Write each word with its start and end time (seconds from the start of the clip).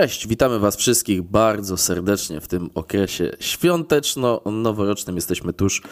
Cześć, 0.00 0.26
witamy 0.26 0.58
Was 0.58 0.76
wszystkich 0.76 1.22
bardzo 1.22 1.76
serdecznie 1.76 2.40
w 2.40 2.48
tym 2.48 2.70
okresie 2.74 3.36
świąteczno-noworocznym. 3.40 5.14
Jesteśmy 5.14 5.52
tuż 5.52 5.82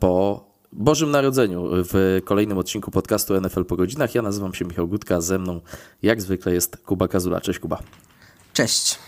po 0.00 0.44
Bożym 0.72 1.10
Narodzeniu 1.10 1.68
w 1.72 2.20
kolejnym 2.24 2.58
odcinku 2.58 2.90
podcastu 2.90 3.40
NFL 3.40 3.64
po 3.64 3.76
godzinach. 3.76 4.14
Ja 4.14 4.22
nazywam 4.22 4.54
się 4.54 4.64
Michał 4.64 4.88
Gutka, 4.88 5.20
ze 5.20 5.38
mną 5.38 5.60
jak 6.02 6.22
zwykle 6.22 6.54
jest 6.54 6.76
Kuba 6.76 7.08
Kazula. 7.08 7.40
Cześć 7.40 7.58
Kuba. 7.58 7.78
Cześć. 8.58 8.98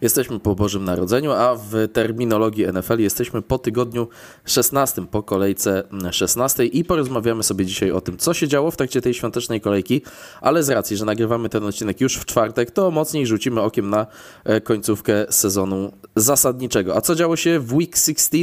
Jesteśmy 0.00 0.40
po 0.40 0.54
Bożym 0.54 0.84
Narodzeniu, 0.84 1.32
a 1.32 1.54
w 1.54 1.88
terminologii 1.92 2.66
NFL 2.66 2.98
jesteśmy 2.98 3.42
po 3.42 3.58
tygodniu 3.58 4.08
16, 4.44 5.06
po 5.06 5.22
kolejce 5.22 5.82
16 6.10 6.64
i 6.64 6.84
porozmawiamy 6.84 7.42
sobie 7.42 7.66
dzisiaj 7.66 7.90
o 7.90 8.00
tym, 8.00 8.18
co 8.18 8.34
się 8.34 8.48
działo 8.48 8.70
w 8.70 8.76
trakcie 8.76 9.00
tej 9.00 9.14
świątecznej 9.14 9.60
kolejki, 9.60 10.02
ale 10.40 10.62
z 10.62 10.70
racji, 10.70 10.96
że 10.96 11.04
nagrywamy 11.04 11.48
ten 11.48 11.64
odcinek 11.64 12.00
już 12.00 12.16
w 12.16 12.24
czwartek, 12.24 12.70
to 12.70 12.90
mocniej 12.90 13.26
rzucimy 13.26 13.60
okiem 13.60 13.90
na 13.90 14.06
e, 14.44 14.60
końcówkę 14.60 15.26
sezonu 15.30 15.92
zasadniczego. 16.16 16.96
A 16.96 17.00
co 17.00 17.14
działo 17.14 17.36
się 17.36 17.58
w 17.58 17.74
Week 17.74 17.96
16? 17.96 18.38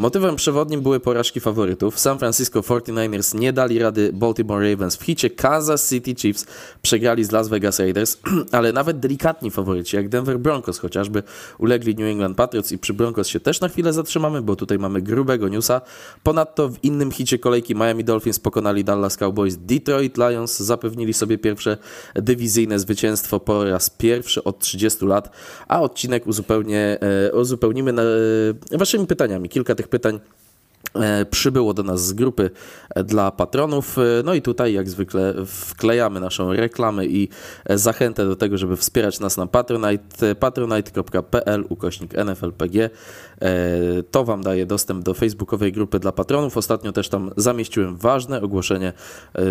Motywem 0.00 0.36
przewodnim 0.36 0.80
były 0.80 1.00
porażki 1.00 1.40
faworytów. 1.40 1.98
San 1.98 2.18
Francisco 2.18 2.60
49ers 2.60 3.34
nie 3.38 3.52
dali 3.52 3.78
rady 3.78 4.10
Baltimore 4.12 4.70
Ravens 4.70 4.96
w 4.96 5.02
hicie. 5.02 5.30
Kansas 5.30 5.88
City 5.88 6.14
Chiefs 6.14 6.46
przegrali 6.82 7.24
z 7.24 7.32
Las 7.32 7.48
Vegas 7.48 7.78
Raiders, 7.78 8.18
ale 8.52 8.72
nawet 8.72 9.00
delikatni 9.00 9.50
faworyci, 9.50 9.96
jak 9.96 10.08
Denver 10.08 10.38
Broncos 10.38 10.78
chociażby, 10.78 11.22
ulegli 11.58 11.94
New 11.94 12.06
England 12.06 12.36
Patriots 12.36 12.72
i 12.72 12.78
przy 12.78 12.94
Broncos 12.94 13.28
się 13.28 13.40
też 13.40 13.60
na 13.60 13.68
chwilę 13.68 13.92
zatrzymamy, 13.92 14.42
bo 14.42 14.56
tutaj 14.56 14.78
mamy 14.78 15.02
grubego 15.02 15.48
newsa. 15.48 15.80
Ponadto 16.22 16.68
w 16.68 16.84
innym 16.84 17.10
hicie 17.10 17.38
kolejki 17.38 17.74
Miami 17.74 18.04
Dolphins 18.04 18.38
pokonali 18.38 18.84
Dallas 18.84 19.16
Cowboys. 19.16 19.56
Detroit 19.56 20.18
Lions 20.18 20.60
zapewnili 20.60 21.14
sobie 21.14 21.38
pierwsze 21.38 21.76
dywizyjne 22.14 22.78
zwycięstwo 22.78 23.40
po 23.40 23.64
raz 23.64 23.90
pierwszy 23.90 24.44
od 24.44 24.58
30 24.58 25.06
lat, 25.06 25.30
a 25.68 25.80
odcinek 25.80 26.26
uzupełnię, 26.26 26.98
e, 27.00 27.32
uzupełnimy 27.32 27.92
na, 27.92 28.02
e, 28.72 28.78
waszymi 28.78 29.06
pytaniami. 29.06 29.48
Kilka 29.48 29.74
tych 29.74 29.89
pytań 29.90 30.20
przybyło 31.30 31.74
do 31.74 31.82
nas 31.82 32.06
z 32.06 32.12
grupy 32.12 32.50
e, 32.94 33.04
dla 33.04 33.30
patronów. 33.30 33.98
E, 33.98 34.02
no 34.24 34.34
i 34.34 34.42
tutaj, 34.42 34.72
jak 34.72 34.88
zwykle, 34.88 35.34
wklejamy 35.46 36.20
naszą 36.20 36.52
reklamę 36.52 37.06
i 37.06 37.28
zachętę 37.70 38.26
do 38.26 38.36
tego, 38.36 38.58
żeby 38.58 38.76
wspierać 38.76 39.20
nas 39.20 39.36
na 39.36 39.46
Patronite, 39.46 40.34
patronite.pl 40.34 41.64
ukośnik 41.68 42.14
NFLPG. 42.14 42.90
To 44.10 44.24
Wam 44.24 44.42
daje 44.42 44.66
dostęp 44.66 45.04
do 45.04 45.14
facebookowej 45.14 45.72
grupy 45.72 45.98
dla 45.98 46.12
patronów. 46.12 46.56
Ostatnio 46.56 46.92
też 46.92 47.08
tam 47.08 47.30
zamieściłem 47.36 47.96
ważne 47.96 48.42
ogłoszenie 48.42 48.92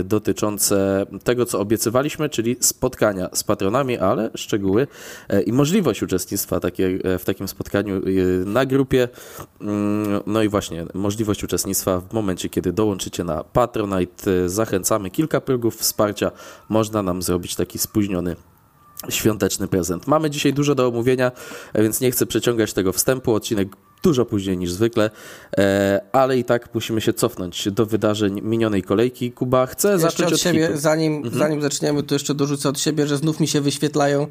dotyczące 0.03 1.05
tego, 1.23 1.45
co 1.45 1.59
obiecywaliśmy, 1.59 2.29
czyli 2.29 2.57
spotkania 2.59 3.29
z 3.33 3.43
patronami, 3.43 3.97
ale 3.97 4.29
szczegóły 4.35 4.87
i 5.45 5.53
możliwość 5.53 6.03
uczestnictwa 6.03 6.59
takie, 6.59 6.99
w 7.19 7.25
takim 7.25 7.47
spotkaniu 7.47 8.01
na 8.45 8.65
grupie. 8.65 9.07
Mm, 9.61 10.21
no 10.27 10.43
i 10.43 10.49
właśnie, 10.49 10.85
możliwość 10.93 11.18
uczestnictwa 11.43 11.99
w 11.99 12.13
momencie, 12.13 12.49
kiedy 12.49 12.73
dołączycie 12.73 13.23
na 13.23 13.43
Patronite. 13.43 14.49
Zachęcamy, 14.49 15.09
kilka 15.09 15.41
progów 15.41 15.77
wsparcia 15.77 16.31
można 16.69 17.03
nam 17.03 17.21
zrobić 17.21 17.55
taki 17.55 17.79
spóźniony 17.79 18.35
świąteczny 19.09 19.67
prezent. 19.67 20.07
Mamy 20.07 20.29
dzisiaj 20.29 20.53
dużo 20.53 20.75
do 20.75 20.87
omówienia, 20.87 21.31
więc 21.75 22.01
nie 22.01 22.11
chcę 22.11 22.25
przeciągać 22.25 22.73
tego 22.73 22.93
wstępu. 22.93 23.33
Odcinek 23.33 23.69
dużo 24.03 24.25
później 24.25 24.57
niż 24.57 24.71
zwykle, 24.71 25.09
e, 25.57 26.01
ale 26.11 26.37
i 26.37 26.43
tak 26.43 26.73
musimy 26.75 27.01
się 27.01 27.13
cofnąć 27.13 27.71
do 27.71 27.85
wydarzeń 27.85 28.41
minionej 28.41 28.83
kolejki. 28.83 29.31
Kuba 29.31 29.65
chce 29.65 29.87
jeszcze 29.91 30.01
zacząć 30.09 30.27
od, 30.27 30.33
od 30.33 30.39
siebie, 30.39 30.67
hitu. 30.67 30.79
zanim, 30.79 31.15
Mhm. 31.15 31.35
zanim 31.35 31.61
zaczniemy, 31.61 32.03
to 32.03 32.15
jeszcze 32.15 32.33
dorzucę 32.35 32.69
od 32.69 32.79
siebie, 32.79 33.07
że 33.07 33.17
znów 33.17 33.39
mi 33.39 33.47
się 33.47 33.61
wyświetlają 33.61 34.27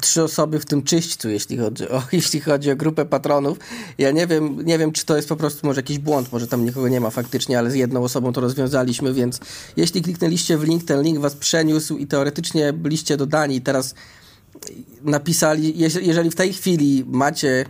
trzy 0.00 0.22
osoby 0.22 0.60
w 0.60 0.64
tym 0.66 0.82
czyśćcu, 0.82 1.28
jeśli 1.28 1.58
chodzi 1.58 1.88
o, 1.88 2.02
jeśli 2.12 2.40
chodzi 2.40 2.70
o 2.70 2.76
grupę 2.76 3.04
patronów. 3.04 3.58
Ja 3.98 4.10
nie 4.10 4.26
wiem, 4.26 4.66
nie 4.66 4.78
wiem, 4.78 4.92
czy 4.92 5.06
to 5.06 5.16
jest 5.16 5.28
po 5.28 5.36
prostu 5.36 5.66
może 5.66 5.78
jakiś 5.78 5.98
błąd, 5.98 6.32
może 6.32 6.46
tam 6.46 6.64
nikogo 6.64 6.88
nie 6.88 7.00
ma 7.00 7.10
faktycznie, 7.10 7.58
ale 7.58 7.70
z 7.70 7.74
jedną 7.74 8.04
osobą 8.04 8.32
to 8.32 8.40
rozwiązaliśmy, 8.40 9.14
więc 9.14 9.40
jeśli 9.76 10.02
kliknęliście 10.02 10.58
w 10.58 10.62
link, 10.62 10.84
ten 10.84 11.02
link 11.02 11.18
was 11.18 11.34
przeniósł 11.34 11.96
i 11.96 12.06
teoretycznie 12.06 12.72
byliście 12.72 13.16
dodani, 13.16 13.60
teraz 13.60 13.94
napisali, 15.02 15.74
jeż- 15.78 16.02
jeżeli 16.02 16.30
w 16.30 16.34
tej 16.34 16.52
chwili 16.52 17.04
macie 17.06 17.64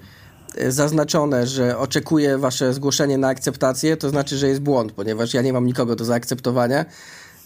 e, 0.55 0.73
zaznaczone, 0.73 1.47
że 1.47 1.79
oczekuję 1.79 2.39
wasze 2.39 2.75
zgłoszenie 2.75 3.19
na 3.19 3.29
akceptację, 3.29 3.97
to 3.97 4.11
znaczy, 4.11 4.37
że 4.37 4.49
jest 4.49 4.61
błąd, 4.61 4.93
ponieważ 4.93 5.35
ja 5.35 5.43
nie 5.43 5.53
mam 5.53 5.67
nikogo 5.67 5.97
do 5.97 6.05
zaakceptowania. 6.05 6.85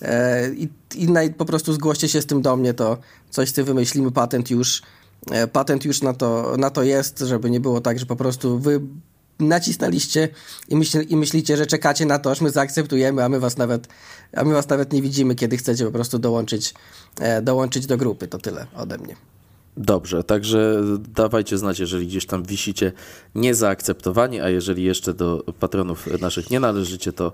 E, 0.02 0.50
I, 0.54 0.68
i 0.94 1.10
naj, 1.10 1.34
po 1.34 1.44
prostu 1.44 1.72
zgłoście 1.72 2.08
się 2.08 2.22
z 2.22 2.26
tym 2.26 2.42
do 2.42 2.56
mnie, 2.56 2.74
to 2.74 2.98
coś 3.30 3.48
z 3.48 3.52
tym 3.52 3.64
wymyślimy, 3.64 4.10
patent 4.10 4.50
już, 4.50 4.82
e, 5.30 5.46
patent 5.46 5.84
już 5.84 6.02
na 6.02 6.14
to, 6.14 6.54
na 6.58 6.70
to 6.70 6.82
jest, 6.82 7.18
żeby 7.18 7.50
nie 7.50 7.60
było 7.60 7.80
tak, 7.80 7.98
że 7.98 8.06
po 8.06 8.16
prostu 8.16 8.58
wy 8.58 8.80
nacisnęliście 9.38 10.28
i, 10.68 10.76
myśl, 10.76 11.00
i 11.08 11.16
myślicie, 11.16 11.56
że 11.56 11.66
czekacie 11.66 12.06
na 12.06 12.18
to, 12.18 12.30
aż 12.30 12.40
my 12.40 12.50
zaakceptujemy, 12.50 13.24
a 13.24 13.28
my 13.28 13.40
was 13.40 13.56
nawet, 13.56 13.88
a 14.36 14.44
my 14.44 14.54
was 14.54 14.68
nawet 14.68 14.92
nie 14.92 15.02
widzimy, 15.02 15.34
kiedy 15.34 15.56
chcecie 15.56 15.84
po 15.84 15.92
prostu 15.92 16.18
dołączyć, 16.18 16.74
e, 17.20 17.42
dołączyć 17.42 17.86
do 17.86 17.96
grupy. 17.96 18.28
To 18.28 18.38
tyle 18.38 18.66
ode 18.76 18.98
mnie. 18.98 19.16
Dobrze, 19.76 20.24
także 20.24 20.82
dawajcie 21.14 21.58
znać, 21.58 21.78
jeżeli 21.78 22.06
gdzieś 22.06 22.26
tam 22.26 22.42
wisicie 22.42 22.92
niezaakceptowani, 23.34 24.40
a 24.40 24.48
jeżeli 24.48 24.84
jeszcze 24.84 25.14
do 25.14 25.44
patronów 25.60 26.20
naszych 26.20 26.50
nie 26.50 26.60
należycie, 26.60 27.12
to 27.12 27.32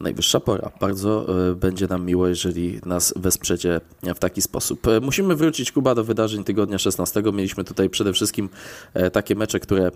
najwyższa 0.00 0.40
pora. 0.40 0.70
Bardzo 0.80 1.26
e, 1.50 1.54
będzie 1.54 1.86
nam 1.86 2.06
miło, 2.06 2.28
jeżeli 2.28 2.80
nas 2.86 3.14
wesprzecie 3.16 3.80
w 4.02 4.18
taki 4.18 4.42
sposób. 4.42 4.86
E, 4.86 5.00
Musimy 5.00 5.36
wrócić, 5.36 5.72
Kuba, 5.72 5.94
do 5.94 6.04
wydarzeń 6.04 6.44
tygodnia 6.44 6.78
16. 6.78 7.22
Mieliśmy 7.32 7.64
tutaj 7.64 7.90
przede 7.90 8.12
wszystkim 8.12 8.48
e, 8.94 9.10
takie 9.10 9.34
mecze, 9.34 9.60
które 9.60 9.90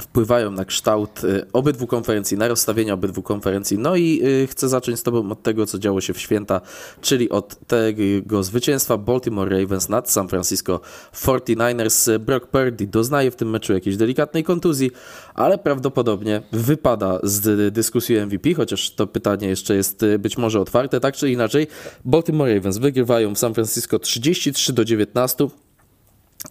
wpływają 0.00 0.50
na 0.50 0.64
kształt 0.64 1.24
y, 1.24 1.46
obydwu 1.52 1.86
konferencji, 1.86 2.36
na 2.36 2.48
rozstawienie 2.48 2.94
obydwu 2.94 3.22
konferencji. 3.22 3.78
No 3.78 3.96
i 3.96 4.20
y, 4.24 4.46
chcę 4.46 4.68
zacząć 4.68 4.98
z 4.98 5.02
Tobą 5.02 5.30
od 5.30 5.42
tego, 5.42 5.66
co 5.66 5.78
działo 5.78 6.00
się 6.00 6.12
w 6.12 6.18
święta, 6.18 6.60
czyli 7.00 7.30
od 7.30 7.66
tego 7.66 8.42
zwycięstwa 8.42 8.98
Baltimore 8.98 9.60
Ravens 9.60 9.88
nad 9.88 10.10
San 10.10 10.28
Francisco 10.28 10.80
49ers. 11.12 12.18
Brock 12.18 12.46
Purdy 12.46 12.86
doznaje 12.86 13.30
w 13.30 13.36
tym 13.36 13.50
meczu 13.50 13.72
jakiejś 13.72 13.96
delikatnej 13.96 14.44
kontuzji, 14.44 14.90
ale 15.34 15.58
prawdopodobnie 15.58 16.42
wypada 16.52 17.18
z 17.22 17.72
dyskusji 17.72 18.20
MVP, 18.20 18.54
chociaż 18.54 18.90
to 18.90 19.06
pytanie 19.06 19.48
jeszcze 19.48 19.76
jest 19.76 20.02
y, 20.02 20.18
być 20.18 20.38
może 20.38 20.60
otwarte, 20.60 21.00
tak 21.00 21.16
czy 21.16 21.30
inaczej. 21.30 21.66
Baltimore 22.04 22.54
Ravens 22.54 22.78
wygrywają 22.78 23.34
w 23.34 23.38
San 23.38 23.54
Francisco 23.54 23.98
33 23.98 24.72
do 24.72 24.84
19. 24.84 25.48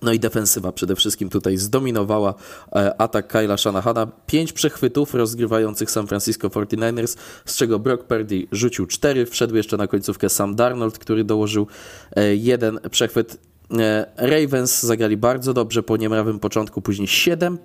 No 0.02 0.14
i 0.14 0.20
defensywa 0.20 0.72
przede 0.72 0.96
wszystkim 0.96 1.30
tutaj 1.30 1.58
zdominowała 1.58 2.34
e, 2.76 3.02
atak 3.02 3.28
Kyla 3.28 3.58
Shanahana. 3.58 4.08
Pięć 4.28 4.54
przechwytów 4.54 5.14
rozgrywających 5.14 5.92
San 5.92 6.08
Francisco 6.08 6.48
49ers, 6.48 7.18
z 7.46 7.56
czego 7.56 7.80
Brock 7.80 8.04
Purdy 8.04 8.48
rzucił 8.52 8.88
cztery. 8.88 9.26
Wszedł 9.26 9.56
jeszcze 9.56 9.78
na 9.78 9.88
końcówkę 9.88 10.30
Sam 10.30 10.56
Darnold, 10.56 10.98
który 10.98 11.24
dołożył 11.24 11.68
e, 12.16 12.36
jeden 12.36 12.80
przechwyt. 12.92 13.53
E, 13.80 14.06
Ravens 14.18 14.84
zagrali 14.84 15.18
bardzo 15.18 15.54
dobrze 15.54 15.84
po 15.84 15.98
niemrawym 15.98 16.40
początku, 16.40 16.82
później 16.82 17.08
7 17.08 17.58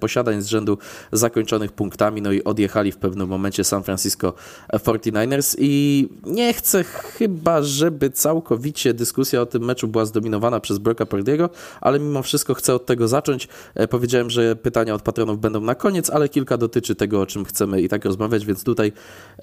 posiadań 0.00 0.42
z 0.42 0.46
rzędu 0.46 0.78
zakończonych 1.12 1.72
punktami, 1.72 2.22
no 2.22 2.32
i 2.32 2.44
odjechali 2.44 2.92
w 2.92 2.96
pewnym 2.96 3.28
momencie 3.28 3.64
San 3.64 3.82
Francisco 3.82 4.34
49ers 4.72 5.56
i 5.58 6.08
nie 6.26 6.54
chcę 6.54 6.84
chyba, 6.84 7.62
żeby 7.62 8.10
całkowicie 8.10 8.94
dyskusja 8.94 9.40
o 9.40 9.46
tym 9.46 9.64
meczu 9.64 9.88
była 9.88 10.04
zdominowana 10.04 10.60
przez 10.60 10.78
Brocka 10.78 11.04
Purdy'ego, 11.04 11.48
ale 11.80 12.00
mimo 12.00 12.22
wszystko 12.22 12.54
chcę 12.54 12.74
od 12.74 12.86
tego 12.86 13.08
zacząć. 13.08 13.48
E, 13.74 13.88
Powiedziałem, 13.88 14.30
że 14.30 14.56
pytania 14.56 14.94
od 14.94 15.02
patronów 15.02 15.40
będą 15.40 15.60
na 15.60 15.74
koniec, 15.74 16.10
ale 16.10 16.28
kilka 16.28 16.56
dotyczy 16.56 16.94
tego, 16.94 17.20
o 17.20 17.26
czym 17.26 17.44
chcemy 17.44 17.82
i 17.82 17.88
tak 17.88 18.04
rozmawiać, 18.04 18.46
więc 18.46 18.64
tutaj 18.64 18.92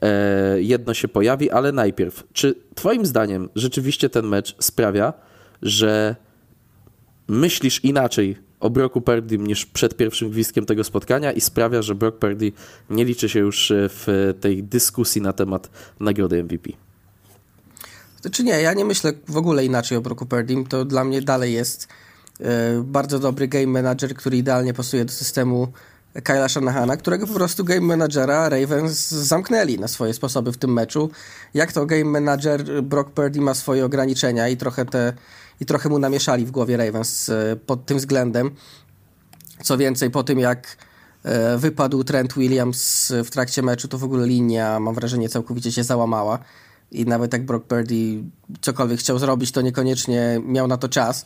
e, 0.01 0.61
jedno 0.61 0.93
się 0.93 1.07
pojawi, 1.07 1.51
ale 1.51 1.71
najpierw, 1.71 2.23
czy 2.33 2.55
twoim 2.75 3.05
zdaniem 3.05 3.49
rzeczywiście 3.55 4.09
ten 4.09 4.27
mecz 4.27 4.55
sprawia, 4.59 5.13
że 5.61 6.15
myślisz 7.27 7.83
inaczej 7.83 8.37
o 8.59 8.69
Brocku 8.69 9.01
Purdy 9.01 9.37
niż 9.37 9.65
przed 9.65 9.97
pierwszym 9.97 10.29
gwizdkiem 10.29 10.65
tego 10.65 10.83
spotkania 10.83 11.31
i 11.31 11.41
sprawia, 11.41 11.81
że 11.81 11.95
Brock 11.95 12.17
Purdy 12.17 12.51
nie 12.89 13.05
liczy 13.05 13.29
się 13.29 13.39
już 13.39 13.73
w 13.75 14.33
tej 14.41 14.63
dyskusji 14.63 15.21
na 15.21 15.33
temat 15.33 15.69
nagrody 15.99 16.43
MVP. 16.43 16.69
Czy 18.31 18.43
nie, 18.43 18.61
ja 18.61 18.73
nie 18.73 18.85
myślę 18.85 19.13
w 19.27 19.37
ogóle 19.37 19.65
inaczej 19.65 19.97
o 19.97 20.01
Brocku 20.01 20.25
Purdym. 20.25 20.65
To 20.65 20.85
dla 20.85 21.03
mnie 21.03 21.21
dalej 21.21 21.53
jest 21.53 21.87
e, 22.39 22.83
bardzo 22.85 23.19
dobry 23.19 23.47
game 23.47 23.67
manager, 23.67 24.15
który 24.15 24.37
idealnie 24.37 24.73
pasuje 24.73 25.05
do 25.05 25.11
systemu 25.11 25.67
Kyla 26.23 26.49
Shanahana, 26.49 26.97
którego 26.97 27.27
po 27.27 27.33
prostu 27.33 27.63
game 27.63 27.81
managera 27.81 28.49
Ravens 28.49 29.09
zamknęli 29.09 29.79
na 29.79 29.87
swoje 29.87 30.13
sposoby 30.13 30.51
w 30.51 30.57
tym 30.57 30.73
meczu. 30.73 31.09
Jak 31.53 31.71
to 31.71 31.85
game 31.85 32.05
manager 32.05 32.83
Brock 32.83 33.09
Purdy 33.11 33.41
ma 33.41 33.53
swoje 33.53 33.85
ograniczenia 33.85 34.49
i 34.49 34.57
trochę 34.57 34.85
te 34.85 35.13
i 35.61 35.65
trochę 35.65 35.89
mu 35.89 35.99
namieszali 35.99 36.45
w 36.45 36.51
głowie 36.51 36.77
Ravens 36.77 37.29
e, 37.29 37.55
pod 37.55 37.85
tym 37.85 37.97
względem. 37.97 38.51
Co 39.63 39.77
więcej, 39.77 40.11
po 40.11 40.23
tym 40.23 40.39
jak 40.39 40.77
e, 41.23 41.57
wypadł 41.57 42.03
Trent 42.03 42.33
Williams 42.33 43.13
w 43.25 43.29
trakcie 43.29 43.61
meczu, 43.61 43.87
to 43.87 43.97
w 43.97 44.03
ogóle 44.03 44.27
linia, 44.27 44.79
mam 44.79 44.95
wrażenie, 44.95 45.29
całkowicie 45.29 45.71
się 45.71 45.83
załamała. 45.83 46.39
I 46.91 47.05
nawet 47.05 47.33
jak 47.33 47.45
Brock 47.45 47.65
Purdy 47.65 48.23
cokolwiek 48.61 48.99
chciał 48.99 49.19
zrobić, 49.19 49.51
to 49.51 49.61
niekoniecznie 49.61 50.41
miał 50.45 50.67
na 50.67 50.77
to 50.77 50.89
czas. 50.89 51.25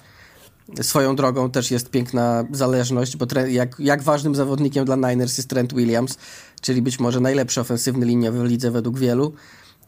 Swoją 0.81 1.15
drogą 1.15 1.51
też 1.51 1.71
jest 1.71 1.89
piękna 1.89 2.45
zależność, 2.51 3.17
bo 3.17 3.25
jak, 3.47 3.75
jak 3.79 4.03
ważnym 4.03 4.35
zawodnikiem 4.35 4.85
dla 4.85 4.95
Niners 4.95 5.37
jest 5.37 5.49
Trent 5.49 5.73
Williams, 5.73 6.17
czyli 6.61 6.81
być 6.81 6.99
może 6.99 7.19
najlepszy 7.19 7.61
ofensywny 7.61 8.05
liniowy 8.05 8.39
w 8.39 8.45
lidze 8.45 8.71
według 8.71 8.99
wielu. 8.99 9.33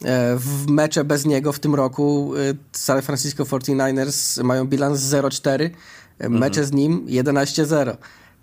E, 0.04 0.36
w 0.36 0.70
mecze 0.70 1.04
bez 1.04 1.26
niego 1.26 1.52
w 1.52 1.58
tym 1.58 1.74
roku 1.74 2.32
e, 2.36 2.54
San 2.72 3.02
Francisco 3.02 3.44
49ers 3.44 4.44
mają 4.44 4.66
bilans 4.66 5.00
0-4, 5.00 5.48
e, 5.48 5.70
mhm. 6.18 6.40
mecze 6.40 6.64
z 6.64 6.72
nim 6.72 7.06
11-0. 7.06 7.96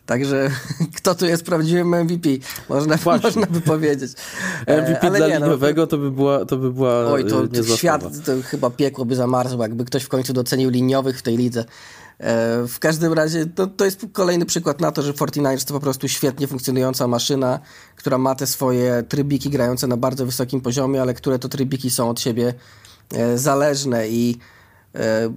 Także 0.05 0.49
kto 0.97 1.15
tu 1.15 1.25
jest 1.25 1.43
prawdziwym 1.43 1.95
MVP? 1.95 2.29
Można, 2.69 2.97
można 3.23 3.47
by 3.47 3.61
powiedzieć. 3.61 4.11
MVP 4.81 5.07
Ale 5.07 5.17
dla 5.17 5.27
nie, 5.27 5.39
no, 5.39 5.45
liniowego 5.45 5.87
to 5.87 5.97
by 5.97 6.11
była 6.11 6.45
to 6.45 6.57
by 6.57 6.73
była 6.73 7.11
Oj, 7.11 7.25
to, 7.25 7.47
to 7.47 7.63
świat 7.63 8.03
to 8.25 8.31
chyba 8.43 8.69
piekło 8.69 9.05
by 9.05 9.15
zamarzło, 9.15 9.63
jakby 9.63 9.85
ktoś 9.85 10.03
w 10.03 10.09
końcu 10.09 10.33
docenił 10.33 10.69
liniowych 10.69 11.19
w 11.19 11.21
tej 11.21 11.37
lidze. 11.37 11.65
E, 12.19 12.67
w 12.67 12.79
każdym 12.79 13.13
razie 13.13 13.45
to, 13.45 13.67
to 13.67 13.85
jest 13.85 14.05
kolejny 14.13 14.45
przykład 14.45 14.81
na 14.81 14.91
to, 14.91 15.01
że 15.01 15.13
49ers 15.13 15.65
to 15.65 15.73
po 15.73 15.79
prostu 15.79 16.07
świetnie 16.07 16.47
funkcjonująca 16.47 17.07
maszyna, 17.07 17.59
która 17.95 18.17
ma 18.17 18.35
te 18.35 18.47
swoje 18.47 19.03
trybiki 19.03 19.49
grające 19.49 19.87
na 19.87 19.97
bardzo 19.97 20.25
wysokim 20.25 20.61
poziomie, 20.61 21.01
ale 21.01 21.13
które 21.13 21.39
to 21.39 21.49
trybiki 21.49 21.89
są 21.89 22.09
od 22.09 22.19
siebie 22.19 22.53
e, 23.13 23.37
zależne 23.37 24.09
i 24.09 24.37
e, 24.95 25.33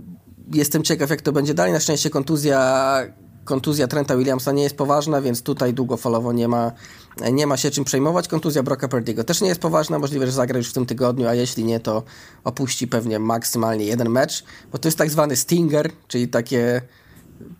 jestem 0.53 0.83
ciekaw 0.83 1.11
jak 1.11 1.23
to 1.23 1.33
będzie 1.33 1.55
dalej. 1.55 1.73
Na 1.73 1.81
szczęście 1.81 2.11
kontuzja 2.11 3.01
kontuzja 3.49 3.89
Trenta 3.89 4.17
Williamsa 4.17 4.53
nie 4.53 4.63
jest 4.63 4.77
poważna, 4.77 5.21
więc 5.21 5.43
tutaj 5.43 5.75
długofalowo 5.75 6.33
nie 6.33 6.49
ma, 6.49 6.73
nie 7.33 7.47
ma 7.47 7.57
się 7.57 7.71
czym 7.71 7.85
przejmować. 7.85 8.29
Kontuzja 8.29 8.63
Broka 8.63 8.89
Purdy'ego 8.89 9.25
też 9.25 9.41
nie 9.41 9.49
jest 9.49 9.61
poważna, 9.61 9.99
możliwe, 9.99 10.27
że 10.27 10.33
zagra 10.33 10.59
już 10.59 10.71
w 10.71 10.73
tym 10.73 10.87
tygodniu, 10.87 11.29
a 11.29 11.35
jeśli 11.35 11.65
nie, 11.65 11.81
to 11.81 12.03
opuści 12.45 12.89
pewnie 12.89 13.19
maksymalnie 13.19 13.85
jeden 13.85 14.09
mecz, 14.09 14.45
bo 14.73 14.79
to 14.79 14.89
jest 14.89 14.99
tak 14.99 15.11
zwany 15.11 15.37
stinger, 15.37 15.91
czyli 16.09 16.29
takie 16.29 16.83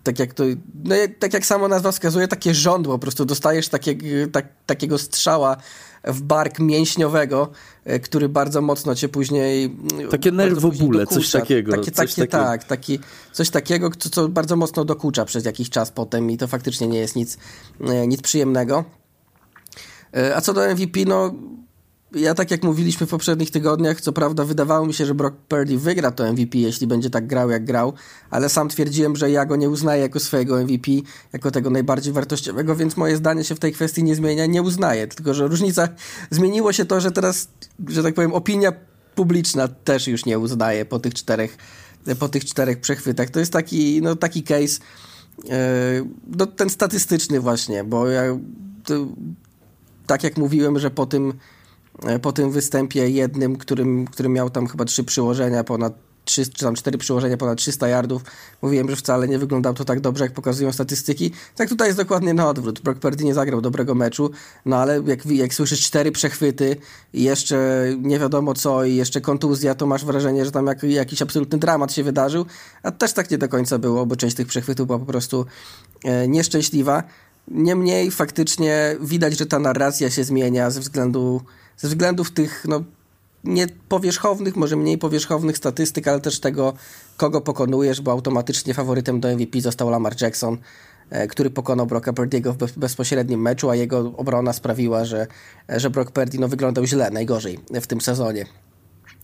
tak 0.03 0.19
jak 0.19 0.33
to, 0.33 0.43
no, 0.83 0.95
tak 1.19 1.33
jak 1.33 1.45
samo 1.45 1.67
nazwa 1.67 1.91
wskazuje, 1.91 2.27
takie 2.27 2.53
żądło, 2.53 2.93
po 2.93 2.99
prostu 2.99 3.25
dostajesz 3.25 3.69
takie, 3.69 3.95
tak, 4.31 4.47
takiego 4.65 4.97
strzała 4.97 5.57
w 6.03 6.21
bark 6.21 6.59
mięśniowego, 6.59 7.49
e, 7.85 7.99
który 7.99 8.29
bardzo 8.29 8.61
mocno 8.61 8.95
cię 8.95 9.09
później... 9.09 9.75
Takie 10.11 10.31
nerwobóle, 10.31 11.07
coś 11.07 11.31
takiego. 11.31 11.71
Takie, 11.71 11.91
coś 11.91 12.13
takie, 12.13 12.27
takiego. 12.27 12.43
Tak, 12.43 12.63
taki, 12.63 12.99
coś 13.31 13.49
takiego, 13.49 13.89
co, 13.99 14.09
co 14.09 14.29
bardzo 14.29 14.55
mocno 14.55 14.85
dokucza 14.85 15.25
przez 15.25 15.45
jakiś 15.45 15.69
czas 15.69 15.91
potem 15.91 16.31
i 16.31 16.37
to 16.37 16.47
faktycznie 16.47 16.87
nie 16.87 16.99
jest 16.99 17.15
nic, 17.15 17.37
e, 17.81 18.07
nic 18.07 18.21
przyjemnego. 18.21 18.85
E, 20.17 20.35
a 20.35 20.41
co 20.41 20.53
do 20.53 20.71
MVP, 20.71 20.99
no 21.05 21.33
ja 22.15 22.33
tak 22.33 22.51
jak 22.51 22.63
mówiliśmy 22.63 23.07
w 23.07 23.09
poprzednich 23.09 23.51
tygodniach, 23.51 24.01
co 24.01 24.13
prawda 24.13 24.45
wydawało 24.45 24.85
mi 24.85 24.93
się, 24.93 25.05
że 25.05 25.15
Brock 25.15 25.37
Purdy 25.37 25.77
wygra 25.77 26.11
to 26.11 26.33
MVP, 26.33 26.57
jeśli 26.57 26.87
będzie 26.87 27.09
tak 27.09 27.27
grał 27.27 27.49
jak 27.49 27.65
grał, 27.65 27.93
ale 28.29 28.49
sam 28.49 28.69
twierdziłem, 28.69 29.15
że 29.15 29.31
ja 29.31 29.45
go 29.45 29.55
nie 29.55 29.69
uznaję 29.69 30.01
jako 30.01 30.19
swojego 30.19 30.63
MVP, 30.63 30.91
jako 31.33 31.51
tego 31.51 31.69
najbardziej 31.69 32.13
wartościowego, 32.13 32.75
więc 32.75 32.97
moje 32.97 33.17
zdanie 33.17 33.43
się 33.43 33.55
w 33.55 33.59
tej 33.59 33.73
kwestii 33.73 34.03
nie 34.03 34.15
zmienia, 34.15 34.45
nie 34.45 34.61
uznaję, 34.61 35.07
tylko 35.07 35.33
że 35.33 35.47
różnica, 35.47 35.87
zmieniło 36.29 36.73
się 36.73 36.85
to, 36.85 37.01
że 37.01 37.11
teraz, 37.11 37.47
że 37.87 38.03
tak 38.03 38.13
powiem, 38.13 38.33
opinia 38.33 38.71
publiczna 39.15 39.67
też 39.67 40.07
już 40.07 40.25
nie 40.25 40.39
uznaje 40.39 40.85
po 40.85 40.99
tych 40.99 41.13
czterech, 41.13 41.57
po 42.19 42.29
tych 42.29 42.45
czterech 42.45 42.79
przechwytach. 42.79 43.29
To 43.29 43.39
jest 43.39 43.53
taki, 43.53 44.01
no 44.01 44.15
taki 44.15 44.43
case, 44.43 44.79
yy, 45.43 45.51
no 46.37 46.45
ten 46.45 46.69
statystyczny 46.69 47.39
właśnie, 47.39 47.83
bo 47.83 48.07
ja, 48.07 48.23
to, 48.83 49.07
tak 50.07 50.23
jak 50.23 50.37
mówiłem, 50.37 50.79
że 50.79 50.91
po 50.91 51.05
tym 51.05 51.33
po 52.21 52.31
tym 52.31 52.51
występie 52.51 53.09
jednym, 53.09 53.55
którym, 53.55 54.05
którym 54.05 54.33
miał 54.33 54.49
tam 54.49 54.67
chyba 54.67 54.85
trzy 54.85 55.03
przyłożenia, 55.03 55.63
ponad 55.63 55.93
3, 56.29 56.45
czy 56.45 56.65
tam 56.65 56.75
cztery 56.75 56.97
przyłożenia, 56.97 57.37
ponad 57.37 57.57
300 57.57 57.87
yardów. 57.87 58.21
Mówiłem, 58.61 58.89
że 58.89 58.95
wcale 58.95 59.27
nie 59.27 59.39
wyglądał 59.39 59.73
to 59.73 59.85
tak 59.85 59.99
dobrze, 59.99 60.23
jak 60.23 60.33
pokazują 60.33 60.71
statystyki. 60.71 61.31
Tak 61.55 61.69
tutaj 61.69 61.87
jest 61.87 61.97
dokładnie 61.97 62.33
na 62.33 62.49
odwrót. 62.49 62.79
Brock 62.79 62.99
Purdy 62.99 63.23
nie 63.23 63.33
zagrał 63.33 63.61
dobrego 63.61 63.95
meczu, 63.95 64.31
no 64.65 64.77
ale 64.77 65.01
jak, 65.05 65.25
jak 65.25 65.53
słyszysz 65.53 65.81
cztery 65.81 66.11
przechwyty 66.11 66.75
i 67.13 67.23
jeszcze 67.23 67.85
nie 68.01 68.19
wiadomo 68.19 68.53
co 68.53 68.83
i 68.83 68.95
jeszcze 68.95 69.21
kontuzja, 69.21 69.75
to 69.75 69.85
masz 69.85 70.05
wrażenie, 70.05 70.45
że 70.45 70.51
tam 70.51 70.67
jak, 70.67 70.83
jakiś 70.83 71.21
absolutny 71.21 71.57
dramat 71.57 71.93
się 71.93 72.03
wydarzył, 72.03 72.45
a 72.83 72.91
też 72.91 73.13
tak 73.13 73.31
nie 73.31 73.37
do 73.37 73.49
końca 73.49 73.79
było, 73.79 74.05
bo 74.05 74.15
część 74.15 74.35
tych 74.35 74.47
przechwytów 74.47 74.87
była 74.87 74.99
po 74.99 75.05
prostu 75.05 75.45
e, 76.03 76.27
nieszczęśliwa. 76.27 77.03
Niemniej 77.47 78.11
faktycznie 78.11 78.95
widać, 79.01 79.37
że 79.37 79.45
ta 79.45 79.59
narracja 79.59 80.09
się 80.09 80.23
zmienia 80.23 80.71
ze 80.71 80.79
względu 80.79 81.41
ze 81.79 81.87
względów 81.87 82.31
tych 82.31 82.65
no, 82.67 82.83
nie 83.43 83.67
powierzchownych, 83.89 84.55
może 84.55 84.75
mniej 84.75 84.97
powierzchownych 84.97 85.57
statystyk, 85.57 86.07
ale 86.07 86.19
też 86.19 86.39
tego, 86.39 86.73
kogo 87.17 87.41
pokonujesz, 87.41 88.01
bo 88.01 88.11
automatycznie 88.11 88.73
faworytem 88.73 89.19
do 89.19 89.35
MVP 89.35 89.61
został 89.61 89.89
Lamar 89.89 90.21
Jackson, 90.21 90.57
e, 91.09 91.27
który 91.27 91.49
pokonał 91.49 91.85
Brocka 91.85 92.13
Purdy'ego 92.13 92.67
w 92.67 92.77
bezpośrednim 92.77 93.41
meczu, 93.41 93.69
a 93.69 93.75
jego 93.75 94.13
obrona 94.17 94.53
sprawiła, 94.53 95.05
że, 95.05 95.27
że 95.69 95.89
Brock 95.89 96.11
Purdy 96.11 96.39
no, 96.39 96.47
wyglądał 96.47 96.85
źle, 96.85 97.11
najgorzej 97.11 97.59
w 97.81 97.87
tym 97.87 98.01
sezonie. 98.01 98.45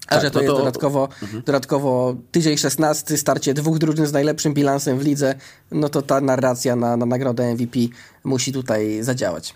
A 0.08 0.16
tak, 0.16 0.22
że 0.22 0.32
to, 0.32 0.40
no 0.40 0.46
to 0.46 0.52
jest 0.52 0.58
dodatkowo, 0.58 1.10
mhm. 1.22 1.44
dodatkowo 1.46 2.16
tydzień 2.32 2.58
16, 2.58 3.18
starcie 3.18 3.54
dwóch 3.54 3.78
drużyn 3.78 4.06
z 4.06 4.14
najlepszym 4.14 4.54
bilansem 4.54 5.00
w 5.00 5.04
lidze, 5.04 5.36
no 5.72 5.90
to 5.90 6.02
ta 6.02 6.22
narracja 6.22 6.76
na, 6.76 6.98
na 6.98 7.06
nagrodę 7.06 7.54
MVP 7.54 7.80
musi 8.24 8.54
tutaj 8.54 9.04
zadziałać. 9.04 9.56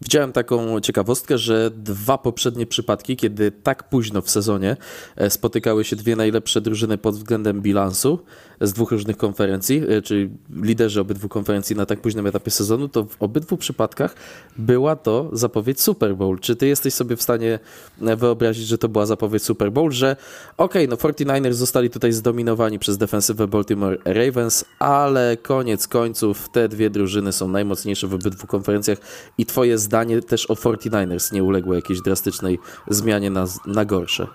Widziałem 0.00 0.32
taką 0.32 0.80
ciekawostkę, 0.80 1.38
że 1.38 1.70
dwa 1.70 2.18
poprzednie 2.18 2.66
przypadki, 2.66 3.16
kiedy 3.16 3.52
tak 3.52 3.88
późno 3.88 4.22
w 4.22 4.30
sezonie 4.30 4.76
e, 5.16 5.30
spotykały 5.30 5.84
się 5.84 5.96
dwie 5.96 6.16
najlepsze 6.16 6.60
drużyny 6.60 6.98
pod 6.98 7.14
względem 7.14 7.60
bilansu 7.60 8.18
z 8.60 8.72
dwóch 8.72 8.90
różnych 8.90 9.16
konferencji, 9.16 9.82
e, 9.88 10.02
czyli 10.02 10.30
liderzy 10.62 11.00
obydwu 11.00 11.28
konferencji 11.28 11.76
na 11.76 11.86
tak 11.86 12.00
późnym 12.00 12.26
etapie 12.26 12.50
sezonu, 12.50 12.88
to 12.88 13.04
w 13.04 13.22
obydwu 13.22 13.56
przypadkach 13.56 14.14
była 14.56 14.96
to 14.96 15.30
zapowiedź 15.32 15.80
Super 15.80 16.16
Bowl. 16.16 16.38
Czy 16.38 16.56
ty 16.56 16.66
jesteś 16.66 16.94
sobie 16.94 17.16
w 17.16 17.22
stanie 17.22 17.58
e, 18.02 18.16
wyobrazić, 18.16 18.66
że 18.66 18.78
to 18.78 18.88
była 18.88 19.06
zapowiedź 19.06 19.42
Super 19.42 19.72
Bowl, 19.72 19.92
że 19.92 20.16
okej, 20.56 20.86
okay, 20.86 21.10
no 21.10 21.12
49ers 21.12 21.52
zostali 21.52 21.90
tutaj 21.90 22.12
zdominowani 22.12 22.78
przez 22.78 22.98
defensywę 22.98 23.46
Baltimore 23.46 23.96
Ravens, 24.04 24.64
ale 24.78 25.36
koniec 25.36 25.88
końców 25.88 26.48
te 26.48 26.68
dwie 26.68 26.90
drużyny 26.90 27.32
są 27.32 27.48
najmocniejsze 27.48 28.06
w 28.06 28.14
obydwu 28.14 28.46
konferencjach 28.46 28.98
i 29.38 29.46
twoje 29.60 29.78
zdanie 29.78 30.22
też 30.22 30.46
o 30.46 30.54
49ers 30.54 31.32
nie 31.32 31.44
uległo 31.44 31.74
jakiejś 31.74 32.00
drastycznej 32.00 32.58
zmianie 32.88 33.30
na, 33.30 33.46
na 33.66 33.84
gorsze. 33.84 34.26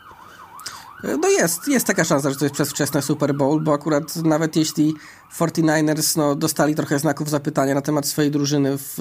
No 1.22 1.30
jest, 1.30 1.68
jest 1.68 1.88
taka 1.88 2.04
szansa, 2.04 2.30
że 2.30 2.36
to 2.36 2.46
jest 2.46 2.56
przedwczesny 2.56 3.02
Super 3.02 3.36
Bowl, 3.36 3.64
bo 3.64 3.74
akurat 3.74 4.16
nawet 4.16 4.56
jeśli 4.56 4.94
49ers 5.38 6.18
no, 6.18 6.36
dostali 6.36 6.76
trochę 6.76 7.00
znaków 7.00 7.30
zapytania 7.30 7.76
na 7.76 7.82
temat 7.82 8.08
swojej 8.08 8.32
drużyny 8.32 8.78
w, 8.78 8.96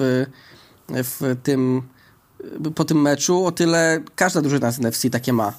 w 0.89 1.35
tym, 1.43 1.81
po 2.75 2.85
tym 2.85 3.01
meczu, 3.01 3.45
o 3.45 3.51
tyle 3.51 4.01
każda 4.15 4.41
drużyna 4.41 4.71
z 4.71 4.79
NFC 4.79 5.09
takie 5.11 5.33
ma. 5.33 5.53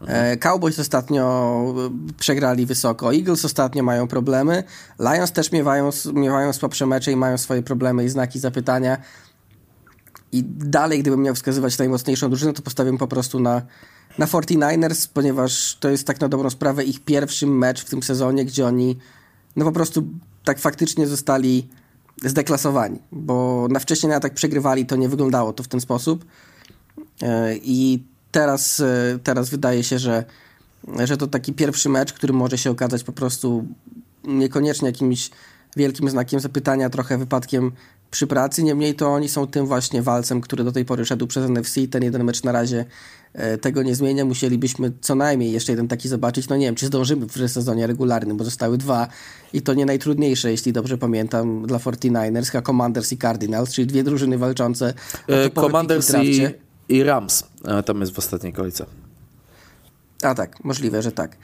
Mhm. 0.00 0.38
Cowboys 0.38 0.78
ostatnio 0.78 1.74
przegrali 2.18 2.66
wysoko, 2.66 3.14
Eagles 3.14 3.44
ostatnio 3.44 3.82
mają 3.82 4.08
problemy, 4.08 4.64
Lions 5.00 5.32
też 5.32 5.52
miewają, 5.52 5.90
miewają 6.12 6.52
słabsze 6.52 6.86
mecze 6.86 7.12
i 7.12 7.16
mają 7.16 7.38
swoje 7.38 7.62
problemy 7.62 8.04
i 8.04 8.08
znaki 8.08 8.38
zapytania. 8.38 8.98
I 10.34 10.44
dalej, 10.44 11.00
gdybym 11.00 11.22
miał 11.22 11.34
wskazywać 11.34 11.78
najmocniejszą 11.78 12.28
drużynę, 12.28 12.52
to 12.52 12.62
postawię 12.62 12.98
po 12.98 13.08
prostu 13.08 13.40
na, 13.40 13.62
na 14.18 14.26
49ers, 14.26 15.08
ponieważ 15.14 15.76
to 15.80 15.90
jest 15.90 16.06
tak 16.06 16.20
na 16.20 16.28
dobrą 16.28 16.50
sprawę 16.50 16.84
ich 16.84 17.00
pierwszy 17.00 17.46
mecz 17.46 17.84
w 17.84 17.90
tym 17.90 18.02
sezonie, 18.02 18.44
gdzie 18.44 18.66
oni 18.66 18.96
no 19.56 19.64
po 19.64 19.72
prostu 19.72 20.04
tak 20.44 20.58
faktycznie 20.58 21.06
zostali 21.06 21.68
zdeklasowani, 22.24 22.98
bo 23.12 23.66
na 23.70 23.80
wcześniej 23.80 24.10
na 24.10 24.20
tak 24.20 24.34
przegrywali, 24.34 24.86
to 24.86 24.96
nie 24.96 25.08
wyglądało 25.08 25.52
to 25.52 25.62
w 25.62 25.68
ten 25.68 25.80
sposób. 25.80 26.24
E, 27.22 27.56
I 27.56 28.02
teraz, 28.32 28.80
e, 28.80 29.18
teraz 29.22 29.50
wydaje 29.50 29.84
się, 29.84 29.98
że, 29.98 30.24
że 31.04 31.16
to 31.16 31.26
taki 31.26 31.52
pierwszy 31.52 31.88
mecz, 31.88 32.12
który 32.12 32.32
może 32.32 32.58
się 32.58 32.70
okazać 32.70 33.04
po 33.04 33.12
prostu 33.12 33.64
niekoniecznie 34.24 34.88
jakimś 34.88 35.30
wielkim 35.76 36.10
znakiem 36.10 36.40
zapytania, 36.40 36.90
trochę 36.90 37.18
wypadkiem 37.18 37.72
przy 38.14 38.26
pracy. 38.26 38.62
Niemniej 38.62 38.94
to 38.94 39.08
oni 39.08 39.28
są 39.28 39.46
tym 39.46 39.66
właśnie 39.66 40.02
walcem, 40.02 40.40
który 40.40 40.64
do 40.64 40.72
tej 40.72 40.84
pory 40.84 41.06
szedł 41.06 41.26
przez 41.26 41.50
NFC. 41.50 41.74
Ten 41.90 42.02
jeden 42.02 42.24
mecz 42.24 42.42
na 42.42 42.52
razie 42.52 42.84
e, 43.32 43.58
tego 43.58 43.82
nie 43.82 43.94
zmienia. 43.94 44.24
Musielibyśmy 44.24 44.92
co 45.00 45.14
najmniej 45.14 45.52
jeszcze 45.52 45.72
jeden 45.72 45.88
taki 45.88 46.08
zobaczyć. 46.08 46.48
No 46.48 46.56
nie 46.56 46.66
wiem, 46.66 46.74
czy 46.74 46.86
zdążymy 46.86 47.26
w 47.26 47.32
sezonie 47.32 47.86
regularnym, 47.86 48.36
bo 48.36 48.44
zostały 48.44 48.78
dwa 48.78 49.08
i 49.52 49.62
to 49.62 49.74
nie 49.74 49.86
najtrudniejsze, 49.86 50.50
jeśli 50.50 50.72
dobrze 50.72 50.98
pamiętam, 50.98 51.66
dla 51.66 51.78
49ers, 51.78 52.58
a 52.58 52.62
Commanders 52.62 53.12
i 53.12 53.18
Cardinals, 53.18 53.72
czyli 53.72 53.86
dwie 53.86 54.04
drużyny 54.04 54.38
walczące. 54.38 54.94
E, 55.28 55.50
Commanders 55.50 56.14
i, 56.22 56.46
i 56.88 57.02
Rams. 57.02 57.44
Tam 57.86 58.00
jest 58.00 58.12
w 58.12 58.18
ostatniej 58.18 58.52
kolejce. 58.52 58.86
A 60.22 60.34
tak, 60.34 60.64
możliwe, 60.64 61.02
że 61.02 61.12
tak. 61.12 61.36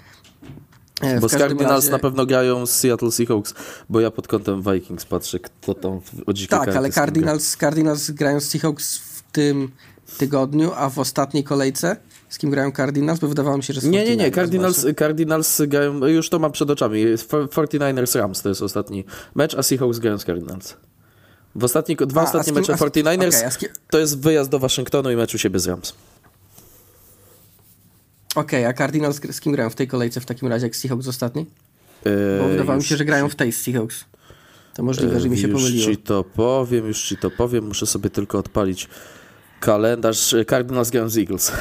E, 1.00 1.20
bo 1.20 1.28
z 1.28 1.32
Cardinals 1.32 1.70
razie... 1.84 1.90
na 1.90 1.98
pewno 1.98 2.26
grają 2.26 2.66
z 2.66 2.70
Seattle 2.70 3.10
Seahawks, 3.12 3.54
bo 3.88 4.00
ja 4.00 4.10
pod 4.10 4.28
kątem 4.28 4.62
Vikings 4.62 5.04
patrzę, 5.04 5.38
kto 5.38 5.74
tam 5.74 6.00
od 6.26 6.46
Tak, 6.48 6.68
ale 6.76 6.90
Cardinals, 6.92 7.56
Cardinals 7.56 8.10
grają 8.10 8.40
z 8.40 8.44
Seahawks 8.48 8.96
w 8.98 9.22
tym 9.32 9.70
tygodniu, 10.18 10.72
a 10.76 10.90
w 10.90 10.98
ostatniej 10.98 11.44
kolejce 11.44 11.96
Z 12.28 12.38
kim 12.38 12.50
grają 12.50 12.72
Cardinals? 12.72 13.20
Bo 13.20 13.28
wydawało 13.28 13.56
mi 13.56 13.62
się, 13.62 13.72
że 13.74 13.80
Nie, 13.88 14.04
nie, 14.04 14.16
nie. 14.16 14.30
49ers 14.30 14.34
Cardinals. 14.34 14.86
Cardinals 14.98 15.60
grają, 15.66 16.06
już 16.06 16.28
to 16.28 16.38
mam 16.38 16.52
przed 16.52 16.70
oczami. 16.70 17.04
49ers 17.16 18.18
Rams 18.18 18.42
to 18.42 18.48
jest 18.48 18.62
ostatni 18.62 19.04
mecz, 19.34 19.54
a 19.54 19.62
Seahawks 19.62 19.98
grają 19.98 20.18
z 20.18 20.24
Cardinals. 20.24 20.76
W 21.54 21.64
ostatni, 21.64 21.96
dwa 21.96 22.20
A, 22.20 22.24
a 22.24 22.26
ostatnie 22.26 22.44
z 22.52 22.54
kim- 22.54 22.60
mecze 22.62 22.72
a 22.72 22.76
z- 22.76 22.80
49ers 22.80 23.28
okej, 23.28 23.44
a 23.44 23.50
z 23.50 23.58
kim- 23.58 23.68
to 23.90 23.98
jest 23.98 24.18
wyjazd 24.20 24.50
do 24.50 24.58
Waszyngtonu 24.58 25.10
i 25.10 25.16
mecz 25.16 25.34
u 25.34 25.38
siebie 25.38 25.58
z 25.60 25.66
Rams. 25.66 25.94
Okej, 28.34 28.66
a 28.66 28.72
Cardinals 28.72 29.20
z 29.30 29.40
kim 29.40 29.52
grają 29.52 29.70
w 29.70 29.74
tej 29.74 29.88
kolejce 29.88 30.20
w 30.20 30.26
takim 30.26 30.48
razie, 30.48 30.66
jak 30.66 30.76
Seahawks 30.76 31.08
ostatni? 31.08 31.46
Bo 32.38 32.48
wydawało 32.48 32.76
mi 32.76 32.82
już 32.82 32.88
się, 32.88 32.96
że 32.96 33.04
grają 33.04 33.28
w 33.28 33.34
tej 33.34 33.52
Seahawks. 33.52 34.04
To 34.74 34.82
możliwe, 34.82 35.20
że 35.20 35.28
mi 35.28 35.38
się 35.38 35.48
już 35.48 35.62
pomyliło. 35.62 35.90
ci 35.90 35.96
to 35.96 36.24
powiem, 36.24 36.86
już 36.86 37.02
ci 37.02 37.16
to 37.16 37.30
powiem. 37.30 37.66
Muszę 37.66 37.86
sobie 37.86 38.10
tylko 38.10 38.38
odpalić 38.38 38.88
kalendarz. 39.60 40.34
Cardinals 40.48 40.90
grają 40.90 41.08
z 41.08 41.18
Eagles. 41.18 41.52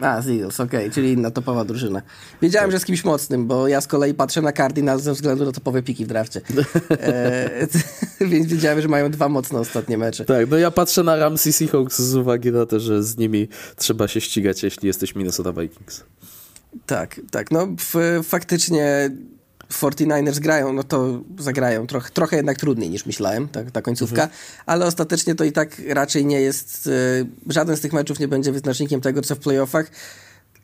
A, 0.00 0.22
z 0.22 0.28
Eagles, 0.28 0.60
okej, 0.60 0.90
czyli 0.90 1.12
inna 1.12 1.30
topowa 1.30 1.64
drużyna. 1.64 2.02
Wiedziałem, 2.42 2.70
że 2.70 2.78
z 2.78 2.84
kimś 2.84 3.04
mocnym, 3.04 3.46
bo 3.46 3.68
ja 3.68 3.80
z 3.80 3.86
kolei 3.86 4.14
patrzę 4.14 4.42
na 4.42 4.52
Cardinals 4.52 5.02
ze 5.02 5.12
względu 5.12 5.44
na 5.44 5.52
topowe 5.52 5.82
piki 5.82 6.04
w 6.04 6.08
drafcie. 6.08 6.40
E, 6.90 7.66
więc 8.30 8.46
wiedziałem, 8.46 8.80
że 8.80 8.88
mają 8.88 9.10
dwa 9.10 9.28
mocne 9.28 9.58
ostatnie 9.58 9.98
mecze. 9.98 10.24
Tak, 10.24 10.50
no 10.50 10.58
ja 10.58 10.70
patrzę 10.70 11.02
na 11.02 11.16
Rams 11.16 11.46
i 11.46 11.52
Seahawks 11.52 11.98
z 11.98 12.14
uwagi 12.14 12.52
na 12.52 12.66
to, 12.66 12.80
że 12.80 13.02
z 13.02 13.16
nimi 13.16 13.48
trzeba 13.76 14.08
się 14.08 14.20
ścigać, 14.20 14.62
jeśli 14.62 14.86
jesteś 14.86 15.14
Minnesota 15.14 15.52
Vikings. 15.52 16.04
Tak, 16.86 17.20
tak, 17.30 17.50
no 17.50 17.68
faktycznie 18.22 19.10
49ers 19.72 20.38
grają, 20.38 20.72
no 20.72 20.82
to 20.82 21.20
zagrają 21.38 21.86
trochę, 21.86 22.10
trochę 22.10 22.36
jednak 22.36 22.58
trudniej 22.58 22.90
niż 22.90 23.06
myślałem, 23.06 23.48
ta, 23.48 23.64
ta 23.64 23.82
końcówka, 23.82 24.28
ale 24.66 24.86
ostatecznie 24.86 25.34
to 25.34 25.44
i 25.44 25.52
tak 25.52 25.82
raczej 25.88 26.26
nie 26.26 26.40
jest, 26.40 26.86
y, 26.86 27.26
żaden 27.46 27.76
z 27.76 27.80
tych 27.80 27.92
meczów 27.92 28.18
nie 28.18 28.28
będzie 28.28 28.52
wyznacznikiem 28.52 29.00
tego, 29.00 29.22
co 29.22 29.34
w 29.34 29.38
playoffach. 29.38 29.90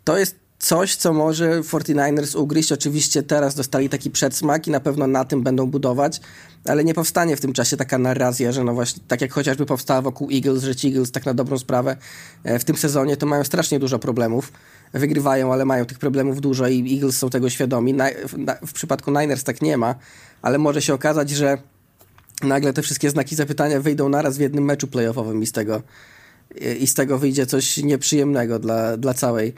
To 0.05 0.19
jest 0.19 0.37
coś, 0.59 0.97
co 0.97 1.13
może 1.13 1.61
49ers 1.61 2.39
ugryźć. 2.39 2.73
Oczywiście 2.73 3.23
teraz 3.23 3.55
dostali 3.55 3.89
taki 3.89 4.11
przedsmak 4.11 4.67
i 4.67 4.71
na 4.71 4.81
pewno 4.81 5.07
na 5.07 5.25
tym 5.25 5.43
będą 5.43 5.67
budować, 5.67 6.21
ale 6.65 6.85
nie 6.85 6.95
powstanie 6.95 7.37
w 7.37 7.41
tym 7.41 7.53
czasie 7.53 7.77
taka 7.77 7.99
narracja, 7.99 8.53
że 8.53 8.65
no 8.65 8.75
właśnie, 8.75 9.03
tak 9.09 9.21
jak 9.21 9.33
chociażby 9.33 9.67
powstała 9.67 10.03
wokół 10.03 10.29
Eagles, 10.33 10.63
że 10.63 10.77
ci 10.77 10.89
Eagles 10.89 11.13
tak 11.13 11.27
na 11.27 11.35
dobrą 11.35 11.59
sprawę 11.59 11.97
e, 12.45 12.59
w 12.59 12.65
tym 12.65 12.77
sezonie 12.77 13.17
to 13.17 13.27
mają 13.27 13.45
strasznie 13.45 13.79
dużo 13.79 13.99
problemów. 13.99 14.53
Wygrywają, 14.95 15.53
ale 15.53 15.65
mają 15.65 15.85
tych 15.85 15.99
problemów 15.99 16.41
dużo 16.41 16.69
i 16.69 16.95
Eagles 16.95 17.19
są 17.19 17.31
tego 17.31 17.51
świadomi. 17.51 17.95
Na, 17.95 18.07
na, 18.37 18.55
w 18.67 18.73
przypadku 18.73 19.11
Niners 19.11 19.45
tak 19.45 19.63
nie 19.63 19.77
ma, 19.77 19.95
ale 20.43 20.59
może 20.59 20.83
się 20.83 20.95
okazać, 20.95 21.31
że 21.31 21.59
nagle 22.43 22.73
te 22.73 22.83
wszystkie 22.83 23.11
znaki 23.11 23.37
zapytania 23.37 23.81
wyjdą 23.81 24.09
naraz 24.09 24.37
w 24.37 24.41
jednym 24.41 24.65
meczu 24.65 24.87
playoffowym 24.87 25.43
i 25.43 25.47
z 25.47 25.53
tego, 25.53 25.83
i 26.81 26.87
z 26.87 26.95
tego 26.95 27.19
wyjdzie 27.19 27.47
coś 27.47 27.77
nieprzyjemnego 27.77 28.59
dla, 28.59 28.97
dla 28.97 29.15
całej 29.15 29.55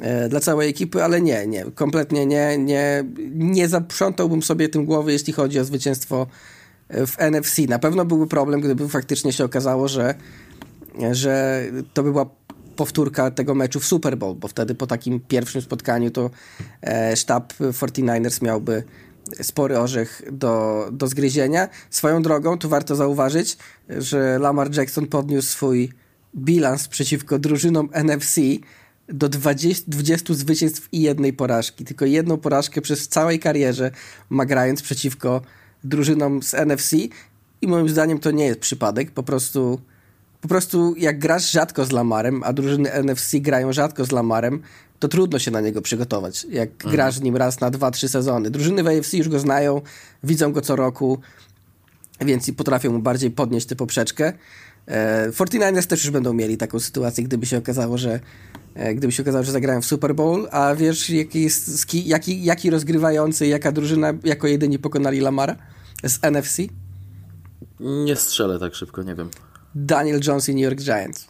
e, 0.00 0.28
dla 0.28 0.40
całej 0.40 0.68
ekipy, 0.68 1.04
ale 1.04 1.20
nie, 1.20 1.46
nie, 1.46 1.64
kompletnie 1.74 2.26
nie, 2.26 2.58
nie, 2.58 3.04
nie 3.34 3.68
zaprzątałbym 3.68 4.42
sobie 4.42 4.68
tym 4.68 4.84
głowy, 4.84 5.12
jeśli 5.12 5.32
chodzi 5.32 5.60
o 5.60 5.64
zwycięstwo 5.64 6.26
w 6.90 7.16
NFC. 7.18 7.58
Na 7.68 7.78
pewno 7.78 8.04
byłby 8.04 8.26
problem, 8.26 8.60
gdyby 8.60 8.88
faktycznie 8.88 9.32
się 9.32 9.44
okazało, 9.44 9.88
że, 9.88 10.14
że 11.12 11.64
to 11.94 12.02
by 12.02 12.12
była 12.12 12.26
powtórka 12.78 13.30
tego 13.30 13.54
meczu 13.54 13.80
w 13.80 13.86
Super 13.86 14.18
Bowl, 14.18 14.34
bo 14.34 14.48
wtedy 14.48 14.74
po 14.74 14.86
takim 14.86 15.20
pierwszym 15.20 15.62
spotkaniu 15.62 16.10
to 16.10 16.30
e, 16.82 17.16
sztab 17.16 17.52
49ers 17.52 18.42
miałby 18.42 18.82
spory 19.42 19.78
orzech 19.78 20.22
do, 20.32 20.84
do 20.92 21.06
zgryzienia. 21.06 21.68
Swoją 21.90 22.22
drogą, 22.22 22.58
tu 22.58 22.68
warto 22.68 22.96
zauważyć, 22.96 23.56
że 23.88 24.38
Lamar 24.38 24.76
Jackson 24.76 25.06
podniósł 25.06 25.48
swój 25.48 25.92
bilans 26.36 26.88
przeciwko 26.88 27.38
drużynom 27.38 27.88
NFC 28.04 28.40
do 29.08 29.28
20, 29.28 29.84
20 29.88 30.34
zwycięstw 30.34 30.88
i 30.92 31.02
jednej 31.02 31.32
porażki. 31.32 31.84
Tylko 31.84 32.04
jedną 32.04 32.36
porażkę 32.36 32.80
przez 32.80 33.08
całej 33.08 33.38
karierze 33.38 33.90
ma 34.30 34.46
grając 34.46 34.82
przeciwko 34.82 35.42
drużynom 35.84 36.42
z 36.42 36.54
NFC 36.54 36.96
i 37.62 37.66
moim 37.66 37.88
zdaniem 37.88 38.18
to 38.18 38.30
nie 38.30 38.44
jest 38.44 38.60
przypadek. 38.60 39.10
Po 39.10 39.22
prostu, 39.22 39.80
po 40.40 40.48
prostu 40.48 40.94
jak 40.98 41.18
grasz 41.18 41.50
rzadko 41.50 41.84
z 41.84 41.92
Lamarem, 41.92 42.42
a 42.44 42.52
drużyny 42.52 42.92
NFC 42.92 43.32
grają 43.40 43.72
rzadko 43.72 44.04
z 44.04 44.12
Lamarem, 44.12 44.62
to 44.98 45.08
trudno 45.08 45.38
się 45.38 45.50
na 45.50 45.60
niego 45.60 45.82
przygotować. 45.82 46.46
Jak 46.50 46.70
Mhm. 46.70 46.92
grasz 46.92 47.14
z 47.14 47.20
nim 47.20 47.36
raz 47.36 47.60
na 47.60 47.70
dwa, 47.70 47.90
trzy 47.90 48.08
sezony. 48.08 48.50
Drużyny 48.50 48.82
w 48.82 48.86
AFC 48.86 49.12
już 49.16 49.28
go 49.28 49.38
znają, 49.38 49.80
widzą 50.24 50.52
go 50.52 50.60
co 50.60 50.76
roku, 50.76 51.18
więc 52.20 52.48
i 52.48 52.52
potrafią 52.52 52.92
mu 52.92 52.98
bardziej 52.98 53.30
podnieść 53.30 53.66
tę 53.66 53.76
poprzeczkę. 53.76 54.32
E, 54.86 55.30
49ers 55.30 55.86
też 55.86 56.04
już 56.04 56.10
będą 56.12 56.32
mieli 56.32 56.56
taką 56.56 56.80
sytuację, 56.80 57.24
gdyby 57.24 57.46
się 57.46 57.58
okazało, 57.58 57.98
że 57.98 58.20
e, 58.74 58.94
gdyby 58.94 59.12
się 59.12 59.22
okazało, 59.22 59.44
że 59.44 59.52
zagrają 59.52 59.82
w 59.82 59.86
Super 59.86 60.14
Bowl, 60.14 60.48
a 60.50 60.74
wiesz, 60.74 61.10
jaki, 61.10 61.42
jest, 61.42 61.94
jaki, 61.94 62.44
jaki 62.44 62.70
rozgrywający, 62.70 63.46
jaka 63.46 63.72
drużyna 63.72 64.12
jako 64.24 64.46
jedyni 64.46 64.78
pokonali 64.78 65.20
Lamara 65.20 65.56
z 66.04 66.18
NFC? 66.22 66.62
Nie 67.80 68.16
strzelę 68.16 68.58
tak 68.58 68.74
szybko, 68.74 69.02
nie 69.02 69.14
wiem. 69.14 69.30
Daniel 69.72 70.20
Jones 70.20 70.48
i 70.48 70.54
New 70.54 70.64
York 70.64 70.80
Giants. 70.80 71.26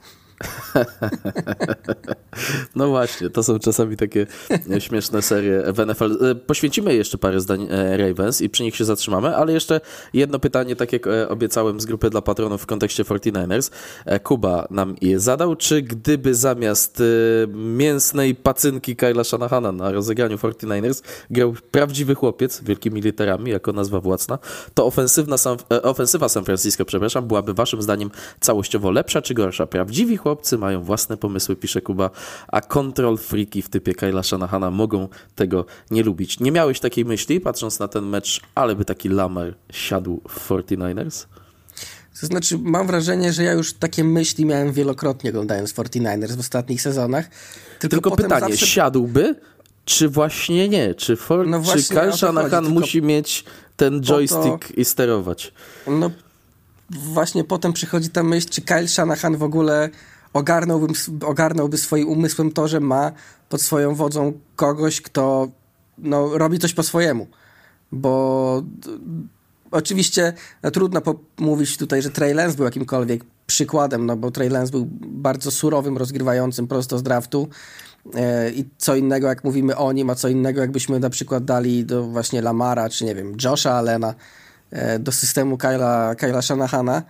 No 2.76 2.88
właśnie, 2.88 3.30
to 3.30 3.42
są 3.42 3.58
czasami 3.58 3.96
takie 3.96 4.26
e, 4.70 4.80
śmieszne 4.80 5.22
serie 5.22 5.62
w 5.72 5.86
NFL. 5.86 6.26
E, 6.30 6.34
Poświęcimy 6.34 6.94
jeszcze 6.94 7.18
parę 7.18 7.40
zdań 7.40 7.68
e, 7.70 7.96
Ravens 7.96 8.40
i 8.40 8.50
przy 8.50 8.62
nich 8.62 8.76
się 8.76 8.84
zatrzymamy, 8.84 9.36
ale 9.36 9.52
jeszcze 9.52 9.80
jedno 10.12 10.38
pytanie, 10.38 10.76
tak 10.76 10.92
jak 10.92 11.06
obiecałem 11.28 11.80
z 11.80 11.86
grupy 11.86 12.10
dla 12.10 12.22
patronów 12.22 12.62
w 12.62 12.66
kontekście 12.66 13.04
49ers. 13.04 13.70
E, 14.04 14.20
Kuba 14.20 14.66
nam 14.70 14.96
je 15.00 15.20
zadał, 15.20 15.56
czy 15.56 15.82
gdyby 15.82 16.34
zamiast 16.34 17.02
mięsnej 17.54 18.34
pacynki 18.34 18.96
Kyla 18.96 19.24
Shanahana 19.24 19.72
na 19.72 19.92
rozegraniu 19.92 20.36
49ers 20.36 21.02
grał 21.30 21.54
prawdziwy 21.70 22.14
chłopiec, 22.14 22.62
wielkimi 22.62 23.00
literami, 23.00 23.50
jako 23.50 23.72
nazwa 23.72 24.00
własna, 24.00 24.38
to 24.74 24.86
ofensywna 24.86 25.38
San, 25.38 25.56
ofensywa 25.82 26.28
San 26.28 26.44
Francisco, 26.44 26.84
przepraszam, 26.84 27.26
byłaby 27.26 27.54
waszym 27.54 27.82
zdaniem 27.82 28.10
całościowo 28.40 28.90
lepsza 28.90 29.22
czy 29.22 29.34
gorsza? 29.34 29.66
Prawdziwi 29.66 30.16
chłopcy 30.28 30.58
mają 30.58 30.82
własne 30.82 31.16
pomysły, 31.16 31.56
pisze 31.56 31.80
Kuba, 31.80 32.10
a 32.48 32.60
control 32.60 33.18
freaki 33.18 33.62
w 33.62 33.68
typie 33.68 33.94
Kyla 33.94 34.22
Shanahana 34.22 34.70
mogą 34.70 35.08
tego 35.34 35.66
nie 35.90 36.02
lubić. 36.02 36.40
Nie 36.40 36.52
miałeś 36.52 36.80
takiej 36.80 37.04
myśli, 37.04 37.40
patrząc 37.40 37.78
na 37.78 37.88
ten 37.88 38.04
mecz, 38.04 38.40
ale 38.54 38.74
by 38.76 38.84
taki 38.84 39.08
Lamar 39.08 39.54
siadł 39.72 40.20
w 40.28 40.48
49ers? 40.48 41.26
To 42.20 42.26
znaczy, 42.26 42.58
mam 42.58 42.86
wrażenie, 42.86 43.32
że 43.32 43.42
ja 43.42 43.52
już 43.52 43.72
takie 43.72 44.04
myśli 44.04 44.44
miałem 44.44 44.72
wielokrotnie 44.72 45.30
oglądając 45.30 45.74
49ers 45.74 46.36
w 46.36 46.40
ostatnich 46.40 46.82
sezonach. 46.82 47.28
Tylko, 47.78 47.96
Tylko 47.96 48.16
pytanie, 48.16 48.40
zawsze... 48.40 48.66
siadłby, 48.66 49.34
czy 49.84 50.08
właśnie 50.08 50.68
nie? 50.68 50.94
Czy, 50.94 51.16
for, 51.16 51.46
No 51.46 51.58
czy 51.58 51.64
właśnie 51.64 51.96
Kyle 51.96 52.10
to 52.10 52.16
Shanahan 52.16 52.64
tylko 52.64 52.80
musi 52.80 53.02
mieć 53.02 53.44
ten 53.76 54.00
joystick 54.02 54.70
i 54.76 54.84
sterować? 54.84 55.52
No 55.86 56.10
właśnie 56.90 57.44
potem 57.44 57.72
przychodzi 57.72 58.10
ta 58.10 58.22
myśl, 58.22 58.48
czy 58.50 58.62
Kyle 58.62 58.88
Shanahan 58.88 59.36
w 59.36 59.42
ogóle 59.42 59.90
ogarnąłby, 60.32 60.92
ogarnąłby 61.26 61.78
swoim 61.78 62.08
umysłem 62.08 62.52
to, 62.52 62.68
że 62.68 62.80
ma 62.80 63.12
pod 63.48 63.62
swoją 63.62 63.94
wodzą 63.94 64.32
kogoś, 64.56 65.00
kto 65.00 65.48
no, 65.98 66.38
robi 66.38 66.58
coś 66.58 66.74
po 66.74 66.82
swojemu. 66.82 67.26
Bo 67.92 68.62
oczywiście 69.70 70.32
no, 70.62 70.70
trudno 70.70 71.00
mówić 71.38 71.76
tutaj, 71.76 72.02
że 72.02 72.10
Trey 72.10 72.34
Lance 72.34 72.56
był 72.56 72.64
jakimkolwiek 72.64 73.24
przykładem, 73.46 74.06
no 74.06 74.16
bo 74.16 74.30
Trey 74.30 74.48
Lance 74.48 74.70
był 74.70 74.88
bardzo 75.00 75.50
surowym, 75.50 75.98
rozgrywającym 75.98 76.68
prosto 76.68 76.98
z 76.98 77.02
draftu. 77.02 77.48
E, 78.14 78.50
I 78.50 78.64
co 78.78 78.96
innego, 78.96 79.28
jak 79.28 79.44
mówimy 79.44 79.76
o 79.76 79.92
nim, 79.92 80.10
a 80.10 80.14
co 80.14 80.28
innego, 80.28 80.60
jakbyśmy 80.60 81.00
na 81.00 81.10
przykład 81.10 81.44
dali 81.44 81.84
do 81.84 82.04
właśnie 82.04 82.42
Lamara, 82.42 82.88
czy 82.88 83.04
nie 83.04 83.14
wiem, 83.14 83.36
Josha 83.44 83.72
Allena, 83.72 84.14
e, 84.70 84.98
do 84.98 85.12
systemu 85.12 85.58
Kyla, 85.58 86.14
Kyla 86.14 86.42
Shanahana. 86.42 87.02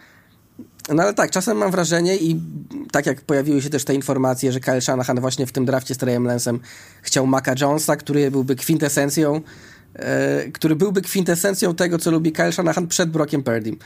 No 0.95 1.02
ale 1.02 1.14
tak, 1.14 1.30
czasem 1.30 1.57
mam 1.57 1.71
wrażenie 1.71 2.16
i 2.16 2.40
tak 2.92 3.07
jak 3.07 3.21
pojawiły 3.21 3.62
się 3.62 3.71
też 3.71 3.85
te 3.85 3.95
informacje, 3.95 4.52
że 4.52 4.61
Kyle 4.61 4.80
Shanahan 4.80 5.21
właśnie 5.21 5.47
w 5.47 5.52
tym 5.52 5.64
drafcie 5.64 5.95
z 5.95 5.99
Treyem 5.99 6.25
Lansem 6.25 6.61
chciał 7.02 7.26
Maca 7.26 7.54
Jonesa, 7.61 7.97
który 7.97 8.30
byłby 8.30 8.57
kwintesencją, 8.57 9.40
e, 9.95 10.50
który 10.52 10.76
byłby 10.76 11.02
kwintesencją 11.02 11.75
tego, 11.75 11.99
co 11.99 12.11
lubi 12.11 12.33
Kyle 12.33 12.52
Shanahan 12.52 12.87
przed 12.87 13.11
Brockiem 13.11 13.42
Purdym. 13.42 13.76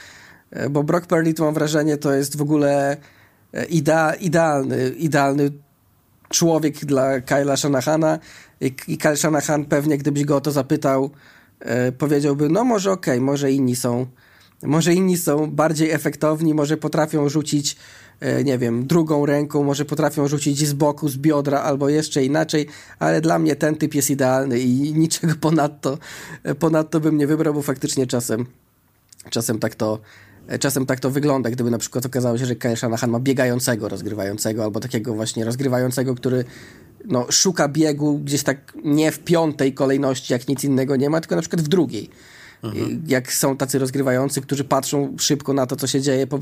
E, 0.50 0.70
bo 0.70 0.82
Brock 0.82 1.06
Purdy, 1.06 1.34
to 1.34 1.44
mam 1.44 1.54
wrażenie, 1.54 1.96
to 1.96 2.12
jest 2.12 2.36
w 2.36 2.42
ogóle 2.42 2.96
e, 3.54 3.64
idea, 3.64 4.14
idealny, 4.14 4.88
idealny 4.88 5.50
człowiek 6.28 6.84
dla 6.84 7.20
Kyla 7.20 7.56
Shanahana 7.56 8.18
i, 8.60 8.74
i 8.88 8.98
Kyle 8.98 9.16
Shanahan 9.16 9.64
pewnie, 9.64 9.98
gdybyś 9.98 10.24
go 10.24 10.36
o 10.36 10.40
to 10.40 10.50
zapytał, 10.50 11.10
e, 11.60 11.92
powiedziałby, 11.92 12.48
no 12.48 12.64
może 12.64 12.92
okej, 12.92 13.20
może 13.20 13.52
inni 13.52 13.76
są 13.76 14.06
może 14.62 14.94
inni 14.94 15.16
są 15.16 15.50
bardziej 15.50 15.90
efektowni, 15.90 16.54
może 16.54 16.76
potrafią 16.76 17.28
rzucić, 17.28 17.76
e, 18.20 18.44
nie 18.44 18.58
wiem, 18.58 18.86
drugą 18.86 19.26
ręką, 19.26 19.64
może 19.64 19.84
potrafią 19.84 20.28
rzucić 20.28 20.66
z 20.66 20.72
boku, 20.72 21.08
z 21.08 21.16
biodra 21.16 21.60
albo 21.60 21.88
jeszcze 21.88 22.24
inaczej, 22.24 22.66
ale 22.98 23.20
dla 23.20 23.38
mnie 23.38 23.56
ten 23.56 23.76
typ 23.76 23.94
jest 23.94 24.10
idealny 24.10 24.60
i 24.60 24.94
niczego 24.94 25.34
ponadto, 25.50 25.98
e, 26.42 26.54
ponadto 26.54 27.00
bym 27.00 27.18
nie 27.18 27.26
wybrał, 27.26 27.54
bo 27.54 27.62
faktycznie 27.62 28.06
czasem, 28.06 28.46
czasem 29.30 29.58
tak 29.58 29.74
to 29.74 29.98
e, 30.48 30.58
Czasem 30.58 30.86
tak 30.86 31.00
to 31.00 31.10
wygląda, 31.10 31.50
gdyby 31.50 31.70
na 31.70 31.78
przykład 31.78 32.06
okazało 32.06 32.38
się, 32.38 32.46
że 32.46 32.56
Kyle 32.56 32.76
Shanahan 32.76 33.10
ma 33.10 33.20
biegającego 33.20 33.88
rozgrywającego, 33.88 34.64
albo 34.64 34.80
takiego 34.80 35.14
właśnie 35.14 35.44
rozgrywającego, 35.44 36.14
który 36.14 36.44
no, 37.04 37.26
szuka 37.30 37.68
biegu 37.68 38.18
gdzieś 38.18 38.42
tak 38.42 38.72
nie 38.84 39.12
w 39.12 39.18
piątej 39.18 39.74
kolejności, 39.74 40.32
jak 40.32 40.48
nic 40.48 40.64
innego 40.64 40.96
nie 40.96 41.10
ma, 41.10 41.20
tylko 41.20 41.36
na 41.36 41.42
przykład 41.42 41.62
w 41.62 41.68
drugiej. 41.68 42.10
Mhm. 42.62 43.02
Jak 43.06 43.32
są 43.32 43.56
tacy 43.56 43.78
rozgrywający, 43.78 44.40
którzy 44.40 44.64
patrzą 44.64 45.16
szybko 45.18 45.52
na 45.52 45.66
to, 45.66 45.76
co 45.76 45.86
się 45.86 46.00
dzieje 46.00 46.26
po, 46.26 46.38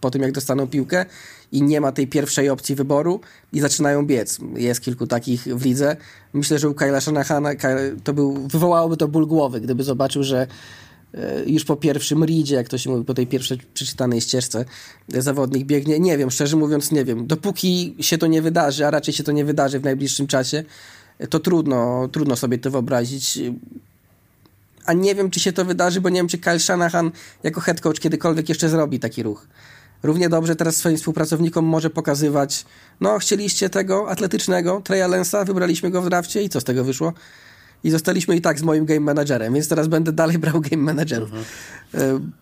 po 0.00 0.10
tym, 0.10 0.22
jak 0.22 0.32
dostaną 0.32 0.66
piłkę 0.66 1.06
i 1.52 1.62
nie 1.62 1.80
ma 1.80 1.92
tej 1.92 2.06
pierwszej 2.06 2.48
opcji 2.48 2.74
wyboru 2.74 3.20
i 3.52 3.60
zaczynają 3.60 4.06
biec. 4.06 4.38
Jest 4.56 4.80
kilku 4.80 5.06
takich 5.06 5.42
w 5.42 5.64
lidze. 5.64 5.96
Myślę, 6.32 6.58
że 6.58 6.68
u 6.68 6.74
Kyla 6.74 7.00
Shanahana 7.00 7.50
to 8.04 8.12
był, 8.12 8.48
wywołałoby 8.48 8.96
to 8.96 9.08
ból 9.08 9.26
głowy, 9.26 9.60
gdyby 9.60 9.84
zobaczył, 9.84 10.22
że 10.22 10.46
e, 11.14 11.44
już 11.46 11.64
po 11.64 11.76
pierwszym 11.76 12.24
ridzie, 12.24 12.54
jak 12.54 12.68
to 12.68 12.78
się 12.78 12.90
mówi, 12.90 13.04
po 13.04 13.14
tej 13.14 13.26
pierwszej 13.26 13.58
przeczytanej 13.74 14.20
ścieżce 14.20 14.64
zawodnik 15.08 15.66
biegnie. 15.66 16.00
Nie 16.00 16.18
wiem, 16.18 16.30
szczerze 16.30 16.56
mówiąc 16.56 16.92
nie 16.92 17.04
wiem. 17.04 17.26
Dopóki 17.26 17.96
się 18.00 18.18
to 18.18 18.26
nie 18.26 18.42
wydarzy, 18.42 18.86
a 18.86 18.90
raczej 18.90 19.14
się 19.14 19.22
to 19.22 19.32
nie 19.32 19.44
wydarzy 19.44 19.80
w 19.80 19.84
najbliższym 19.84 20.26
czasie, 20.26 20.64
to 21.30 21.40
trudno, 21.40 22.08
trudno 22.12 22.36
sobie 22.36 22.58
to 22.58 22.70
wyobrazić 22.70 23.38
a 24.84 24.92
nie 24.92 25.14
wiem, 25.14 25.30
czy 25.30 25.40
się 25.40 25.52
to 25.52 25.64
wydarzy, 25.64 26.00
bo 26.00 26.08
nie 26.08 26.16
wiem, 26.16 26.28
czy 26.28 26.38
Kyle 26.38 26.60
Shanahan 26.60 27.10
jako 27.42 27.60
head 27.60 27.80
coach 27.80 28.00
kiedykolwiek 28.00 28.48
jeszcze 28.48 28.68
zrobi 28.68 29.00
taki 29.00 29.22
ruch. 29.22 29.46
Równie 30.02 30.28
dobrze 30.28 30.56
teraz 30.56 30.76
swoim 30.76 30.96
współpracownikom 30.96 31.64
może 31.64 31.90
pokazywać, 31.90 32.64
no 33.00 33.18
chcieliście 33.18 33.70
tego 33.70 34.10
atletycznego 34.10 34.80
Treya 34.84 35.08
Lensa, 35.08 35.44
wybraliśmy 35.44 35.90
go 35.90 36.02
w 36.02 36.08
drafcie 36.08 36.42
i 36.42 36.48
co 36.48 36.60
z 36.60 36.64
tego 36.64 36.84
wyszło? 36.84 37.12
I 37.84 37.90
zostaliśmy 37.90 38.36
i 38.36 38.40
tak 38.40 38.58
z 38.58 38.62
moim 38.62 38.84
game 38.86 39.00
managerem, 39.00 39.54
więc 39.54 39.68
teraz 39.68 39.88
będę 39.88 40.12
dalej 40.12 40.38
brał 40.38 40.60
game 40.60 40.82
managerów. 40.82 41.30
Mhm. 41.32 42.32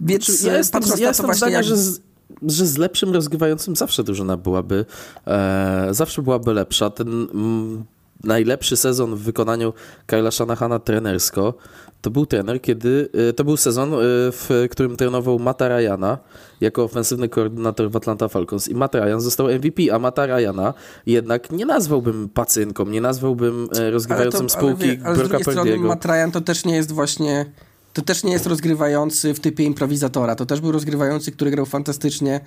Więc 0.00 0.26
znaczy, 0.26 0.46
ja 0.46 0.56
jestem, 0.56 0.82
ja 0.98 1.08
jestem 1.08 1.34
zdania, 1.34 1.56
jak... 1.56 1.64
że, 1.64 1.76
z, 1.76 2.00
że 2.42 2.66
z 2.66 2.76
lepszym 2.76 3.12
rozgrywającym 3.12 3.76
zawsze 3.76 4.04
drużyna 4.04 4.36
byłaby, 4.36 4.84
e, 5.26 5.88
zawsze 5.90 6.22
byłaby 6.22 6.54
lepsza. 6.54 6.90
Ten 6.90 7.08
mm, 7.08 7.84
najlepszy 8.24 8.76
sezon 8.76 9.16
w 9.16 9.18
wykonaniu 9.18 9.72
Kyla 10.06 10.30
Shanahana 10.30 10.78
trenersko, 10.78 11.54
to 12.02 12.10
był 12.10 12.26
trener, 12.26 12.62
kiedy 12.62 13.08
y, 13.30 13.32
to 13.32 13.44
był 13.44 13.56
sezon, 13.56 13.94
y, 13.94 13.96
w 14.32 14.66
którym 14.70 14.96
trenował 14.96 15.38
Mata 15.38 15.68
Ryana 15.68 16.18
jako 16.60 16.84
ofensywny 16.84 17.28
koordynator 17.28 17.90
w 17.90 17.96
Atlanta 17.96 18.28
Falcons. 18.28 18.68
I 18.68 18.74
Matt 18.74 18.94
Ryan 18.94 19.20
został 19.20 19.46
MVP, 19.48 19.82
a 19.94 19.98
Mata 19.98 20.26
Ryana 20.26 20.74
jednak 21.06 21.50
nie 21.50 21.66
nazwałbym 21.66 22.28
pacynką, 22.28 22.86
nie 22.86 23.00
nazwałbym 23.00 23.68
e, 23.78 23.90
rozgrywającym 23.90 24.46
to, 24.46 24.52
spółki 24.52 24.90
ale, 24.90 24.98
ale 25.04 25.16
Brocka 25.16 25.38
Purdy'ego. 25.38 25.80
Matt 25.80 26.04
Ryan 26.04 26.30
to 26.32 26.40
też 26.40 26.64
nie 26.64 26.76
jest 26.76 26.92
właśnie 26.92 27.46
to 27.92 28.02
też 28.02 28.24
nie 28.24 28.32
jest 28.32 28.46
rozgrywający 28.46 29.34
w 29.34 29.40
typie 29.40 29.64
improwizatora, 29.64 30.34
to 30.34 30.46
też 30.46 30.60
był 30.60 30.72
rozgrywający, 30.72 31.32
który 31.32 31.50
grał 31.50 31.66
fantastycznie 31.66 32.40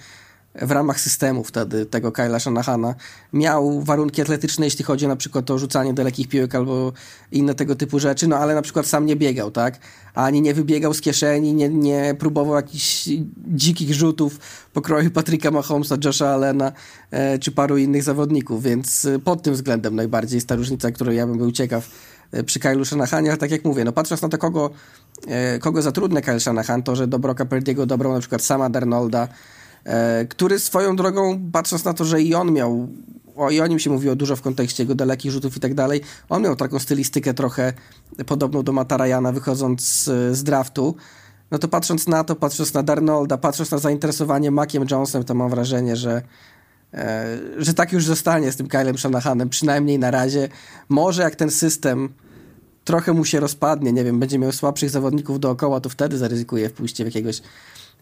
w 0.62 0.72
ramach 0.72 1.00
systemu 1.00 1.44
wtedy 1.44 1.86
tego 1.86 2.12
Kyla 2.12 2.40
Shanahana. 2.40 2.96
Miał 3.34 3.82
warunki 3.82 4.22
atletyczne, 4.22 4.66
jeśli 4.66 4.86
chodzi 4.86 5.08
na 5.08 5.16
przykład 5.16 5.52
o 5.52 5.58
rzucanie 5.58 5.94
dalekich 5.94 6.28
piłek 6.28 6.56
albo 6.56 6.94
inne 7.32 7.56
tego 7.56 7.76
typu 7.76 8.00
rzeczy, 8.00 8.28
no 8.28 8.38
ale 8.38 8.56
na 8.56 8.62
przykład 8.62 8.86
sam 8.86 9.06
nie 9.06 9.16
biegał, 9.16 9.52
tak? 9.52 9.80
Ani 10.14 10.42
nie 10.42 10.54
wybiegał 10.54 10.94
z 10.94 11.02
kieszeni, 11.02 11.54
nie, 11.54 11.70
nie 11.70 12.16
próbował 12.20 12.56
jakichś 12.56 13.10
dzikich 13.48 13.94
rzutów 13.94 14.40
pokroju 14.74 15.12
Patryka 15.12 15.52
Mahomesa, 15.52 15.96
Josha 16.04 16.28
Allena 16.28 16.72
e, 17.12 17.40
czy 17.40 17.52
paru 17.52 17.78
innych 17.78 18.04
zawodników, 18.04 18.64
więc 18.64 19.06
e, 19.06 19.20
pod 19.20 19.44
tym 19.44 19.54
względem 19.54 19.96
najbardziej 19.96 20.38
jest 20.38 20.48
ta 20.48 20.56
różnica, 20.56 20.92
której 20.92 21.18
ja 21.18 21.28
bym 21.28 21.38
był 21.38 21.52
ciekaw 21.52 21.90
e, 22.32 22.44
przy 22.44 22.60
Kylu 22.60 22.86
Shanahanie, 22.86 23.30
ale 23.30 23.38
tak 23.38 23.52
jak 23.52 23.66
mówię, 23.66 23.84
no 23.84 23.92
patrząc 23.92 24.22
na 24.22 24.30
to, 24.30 24.38
kogo, 24.38 24.70
e, 25.28 25.60
kogo 25.60 25.82
zatrudnia 25.82 26.22
Kyle 26.22 26.40
Shanahan, 26.40 26.84
to, 26.84 26.96
że 26.96 27.08
do 27.08 27.20
Broka 27.20 27.46
Perdiego 27.46 27.86
dobrał 27.86 28.14
na 28.14 28.20
przykład 28.20 28.42
sama 28.42 28.70
Darnolda, 28.70 29.28
który 30.30 30.60
swoją 30.60 30.96
drogą, 30.96 31.40
patrząc 31.52 31.86
na 31.86 31.94
to, 31.94 32.06
że 32.06 32.22
i 32.22 32.36
on 32.36 32.52
miał, 32.52 32.88
o, 33.36 33.50
i 33.50 33.62
o 33.62 33.68
nim 33.68 33.80
się 33.80 33.90
mówiło 33.90 34.16
dużo 34.16 34.36
w 34.36 34.42
kontekście 34.42 34.84
jego 34.84 34.96
dalekich 34.96 35.32
rzutów 35.32 35.58
i 35.58 35.60
tak 35.60 35.74
dalej, 35.74 36.02
on 36.30 36.42
miał 36.42 36.56
taką 36.56 36.80
stylistykę 36.80 37.34
trochę 37.34 37.74
podobną 38.26 38.64
do 38.64 38.72
Matarajana 38.72 39.32
wychodząc 39.32 39.82
z, 39.82 40.38
z 40.38 40.44
draftu, 40.44 40.96
no 41.52 41.58
to 41.58 41.68
patrząc 41.68 42.08
na 42.08 42.24
to, 42.24 42.36
patrząc 42.36 42.74
na 42.74 42.84
Darnolda, 42.84 43.38
patrząc 43.38 43.72
na 43.72 43.78
zainteresowanie 43.78 44.52
Maciem 44.52 44.86
Jonesem, 44.92 45.24
to 45.24 45.34
mam 45.34 45.50
wrażenie, 45.50 45.96
że 45.96 46.22
e, 46.94 47.38
że 47.58 47.74
tak 47.74 47.92
już 47.92 48.06
zostanie 48.06 48.52
z 48.52 48.56
tym 48.56 48.68
Kylem 48.68 48.98
Shanahanem, 48.98 49.50
przynajmniej 49.50 50.00
na 50.00 50.12
razie. 50.12 50.50
Może 50.90 51.22
jak 51.22 51.36
ten 51.36 51.52
system 51.52 52.10
trochę 52.86 53.14
mu 53.14 53.26
się 53.26 53.40
rozpadnie, 53.40 53.94
nie 53.94 54.04
wiem, 54.04 54.20
będzie 54.20 54.40
miał 54.40 54.52
słabszych 54.52 54.90
zawodników 54.90 55.40
dookoła, 55.40 55.80
to 55.80 55.90
wtedy 55.90 56.18
zaryzykuje 56.18 56.70
wpójście 56.70 57.04
w 57.04 57.08
jakiegoś 57.08 57.42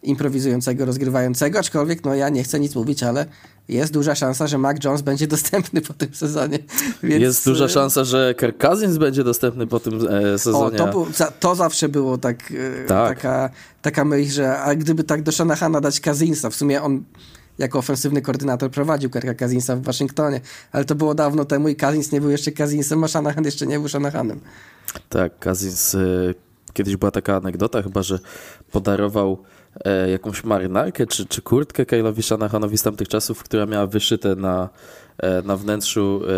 improwizującego, 0.03 0.85
rozgrywającego, 0.85 1.59
aczkolwiek 1.59 2.03
no 2.03 2.15
ja 2.15 2.29
nie 2.29 2.43
chcę 2.43 2.59
nic 2.59 2.75
mówić, 2.75 3.03
ale 3.03 3.25
jest 3.67 3.93
duża 3.93 4.15
szansa, 4.15 4.47
że 4.47 4.57
Mac 4.57 4.83
Jones 4.83 5.01
będzie 5.01 5.27
dostępny 5.27 5.81
po 5.81 5.93
tym 5.93 6.13
sezonie. 6.13 6.59
Więc... 7.03 7.21
Jest 7.21 7.45
duża 7.45 7.67
szansa, 7.67 8.03
że 8.03 8.35
Kirk 8.39 8.57
Cousins 8.57 8.97
będzie 8.97 9.23
dostępny 9.23 9.67
po 9.67 9.79
tym 9.79 10.07
e, 10.07 10.39
sezonie. 10.39 10.83
O, 10.83 10.85
to, 10.85 10.87
był, 10.87 11.07
to 11.39 11.55
zawsze 11.55 11.89
było 11.89 12.17
tak, 12.17 12.51
e, 12.51 12.85
tak. 12.87 13.17
Taka, 13.17 13.49
taka 13.81 14.05
myśl, 14.05 14.31
że 14.31 14.59
a 14.59 14.75
gdyby 14.75 15.03
tak 15.03 15.23
do 15.23 15.31
Shanahana 15.31 15.81
dać 15.81 15.99
Cousinsa, 15.99 16.49
w 16.49 16.55
sumie 16.55 16.81
on 16.81 17.03
jako 17.57 17.79
ofensywny 17.79 18.21
koordynator 18.21 18.71
prowadził 18.71 19.09
Kirka 19.09 19.33
Cousinsa 19.33 19.75
w 19.75 19.81
Waszyngtonie, 19.81 20.41
ale 20.71 20.85
to 20.85 20.95
było 20.95 21.15
dawno 21.15 21.45
temu 21.45 21.69
i 21.69 21.75
Cousins 21.75 22.11
nie 22.11 22.21
był 22.21 22.29
jeszcze 22.29 22.51
Cousinsem, 22.51 23.03
a 23.03 23.07
Shanahan 23.07 23.45
jeszcze 23.45 23.67
nie 23.67 23.79
był 23.79 23.87
Shanahanem. 23.87 24.39
Tak, 25.09 25.39
Cousins, 25.39 25.95
e, 25.95 25.99
kiedyś 26.73 26.97
była 26.97 27.11
taka 27.11 27.35
anegdota 27.35 27.81
chyba, 27.81 28.03
że 28.03 28.19
podarował 28.71 29.37
e, 29.41 29.62
jakąś 30.11 30.43
marynarkę 30.43 31.07
czy, 31.07 31.25
czy 31.25 31.41
kurtkę 31.41 31.83
Kyle'owi 31.83 32.21
Shanahanowi 32.21 32.77
z 32.77 32.83
tamtych 32.83 33.07
czasów, 33.07 33.43
która 33.43 33.65
miała 33.65 33.87
wyszyte 33.87 34.35
na, 34.35 34.69
e, 35.17 35.41
na 35.41 35.57
wnętrzu 35.57 36.21
e, 36.23 36.29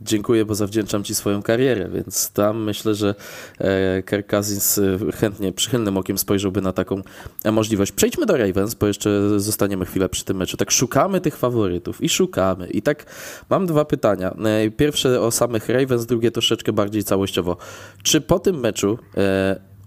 dziękuję, 0.00 0.44
bo 0.44 0.54
zawdzięczam 0.54 1.04
ci 1.04 1.14
swoją 1.14 1.42
karierę, 1.42 1.88
więc 1.88 2.30
tam 2.30 2.62
myślę, 2.62 2.94
że 2.94 3.14
e, 3.58 4.02
Kirk 4.02 4.26
Cousins 4.30 4.78
e, 4.78 4.98
chętnie, 5.12 5.52
przychylnym 5.52 5.96
okiem 5.96 6.18
spojrzałby 6.18 6.60
na 6.60 6.72
taką 6.72 7.02
e, 7.44 7.52
możliwość. 7.52 7.92
Przejdźmy 7.92 8.26
do 8.26 8.36
Ravens, 8.36 8.74
bo 8.74 8.86
jeszcze 8.86 9.40
zostaniemy 9.40 9.84
chwilę 9.84 10.08
przy 10.08 10.24
tym 10.24 10.36
meczu. 10.36 10.56
Tak 10.56 10.70
szukamy 10.70 11.20
tych 11.20 11.36
faworytów 11.36 12.02
i 12.02 12.08
szukamy. 12.08 12.66
I 12.66 12.82
tak 12.82 13.06
mam 13.50 13.66
dwa 13.66 13.84
pytania. 13.84 14.34
E, 14.44 14.70
pierwsze 14.70 15.20
o 15.20 15.30
samych 15.30 15.68
Ravens, 15.68 16.06
drugie 16.06 16.30
troszeczkę 16.30 16.72
bardziej 16.72 17.04
całościowo. 17.04 17.56
Czy 18.02 18.20
po 18.20 18.38
tym 18.38 18.60
meczu 18.60 18.98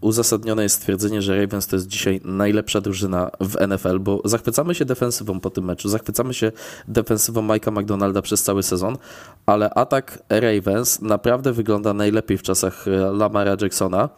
uzasadnione 0.02 0.64
jest 0.64 0.76
stwierdzenie, 0.76 1.22
że 1.22 1.42
Ravens 1.42 1.68
to 1.68 1.76
jest 1.76 1.88
dzisiaj 1.88 2.22
najlepsza 2.24 2.82
drużyna 2.82 3.32
w 3.40 3.68
NFL, 3.68 4.00
bo 4.00 4.22
zachwycamy 4.26 4.76
się 4.76 4.86
defensywą 4.86 5.40
po 5.40 5.50
tym 5.50 5.66
meczu, 5.66 5.90
zachwycamy 5.90 6.34
się 6.34 6.52
defensywą 6.88 7.42
Mike'a 7.42 7.72
McDonalda 7.72 8.22
przez 8.22 8.44
cały 8.44 8.64
sezon, 8.64 8.98
ale 9.46 9.70
atak 9.70 10.24
Ravens 10.30 11.02
naprawdę 11.02 11.54
wygląda 11.54 11.94
najlepiej 11.94 12.38
w 12.38 12.44
czasach 12.44 12.88
e, 12.88 12.92
Lamara 12.92 13.58
Jacksona. 13.62 14.10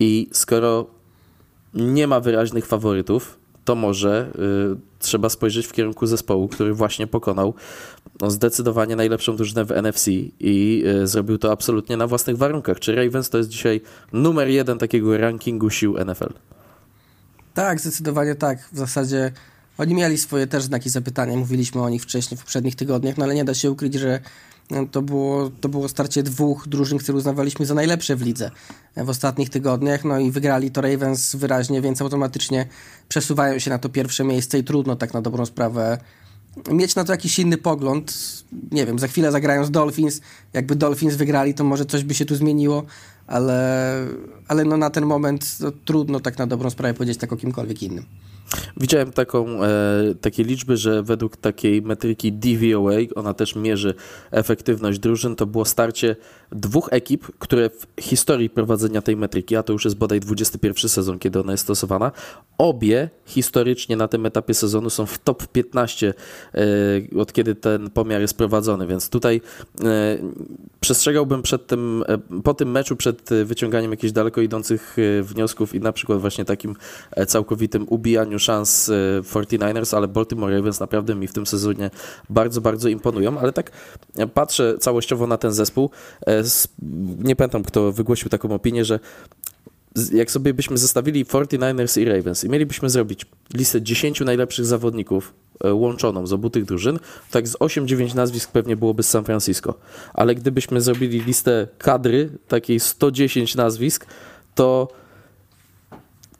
I 0.00 0.28
skoro 0.32 0.86
nie 1.74 2.06
ma 2.06 2.20
wyraźnych 2.20 2.66
faworytów, 2.66 3.38
to 3.68 3.74
może 3.74 4.32
y, 4.74 4.98
trzeba 4.98 5.28
spojrzeć 5.28 5.66
w 5.66 5.72
kierunku 5.72 6.06
zespołu, 6.06 6.48
który 6.48 6.74
właśnie 6.74 7.06
pokonał 7.06 7.54
no, 8.20 8.30
zdecydowanie 8.30 8.96
najlepszą 8.96 9.36
drużynę 9.36 9.64
w 9.64 9.70
NFC 9.70 10.08
i 10.40 10.84
y, 11.02 11.06
zrobił 11.06 11.38
to 11.38 11.52
absolutnie 11.52 11.96
na 11.96 12.06
własnych 12.06 12.36
warunkach. 12.36 12.80
Czy 12.80 12.94
Ravens 12.94 13.30
to 13.30 13.38
jest 13.38 13.50
dzisiaj 13.50 13.80
numer 14.12 14.48
jeden 14.48 14.78
takiego 14.78 15.18
rankingu 15.18 15.70
sił 15.70 15.96
NFL? 16.04 16.32
Tak, 17.54 17.80
zdecydowanie 17.80 18.34
tak. 18.34 18.68
W 18.72 18.78
zasadzie 18.78 19.32
oni 19.78 19.94
mieli 19.94 20.18
swoje 20.18 20.46
też 20.46 20.62
znaki 20.62 20.90
zapytania, 20.90 21.36
mówiliśmy 21.36 21.82
o 21.82 21.88
nich 21.88 22.02
wcześniej 22.02 22.38
w 22.38 22.40
poprzednich 22.40 22.76
tygodniach, 22.76 23.18
no 23.18 23.24
ale 23.24 23.34
nie 23.34 23.44
da 23.44 23.54
się 23.54 23.70
ukryć, 23.70 23.94
że 23.94 24.20
no, 24.70 24.86
to 24.86 25.02
było, 25.02 25.50
to 25.60 25.68
było 25.68 25.88
starcie 25.88 26.22
dwóch 26.22 26.68
drużyn, 26.68 26.98
które 26.98 27.18
uznawaliśmy 27.18 27.66
za 27.66 27.74
najlepsze 27.74 28.16
w 28.16 28.22
lidze 28.22 28.50
w 28.96 29.08
ostatnich 29.08 29.50
tygodniach, 29.50 30.04
no 30.04 30.18
i 30.18 30.30
wygrali 30.30 30.70
to 30.70 30.80
Ravens 30.80 31.36
wyraźnie, 31.36 31.80
więc 31.80 32.02
automatycznie 32.02 32.66
przesuwają 33.08 33.58
się 33.58 33.70
na 33.70 33.78
to 33.78 33.88
pierwsze 33.88 34.24
miejsce 34.24 34.58
i 34.58 34.64
trudno 34.64 34.96
tak 34.96 35.14
na 35.14 35.22
dobrą 35.22 35.46
sprawę 35.46 35.98
mieć 36.72 36.94
na 36.94 37.04
to 37.04 37.12
jakiś 37.12 37.38
inny 37.38 37.58
pogląd. 37.58 38.14
Nie 38.72 38.86
wiem, 38.86 38.98
za 38.98 39.08
chwilę 39.08 39.32
zagrają 39.32 39.64
z 39.64 39.70
Dolphins. 39.70 40.20
Jakby 40.52 40.76
Dolphins 40.76 41.14
wygrali, 41.14 41.54
to 41.54 41.64
może 41.64 41.86
coś 41.86 42.04
by 42.04 42.14
się 42.14 42.24
tu 42.24 42.36
zmieniło, 42.36 42.84
ale, 43.26 44.06
ale 44.48 44.64
no 44.64 44.76
na 44.76 44.90
ten 44.90 45.06
moment 45.06 45.60
no, 45.60 45.72
trudno 45.84 46.20
tak 46.20 46.38
na 46.38 46.46
dobrą 46.46 46.70
sprawę 46.70 46.94
powiedzieć 46.94 47.18
tak 47.18 47.32
o 47.32 47.36
kimkolwiek 47.36 47.82
innym. 47.82 48.04
Widziałem 48.76 49.12
taką, 49.12 49.64
e, 49.64 49.68
takie 50.20 50.44
liczby, 50.44 50.76
że 50.76 51.02
według 51.02 51.36
takiej 51.36 51.82
metryki 51.82 52.32
DVOA, 52.32 52.94
ona 53.14 53.34
też 53.34 53.56
mierzy 53.56 53.94
efektywność 54.30 54.98
drużyn, 54.98 55.36
to 55.36 55.46
było 55.46 55.64
starcie 55.64 56.16
dwóch 56.52 56.88
ekip, 56.90 57.26
które 57.38 57.70
w 57.70 57.86
historii 58.00 58.50
prowadzenia 58.50 59.02
tej 59.02 59.16
metryki, 59.16 59.56
a 59.56 59.62
to 59.62 59.72
już 59.72 59.84
jest 59.84 59.96
bodaj 59.96 60.20
21 60.20 60.88
sezon, 60.88 61.18
kiedy 61.18 61.40
ona 61.40 61.52
jest 61.52 61.64
stosowana, 61.64 62.12
obie 62.58 63.10
historycznie 63.26 63.96
na 63.96 64.08
tym 64.08 64.26
etapie 64.26 64.54
sezonu 64.54 64.90
są 64.90 65.06
w 65.06 65.18
top 65.18 65.46
15 65.46 66.14
e, 66.54 66.60
od 67.18 67.32
kiedy 67.32 67.54
ten 67.54 67.90
pomiar 67.90 68.20
jest 68.20 68.36
prowadzony, 68.36 68.86
więc 68.86 69.10
tutaj 69.10 69.40
e, 69.84 70.18
przestrzegałbym 70.80 71.42
przed 71.42 71.66
tym, 71.66 72.04
e, 72.08 72.18
po 72.42 72.54
tym 72.54 72.70
meczu 72.70 72.96
przed 72.96 73.30
wyciąganiem 73.44 73.90
jakichś 73.90 74.12
daleko 74.12 74.40
idących 74.40 74.96
e, 74.98 75.22
wniosków 75.22 75.74
i 75.74 75.80
na 75.80 75.92
przykład 75.92 76.20
właśnie 76.20 76.44
takim 76.44 76.76
e, 77.10 77.26
całkowitym 77.26 77.86
ubijaniu 77.88 78.37
szans 78.38 78.90
49ers, 79.22 79.96
ale 79.96 80.08
Baltimore 80.08 80.56
Ravens 80.56 80.80
naprawdę 80.80 81.14
mi 81.14 81.28
w 81.28 81.32
tym 81.32 81.46
sezonie 81.46 81.90
bardzo, 82.30 82.60
bardzo 82.60 82.88
imponują, 82.88 83.38
ale 83.38 83.52
tak 83.52 83.70
patrzę 84.34 84.78
całościowo 84.78 85.26
na 85.26 85.38
ten 85.38 85.52
zespół. 85.52 85.90
Nie 87.18 87.36
pamiętam, 87.36 87.62
kto 87.62 87.92
wygłosił 87.92 88.28
taką 88.28 88.54
opinię, 88.54 88.84
że 88.84 89.00
jak 90.12 90.30
sobie 90.30 90.54
byśmy 90.54 90.78
zestawili 90.78 91.24
49ers 91.24 92.00
i 92.00 92.04
Ravens 92.04 92.44
i 92.44 92.48
mielibyśmy 92.48 92.90
zrobić 92.90 93.26
listę 93.54 93.82
10 93.82 94.20
najlepszych 94.20 94.66
zawodników 94.66 95.34
e, 95.64 95.74
łączoną 95.74 96.26
z 96.26 96.32
obu 96.32 96.50
tych 96.50 96.64
drużyn, 96.64 96.98
tak 97.30 97.48
z 97.48 97.56
8-9 97.56 98.14
nazwisk 98.14 98.52
pewnie 98.52 98.76
byłoby 98.76 99.02
z 99.02 99.08
San 99.08 99.24
Francisco. 99.24 99.74
Ale 100.14 100.34
gdybyśmy 100.34 100.80
zrobili 100.80 101.20
listę 101.20 101.68
kadry, 101.78 102.30
takiej 102.48 102.80
110 102.80 103.54
nazwisk, 103.54 104.06
to 104.54 104.88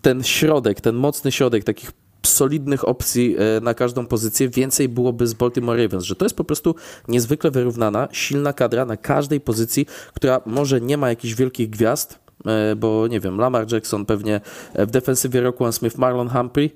ten 0.03 0.25
środek, 0.25 0.81
ten 0.81 0.95
mocny 0.95 1.33
środek 1.33 1.65
takich 1.65 1.93
solidnych 2.27 2.89
opcji 2.89 3.37
e, 3.39 3.61
na 3.61 3.75
każdą 3.75 4.07
pozycję, 4.07 4.49
więcej 4.49 4.89
byłoby 4.89 5.27
z 5.27 5.35
Baltimore 5.35 5.83
Ravens, 5.83 6.05
że 6.05 6.17
to 6.17 6.25
jest 6.25 6.37
po 6.37 6.45
prostu 6.45 6.75
niezwykle 7.09 7.51
wyrównana, 7.51 8.09
silna 8.13 8.53
kadra 8.53 8.85
na 8.85 8.97
każdej 8.97 9.41
pozycji, 9.41 9.87
która 10.15 10.41
może 10.47 10.81
nie 10.81 10.97
ma 10.97 11.09
jakichś 11.09 11.35
wielkich 11.35 11.71
gwiazd, 11.71 12.29
E, 12.47 12.77
bo 12.77 13.07
nie 13.07 13.21
wiem, 13.21 13.39
Lamar 13.39 13.73
Jackson 13.73 14.07
pewnie 14.07 14.41
w 14.75 14.91
defensywie 14.91 15.41
Roquan 15.41 15.73
Smith, 15.73 15.99
Marlon 15.99 16.29
Humphrey, 16.29 16.71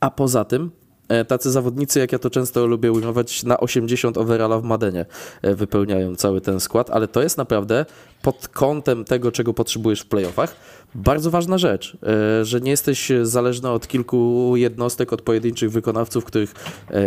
a 0.00 0.10
poza 0.10 0.44
tym 0.44 0.70
e, 1.08 1.24
tacy 1.24 1.50
zawodnicy, 1.50 1.98
jak 1.98 2.12
ja 2.12 2.18
to 2.18 2.30
często 2.30 2.66
lubię 2.66 2.92
ujmować, 2.92 3.44
na 3.44 3.60
80 3.60 4.18
overalla 4.18 4.58
w 4.58 4.64
Madenie 4.64 5.06
e, 5.42 5.54
wypełniają 5.54 6.16
cały 6.16 6.40
ten 6.40 6.60
skład, 6.60 6.90
ale 6.90 7.08
to 7.08 7.22
jest 7.22 7.38
naprawdę 7.38 7.86
pod 8.22 8.48
kątem 8.48 9.04
tego, 9.04 9.32
czego 9.32 9.54
potrzebujesz 9.54 10.00
w 10.00 10.06
playoffach, 10.06 10.56
bardzo 10.94 11.30
ważna 11.30 11.58
rzecz, 11.58 11.96
że 12.42 12.60
nie 12.60 12.70
jesteś 12.70 13.12
zależny 13.22 13.70
od 13.70 13.88
kilku 13.88 14.52
jednostek, 14.56 15.12
od 15.12 15.22
pojedynczych 15.22 15.70
wykonawców, 15.70 16.24
których 16.24 16.54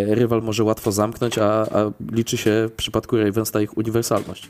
rywal 0.08 0.42
może 0.42 0.64
łatwo 0.64 0.92
zamknąć, 0.92 1.38
a, 1.38 1.62
a 1.62 1.92
liczy 2.12 2.38
się 2.38 2.70
w 2.70 2.72
przypadku 2.72 3.18
Ravens 3.18 3.52
ta 3.52 3.62
ich 3.62 3.78
uniwersalność. 3.78 4.50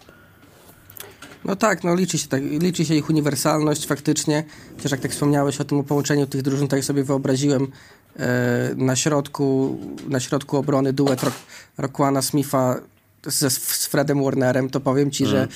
No 1.45 1.55
tak, 1.55 1.83
no 1.83 1.95
liczy 1.95 2.17
się, 2.17 2.27
tak, 2.27 2.43
liczy 2.43 2.85
się 2.85 2.95
ich 2.95 3.09
uniwersalność 3.09 3.87
faktycznie. 3.87 4.43
Chociaż 4.75 4.91
jak 4.91 5.01
tak 5.01 5.11
wspomniałeś 5.11 5.61
o 5.61 5.63
tym 5.63 5.83
połączeniu 5.83 6.27
tych 6.27 6.41
drużyn, 6.41 6.67
tak 6.67 6.83
sobie 6.83 7.03
wyobraziłem 7.03 7.67
e, 8.15 8.71
na, 8.75 8.95
środku, 8.95 9.77
na 10.07 10.19
środku 10.19 10.57
obrony 10.57 10.93
duet 10.93 11.23
Rock, 11.23 11.35
Rockwana 11.77 12.21
Smitha 12.21 12.79
ze, 13.25 13.49
z 13.49 13.87
Fredem 13.87 14.23
Warnerem, 14.23 14.69
to 14.69 14.79
powiem 14.79 15.11
ci, 15.11 15.23
mm. 15.23 15.35
że 15.35 15.43
e, 15.43 15.47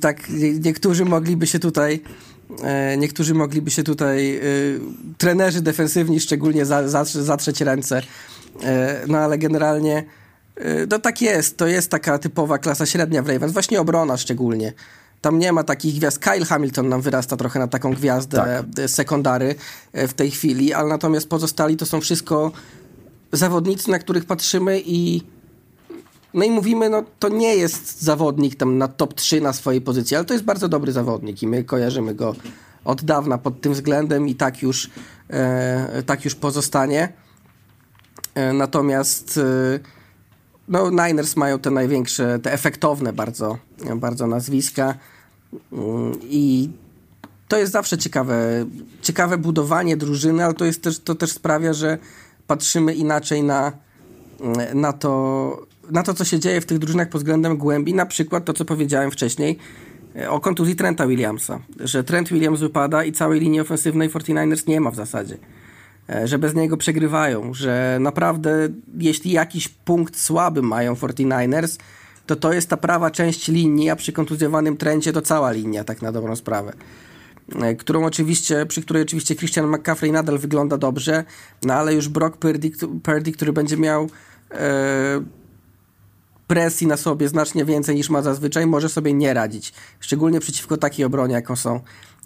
tak 0.00 0.30
niektórzy 0.60 1.04
mogliby 1.04 1.46
się 1.46 1.58
tutaj 1.58 2.02
e, 2.64 2.96
niektórzy 2.96 3.34
mogliby 3.34 3.70
się 3.70 3.82
tutaj 3.82 4.36
e, 4.36 4.40
trenerzy 5.18 5.60
defensywni 5.60 6.20
szczególnie 6.20 6.66
za, 6.66 7.04
zatrzeć 7.04 7.60
ręce. 7.60 8.02
E, 8.62 9.00
no 9.08 9.18
ale 9.18 9.38
generalnie 9.38 10.04
no 10.90 10.98
tak 10.98 11.22
jest, 11.22 11.56
to 11.56 11.66
jest 11.66 11.90
taka 11.90 12.18
typowa 12.18 12.58
klasa 12.58 12.86
średnia 12.86 13.22
w 13.22 13.28
Ravens, 13.28 13.52
właśnie 13.52 13.80
obrona 13.80 14.16
szczególnie. 14.16 14.72
Tam 15.20 15.38
nie 15.38 15.52
ma 15.52 15.64
takich 15.64 15.94
gwiazd. 15.94 16.18
Kyle 16.18 16.44
Hamilton 16.44 16.88
nam 16.88 17.00
wyrasta 17.00 17.36
trochę 17.36 17.58
na 17.58 17.68
taką 17.68 17.94
gwiazdę 17.94 18.64
tak. 18.76 18.90
Sekundary 18.90 19.54
w 19.94 20.12
tej 20.12 20.30
chwili, 20.30 20.72
ale 20.72 20.88
natomiast 20.88 21.28
pozostali 21.28 21.76
to 21.76 21.86
są 21.86 22.00
wszystko 22.00 22.52
zawodnicy, 23.32 23.90
na 23.90 23.98
których 23.98 24.24
patrzymy 24.24 24.82
i 24.86 25.22
no 26.34 26.44
i 26.44 26.50
mówimy, 26.50 26.90
no 26.90 27.04
to 27.18 27.28
nie 27.28 27.56
jest 27.56 28.02
zawodnik 28.02 28.56
tam 28.56 28.78
na 28.78 28.88
top 28.88 29.14
3 29.14 29.40
na 29.40 29.52
swojej 29.52 29.80
pozycji, 29.80 30.16
ale 30.16 30.24
to 30.24 30.34
jest 30.34 30.44
bardzo 30.44 30.68
dobry 30.68 30.92
zawodnik 30.92 31.42
i 31.42 31.46
my 31.46 31.64
kojarzymy 31.64 32.14
go 32.14 32.34
od 32.84 33.04
dawna 33.04 33.38
pod 33.38 33.60
tym 33.60 33.72
względem 33.72 34.28
i 34.28 34.34
tak 34.34 34.62
już, 34.62 34.90
e, 35.30 36.02
tak 36.06 36.24
już 36.24 36.34
pozostanie. 36.34 37.12
E, 38.34 38.52
natomiast 38.52 39.38
e, 39.38 39.80
no, 40.68 40.90
Niners 40.90 41.36
mają 41.36 41.58
te 41.58 41.70
największe, 41.70 42.38
te 42.38 42.52
efektowne 42.52 43.12
bardzo, 43.12 43.58
bardzo 43.96 44.26
nazwiska 44.26 44.94
mm, 45.72 46.12
i 46.22 46.70
to 47.48 47.58
jest 47.58 47.72
zawsze 47.72 47.98
ciekawe, 47.98 48.66
ciekawe 49.02 49.38
budowanie 49.38 49.96
drużyny, 49.96 50.44
ale 50.44 50.54
to, 50.54 50.64
jest 50.64 50.82
też, 50.82 50.98
to 50.98 51.14
też 51.14 51.32
sprawia, 51.32 51.72
że 51.72 51.98
patrzymy 52.46 52.94
inaczej 52.94 53.42
na, 53.42 53.72
mm, 54.40 54.80
na, 54.80 54.92
to, 54.92 55.67
na 55.90 56.02
to, 56.02 56.14
co 56.14 56.24
się 56.24 56.38
dzieje 56.38 56.60
w 56.60 56.66
tych 56.66 56.78
drużynach 56.78 57.08
pod 57.08 57.20
względem 57.20 57.56
głębi. 57.56 57.94
Na 57.94 58.06
przykład 58.06 58.44
to, 58.44 58.52
co 58.52 58.64
powiedziałem 58.64 59.10
wcześniej 59.10 59.58
e, 60.16 60.30
o 60.30 60.40
kontuzji 60.40 60.76
Trenta 60.76 61.06
Williamsa, 61.06 61.60
że 61.80 62.04
Trent 62.04 62.28
Williams 62.28 62.60
wypada 62.60 63.04
i 63.04 63.12
całej 63.12 63.40
linii 63.40 63.60
ofensywnej 63.60 64.10
49ers 64.10 64.68
nie 64.68 64.80
ma 64.80 64.90
w 64.90 64.96
zasadzie. 64.96 65.38
E, 66.10 66.28
że 66.28 66.38
bez 66.38 66.54
niego 66.54 66.76
przegrywają, 66.76 67.54
że 67.54 67.98
naprawdę 68.00 68.68
jeśli 68.98 69.32
jakiś 69.32 69.68
punkt 69.68 70.18
słaby 70.18 70.62
mają 70.62 70.94
49ers, 70.94 71.78
to 72.26 72.36
to 72.36 72.52
jest 72.52 72.68
ta 72.68 72.76
prawa 72.76 73.10
część 73.10 73.48
linii, 73.48 73.90
a 73.90 73.96
przy 73.96 74.12
kontuzjowanym 74.12 74.76
trencie 74.76 75.12
to 75.12 75.22
cała 75.22 75.52
linia, 75.52 75.84
tak 75.84 76.02
na 76.02 76.12
dobrą 76.12 76.36
sprawę. 76.36 76.72
E, 77.62 77.74
którą 77.74 78.04
oczywiście, 78.04 78.66
przy 78.66 78.82
której 78.82 79.02
oczywiście 79.02 79.36
Christian 79.36 79.66
McCaffrey 79.66 80.12
nadal 80.12 80.38
wygląda 80.38 80.78
dobrze, 80.78 81.24
no 81.64 81.74
ale 81.74 81.94
już 81.94 82.08
Brock 82.08 82.36
Purdy, 82.36 82.70
Purdy 83.02 83.32
który 83.32 83.52
będzie 83.52 83.76
miał 83.76 84.08
presji 86.48 86.86
na 86.86 86.96
sobie 86.96 87.28
znacznie 87.28 87.64
więcej 87.64 87.96
niż 87.96 88.10
ma 88.10 88.22
zazwyczaj, 88.22 88.66
może 88.66 88.88
sobie 88.88 89.12
nie 89.12 89.34
radzić. 89.34 89.72
Szczególnie 90.00 90.40
przeciwko 90.40 90.76
takiej 90.76 91.04
obronie, 91.04 91.34
jaką 91.34 91.56
są, 91.56 91.80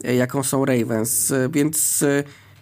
e, 0.04 0.14
jaką 0.14 0.42
są 0.42 0.64
Ravens. 0.64 1.32
Więc 1.50 2.04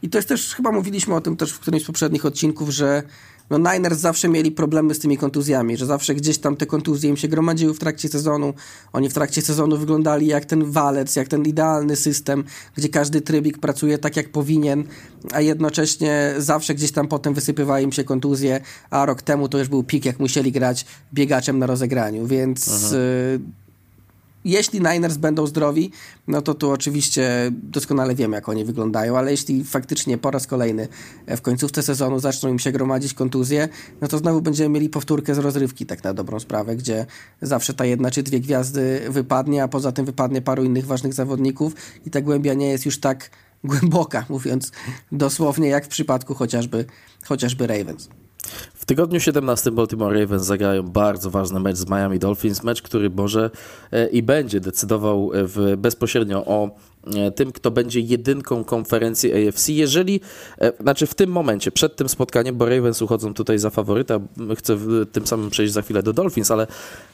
i 0.03 0.09
to 0.09 0.19
jest 0.19 0.29
też, 0.29 0.55
chyba 0.55 0.73
mówiliśmy 0.73 1.15
o 1.15 1.21
tym 1.21 1.37
też 1.37 1.53
w 1.53 1.61
którymś 1.61 1.83
z 1.83 1.87
poprzednich 1.87 2.27
odcinków, 2.27 2.71
że 2.71 3.03
no 3.51 3.59
Niners 3.59 3.99
zawsze 3.99 4.29
mieli 4.29 4.53
problemy 4.53 4.95
z 4.95 4.99
tymi 4.99 5.19
kontuzjami, 5.19 5.77
że 5.77 5.87
zawsze 5.87 6.15
gdzieś 6.15 6.39
tam 6.39 6.57
te 6.57 6.67
kontuzje 6.67 7.11
im 7.11 7.17
się 7.17 7.29
gromadziły 7.29 7.75
w 7.75 7.79
trakcie 7.79 8.09
sezonu. 8.09 8.55
Oni 8.93 9.09
w 9.09 9.15
trakcie 9.15 9.43
sezonu 9.43 9.77
wyglądali 9.77 10.27
jak 10.27 10.45
ten 10.45 10.71
walec, 10.71 11.17
jak 11.17 11.29
ten 11.29 11.43
idealny 11.43 11.97
system, 11.97 12.45
gdzie 12.77 12.89
każdy 12.89 13.21
trybik 13.21 13.59
pracuje 13.59 13.99
tak 13.99 14.17
jak 14.17 14.29
powinien, 14.29 14.85
a 15.33 15.41
jednocześnie 15.41 16.35
zawsze 16.39 16.75
gdzieś 16.75 16.93
tam 16.93 17.09
potem 17.09 17.35
wysypywały 17.35 17.83
im 17.83 17.93
się 17.93 18.05
kontuzje, 18.05 18.61
a 18.91 19.07
rok 19.07 19.23
temu 19.23 19.49
to 19.49 19.59
już 19.59 19.69
był 19.69 19.85
pik, 19.85 20.05
jak 20.05 20.19
musieli 20.19 20.53
grać 20.53 20.87
biegaczem 21.15 21.59
na 21.59 21.67
rozegraniu, 21.67 22.27
więc 22.27 22.95
jeśli 24.45 24.81
Niners 24.81 25.17
będą 25.17 25.47
zdrowi, 25.47 25.91
no 26.29 26.43
to 26.43 26.55
tu 26.55 26.71
oczywiście 26.71 27.51
doskonale 27.53 28.15
wiemy, 28.15 28.37
jak 28.37 28.49
oni 28.49 28.65
wyglądają, 28.65 29.19
ale 29.19 29.31
jeśli 29.31 29.65
faktycznie 29.65 30.19
po 30.19 30.31
raz 30.31 30.47
kolejny 30.47 30.89
w 31.27 31.41
końcówce 31.41 31.83
sezonu 31.83 32.19
zaczną 32.19 32.49
im 32.49 32.59
się 32.59 32.73
gromadzić 32.73 33.15
kontuzje, 33.15 33.69
no 34.01 34.09
to 34.09 34.19
znowu 34.19 34.43
będziemy 34.43 34.69
mieli 34.69 34.89
powtórkę 34.89 35.35
z 35.35 35.39
rozrywki, 35.39 35.87
tak 35.87 36.05
na 36.05 36.15
dobrą 36.15 36.41
sprawę, 36.41 36.77
gdzie 36.77 37.07
zawsze 37.43 37.75
ta 37.75 37.85
jedna 37.85 38.11
czy 38.11 38.23
dwie 38.23 38.41
gwiazdy 38.41 39.01
wypadnie, 39.09 39.63
a 39.63 39.69
poza 39.69 39.93
tym 39.93 40.05
wypadnie 40.05 40.43
paru 40.43 40.65
innych 40.65 40.87
ważnych 40.87 41.15
zawodników 41.15 41.73
i 42.07 42.11
ta 42.11 42.21
głębia 42.21 42.55
nie 42.55 42.69
jest 42.69 42.87
już 42.87 43.01
tak 43.01 43.31
głęboka, 43.65 44.25
mówiąc 44.29 44.73
dosłownie, 45.13 45.69
jak 45.69 45.85
w 45.85 45.89
przypadku 45.89 46.35
chociażby, 46.35 46.85
chociażby 47.25 47.67
Ravens. 47.67 48.09
Tygodniu 48.91 49.21
17 49.21 49.71
Baltimore 49.71 50.21
Ravens 50.21 50.43
zagrają 50.43 50.83
bardzo 50.83 51.31
ważny 51.31 51.61
mecz 51.61 51.77
z 51.77 51.91
Miami 51.91 52.19
Dolphins, 52.19 52.63
mecz, 52.63 52.83
który 52.83 53.11
może 53.11 53.51
e, 53.93 54.09
i 54.09 54.23
będzie 54.23 54.61
decydował 54.61 55.31
e, 55.35 55.45
w, 55.45 55.77
bezpośrednio 55.77 56.45
o 56.45 56.71
tym, 57.37 57.53
kto 57.53 57.71
będzie 57.71 58.01
jedynką 58.01 58.65
konferencji 58.65 59.49
AFC, 59.49 59.73
jeżeli, 59.73 60.21
e, 60.61 60.73
znaczy 60.81 61.07
w 61.07 61.15
tym 61.15 61.31
momencie, 61.31 61.73
przed 61.73 61.97
tym 61.97 62.09
spotkaniem, 62.09 62.57
bo 62.57 62.67
Ravens 62.67 63.03
uchodzą 63.03 63.35
tutaj 63.35 63.59
za 63.59 63.71
faworyta, 63.71 64.21
chcę 64.57 64.79
tym 65.13 65.27
samym 65.27 65.51
przejść 65.51 65.73
za 65.73 65.83
chwilę 65.83 66.03
do 66.03 66.13
Dolphins, 66.13 66.51
ale 66.51 66.67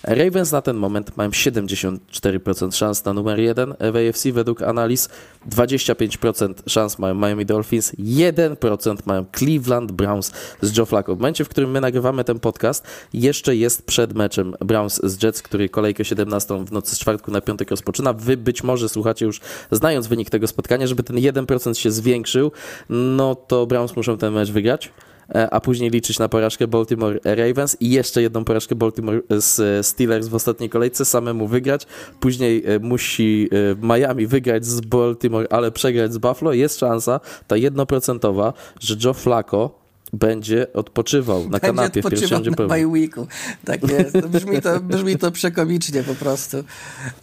Ravens 0.02 0.52
na 0.52 0.62
ten 0.62 0.76
moment 0.76 1.16
mają 1.16 1.30
74% 1.30 2.72
szans 2.72 3.04
na 3.04 3.12
numer 3.12 3.38
1 3.38 3.74
w 3.80 3.96
AFC 3.96 4.32
według 4.32 4.62
analiz, 4.62 5.08
25% 5.50 6.54
szans 6.66 6.98
mają 6.98 7.14
Miami 7.14 7.46
Dolphins, 7.46 7.92
1% 7.98 8.96
mają 9.06 9.24
Cleveland 9.38 9.92
Browns 9.92 10.32
z 10.62 10.76
Joe 10.76 10.86
Flacco. 10.86 11.14
W 11.14 11.18
momencie, 11.18 11.44
w 11.44 11.48
którym 11.48 11.70
my 11.70 11.80
nagrywamy 11.80 12.24
ten 12.24 12.40
podcast, 12.40 12.84
jeszcze 13.12 13.56
jest 13.56 13.86
przed 13.86 14.14
meczem 14.14 14.54
Browns 14.60 15.00
z 15.04 15.22
Jets, 15.22 15.42
który 15.42 15.68
kolejkę 15.68 16.04
17 16.04 16.64
w 16.64 16.72
nocy 16.72 16.96
z 16.96 16.98
czwartku 16.98 17.30
na 17.30 17.40
piątek 17.40 17.70
rozpoczyna. 17.70 18.12
Wy 18.12 18.36
być 18.36 18.62
może 18.62 18.88
słuchacie 18.88 19.26
już 19.26 19.40
znając 19.76 20.06
wynik 20.06 20.30
tego 20.30 20.46
spotkania, 20.46 20.86
żeby 20.86 21.02
ten 21.02 21.16
1% 21.16 21.74
się 21.74 21.90
zwiększył, 21.90 22.52
no 22.88 23.34
to 23.34 23.66
Browns 23.66 23.96
muszą 23.96 24.18
ten 24.18 24.32
mecz 24.32 24.50
wygrać 24.50 24.92
e, 25.34 25.50
a 25.50 25.60
później 25.60 25.90
liczyć 25.90 26.18
na 26.18 26.28
porażkę 26.28 26.66
Baltimore 26.66 27.18
Ravens 27.24 27.76
i 27.80 27.90
jeszcze 27.90 28.22
jedną 28.22 28.44
porażkę 28.44 28.74
Baltimore 28.74 29.20
z 29.30 29.86
Steelers 29.86 30.28
w 30.28 30.34
ostatniej 30.34 30.70
kolejce, 30.70 31.04
samemu 31.04 31.46
wygrać. 31.46 31.86
Później 32.20 32.64
e, 32.66 32.78
musi 32.78 33.48
e, 33.82 33.86
Miami 33.86 34.26
wygrać 34.26 34.64
z 34.66 34.80
Baltimore, 34.80 35.46
ale 35.50 35.70
przegrać 35.70 36.12
z 36.12 36.18
Buffalo. 36.18 36.52
Jest 36.52 36.78
szansa, 36.80 37.20
ta 37.46 37.56
jednoprocentowa, 37.56 38.52
że 38.80 38.96
Joe 39.04 39.14
Flacco 39.14 39.85
będzie 40.12 40.72
odpoczywał 40.72 41.38
na 41.38 41.48
będzie 41.48 41.60
kanapie 41.60 42.00
odpoczywał 42.00 42.40
w 42.40 42.42
pierwszym 42.42 42.66
na 42.68 42.88
weeku. 42.88 43.26
Tak 43.64 43.90
jest. 43.90 44.18
Brzmi 44.26 44.62
to, 44.62 44.80
brzmi 44.80 45.18
to 45.18 45.30
przekomicznie 45.32 46.02
po 46.02 46.14
prostu. 46.14 46.56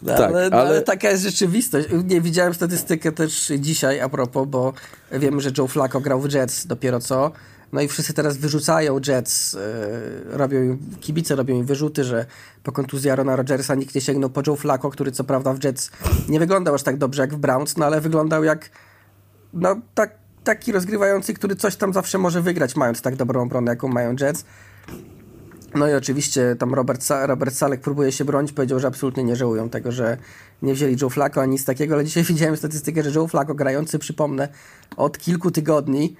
No, 0.02 0.16
Tak, 0.16 0.30
ale, 0.30 0.50
no, 0.50 0.56
ale- 0.56 0.68
ale 0.68 0.82
taka 0.82 1.10
jest 1.10 1.22
rzeczywistość. 1.22 1.88
Nie 2.04 2.20
widziałem 2.20 2.54
statystykę 2.54 3.12
też 3.12 3.52
dzisiaj 3.58 4.00
a 4.00 4.08
propos, 4.08 4.48
bo 4.48 4.72
wiemy, 5.12 5.40
że 5.40 5.50
Joe 5.58 5.68
Flacco 5.68 6.00
grał 6.00 6.20
w 6.20 6.32
Jets 6.32 6.66
dopiero 6.66 7.00
co. 7.00 7.32
No 7.72 7.80
i 7.80 7.88
wszyscy 7.88 8.14
teraz 8.14 8.36
wyrzucają 8.36 9.00
Jets, 9.08 9.54
e, 9.54 9.58
robią 10.36 10.62
im, 10.62 10.78
kibice 11.00 11.34
robią 11.36 11.54
im 11.54 11.66
wyrzuty, 11.66 12.04
że 12.04 12.26
po 12.62 12.72
kontuzji 12.72 13.10
Arona 13.10 13.36
Rodgersa 13.36 13.74
nikt 13.74 13.94
nie 13.94 14.00
sięgnął 14.00 14.30
po 14.30 14.42
Joe 14.46 14.56
Flacco, 14.56 14.90
który 14.90 15.12
co 15.12 15.24
prawda 15.24 15.52
w 15.52 15.64
Jets 15.64 15.90
nie 16.28 16.38
wyglądał 16.38 16.74
aż 16.74 16.82
tak 16.82 16.96
dobrze 16.96 17.22
jak 17.22 17.34
w 17.34 17.38
Browns, 17.38 17.76
no 17.76 17.86
ale 17.86 18.00
wyglądał 18.00 18.44
jak 18.44 18.70
no 19.54 19.76
tak, 19.94 20.14
taki 20.44 20.72
rozgrywający, 20.72 21.34
który 21.34 21.56
coś 21.56 21.76
tam 21.76 21.92
zawsze 21.92 22.18
może 22.18 22.42
wygrać, 22.42 22.76
mając 22.76 23.02
tak 23.02 23.16
dobrą 23.16 23.42
obronę, 23.42 23.72
jaką 23.72 23.88
mają 23.88 24.16
Jets. 24.20 24.44
No 25.74 25.88
i 25.88 25.94
oczywiście 25.94 26.56
tam 26.58 26.74
Robert, 26.74 27.08
Robert 27.26 27.54
Salek 27.54 27.80
próbuje 27.80 28.12
się 28.12 28.24
bronić, 28.24 28.52
powiedział, 28.52 28.80
że 28.80 28.86
absolutnie 28.86 29.24
nie 29.24 29.36
żałują 29.36 29.70
tego, 29.70 29.92
że 29.92 30.16
nie 30.62 30.74
wzięli 30.74 30.96
Joe 31.02 31.10
Flacco 31.10 31.42
ani 31.42 31.52
nic 31.52 31.64
takiego, 31.64 31.94
ale 31.94 32.04
dzisiaj 32.04 32.22
widziałem 32.34 32.56
statystykę, 32.56 33.02
że 33.02 33.10
Joe 33.20 33.28
Flacco 33.28 33.54
grający, 33.54 33.98
przypomnę, 33.98 34.48
od 34.96 35.18
kilku 35.18 35.50
tygodni 35.50 36.16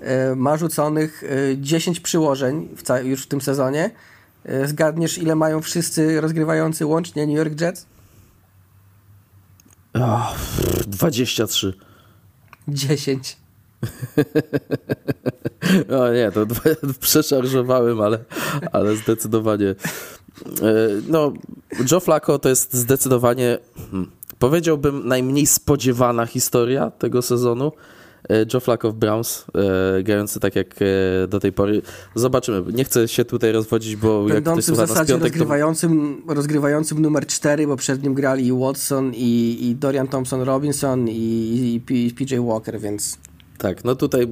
e, 0.00 0.34
ma 0.34 0.56
rzuconych 0.56 1.24
e, 1.52 1.58
10 1.58 2.00
przyłożeń 2.00 2.68
w 2.76 3.04
już 3.04 3.22
w 3.22 3.26
tym 3.26 3.40
sezonie. 3.40 3.90
E, 4.44 4.68
Zgadniesz, 4.68 5.18
ile 5.18 5.34
mają 5.34 5.62
wszyscy 5.62 6.20
rozgrywający 6.20 6.86
łącznie 6.86 7.26
New 7.26 7.36
York 7.36 7.60
Jets? 7.60 7.86
O, 9.94 10.34
pff, 10.34 10.86
23. 10.86 11.74
10. 12.68 13.47
O 16.00 16.12
nie, 16.12 16.32
to 16.32 16.46
dwa- 16.46 16.76
przeszarżowałem, 17.00 18.00
ale, 18.00 18.18
ale 18.72 18.96
zdecydowanie. 18.96 19.68
E, 19.68 19.74
No, 21.08 21.32
Joe 21.92 22.00
Flacco 22.00 22.38
to 22.38 22.48
jest 22.48 22.74
zdecydowanie, 22.74 23.58
hmm, 23.90 24.10
powiedziałbym, 24.38 25.08
najmniej 25.08 25.46
spodziewana 25.46 26.26
historia 26.26 26.90
tego 26.90 27.22
sezonu. 27.22 27.72
E, 28.28 28.46
Joe 28.54 28.60
Flacco 28.60 28.90
w 28.90 28.94
Browns, 28.94 29.44
e, 29.98 30.02
grający 30.02 30.40
tak 30.40 30.56
jak 30.56 30.74
do 31.28 31.40
tej 31.40 31.52
pory. 31.52 31.82
Zobaczymy. 32.14 32.72
Nie 32.72 32.84
chcę 32.84 33.08
się 33.08 33.24
tutaj 33.24 33.52
rozwodzić, 33.52 33.96
bo 33.96 34.18
jak 34.20 34.24
ktoś 34.26 34.34
Będący 34.34 34.72
w 34.72 34.76
zasadzie 34.76 35.12
piątek, 35.12 35.18
to 35.20 35.24
rozgrywającym, 35.24 36.22
rozgrywającym 36.28 37.02
numer 37.02 37.26
4, 37.26 37.66
bo 37.66 37.76
przed 37.76 38.02
nim 38.02 38.14
grali 38.14 38.46
i 38.46 38.52
Watson, 38.52 39.12
i, 39.14 39.58
i 39.60 39.74
Dorian 39.76 40.06
Thompson-Robinson, 40.06 41.08
i, 41.08 41.12
i, 41.12 41.74
i 42.06 42.10
PJ 42.10 42.36
Walker, 42.38 42.80
więc 42.80 43.18
Tak, 43.58 43.84
no 43.84 43.94
tutaj 43.94 44.28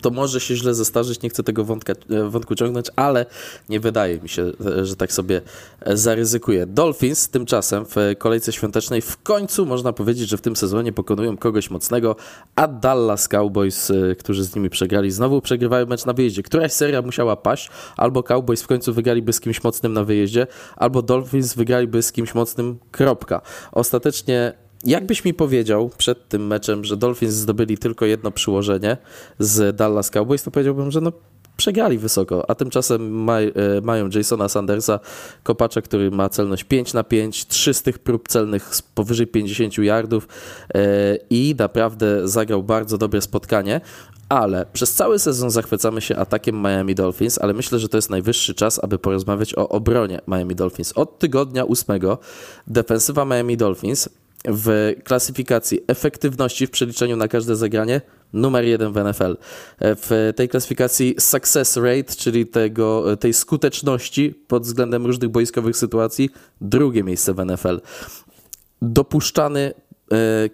to 0.00 0.10
może 0.10 0.40
się 0.40 0.56
źle 0.56 0.74
zestarzyć, 0.74 1.22
nie 1.22 1.30
chcę 1.30 1.42
tego 1.42 1.64
wątka, 1.64 1.92
e, 2.10 2.24
wątku 2.28 2.54
ciągnąć, 2.54 2.86
ale 2.96 3.26
nie 3.68 3.80
wydaje 3.80 4.20
mi 4.20 4.28
się, 4.28 4.52
e, 4.66 4.86
że 4.86 4.96
tak 4.96 5.12
sobie 5.12 5.40
e, 5.80 5.96
zaryzykuję. 5.96 6.66
Dolphins 6.66 7.28
tymczasem 7.28 7.84
w 7.84 7.96
kolejce 8.18 8.52
świątecznej 8.52 9.00
w 9.00 9.22
końcu 9.22 9.66
można 9.66 9.92
powiedzieć, 9.92 10.28
że 10.28 10.36
w 10.36 10.40
tym 10.40 10.56
sezonie 10.56 10.92
pokonują 10.92 11.36
kogoś 11.36 11.70
mocnego, 11.70 12.16
a 12.56 12.68
Dallas 12.68 13.28
Cowboys, 13.28 13.92
którzy 14.18 14.44
z 14.44 14.54
nimi 14.56 14.70
przegrali, 14.70 15.10
znowu 15.10 15.40
przegrywają 15.40 15.86
mecz 15.86 16.04
na 16.04 16.12
wyjeździe. 16.12 16.42
Któraś 16.42 16.72
seria 16.72 17.02
musiała 17.02 17.36
paść, 17.36 17.70
albo 17.96 18.22
Cowboys 18.22 18.62
w 18.62 18.66
końcu 18.66 18.92
wygraliby 18.92 19.32
z 19.32 19.40
kimś 19.40 19.64
mocnym 19.64 19.92
na 19.92 20.04
wyjeździe, 20.04 20.46
albo 20.76 21.02
Dolphins 21.02 21.54
wygraliby 21.54 22.02
z 22.02 22.12
kimś 22.12 22.34
mocnym, 22.34 22.78
kropka. 22.90 23.40
Ostatecznie 23.72 24.52
Jakbyś 24.84 25.24
mi 25.24 25.34
powiedział 25.34 25.90
przed 25.98 26.28
tym 26.28 26.46
meczem, 26.46 26.84
że 26.84 26.96
Dolphins 26.96 27.34
zdobyli 27.34 27.78
tylko 27.78 28.06
jedno 28.06 28.30
przyłożenie 28.30 28.96
z 29.38 29.76
Dallas 29.76 30.10
Cowboys, 30.10 30.42
to 30.42 30.50
powiedziałbym, 30.50 30.90
że 30.90 31.00
no 31.00 31.12
przegrali 31.56 31.98
wysoko, 31.98 32.50
a 32.50 32.54
tymczasem 32.54 33.10
maj, 33.24 33.46
e, 33.48 33.80
mają 33.82 34.08
Jasona 34.14 34.48
Sandersa, 34.48 35.00
kopacza, 35.42 35.82
który 35.82 36.10
ma 36.10 36.28
celność 36.28 36.64
5 36.64 36.94
na 36.94 37.04
5, 37.04 37.46
3 37.46 37.74
z 37.74 37.82
tych 37.82 37.98
prób 37.98 38.28
celnych 38.28 38.74
z 38.74 38.82
powyżej 38.82 39.26
50 39.26 39.78
yardów 39.78 40.28
e, 40.74 40.80
i 41.30 41.54
naprawdę 41.58 42.28
zagrał 42.28 42.62
bardzo 42.62 42.98
dobre 42.98 43.20
spotkanie, 43.20 43.80
ale 44.28 44.66
przez 44.72 44.94
cały 44.94 45.18
sezon 45.18 45.50
zachwycamy 45.50 46.00
się 46.00 46.16
atakiem 46.16 46.62
Miami 46.62 46.94
Dolphins, 46.94 47.38
ale 47.38 47.52
myślę, 47.52 47.78
że 47.78 47.88
to 47.88 47.98
jest 47.98 48.10
najwyższy 48.10 48.54
czas, 48.54 48.84
aby 48.84 48.98
porozmawiać 48.98 49.54
o 49.54 49.68
obronie 49.68 50.20
Miami 50.28 50.54
Dolphins. 50.54 50.92
Od 50.92 51.18
tygodnia 51.18 51.64
ósmego 51.64 52.18
defensywa 52.66 53.24
Miami 53.24 53.56
Dolphins 53.56 54.08
w 54.48 54.94
klasyfikacji 55.04 55.80
efektywności 55.86 56.66
w 56.66 56.70
przeliczeniu 56.70 57.16
na 57.16 57.28
każde 57.28 57.56
zagranie 57.56 58.00
numer 58.32 58.64
jeden 58.64 58.92
w 58.92 58.96
NFL. 58.96 59.36
W 59.80 60.32
tej 60.36 60.48
klasyfikacji 60.48 61.14
success 61.18 61.76
rate, 61.76 62.14
czyli 62.16 62.46
tego, 62.46 63.16
tej 63.16 63.34
skuteczności 63.34 64.34
pod 64.46 64.62
względem 64.62 65.06
różnych 65.06 65.30
boiskowych 65.30 65.76
sytuacji, 65.76 66.30
drugie 66.60 67.02
miejsce 67.02 67.34
w 67.34 67.44
NFL. 67.44 67.80
Dopuszczany 68.82 69.60
e, 69.60 69.89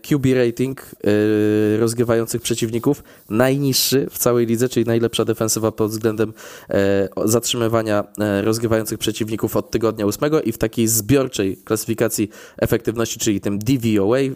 QB 0.03 0.27
rating 0.35 0.83
e, 0.83 1.77
rozgrywających 1.77 2.43
przeciwników 2.43 3.05
najniższy 3.31 4.07
w 4.11 4.19
całej 4.19 4.47
lidze, 4.47 4.69
czyli 4.69 4.87
najlepsza 4.87 5.25
defensywa 5.25 5.73
pod 5.73 5.91
względem 5.91 6.33
e, 6.71 7.09
zatrzymywania 7.25 8.05
e, 8.19 8.43
rozgrywających 8.43 8.99
przeciwników 8.99 9.57
od 9.57 9.71
tygodnia 9.71 10.07
ósmego 10.07 10.43
i 10.43 10.53
w 10.53 10.59
takiej 10.59 10.89
zbiorczej 10.89 11.57
klasyfikacji 11.57 12.31
efektywności, 12.57 13.19
czyli 13.19 13.41
tym 13.41 13.59
DVOA, 13.59 14.19
e, 14.19 14.31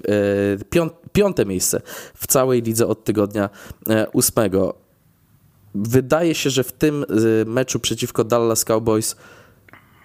pią- 0.71 0.91
piąte 1.13 1.47
miejsce 1.47 1.81
w 2.15 2.27
całej 2.27 2.63
lidze 2.63 2.87
od 2.87 3.05
tygodnia 3.05 3.51
e, 3.89 4.07
ósmego. 4.13 4.75
Wydaje 5.75 6.35
się, 6.35 6.51
że 6.51 6.65
w 6.65 6.73
tym 6.73 7.05
e, 7.05 7.45
meczu 7.45 7.81
przeciwko 7.81 8.25
Dallas 8.25 8.65
Cowboys 8.65 9.17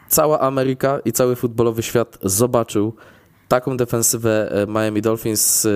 cała 0.09 0.39
Ameryka 0.39 0.99
i 1.05 1.11
cały 1.11 1.35
futbolowy 1.35 1.83
świat 1.83 2.17
zobaczył 2.23 2.93
taką 3.47 3.77
defensywę 3.77 4.51
e, 4.51 4.67
Miami 4.67 5.01
Dolphins, 5.01 5.65
e, 5.65 5.69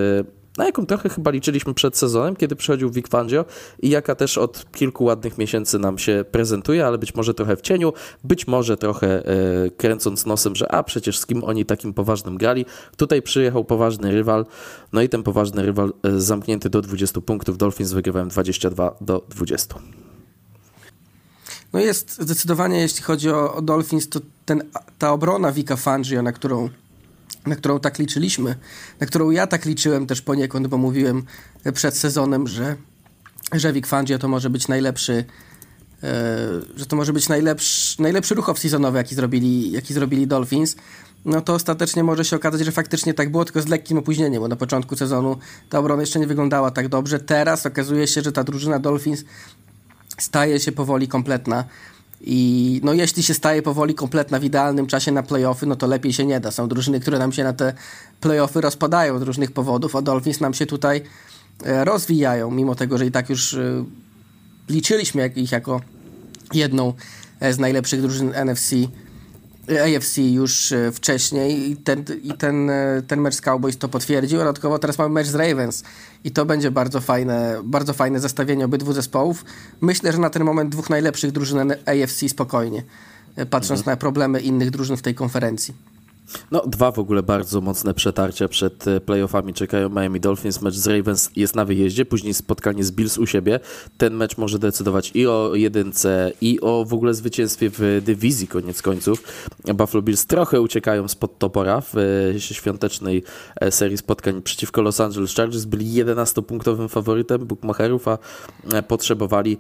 na 0.57 0.65
jaką 0.65 0.85
trochę 0.85 1.09
chyba 1.09 1.31
liczyliśmy 1.31 1.73
przed 1.73 1.97
sezonem, 1.97 2.35
kiedy 2.35 2.55
przychodził 2.55 2.89
Vic 2.89 3.07
Fangio 3.07 3.45
i 3.81 3.89
jaka 3.89 4.15
też 4.15 4.37
od 4.37 4.71
kilku 4.71 5.03
ładnych 5.03 5.37
miesięcy 5.37 5.79
nam 5.79 5.97
się 5.97 6.25
prezentuje, 6.31 6.85
ale 6.85 6.97
być 6.97 7.15
może 7.15 7.33
trochę 7.33 7.55
w 7.55 7.61
cieniu, 7.61 7.93
być 8.23 8.47
może 8.47 8.77
trochę 8.77 9.25
e, 9.25 9.69
kręcąc 9.69 10.25
nosem, 10.25 10.55
że 10.55 10.71
a 10.71 10.83
przecież 10.83 11.19
z 11.19 11.25
kim 11.25 11.43
oni 11.43 11.65
takim 11.65 11.93
poważnym 11.93 12.37
grali. 12.37 12.65
Tutaj 12.97 13.21
przyjechał 13.21 13.65
poważny 13.65 14.11
rywal, 14.11 14.45
no 14.93 15.01
i 15.01 15.09
ten 15.09 15.23
poważny 15.23 15.63
rywal 15.63 15.93
zamknięty 16.17 16.69
do 16.69 16.81
20 16.81 17.21
punktów. 17.21 17.57
Dolphins 17.57 17.91
wygrywają 17.91 18.27
22 18.27 18.95
do 19.01 19.25
20. 19.29 19.75
No 21.73 21.79
jest 21.79 22.21
zdecydowanie, 22.21 22.81
jeśli 22.81 23.03
chodzi 23.03 23.29
o, 23.29 23.53
o 23.53 23.61
Dolphins, 23.61 24.09
to 24.09 24.19
ten, 24.45 24.63
ta 24.97 25.11
obrona 25.11 25.51
Vika 25.51 25.75
Fangio, 25.75 26.21
na 26.21 26.31
którą, 26.31 26.69
na 27.45 27.55
którą 27.55 27.79
tak 27.79 27.99
liczyliśmy, 27.99 28.55
na 28.99 29.07
którą 29.07 29.29
ja 29.29 29.47
tak 29.47 29.65
liczyłem 29.65 30.07
też 30.07 30.21
poniekąd, 30.21 30.67
bo 30.67 30.77
mówiłem 30.77 31.23
przed 31.73 31.97
sezonem, 31.97 32.47
że, 32.47 32.75
że 33.53 33.73
Vic 33.73 33.87
Fangio 33.87 34.19
to 34.19 34.27
może 34.27 34.49
być 34.49 34.67
najlepszy 34.67 35.25
e, 36.03 36.37
że 36.75 36.85
to 36.85 36.95
może 36.95 37.13
być 37.13 37.29
najlepszy, 37.29 38.01
najlepszy 38.01 38.35
ruch 38.35 38.49
off-seasonowy, 38.49 38.95
jaki 38.95 39.15
zrobili, 39.15 39.71
jaki 39.71 39.93
zrobili 39.93 40.27
Dolphins, 40.27 40.75
no 41.25 41.41
to 41.41 41.53
ostatecznie 41.53 42.03
może 42.03 42.25
się 42.25 42.35
okazać, 42.35 42.65
że 42.65 42.71
faktycznie 42.71 43.13
tak 43.13 43.31
było, 43.31 43.45
tylko 43.45 43.61
z 43.61 43.67
lekkim 43.67 43.97
opóźnieniem, 43.97 44.41
bo 44.41 44.47
na 44.47 44.55
początku 44.55 44.95
sezonu 44.95 45.37
ta 45.69 45.79
obrona 45.79 46.01
jeszcze 46.01 46.19
nie 46.19 46.27
wyglądała 46.27 46.71
tak 46.71 46.87
dobrze. 46.87 47.19
Teraz 47.19 47.65
okazuje 47.65 48.07
się, 48.07 48.21
że 48.21 48.31
ta 48.31 48.43
drużyna 48.43 48.79
Dolphins 48.79 49.23
staje 50.17 50.59
się 50.59 50.71
powoli 50.71 51.07
kompletna. 51.07 51.63
I 52.21 52.81
no 52.83 52.93
jeśli 52.93 53.23
się 53.23 53.33
staje 53.33 53.61
powoli 53.61 53.95
kompletna 53.95 54.39
w 54.39 54.43
idealnym 54.43 54.87
czasie 54.87 55.11
na 55.11 55.23
playoffy, 55.23 55.65
no 55.65 55.75
to 55.75 55.87
lepiej 55.87 56.13
się 56.13 56.25
nie 56.25 56.39
da. 56.39 56.51
Są 56.51 56.67
drużyny, 56.67 56.99
które 56.99 57.19
nam 57.19 57.31
się 57.31 57.43
na 57.43 57.53
te 57.53 57.73
playoffy 58.21 58.61
rozpadają 58.61 59.19
z 59.19 59.21
różnych 59.21 59.51
powodów, 59.51 59.95
a 59.95 60.01
Dolphins 60.01 60.39
nam 60.39 60.53
się 60.53 60.65
tutaj 60.65 61.01
e, 61.65 61.85
rozwijają, 61.85 62.51
mimo 62.51 62.75
tego, 62.75 62.97
że 62.97 63.05
i 63.05 63.11
tak 63.11 63.29
już 63.29 63.53
e, 63.53 63.85
liczyliśmy 64.69 65.27
ich 65.35 65.51
jako 65.51 65.81
jedną 66.53 66.93
e, 67.39 67.53
z 67.53 67.59
najlepszych 67.59 68.01
drużyn 68.01 68.33
NFC, 68.45 68.73
AFC 69.77 70.17
już 70.17 70.71
e, 70.71 70.91
wcześniej 70.91 71.71
i 71.71 71.77
ten, 71.77 72.05
i 72.23 72.33
ten, 72.33 72.69
e, 72.69 73.01
ten 73.07 73.21
mecz 73.21 73.35
z 73.35 73.41
Cowboys 73.41 73.77
to 73.77 73.89
potwierdził. 73.89 74.39
Dodatkowo 74.39 74.79
teraz 74.79 74.97
mamy 74.97 75.13
mecz 75.13 75.27
z 75.27 75.35
Ravens 75.35 75.83
i 76.23 76.31
to 76.31 76.45
będzie 76.45 76.71
bardzo 76.71 77.01
fajne, 77.01 77.61
bardzo 77.63 77.93
fajne 77.93 78.19
zestawienie 78.19 78.65
obydwu 78.65 78.93
zespołów. 78.93 79.45
Myślę, 79.81 80.11
że 80.11 80.17
na 80.17 80.29
ten 80.29 80.43
moment 80.43 80.71
dwóch 80.71 80.89
najlepszych 80.89 81.31
drużyn 81.31 81.73
AFC 81.85 82.29
spokojnie, 82.29 82.83
e, 83.35 83.45
patrząc 83.45 83.85
na 83.85 83.97
problemy 83.97 84.41
innych 84.41 84.71
drużyn 84.71 84.97
w 84.97 85.01
tej 85.01 85.15
konferencji. 85.15 85.73
No, 86.51 86.61
dwa 86.67 86.91
w 86.91 86.99
ogóle 86.99 87.23
bardzo 87.23 87.61
mocne 87.61 87.93
przetarcia 87.93 88.47
przed 88.47 88.87
e, 88.87 89.01
playoffami 89.01 89.53
czekają 89.53 89.89
Miami 89.89 90.19
Dolphins. 90.19 90.61
Mecz 90.61 90.75
z 90.75 90.87
Ravens 90.87 91.29
jest 91.35 91.55
na 91.55 91.65
wyjeździe, 91.65 92.05
później 92.05 92.33
spotkanie 92.33 92.83
z 92.83 92.91
Bills 92.91 93.17
u 93.17 93.25
siebie. 93.25 93.59
Ten 93.97 94.13
mecz 94.13 94.37
może 94.37 94.59
decydować 94.59 95.11
i 95.13 95.27
o 95.27 95.51
jedynce, 95.55 96.31
i 96.41 96.61
o 96.61 96.85
w 96.85 96.93
ogóle 96.93 97.13
zwycięstwie 97.13 97.69
w 97.73 98.01
dywizji 98.05 98.47
koniec 98.47 98.81
końców. 98.81 99.23
Buffalo 99.75 100.01
Bills 100.01 100.25
trochę 100.25 100.61
uciekają 100.61 101.07
spod 101.07 101.37
topora 101.37 101.81
w 101.81 101.97
e, 102.35 102.39
świątecznej 102.39 103.23
e, 103.61 103.71
serii 103.71 103.97
spotkań 103.97 104.41
przeciwko 104.41 104.81
Los 104.81 104.99
Angeles 104.99 105.35
Chargers. 105.35 105.65
Byli 105.65 106.03
11-punktowym 106.03 106.89
faworytem 106.89 107.45
bookmacherów, 107.45 108.07
a 108.07 108.17
potrzebowali 108.87 109.57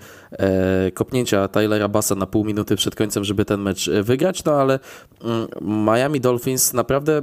kopnięcia 0.93 1.47
Tylera 1.47 1.87
Bassa 1.87 2.15
na 2.15 2.25
pół 2.25 2.45
minuty 2.45 2.75
przed 2.75 2.95
końcem, 2.95 3.23
żeby 3.23 3.45
ten 3.45 3.61
mecz 3.61 3.89
wygrać, 4.03 4.43
no 4.43 4.53
ale 4.53 4.79
mm, 5.23 5.47
Miami 5.85 6.21
Dolphins 6.21 6.58
naprawdę 6.73 7.21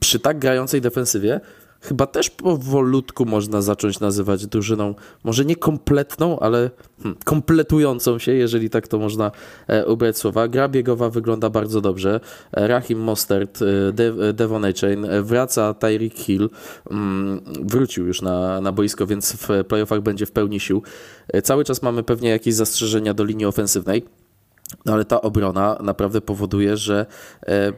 przy 0.00 0.20
tak 0.20 0.38
grającej 0.38 0.80
defensywie 0.80 1.40
chyba 1.82 2.06
też 2.06 2.30
powolutku 2.30 3.24
można 3.24 3.62
zacząć 3.62 4.00
nazywać 4.00 4.46
drużyną, 4.46 4.94
może 5.24 5.44
nie 5.44 5.56
kompletną, 5.56 6.38
ale 6.38 6.70
hmm, 7.02 7.18
kompletującą 7.24 8.18
się, 8.18 8.32
jeżeli 8.32 8.70
tak 8.70 8.88
to 8.88 8.98
można 8.98 9.30
e, 9.66 9.86
ubrać 9.86 10.18
słowa. 10.18 10.48
Gra 10.48 10.68
biegowa 10.68 11.10
wygląda 11.10 11.50
bardzo 11.50 11.80
dobrze. 11.80 12.20
E, 12.52 12.68
Rahim 12.68 12.98
Mostert, 12.98 13.62
e, 13.62 13.92
De 13.92 14.32
Devon 14.32 14.62
Chain, 14.80 15.04
e, 15.04 15.22
wraca 15.22 15.74
Tyreek 15.74 16.14
Hill, 16.14 16.50
mm, 16.90 17.40
wrócił 17.62 18.06
już 18.06 18.22
na, 18.22 18.60
na 18.60 18.72
boisko, 18.72 19.06
więc 19.06 19.32
w 19.32 19.48
playoffach 19.68 20.00
będzie 20.00 20.26
w 20.26 20.32
pełni 20.32 20.60
sił. 20.60 20.82
E, 21.28 21.42
cały 21.42 21.64
czas 21.64 21.82
mamy 21.82 22.02
pewnie 22.02 22.30
jakieś 22.30 22.54
zastrzeżenia 22.54 23.14
do 23.14 23.24
linii 23.24 23.46
ofensywnej, 23.46 24.04
no 24.86 24.92
ale 24.92 25.04
ta 25.04 25.20
obrona 25.20 25.78
naprawdę 25.82 26.20
powoduje, 26.20 26.76
że 26.76 27.06
e, 27.46 27.72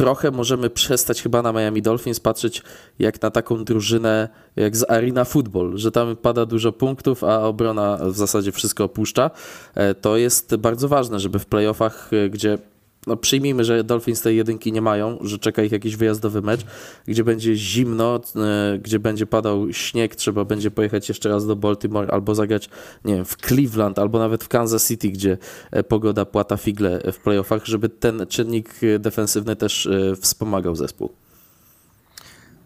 trochę 0.00 0.30
możemy 0.30 0.70
przestać 0.70 1.22
chyba 1.22 1.42
na 1.42 1.52
Miami 1.52 1.82
Dolphins 1.82 2.20
patrzeć 2.20 2.62
jak 2.98 3.22
na 3.22 3.30
taką 3.30 3.64
drużynę 3.64 4.28
jak 4.56 4.76
z 4.76 4.90
Arena 4.90 5.24
Football, 5.24 5.78
że 5.78 5.92
tam 5.92 6.16
pada 6.16 6.46
dużo 6.46 6.72
punktów, 6.72 7.24
a 7.24 7.40
obrona 7.40 7.98
w 8.02 8.16
zasadzie 8.16 8.52
wszystko 8.52 8.84
opuszcza. 8.84 9.30
E, 9.74 9.94
to 9.94 10.16
jest 10.16 10.56
bardzo 10.56 10.88
ważne, 10.88 11.20
żeby 11.20 11.38
w 11.38 11.46
playoffach, 11.46 12.10
e, 12.12 12.30
gdzie 12.30 12.58
no 13.06 13.16
przyjmijmy, 13.16 13.64
że 13.64 13.84
Dolphins 13.84 14.20
tej 14.20 14.36
jedynki 14.36 14.72
nie 14.72 14.82
mają, 14.82 15.18
że 15.20 15.38
czeka 15.38 15.62
ich 15.62 15.72
jakiś 15.72 15.96
wyjazdowy 15.96 16.42
mecz, 16.42 16.60
gdzie 17.06 17.24
będzie 17.24 17.56
zimno, 17.56 18.20
e, 18.36 18.78
gdzie 18.78 18.98
będzie 18.98 19.26
padał 19.26 19.72
śnieg, 19.72 20.16
trzeba 20.16 20.44
będzie 20.44 20.70
pojechać 20.70 21.08
jeszcze 21.08 21.28
raz 21.28 21.46
do 21.46 21.56
Baltimore 21.56 22.10
albo 22.10 22.34
zagrać, 22.34 22.70
nie 23.04 23.14
wiem, 23.14 23.24
w 23.24 23.36
Cleveland 23.36 23.98
albo 23.98 24.18
nawet 24.18 24.44
w 24.44 24.48
Kansas 24.48 24.88
City, 24.88 25.08
gdzie 25.08 25.38
e, 25.70 25.82
pogoda 25.82 26.24
płata 26.24 26.56
figle 26.56 27.00
w 27.12 27.18
playoffach, 27.18 27.66
żeby 27.66 27.88
ten 27.88 28.26
czynnik 28.28 28.74
defensywny 28.98 29.56
też 29.56 29.86
e, 29.86 30.16
wspomagał 30.16 30.76
zespół. 30.76 31.10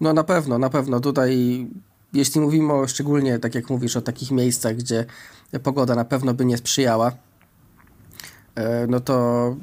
No 0.01 0.13
na 0.13 0.25
pewno, 0.25 0.59
na 0.59 0.71
pewno. 0.71 1.01
Tutaj 1.01 1.67
jeśli 2.13 2.41
mówimy 2.41 2.73
o 2.73 2.87
szczególnie, 2.87 3.39
tak 3.39 3.55
jak 3.55 3.71
mówisz, 3.71 3.97
o 3.97 4.01
takich 4.01 4.31
miejscach, 4.31 4.77
gdzie 4.77 5.05
pogoda 5.63 5.95
na 5.95 6.05
pewno 6.05 6.35
by 6.35 6.45
nie 6.45 6.57
sprzyjała, 6.57 7.13
no 8.89 9.01
to 9.01 9.57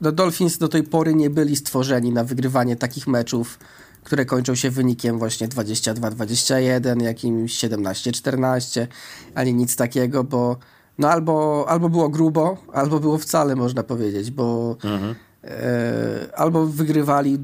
no 0.00 0.12
Dolphins 0.12 0.58
do 0.58 0.68
tej 0.68 0.82
pory 0.82 1.14
nie 1.14 1.30
byli 1.30 1.56
stworzeni 1.56 2.12
na 2.12 2.24
wygrywanie 2.24 2.76
takich 2.76 3.06
meczów, 3.06 3.58
które 4.04 4.24
kończą 4.24 4.54
się 4.54 4.70
wynikiem 4.70 5.18
właśnie 5.18 5.48
22-21, 5.48 7.02
jakimś 7.02 7.58
17-14, 7.58 8.86
ani 9.34 9.54
nic 9.54 9.76
takiego, 9.76 10.24
bo 10.24 10.56
no 10.98 11.10
albo, 11.10 11.64
albo 11.68 11.88
było 11.88 12.08
grubo, 12.08 12.56
albo 12.72 13.00
było 13.00 13.18
wcale, 13.18 13.56
można 13.56 13.82
powiedzieć, 13.82 14.30
bo 14.30 14.76
mhm. 14.84 15.14
e, 15.44 16.38
albo 16.38 16.66
wygrywali 16.66 17.38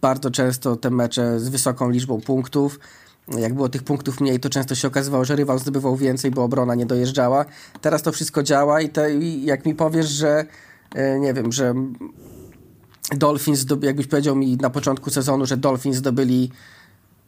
bardzo 0.00 0.30
często 0.30 0.76
te 0.76 0.90
mecze 0.90 1.40
z 1.40 1.48
wysoką 1.48 1.90
liczbą 1.90 2.20
punktów. 2.20 2.80
Jak 3.38 3.54
było 3.54 3.68
tych 3.68 3.82
punktów 3.82 4.20
mniej, 4.20 4.40
to 4.40 4.48
często 4.48 4.74
się 4.74 4.88
okazywało, 4.88 5.24
że 5.24 5.36
rywal 5.36 5.58
zdobywał 5.58 5.96
więcej, 5.96 6.30
bo 6.30 6.44
obrona 6.44 6.74
nie 6.74 6.86
dojeżdżała. 6.86 7.44
Teraz 7.80 8.02
to 8.02 8.12
wszystko 8.12 8.42
działa 8.42 8.80
i, 8.80 8.88
te, 8.88 9.14
i 9.14 9.44
jak 9.44 9.66
mi 9.66 9.74
powiesz, 9.74 10.08
że 10.08 10.46
nie 11.20 11.34
wiem, 11.34 11.52
że 11.52 11.74
Dolphins, 13.16 13.66
jakbyś 13.82 14.06
powiedział 14.06 14.36
mi 14.36 14.56
na 14.56 14.70
początku 14.70 15.10
sezonu, 15.10 15.46
że 15.46 15.56
Dolphins 15.56 15.96
zdobyli 15.96 16.50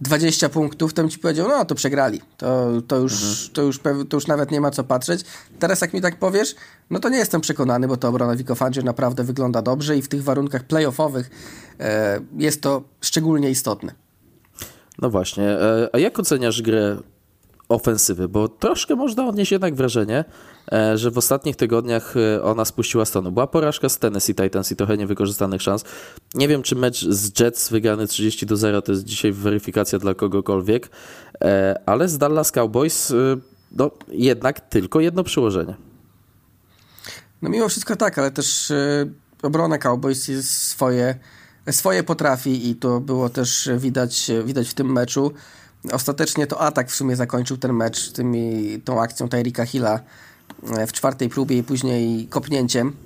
20 0.00 0.48
punktów, 0.48 0.94
to 0.94 1.02
bym 1.02 1.10
ci 1.10 1.18
powiedział, 1.18 1.48
no 1.48 1.64
to 1.64 1.74
przegrali. 1.74 2.20
To, 2.36 2.68
to, 2.88 2.96
już, 2.96 3.12
mhm. 3.12 3.50
to, 3.52 3.62
już, 3.62 3.80
to 4.08 4.16
już 4.16 4.26
nawet 4.26 4.50
nie 4.50 4.60
ma 4.60 4.70
co 4.70 4.84
patrzeć. 4.84 5.24
Teraz 5.58 5.80
jak 5.80 5.92
mi 5.92 6.00
tak 6.00 6.18
powiesz, 6.18 6.54
no 6.90 6.98
to 6.98 7.08
nie 7.08 7.18
jestem 7.18 7.40
przekonany, 7.40 7.88
bo 7.88 7.96
to 7.96 8.08
obrona 8.08 8.36
Vico 8.36 8.54
naprawdę 8.84 9.24
wygląda 9.24 9.62
dobrze 9.62 9.96
i 9.96 10.02
w 10.02 10.08
tych 10.08 10.22
warunkach 10.22 10.64
playoffowych 10.64 11.30
e, 11.80 12.20
jest 12.38 12.60
to 12.60 12.82
szczególnie 13.00 13.50
istotne. 13.50 13.94
No 14.98 15.10
właśnie. 15.10 15.44
E, 15.44 15.88
a 15.92 15.98
jak 15.98 16.18
oceniasz 16.18 16.62
grę 16.62 16.96
ofensywy, 17.68 18.28
bo 18.28 18.48
troszkę 18.48 18.96
można 18.96 19.26
odnieść 19.26 19.52
jednak 19.52 19.74
wrażenie, 19.74 20.18
e, 20.18 20.24
że 20.94 21.10
w 21.10 21.18
ostatnich 21.18 21.56
tygodniach 21.56 22.14
e, 22.16 22.42
ona 22.42 22.64
spuściła 22.64 23.04
stonu. 23.04 23.32
Była 23.32 23.46
porażka 23.46 23.88
z 23.88 23.98
Tennessee 23.98 24.34
Titans 24.34 24.72
i 24.72 24.76
trochę 24.76 24.96
niewykorzystanych 24.96 25.62
szans. 25.62 25.84
Nie 26.34 26.48
wiem, 26.48 26.62
czy 26.62 26.76
mecz 26.76 27.04
z 27.08 27.40
Jets 27.40 27.70
wygrany 27.70 28.06
30 28.06 28.46
do 28.46 28.56
0 28.56 28.82
to 28.82 28.92
jest 28.92 29.04
dzisiaj 29.04 29.32
weryfikacja 29.32 29.98
dla 29.98 30.14
kogokolwiek, 30.14 30.90
e, 31.40 31.80
ale 31.86 32.08
z 32.08 32.18
Dallas 32.18 32.52
Cowboys 32.52 33.12
no, 33.72 33.90
jednak 34.08 34.60
tylko 34.60 35.00
jedno 35.00 35.24
przyłożenie. 35.24 35.74
No 37.42 37.50
mimo 37.50 37.68
wszystko 37.68 37.96
tak, 37.96 38.18
ale 38.18 38.30
też 38.30 38.72
obrona 39.42 39.78
Cowboys 39.78 40.28
jest 40.28 40.50
swoje, 40.50 41.18
swoje 41.70 42.02
potrafi 42.02 42.70
i 42.70 42.74
to 42.74 43.00
było 43.00 43.28
też 43.28 43.70
widać, 43.78 44.30
widać 44.44 44.68
w 44.68 44.74
tym 44.74 44.92
meczu. 44.92 45.32
Ostatecznie 45.92 46.46
to 46.46 46.60
atak 46.60 46.90
w 46.90 46.94
sumie 46.94 47.16
zakończył 47.16 47.56
ten 47.56 47.72
mecz 47.72 48.12
tymi, 48.12 48.80
tą 48.84 49.02
akcją 49.02 49.28
Tyrika 49.28 49.66
Hilla 49.66 49.94
e, 49.94 50.00
w 50.86 50.92
czwartej 50.92 51.28
próbie 51.28 51.58
i 51.58 51.62
później 51.62 52.26
kopnięciem. 52.26 52.96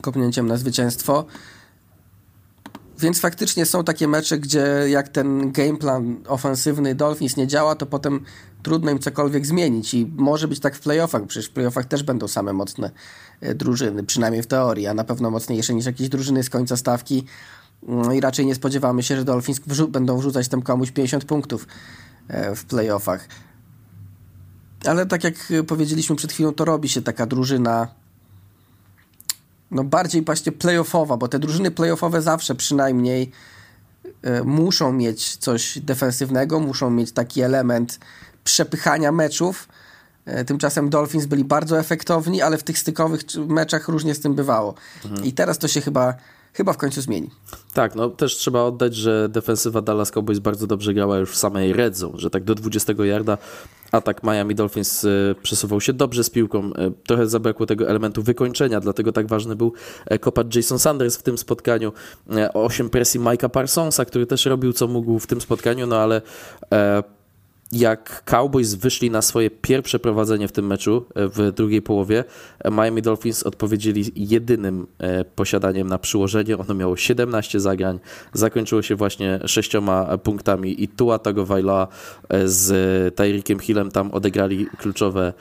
Kopnięciem 0.00 0.46
na 0.46 0.56
zwycięstwo. 0.56 1.24
Więc 2.98 3.20
faktycznie 3.20 3.66
są 3.66 3.84
takie 3.84 4.08
mecze, 4.08 4.38
gdzie 4.38 4.66
jak 4.88 5.08
ten 5.08 5.52
gameplan 5.52 6.16
ofensywny 6.28 6.94
Dolphins 6.94 7.36
nie 7.36 7.46
działa, 7.46 7.74
to 7.74 7.86
potem 7.86 8.24
trudno 8.62 8.90
im 8.90 8.98
cokolwiek 8.98 9.46
zmienić 9.46 9.94
i 9.94 10.12
może 10.16 10.48
być 10.48 10.60
tak 10.60 10.76
w 10.76 10.80
playoffach, 10.80 11.26
przecież 11.26 11.50
w 11.50 11.52
playoffach 11.52 11.86
też 11.86 12.02
będą 12.02 12.28
same 12.28 12.52
mocne 12.52 12.90
e, 13.40 13.54
drużyny, 13.54 14.04
przynajmniej 14.04 14.42
w 14.42 14.46
teorii, 14.46 14.86
a 14.86 14.94
na 14.94 15.04
pewno 15.04 15.30
mocniejsze 15.30 15.74
niż 15.74 15.86
jakieś 15.86 16.08
drużyny 16.08 16.42
z 16.42 16.50
końca 16.50 16.76
stawki 16.76 17.24
no 17.82 18.12
i 18.12 18.20
raczej 18.20 18.46
nie 18.46 18.54
spodziewamy 18.54 19.02
się, 19.02 19.16
że 19.16 19.24
Dolphins 19.24 19.60
wrzu 19.66 19.88
będą 19.88 20.18
wrzucać 20.18 20.48
tam 20.48 20.62
komuś 20.62 20.90
50 20.90 21.24
punktów 21.24 21.66
e, 22.28 22.56
w 22.56 22.64
playoffach. 22.64 23.28
Ale 24.86 25.06
tak 25.06 25.24
jak 25.24 25.34
powiedzieliśmy 25.66 26.16
przed 26.16 26.32
chwilą, 26.32 26.52
to 26.52 26.64
robi 26.64 26.88
się 26.88 27.02
taka 27.02 27.26
drużyna 27.26 27.88
no 29.72 29.84
bardziej 29.84 30.22
właśnie 30.22 30.52
playoffowa, 30.52 31.16
bo 31.16 31.28
te 31.28 31.38
drużyny 31.38 31.70
playoffowe 31.70 32.22
zawsze 32.22 32.54
przynajmniej 32.54 33.30
e, 34.22 34.42
muszą 34.42 34.92
mieć 34.92 35.36
coś 35.36 35.78
defensywnego, 35.78 36.60
muszą 36.60 36.90
mieć 36.90 37.12
taki 37.12 37.42
element 37.42 37.98
przepychania 38.44 39.12
meczów. 39.12 39.68
E, 40.24 40.44
tymczasem 40.44 40.90
Dolphins 40.90 41.26
byli 41.26 41.44
bardzo 41.44 41.78
efektowni, 41.78 42.42
ale 42.42 42.58
w 42.58 42.62
tych 42.62 42.78
stykowych 42.78 43.20
meczach 43.48 43.88
różnie 43.88 44.14
z 44.14 44.20
tym 44.20 44.34
bywało. 44.34 44.74
Mhm. 45.04 45.24
I 45.24 45.32
teraz 45.32 45.58
to 45.58 45.68
się 45.68 45.80
chyba 45.80 46.14
chyba 46.52 46.72
w 46.72 46.76
końcu 46.76 47.00
zmieni. 47.00 47.30
Tak, 47.74 47.94
no 47.94 48.10
też 48.10 48.36
trzeba 48.36 48.62
oddać, 48.62 48.94
że 48.94 49.28
defensywa 49.28 49.82
Dallas 49.82 50.10
Cowboys 50.10 50.38
bardzo 50.38 50.66
dobrze 50.66 50.94
grała 50.94 51.18
już 51.18 51.30
w 51.30 51.36
samej 51.36 51.72
red 51.72 51.98
że 52.14 52.30
tak 52.30 52.44
do 52.44 52.54
20 52.54 52.92
yarda 53.04 53.38
atak 53.92 54.22
Miami 54.22 54.54
Dolphins 54.54 55.04
e, 55.04 55.08
przesuwał 55.42 55.80
się 55.80 55.92
dobrze 55.92 56.24
z 56.24 56.30
piłką. 56.30 56.70
E, 56.74 56.90
trochę 57.06 57.26
zabrakło 57.26 57.66
tego 57.66 57.88
elementu 57.88 58.22
wykończenia, 58.22 58.80
dlatego 58.80 59.12
tak 59.12 59.26
ważny 59.26 59.56
był 59.56 59.72
e, 60.06 60.18
kopacz 60.18 60.56
Jason 60.56 60.78
Sanders 60.78 61.16
w 61.16 61.22
tym 61.22 61.38
spotkaniu. 61.38 61.92
8 62.54 62.90
presji 62.90 63.20
Mike'a 63.20 63.48
Parsonsa, 63.48 64.04
który 64.04 64.26
też 64.26 64.46
robił 64.46 64.72
co 64.72 64.88
mógł 64.88 65.18
w 65.18 65.26
tym 65.26 65.40
spotkaniu, 65.40 65.86
no 65.86 65.96
ale 65.96 66.22
jak 67.72 68.22
Cowboys 68.24 68.74
wyszli 68.74 69.10
na 69.10 69.22
swoje 69.22 69.50
pierwsze 69.50 69.98
prowadzenie 69.98 70.48
w 70.48 70.52
tym 70.52 70.66
meczu 70.66 71.06
e, 71.14 71.28
w 71.28 71.52
drugiej 71.52 71.82
połowie, 71.82 72.24
e, 72.58 72.70
Miami 72.70 73.02
Dolphins 73.02 73.42
odpowiedzieli 73.42 74.04
jedynym 74.16 74.86
e, 74.98 75.24
posiadaniem 75.24 75.88
na 75.88 75.98
przyłożenie. 75.98 76.58
Ono 76.58 76.74
miało 76.74 76.96
17 76.96 77.60
zagrań, 77.60 77.98
zakończyło 78.32 78.82
się 78.82 78.96
właśnie 78.96 79.40
sześcioma 79.46 80.18
punktami 80.18 80.82
i 80.82 80.88
Tua 80.88 81.18
Tagovailoa 81.18 81.88
z 82.44 83.14
Tyreekiem 83.14 83.58
Hillem 83.58 83.90
tam 83.90 84.10
odegrali 84.10 84.66
kluczowe, 84.78 85.32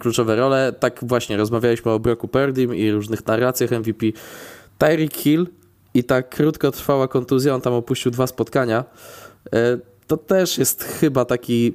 kluczowe 0.00 0.36
role. 0.36 0.72
Tak 0.80 1.00
właśnie, 1.02 1.36
rozmawialiśmy 1.36 1.90
o 1.90 1.98
Broku 1.98 2.28
Purdym 2.28 2.74
i 2.74 2.90
różnych 2.90 3.26
narracjach 3.26 3.70
MVP. 3.70 4.06
Tyreek 4.78 5.14
Hill 5.14 5.46
i 5.94 6.04
ta 6.04 6.22
krótkotrwała 6.22 7.08
kontuzja, 7.08 7.54
on 7.54 7.60
tam 7.60 7.72
opuścił 7.72 8.10
dwa 8.10 8.26
spotkania 8.26 8.84
to 10.06 10.16
też 10.16 10.58
jest 10.58 10.84
chyba 10.84 11.24
taki 11.24 11.74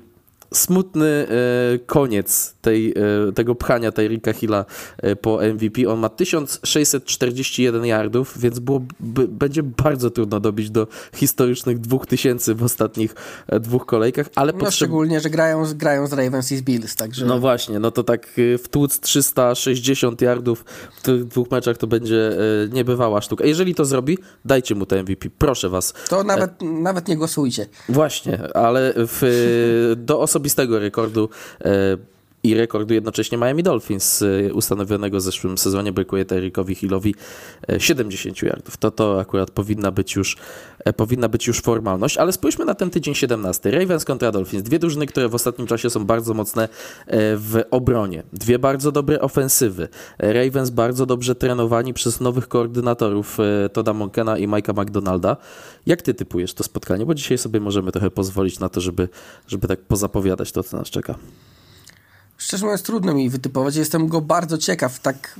smutny 0.53 1.27
e, 1.29 1.79
koniec 1.79 2.55
tej, 2.61 2.91
e, 3.29 3.31
tego 3.31 3.55
pchania 3.55 3.91
Tyrika 3.91 4.33
Hilla 4.33 4.65
e, 4.97 5.15
po 5.15 5.39
MVP. 5.53 5.89
On 5.89 5.99
ma 5.99 6.09
1641 6.09 7.85
yardów, 7.85 8.39
więc 8.39 8.59
było, 8.59 8.81
będzie 9.27 9.63
bardzo 9.63 10.09
trudno 10.11 10.39
dobić 10.39 10.69
do 10.69 10.87
historycznych 11.15 11.79
2000 11.79 12.55
w 12.55 12.63
ostatnich 12.63 13.15
e, 13.47 13.59
dwóch 13.59 13.85
kolejkach, 13.85 14.27
ale 14.35 14.51
No, 14.53 14.59
potrzeb... 14.59 14.73
szczególnie, 14.75 15.19
że 15.19 15.29
grają, 15.29 15.65
z- 15.65 15.73
grają 15.73 16.07
z 16.07 16.13
Ravens 16.13 16.51
i 16.51 16.57
z 16.57 16.61
Bills, 16.61 16.95
także... 16.95 17.25
No 17.25 17.39
właśnie, 17.39 17.79
no 17.79 17.91
to 17.91 18.03
tak 18.03 18.39
y, 18.39 18.57
wtłuc 18.57 18.99
360 18.99 20.21
yardów 20.21 20.65
w 20.97 21.01
tych 21.01 21.25
dwóch 21.25 21.51
meczach 21.51 21.77
to 21.77 21.87
będzie 21.87 22.31
niebywała 22.73 23.21
sztuka. 23.21 23.45
Jeżeli 23.45 23.75
to 23.75 23.85
zrobi, 23.85 24.17
dajcie 24.45 24.75
mu 24.75 24.85
to 24.85 24.95
MVP, 24.95 25.29
proszę 25.37 25.69
was. 25.69 25.93
To 26.09 26.23
nawet, 26.23 26.51
nawet 26.61 27.07
nie 27.07 27.17
głosujcie. 27.17 27.65
Właśnie, 27.89 28.55
ale 28.55 28.93
w, 28.97 29.93
do 29.97 30.19
osobistego 30.19 30.79
rekordu 30.79 31.29
y, 31.61 31.67
i 32.43 32.53
rekordu 32.53 32.93
jednocześnie 32.93 33.37
Miami 33.37 33.63
Dolphins 33.63 34.21
y, 34.21 34.51
ustanowionego 34.53 35.17
w 35.17 35.21
zeszłym 35.21 35.57
sezonie 35.57 35.91
brakuje 35.91 36.25
Tyrikowi 36.25 36.75
Hillowi 36.75 37.15
y, 37.71 37.79
70 37.79 38.41
yardów. 38.41 38.77
To 38.77 38.91
to 38.91 39.19
akurat 39.19 39.51
powinna 39.51 39.91
być 39.91 40.15
już 40.15 40.37
e, 40.85 40.93
powinna 40.93 41.29
być 41.29 41.47
już 41.47 41.61
formalność, 41.61 42.17
ale 42.17 42.31
spójrzmy 42.31 42.65
na 42.65 42.75
ten 42.75 42.89
tydzień 42.89 43.15
17. 43.15 43.71
Ravens 43.71 44.05
kontra 44.05 44.31
Dolphins. 44.31 44.63
Dwie 44.63 44.79
drużyny, 44.79 45.05
które 45.05 45.29
w 45.29 45.35
ostatnim 45.35 45.67
czasie 45.67 45.89
są 45.89 46.05
bardzo 46.05 46.33
mocne 46.33 46.63
e, 46.63 46.69
w 47.37 47.63
obronie. 47.71 48.23
Dwie 48.33 48.59
bardzo 48.59 48.91
dobre 48.91 49.21
ofensywy. 49.21 49.87
Ravens 50.19 50.69
bardzo 50.69 51.05
dobrze 51.05 51.35
trenowani 51.35 51.93
przez 51.93 52.21
nowych 52.21 52.47
koordynatorów 52.47 53.37
e, 53.39 53.69
Toda 53.69 53.93
Monkena 53.93 54.37
i 54.37 54.47
Mike'a 54.47 54.81
McDonalda. 54.81 55.37
Jak 55.85 56.01
ty 56.01 56.13
typujesz 56.13 56.53
to 56.53 56.63
spotkanie? 56.63 57.05
Bo 57.05 57.13
dzisiaj 57.13 57.37
sobie 57.37 57.59
możemy 57.59 57.91
trochę 57.91 58.11
pozwolić 58.11 58.59
na 58.59 58.69
to, 58.69 58.81
żeby, 58.81 59.09
żeby 59.47 59.67
tak 59.67 59.79
pozapowiadać 59.79 60.51
to, 60.51 60.63
co 60.63 60.77
nas 60.77 60.89
czeka. 60.89 61.15
Szczerze 62.41 62.65
mówiąc, 62.65 62.81
trudno 62.81 63.13
mi 63.13 63.29
wytypować. 63.29 63.75
Jestem 63.75 64.07
go 64.07 64.21
bardzo 64.21 64.57
ciekaw, 64.57 64.99
tak 64.99 65.39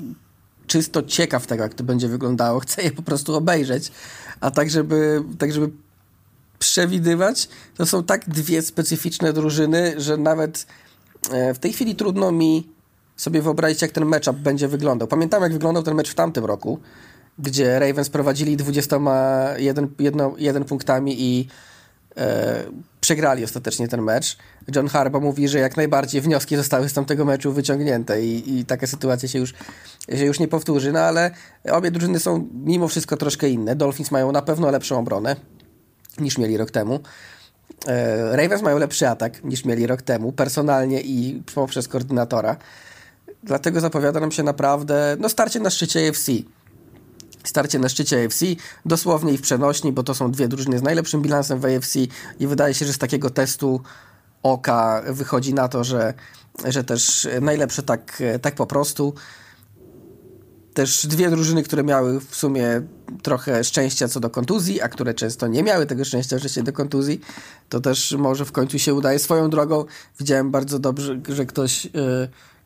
czysto 0.68 1.04
ciekaw 1.04 1.47
tego, 1.47 1.64
jak 1.64 1.74
to 1.74 1.84
będzie 1.84 2.08
wyglądało. 2.08 2.60
Chcę 2.60 2.84
je 2.84 2.91
po 2.91 3.02
prostu 3.02 3.36
obejrzeć. 3.36 3.91
A 4.39 4.52
tak, 4.52 4.70
żeby, 4.70 5.24
tak, 5.38 5.54
żeby 5.54 5.70
przewidywać, 6.60 7.49
to 7.78 7.86
są 7.86 8.04
tak 8.04 8.30
dwie 8.30 8.62
specyficzne 8.62 9.34
drużyny, 9.34 9.93
że 9.97 10.18
nawet 10.18 10.68
e, 11.32 11.54
w 11.54 11.60
tej 11.60 11.74
chwili 11.74 11.95
trudno 11.95 12.32
mi 12.32 12.68
sobie 13.16 13.41
wyobrazić, 13.41 13.82
jak 13.82 13.91
ten 13.91 14.06
matchup 14.06 14.38
będzie 14.38 14.68
wyglądał. 14.68 15.08
Pamiętam, 15.08 15.43
jak 15.43 15.54
wyglądał 15.54 15.84
ten 15.84 15.95
mecz 15.95 16.10
w 16.10 16.16
tamtym 16.16 16.45
roku, 16.45 16.80
gdzie 17.39 17.80
Ravens 17.80 18.10
prowadzili 18.10 18.58
21 18.58 19.88
jedno, 19.99 20.36
jeden 20.38 20.66
punktami 20.66 21.16
i 21.20 21.47
e, 22.18 22.64
przegrali 23.02 23.43
ostatecznie 23.43 23.88
ten 23.88 24.02
mecz. 24.02 24.38
John 24.76 24.88
Harbaugh 24.88 25.24
mówi, 25.24 25.47
że 25.47 25.60
jak 25.60 25.78
najbardziej 25.78 26.22
wnioski 26.22 26.56
zostały 26.56 26.89
z 26.89 26.93
tamtego 26.93 27.26
meczu 27.26 27.54
wyciągnięte 27.54 28.26
i, 28.26 28.60
i 28.60 28.66
taka 28.66 28.88
sytuacja 28.88 29.30
się 29.30 29.39
już, 29.39 29.54
się 30.10 30.26
już 30.26 30.39
nie 30.39 30.47
powtórzy. 30.47 30.91
No 30.91 30.99
ale 30.99 31.32
obie 31.72 31.91
drużyny 31.91 32.20
są 32.20 32.47
mimo 32.54 32.88
wszystko 32.88 33.18
troszkę 33.18 33.49
inne. 33.49 33.76
Dolphins 33.76 34.12
mają 34.12 34.32
na 34.32 34.41
pewno 34.41 34.72
lepszą 34.72 34.99
obronę 34.99 35.36
niż 36.20 36.38
mieli 36.38 36.58
rok 36.58 36.72
temu. 36.72 36.99
E, 37.88 38.38
Ravens 38.38 38.62
mają 38.62 38.78
lepszy 38.78 39.08
atak 39.08 39.43
niż 39.43 39.66
mieli 39.66 39.88
rok 39.88 40.02
temu, 40.02 40.32
personalnie 40.32 41.02
i 41.02 41.43
poprzez 41.56 41.88
koordynatora. 41.88 42.58
Dlatego 43.43 43.80
zapowiada 43.80 44.20
nam 44.20 44.32
się 44.32 44.43
naprawdę 44.43 45.16
no, 45.20 45.30
starcie 45.30 45.60
na 45.60 45.70
szczycie 45.70 46.10
AFC. 46.10 46.32
Starcie 47.44 47.80
na 47.80 47.89
szczycie 47.89 48.26
AFC, 48.26 48.46
dosłownie 48.86 49.34
i 49.34 49.38
w 49.38 49.42
przenośni, 49.42 49.92
bo 49.92 50.04
to 50.04 50.16
są 50.16 50.32
dwie 50.32 50.48
drużyny 50.48 50.80
z 50.80 50.82
najlepszym 50.82 51.22
bilansem 51.22 51.60
w 51.60 51.66
AFC 51.66 51.96
i 52.39 52.48
wydaje 52.48 52.74
się, 52.74 52.86
że 52.86 52.94
z 52.94 52.98
takiego 52.98 53.30
testu 53.30 53.82
oka 54.44 55.04
wychodzi 55.08 55.54
na 55.54 55.68
to, 55.68 55.84
że, 55.84 56.14
że 56.66 56.84
też 56.84 57.28
najlepsze 57.42 57.84
tak, 57.84 58.24
tak 58.42 58.56
po 58.56 58.66
prostu. 58.66 59.14
Też 60.74 61.08
dwie 61.08 61.30
drużyny, 61.30 61.64
które 61.64 61.84
miały 61.84 62.20
w 62.20 62.36
sumie 62.36 62.82
trochę 63.24 63.64
szczęścia 63.64 64.08
co 64.08 64.20
do 64.20 64.30
kontuzji, 64.30 64.82
a 64.82 64.89
które 64.89 65.14
często 65.14 65.48
nie 65.48 65.64
miały 65.64 65.86
tego 65.86 66.06
szczęścia, 66.06 66.39
że 66.39 66.50
się 66.50 66.64
do 66.64 66.74
kontuzji, 66.74 67.22
to 67.70 67.80
też 67.80 68.12
może 68.12 68.46
w 68.46 68.52
końcu 68.52 68.80
się 68.80 68.94
udaje. 68.94 69.20
Swoją 69.20 69.50
drogą 69.50 69.86
widziałem 70.20 70.52
bardzo 70.52 70.80
dobrze, 70.80 71.22
że 71.30 71.46
ktoś, 71.46 71.86
yy, 71.86 71.92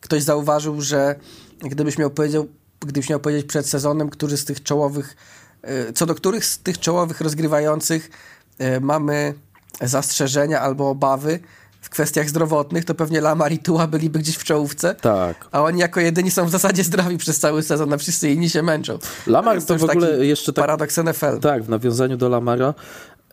ktoś 0.00 0.22
zauważył, 0.22 0.80
że 0.80 1.14
gdybyś 1.60 1.98
miał 1.98 2.10
powiedział, 2.10 2.48
gdybyś 2.80 3.10
miał 3.10 3.20
powiedzieć 3.20 3.46
przed 3.46 3.68
sezonem, 3.68 4.10
który 4.10 4.36
z 4.36 4.44
tych 4.44 4.62
czołowych, 4.62 5.16
yy, 5.64 5.92
co 5.92 6.06
do 6.06 6.14
których 6.14 6.44
z 6.44 6.58
tych 6.58 6.78
czołowych 6.80 7.20
rozgrywających 7.20 8.10
yy, 8.58 8.80
mamy 8.80 9.34
zastrzeżenia 9.80 10.60
albo 10.60 10.90
obawy 10.90 11.40
w 11.80 11.90
kwestiach 11.90 12.28
zdrowotnych, 12.28 12.84
to 12.84 12.94
pewnie 12.94 13.20
Lamar 13.20 13.52
i 13.52 13.58
Tua 13.58 13.86
byliby 13.86 14.18
gdzieś 14.18 14.36
w 14.36 14.44
czołówce. 14.44 14.94
Tak. 14.94 15.48
A 15.52 15.62
oni 15.62 15.80
jako 15.80 16.00
jedyni 16.00 16.30
są 16.30 16.46
w 16.46 16.50
zasadzie 16.50 16.84
zdrowi 16.84 17.18
przez 17.18 17.38
cały 17.38 17.62
sezon, 17.62 17.92
a 17.92 17.96
wszyscy 17.96 18.30
inni 18.30 18.50
się 18.50 18.62
męczą. 18.62 18.98
Lamar 19.26 19.62
to, 19.62 19.72
już 19.72 19.82
w 19.82 19.90
ogóle 19.90 20.26
jeszcze 20.26 20.52
tak... 20.52 20.62
Paradoks 20.62 20.96
NFL. 20.96 21.40
Tak, 21.40 21.62
w 21.62 21.68
nawiązaniu 21.68 22.16
do 22.16 22.28
Lamara 22.28 22.74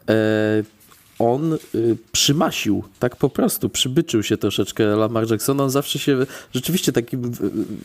e, 0.10 0.14
on 1.32 1.54
y, 1.76 1.98
przymasił, 2.12 2.84
tak 3.00 3.16
po 3.16 3.30
prostu, 3.30 3.70
przybyczył 3.70 4.24
się 4.24 4.38
troszeczkę 4.38 4.86
Lamar 4.86 5.32
Jackson. 5.32 5.62
On 5.62 5.70
zawsze 5.70 6.00
się, 6.00 6.26
rzeczywiście 6.54 6.92
takim, 6.92 7.32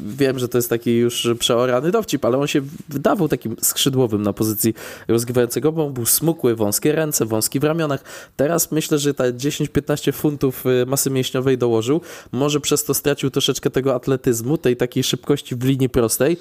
wiem, 0.00 0.38
że 0.38 0.48
to 0.48 0.58
jest 0.58 0.70
taki 0.70 0.96
już 0.96 1.28
przeorany 1.38 1.90
dowcip, 1.90 2.24
ale 2.24 2.38
on 2.38 2.46
się 2.46 2.60
wydawał 2.88 3.28
takim 3.28 3.56
skrzydłowym 3.62 4.22
na 4.22 4.32
pozycji 4.32 4.74
rozgrywającego, 5.08 5.72
bo 5.72 5.86
on 5.86 5.92
był 5.92 6.06
smukły, 6.06 6.54
wąskie 6.54 6.92
ręce, 6.92 7.26
wąski 7.26 7.60
w 7.60 7.64
ramionach. 7.64 8.04
Teraz 8.36 8.72
myślę, 8.72 8.98
że 8.98 9.14
ta 9.14 9.24
10-15 9.24 10.12
funtów 10.12 10.66
y, 10.66 10.86
masy 10.86 11.10
mięśniowej 11.10 11.58
dołożył. 11.58 12.00
Może 12.32 12.60
przez 12.60 12.84
to 12.84 12.94
stracił 12.94 13.30
troszeczkę 13.30 13.70
tego 13.70 13.94
atletyzmu, 13.94 14.58
tej 14.58 14.76
takiej 14.76 15.02
szybkości 15.02 15.56
w 15.56 15.64
linii 15.64 15.88
prostej, 15.88 16.36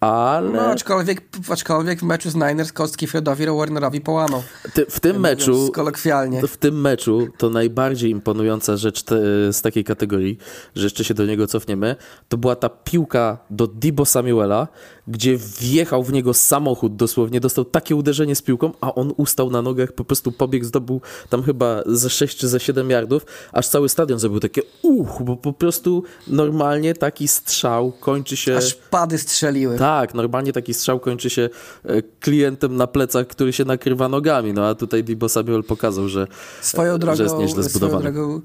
ale... 0.00 0.50
No, 0.50 0.60
aczkolwiek, 0.60 1.22
aczkolwiek 1.50 2.00
w 2.00 2.02
meczu 2.02 2.30
z 2.30 2.34
Niners 2.34 2.72
kostki 2.72 3.06
Fredowi 3.06 3.46
Warnerowi 3.46 4.00
połamał. 4.00 4.42
Ty, 4.74 4.86
w 4.88 5.00
tym 5.00 5.20
meczu 5.20 5.70
kolokwialnie. 5.74 6.42
w 6.48 6.56
tym 6.56 6.80
meczu 6.80 7.28
to 7.38 7.50
najbardziej 7.50 8.10
imponująca 8.10 8.76
rzecz 8.76 9.02
te, 9.02 9.16
z 9.52 9.62
takiej 9.62 9.84
kategorii, 9.84 10.38
że 10.74 10.86
jeszcze 10.86 11.04
się 11.04 11.14
do 11.14 11.26
niego 11.26 11.46
cofniemy, 11.46 11.96
to 12.28 12.36
była 12.36 12.56
ta 12.56 12.68
piłka 12.68 13.38
do 13.50 13.66
Dibo 13.66 14.04
Samuela, 14.04 14.68
gdzie 15.10 15.36
wjechał 15.36 16.02
w 16.02 16.12
niego 16.12 16.34
samochód 16.34 16.96
dosłownie, 16.96 17.40
dostał 17.40 17.64
takie 17.64 17.96
uderzenie 17.96 18.34
z 18.34 18.42
piłką, 18.42 18.72
a 18.80 18.94
on 18.94 19.12
ustał 19.16 19.50
na 19.50 19.62
nogach, 19.62 19.92
po 19.92 20.04
prostu 20.04 20.32
pobiegł, 20.32 20.64
zdobył 20.64 21.00
tam 21.28 21.42
chyba 21.42 21.82
ze 21.86 22.10
6 22.10 22.38
czy 22.38 22.48
ze 22.48 22.60
7 22.60 22.90
yardów, 22.90 23.26
aż 23.52 23.68
cały 23.68 23.88
stadion 23.88 24.18
zrobił 24.18 24.40
takie 24.40 24.62
uch, 24.82 25.22
bo 25.22 25.36
po 25.36 25.52
prostu 25.52 26.02
normalnie 26.26 26.94
taki 26.94 27.28
strzał 27.28 27.92
kończy 27.92 28.36
się... 28.36 28.56
Aż 28.56 28.74
pady 28.74 29.18
strzeliły. 29.18 29.78
Tak, 29.78 30.14
normalnie 30.14 30.52
taki 30.52 30.74
strzał 30.74 31.00
kończy 31.00 31.30
się 31.30 31.48
e, 31.84 32.02
klientem 32.02 32.76
na 32.76 32.86
plecach, 32.86 33.26
który 33.26 33.52
się 33.52 33.64
nakrywa 33.64 34.08
nogami, 34.08 34.52
no 34.52 34.66
a 34.66 34.74
tutaj 34.74 35.04
Dibo 35.04 35.28
Samuel 35.28 35.64
pokazał, 35.64 36.08
że, 36.08 36.26
Swoją 36.60 36.98
drogą, 36.98 37.16
że 37.16 37.22
jest 37.22 37.36
nieźle 37.36 37.62
swoją 37.62 37.68
zbudowany. 37.68 38.12
drogą 38.12 38.40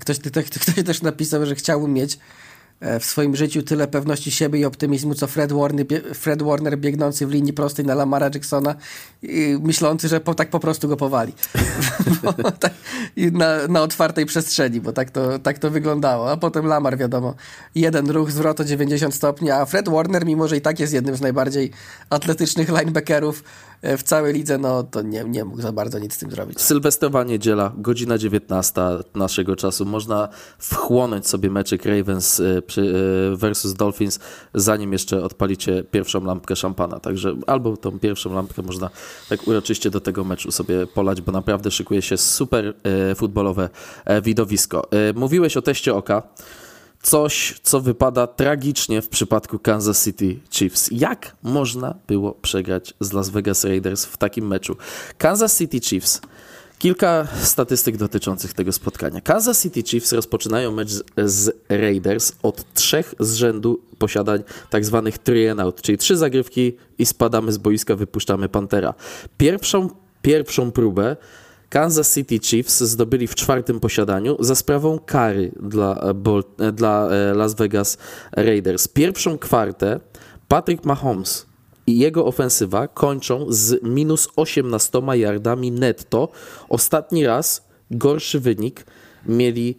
ktoś, 0.00 0.18
ktoś, 0.18 0.44
ktoś 0.44 0.84
też 0.84 1.02
napisał, 1.02 1.46
że 1.46 1.54
chciałbym 1.54 1.92
mieć 1.92 2.14
e, 2.14 2.18
w 3.00 3.04
swoim 3.04 3.36
życiu 3.36 3.62
tyle 3.62 3.88
pewności 3.88 4.30
siebie 4.30 4.60
i 4.60 4.64
optymizmu, 4.64 5.14
co 5.14 5.26
Fred 5.26 5.52
Warner, 5.52 5.86
Fred 6.14 6.42
Warner 6.42 6.78
biegnący 6.78 7.26
w 7.26 7.30
linii 7.30 7.52
prostej 7.52 7.84
na 7.84 7.94
Lamara 7.94 8.30
Jacksona 8.34 8.74
myślący, 9.60 10.08
że 10.08 10.20
po, 10.20 10.34
tak 10.34 10.50
po 10.50 10.60
prostu 10.60 10.88
go 10.88 10.96
powali. 10.96 11.32
Tak, 12.60 12.72
na, 13.32 13.68
na 13.68 13.82
otwartej 13.82 14.26
przestrzeni, 14.26 14.80
bo 14.80 14.92
tak 14.92 15.10
to, 15.10 15.38
tak 15.38 15.58
to 15.58 15.70
wyglądało. 15.70 16.30
A 16.30 16.36
potem 16.36 16.66
Lamar, 16.66 16.98
wiadomo, 16.98 17.34
jeden 17.74 18.10
ruch, 18.10 18.30
zwrot 18.30 18.60
o 18.60 18.64
90 18.64 19.14
stopni, 19.14 19.50
a 19.50 19.64
Fred 19.64 19.88
Warner, 19.88 20.26
mimo 20.26 20.48
że 20.48 20.56
i 20.56 20.60
tak 20.60 20.80
jest 20.80 20.92
jednym 20.92 21.16
z 21.16 21.20
najbardziej 21.20 21.70
atletycznych 22.10 22.68
linebackerów 22.68 23.44
e, 23.44 23.71
w 23.82 24.02
całej 24.02 24.34
lidze, 24.34 24.58
no 24.58 24.82
to 24.82 25.02
nie, 25.02 25.24
nie 25.24 25.44
mógł 25.44 25.62
za 25.62 25.72
bardzo 25.72 25.98
nic 25.98 26.14
z 26.14 26.18
tym 26.18 26.30
zrobić. 26.30 26.60
Sylwestrowa 26.60 27.24
niedziela, 27.24 27.72
godzina 27.76 28.18
19 28.18 28.80
naszego 29.14 29.56
czasu. 29.56 29.84
Można 29.84 30.28
wchłonąć 30.58 31.28
sobie 31.28 31.50
meczyk 31.50 31.84
Ravens 31.84 32.40
e, 32.40 32.44
e, 32.44 32.62
versus 33.36 33.74
Dolphins, 33.74 34.18
zanim 34.54 34.92
jeszcze 34.92 35.24
odpalicie 35.24 35.84
pierwszą 35.84 36.24
lampkę 36.24 36.56
szampana. 36.56 37.00
Także 37.00 37.36
albo 37.46 37.76
tą 37.76 37.98
pierwszą 37.98 38.34
lampkę 38.34 38.62
można 38.62 38.90
tak 39.28 39.48
uroczyście 39.48 39.90
do 39.90 40.00
tego 40.00 40.24
meczu 40.24 40.52
sobie 40.52 40.86
polać, 40.86 41.20
bo 41.20 41.32
naprawdę 41.32 41.70
szykuje 41.70 42.02
się 42.02 42.16
super 42.16 42.74
e, 43.10 43.14
futbolowe 43.14 43.68
e, 44.04 44.22
widowisko. 44.22 44.88
E, 44.90 45.12
mówiłeś 45.12 45.56
o 45.56 45.62
teście 45.62 45.94
oka. 45.94 46.22
Coś, 47.02 47.54
co 47.62 47.80
wypada 47.80 48.26
tragicznie 48.26 49.02
w 49.02 49.08
przypadku 49.08 49.58
Kansas 49.58 50.04
City 50.04 50.40
Chiefs. 50.50 50.88
Jak 50.92 51.36
można 51.42 51.94
było 52.06 52.32
przegrać 52.32 52.94
z 53.00 53.12
Las 53.12 53.28
Vegas 53.28 53.64
Raiders 53.64 54.04
w 54.04 54.16
takim 54.16 54.46
meczu? 54.46 54.76
Kansas 55.18 55.58
City 55.58 55.80
Chiefs. 55.80 56.20
Kilka 56.78 57.26
statystyk 57.42 57.96
dotyczących 57.96 58.52
tego 58.52 58.72
spotkania. 58.72 59.20
Kansas 59.20 59.62
City 59.62 59.82
Chiefs 59.82 60.12
rozpoczynają 60.12 60.72
mecz 60.72 60.90
z, 61.24 61.56
Raiders 61.68 62.32
od 62.42 62.74
trzech 62.74 63.14
z 63.20 63.34
rzędu 63.34 63.80
posiadań 63.98 64.42
tak 64.70 64.84
zwanych 64.84 65.18
three 65.18 65.48
and 65.48 65.60
out, 65.60 65.82
czyli 65.82 65.98
trzy 65.98 66.16
zagrywki 66.16 66.76
i 66.98 67.06
spadamy 67.06 67.52
z 67.52 67.58
boiska, 67.58 67.96
wypuszczamy 67.96 68.48
Pantera. 68.48 68.94
Pierwszą, 69.38 69.90
pierwszą 70.22 70.72
próbę 70.72 71.16
Kansas 71.72 72.14
City 72.14 72.38
Chiefs 72.38 72.80
zdobyli 72.80 73.26
w 73.26 73.34
czwartym 73.34 73.80
posiadaniu 73.80 74.36
za 74.40 74.54
sprawą 74.54 74.98
kary 74.98 75.52
dla, 75.62 76.14
dla 76.72 77.08
Las 77.34 77.54
Vegas 77.54 77.98
Raiders. 78.32 78.88
Pierwszą 78.88 79.38
kwartę 79.38 80.00
Patrick 80.48 80.84
Mahomes 80.84 81.46
i 81.86 81.98
jego 81.98 82.26
ofensywa 82.26 82.88
kończą 82.88 83.46
z 83.48 83.82
minus 83.82 84.28
18 84.36 85.02
yardami 85.12 85.72
netto. 85.72 86.28
Ostatni 86.68 87.26
raz 87.26 87.68
gorszy 87.90 88.40
wynik 88.40 88.86
mieli 89.26 89.76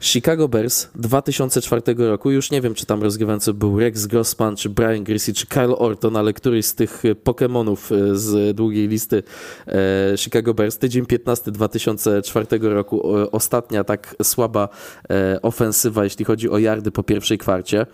Chicago 0.00 0.48
Bears 0.48 0.88
2004 0.94 1.82
roku. 1.98 2.30
Już 2.30 2.50
nie 2.50 2.60
wiem, 2.60 2.74
czy 2.74 2.86
tam 2.86 3.02
rozgrywający 3.02 3.54
był 3.54 3.80
Rex 3.80 4.06
Grossman, 4.06 4.56
czy 4.56 4.70
Brian 4.70 5.04
Greasy, 5.04 5.34
czy 5.34 5.46
Kyle 5.46 5.78
Orton, 5.78 6.16
ale 6.16 6.32
któryś 6.32 6.66
z 6.66 6.74
tych 6.74 7.02
Pokémonów 7.24 7.94
e, 7.94 8.16
z 8.16 8.56
długiej 8.56 8.88
listy 8.88 9.22
e, 9.66 9.72
Chicago 10.16 10.54
Bears. 10.54 10.78
Tydzień 10.78 11.06
15 11.06 11.50
2004 11.50 12.46
roku. 12.60 13.12
Ostatnia 13.32 13.84
tak 13.84 14.16
słaba 14.22 14.68
e, 15.10 15.42
ofensywa, 15.42 16.04
jeśli 16.04 16.24
chodzi 16.24 16.50
o 16.50 16.58
yardy 16.58 16.90
po 16.90 17.02
pierwszej 17.02 17.38
kwarcie. 17.38 17.86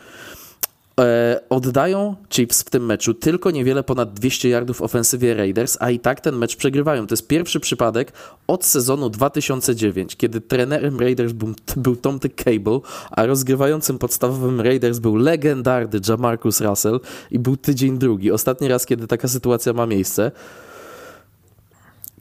E, 1.01 1.41
oddają 1.49 2.17
Chiefs 2.31 2.63
w 2.63 2.71
tym 2.71 2.87
meczu 2.87 3.15
tylko 3.15 3.51
niewiele 3.51 3.83
ponad 3.83 4.15
200 4.15 4.49
yardów 4.49 4.83
ofensywie 4.83 5.35
Raiders, 5.35 5.77
a 5.81 5.91
i 5.91 6.01
tak 6.01 6.21
ten 6.21 6.37
mecz 6.37 6.57
przegrywają. 6.57 7.07
To 7.07 7.13
jest 7.13 7.27
pierwszy 7.27 7.61
przypadek 7.61 8.13
od 8.47 8.65
sezonu 8.65 9.11
2009, 9.11 10.17
kiedy 10.17 10.41
trenerem 10.41 11.01
Raiders 11.01 11.33
był, 11.33 11.55
był 11.77 11.97
Tom 11.97 12.19
Cable, 12.37 12.81
a 13.11 13.27
rozgrywającym 13.27 13.99
podstawowym 13.99 14.61
Raiders 14.61 14.99
był 14.99 15.17
legendarny 15.17 16.01
Jamarcus 16.09 16.61
Russell 16.61 17.01
i 17.31 17.39
był 17.39 17.57
tydzień 17.57 17.99
drugi. 17.99 18.33
Ostatni 18.33 18.69
raz, 18.69 18.87
kiedy 18.87 19.07
taka 19.07 19.29
sytuacja 19.29 19.73
ma 19.73 19.87
miejsce. 19.87 20.31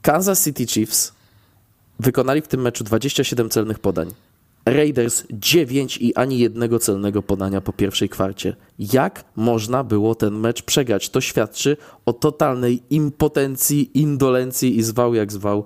Kansas 0.02 0.44
City 0.44 0.66
Chiefs 0.66 1.12
wykonali 2.00 2.42
w 2.42 2.48
tym 2.48 2.60
meczu 2.60 2.84
27 2.84 3.50
celnych 3.50 3.78
podań. 3.78 4.10
Raiders 4.64 5.24
9 5.30 5.98
i 5.98 6.14
ani 6.14 6.38
jednego 6.38 6.78
celnego 6.78 7.22
podania 7.22 7.60
po 7.60 7.72
pierwszej 7.72 8.08
kwarcie. 8.08 8.56
Jak 8.78 9.24
można 9.36 9.84
było 9.84 10.14
ten 10.14 10.34
mecz 10.34 10.62
przegrać? 10.62 11.10
To 11.10 11.20
świadczy 11.20 11.76
o 12.06 12.12
totalnej 12.12 12.82
impotencji, 12.90 13.98
indolencji 14.00 14.78
i 14.78 14.82
zwał 14.82 15.14
jak 15.14 15.32
zwał 15.32 15.64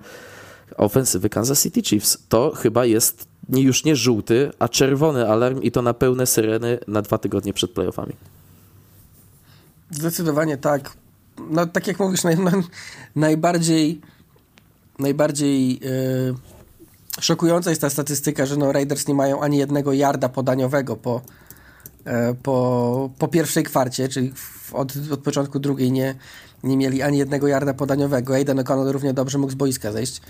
ofensywy 0.76 1.28
Kansas 1.28 1.62
City 1.62 1.82
Chiefs. 1.82 2.18
To 2.28 2.52
chyba 2.56 2.84
jest 2.84 3.28
już 3.48 3.84
nie 3.84 3.96
żółty, 3.96 4.50
a 4.58 4.68
czerwony 4.68 5.28
alarm 5.28 5.62
i 5.62 5.70
to 5.70 5.82
na 5.82 5.94
pełne 5.94 6.26
syreny 6.26 6.78
na 6.88 7.02
dwa 7.02 7.18
tygodnie 7.18 7.52
przed 7.52 7.70
playoffami. 7.70 8.12
Zdecydowanie 9.90 10.56
tak. 10.56 10.92
No 11.50 11.66
tak 11.66 11.86
jak 11.86 11.98
mówisz, 11.98 12.24
naj, 12.24 12.36
najbardziej 13.16 14.00
najbardziej 14.98 15.80
yy 15.80 16.55
szokująca 17.20 17.70
jest 17.70 17.82
ta 17.82 17.90
statystyka, 17.90 18.46
że 18.46 18.56
no 18.56 18.72
Raiders 18.72 19.08
nie 19.08 19.14
mają 19.14 19.40
ani 19.40 19.58
jednego 19.58 19.92
yarda 19.92 20.28
podaniowego 20.28 20.96
po, 20.96 21.20
e, 22.04 22.34
po, 22.34 23.10
po 23.18 23.28
pierwszej 23.28 23.64
kwarcie, 23.64 24.08
czyli 24.08 24.32
od, 24.72 24.92
od 25.12 25.20
początku 25.20 25.58
drugiej 25.58 25.92
nie, 25.92 26.14
nie 26.64 26.76
mieli 26.76 27.02
ani 27.02 27.18
jednego 27.18 27.48
yarda 27.48 27.74
podaniowego. 27.74 28.34
Aiden 28.34 28.58
O'Connell 28.58 28.92
równie 28.92 29.14
dobrze 29.14 29.38
mógł 29.38 29.52
z 29.52 29.54
boiska 29.54 29.92
zejść 29.92 30.20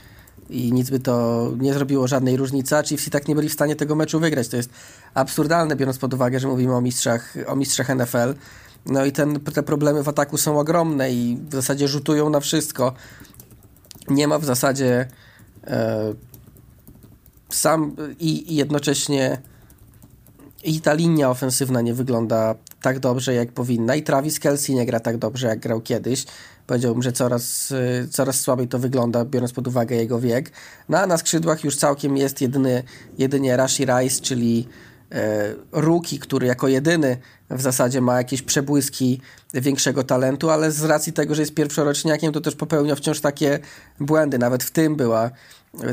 i 0.50 0.72
nic 0.72 0.90
by 0.90 1.00
to 1.00 1.46
nie 1.58 1.74
zrobiło 1.74 2.08
żadnej 2.08 2.36
różnicy, 2.36 2.76
a 2.76 2.82
Chiefs 2.82 3.06
i 3.06 3.10
tak 3.10 3.28
nie 3.28 3.34
byli 3.34 3.48
w 3.48 3.52
stanie 3.52 3.76
tego 3.76 3.94
meczu 3.94 4.20
wygrać. 4.20 4.48
To 4.48 4.56
jest 4.56 4.70
absurdalne, 5.14 5.76
biorąc 5.76 5.98
pod 5.98 6.14
uwagę, 6.14 6.40
że 6.40 6.48
mówimy 6.48 6.74
o 6.74 6.80
mistrzach, 6.80 7.34
o 7.46 7.56
mistrzach 7.56 7.88
NFL. 7.88 8.34
No 8.86 9.04
i 9.04 9.12
ten, 9.12 9.40
te 9.40 9.62
problemy 9.62 10.02
w 10.02 10.08
ataku 10.08 10.38
są 10.38 10.58
ogromne 10.58 11.12
i 11.12 11.38
w 11.50 11.52
zasadzie 11.54 11.88
rzutują 11.88 12.30
na 12.30 12.40
wszystko. 12.40 12.94
Nie 14.08 14.28
ma 14.28 14.38
w 14.38 14.44
zasadzie 14.44 15.08
e, 15.64 16.14
sam 17.48 17.96
i, 18.20 18.54
jednocześnie 18.56 19.42
i 20.64 20.80
ta 20.80 20.94
linia 20.94 21.30
ofensywna 21.30 21.80
nie 21.80 21.94
wygląda 21.94 22.54
tak 22.82 22.98
dobrze, 22.98 23.34
jak 23.34 23.52
powinna. 23.52 23.94
I 23.94 24.02
Travis 24.02 24.40
Kelsey 24.40 24.74
nie 24.74 24.86
gra 24.86 25.00
tak 25.00 25.18
dobrze, 25.18 25.46
jak 25.46 25.58
grał 25.58 25.80
kiedyś. 25.80 26.24
Powiedziałbym, 26.66 27.02
że 27.02 27.12
coraz, 27.12 27.74
coraz 28.10 28.40
słabiej 28.40 28.68
to 28.68 28.78
wygląda, 28.78 29.24
biorąc 29.24 29.52
pod 29.52 29.68
uwagę 29.68 29.96
jego 29.96 30.20
wiek. 30.20 30.52
No 30.88 30.98
a 30.98 31.06
na 31.06 31.18
skrzydłach 31.18 31.64
już 31.64 31.76
całkiem 31.76 32.16
jest 32.16 32.40
jedyny, 32.40 32.82
jedynie 33.18 33.56
Rashi 33.56 33.84
Rice, 33.84 34.20
czyli 34.22 34.68
e, 35.12 35.54
Ruki, 35.72 36.18
który 36.18 36.46
jako 36.46 36.68
jedyny 36.68 37.16
w 37.50 37.60
zasadzie 37.60 38.00
ma 38.00 38.16
jakieś 38.16 38.42
przebłyski 38.42 39.20
większego 39.54 40.04
talentu, 40.04 40.50
ale 40.50 40.72
z 40.72 40.84
racji 40.84 41.12
tego, 41.12 41.34
że 41.34 41.42
jest 41.42 41.54
pierwszoroczniakiem, 41.54 42.32
to 42.32 42.40
też 42.40 42.56
popełnia 42.56 42.94
wciąż 42.94 43.20
takie 43.20 43.58
błędy. 44.00 44.38
Nawet 44.38 44.64
w 44.64 44.70
tym 44.70 44.96
była 44.96 45.30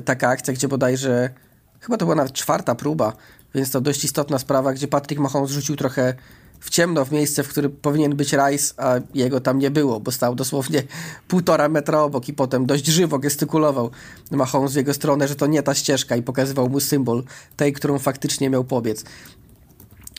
taka 0.06 0.30
akcja, 0.30 0.54
gdzie 0.54 0.68
bodajże 0.68 1.30
chyba 1.80 1.98
to 1.98 2.06
była 2.06 2.16
nawet 2.16 2.34
czwarta 2.34 2.76
próba, 2.76 3.14
więc 3.56 3.72
to 3.72 3.82
dość 3.82 4.04
istotna 4.04 4.40
sprawa, 4.40 4.74
gdzie 4.74 4.88
Patrick 4.88 5.22
Mahomes 5.22 5.52
rzucił 5.52 5.76
trochę 5.76 6.14
w 6.60 6.70
ciemno 6.70 7.06
w 7.06 7.12
miejsce, 7.12 7.44
w 7.44 7.48
którym 7.48 7.72
powinien 7.72 8.16
być 8.16 8.34
Rice, 8.34 8.74
a 8.78 8.96
jego 9.14 9.40
tam 9.40 9.60
nie 9.60 9.72
było, 9.72 10.00
bo 10.00 10.12
stał 10.12 10.36
dosłownie 10.36 10.84
półtora 11.28 11.70
metra 11.70 12.02
obok 12.02 12.30
i 12.30 12.34
potem 12.34 12.66
dość 12.66 12.86
żywo 12.86 13.20
gestykulował 13.20 13.92
Mahomes 14.32 14.74
w 14.74 14.76
jego 14.76 14.94
stronę, 14.94 15.28
że 15.28 15.36
to 15.36 15.48
nie 15.48 15.64
ta 15.64 15.74
ścieżka 15.74 16.16
i 16.16 16.22
pokazywał 16.22 16.70
mu 16.70 16.80
symbol 16.80 17.24
tej, 17.58 17.74
którą 17.74 18.00
faktycznie 18.00 18.50
miał 18.50 18.64
pobiec. 18.64 19.04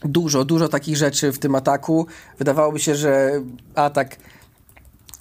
Dużo, 0.02 0.44
dużo 0.44 0.68
takich 0.68 0.96
rzeczy 0.96 1.32
w 1.32 1.38
tym 1.38 1.54
ataku. 1.54 2.06
Wydawałoby 2.38 2.80
się, 2.80 2.94
że 2.94 3.42
atak 3.74 4.16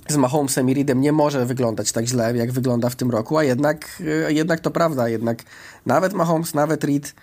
z 0.10 0.16
Mahomesem 0.16 0.70
i 0.70 0.74
Reedem 0.74 1.02
nie 1.02 1.12
może 1.12 1.46
wyglądać 1.46 1.92
tak 1.92 2.06
źle, 2.06 2.38
jak 2.38 2.52
wygląda 2.52 2.90
w 2.90 2.96
tym 2.96 3.12
roku, 3.12 3.38
a 3.38 3.44
jednak, 3.44 4.02
e, 4.28 4.34
jednak 4.34 4.60
to 4.60 4.72
prawda, 4.72 5.10
jednak 5.10 5.44
nawet 5.86 6.14
Mahomes, 6.14 6.54
nawet 6.54 6.84
Reed 6.84 7.14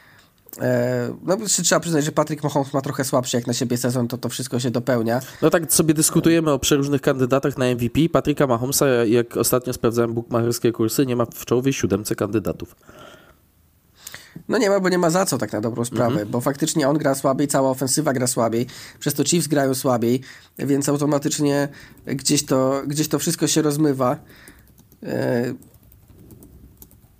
e, 0.60 1.14
no, 1.24 1.36
trzeba 1.62 1.80
przyznać, 1.80 2.04
że 2.04 2.12
Patrick 2.12 2.44
Mahomes 2.44 2.74
ma 2.74 2.80
trochę 2.80 3.04
słabszy 3.04 3.36
jak 3.36 3.46
na 3.46 3.52
siebie 3.52 3.76
sezon, 3.76 4.08
to 4.08 4.18
to 4.18 4.28
wszystko 4.28 4.60
się 4.60 4.70
dopełnia. 4.70 5.20
No 5.42 5.50
tak 5.50 5.72
sobie 5.72 5.94
dyskutujemy 5.94 6.50
o 6.50 6.58
przeróżnych 6.58 7.00
kandydatach 7.00 7.58
na 7.58 7.64
MVP. 7.64 8.00
Patricka 8.12 8.46
Mahomesa, 8.46 8.86
jak 8.86 9.36
ostatnio 9.36 9.72
sprawdzałem 9.72 10.14
bukmacherskie 10.14 10.72
kursy, 10.72 11.06
nie 11.06 11.16
ma 11.16 11.24
w 11.24 11.44
czołowej 11.44 11.72
siódemce 11.72 12.14
kandydatów. 12.14 12.76
No 14.50 14.58
nie 14.58 14.70
ma, 14.70 14.80
bo 14.80 14.88
nie 14.88 14.98
ma 14.98 15.10
za 15.10 15.26
co 15.26 15.38
tak 15.38 15.52
na 15.52 15.60
dobrą 15.60 15.84
sprawę, 15.84 16.12
mhm. 16.12 16.28
bo 16.30 16.40
faktycznie 16.40 16.88
on 16.88 16.98
gra 16.98 17.14
słabiej, 17.14 17.48
cała 17.48 17.70
ofensywa 17.70 18.12
gra 18.12 18.26
słabiej, 18.26 18.66
przez 18.98 19.14
to 19.14 19.24
Chiefs 19.24 19.48
grają 19.48 19.74
słabiej, 19.74 20.20
więc 20.58 20.88
automatycznie 20.88 21.68
gdzieś 22.06 22.46
to, 22.46 22.82
gdzieś 22.86 23.08
to 23.08 23.18
wszystko 23.18 23.46
się 23.46 23.62
rozmywa. 23.62 24.16
E, 25.02 25.54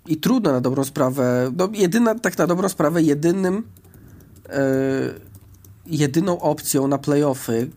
I 0.06 0.16
trudno 0.16 0.52
na 0.52 0.60
dobrą 0.60 0.84
sprawę, 0.84 1.52
no 1.56 1.68
jedyna, 1.72 2.14
tak 2.14 2.38
na 2.38 2.46
dobrą 2.46 2.68
sprawę, 2.68 3.02
jedynym 3.02 3.62
e, 4.48 4.60
jedyną 5.86 6.40
opcją 6.40 6.88
na 6.88 6.98
playoffy, 6.98 7.70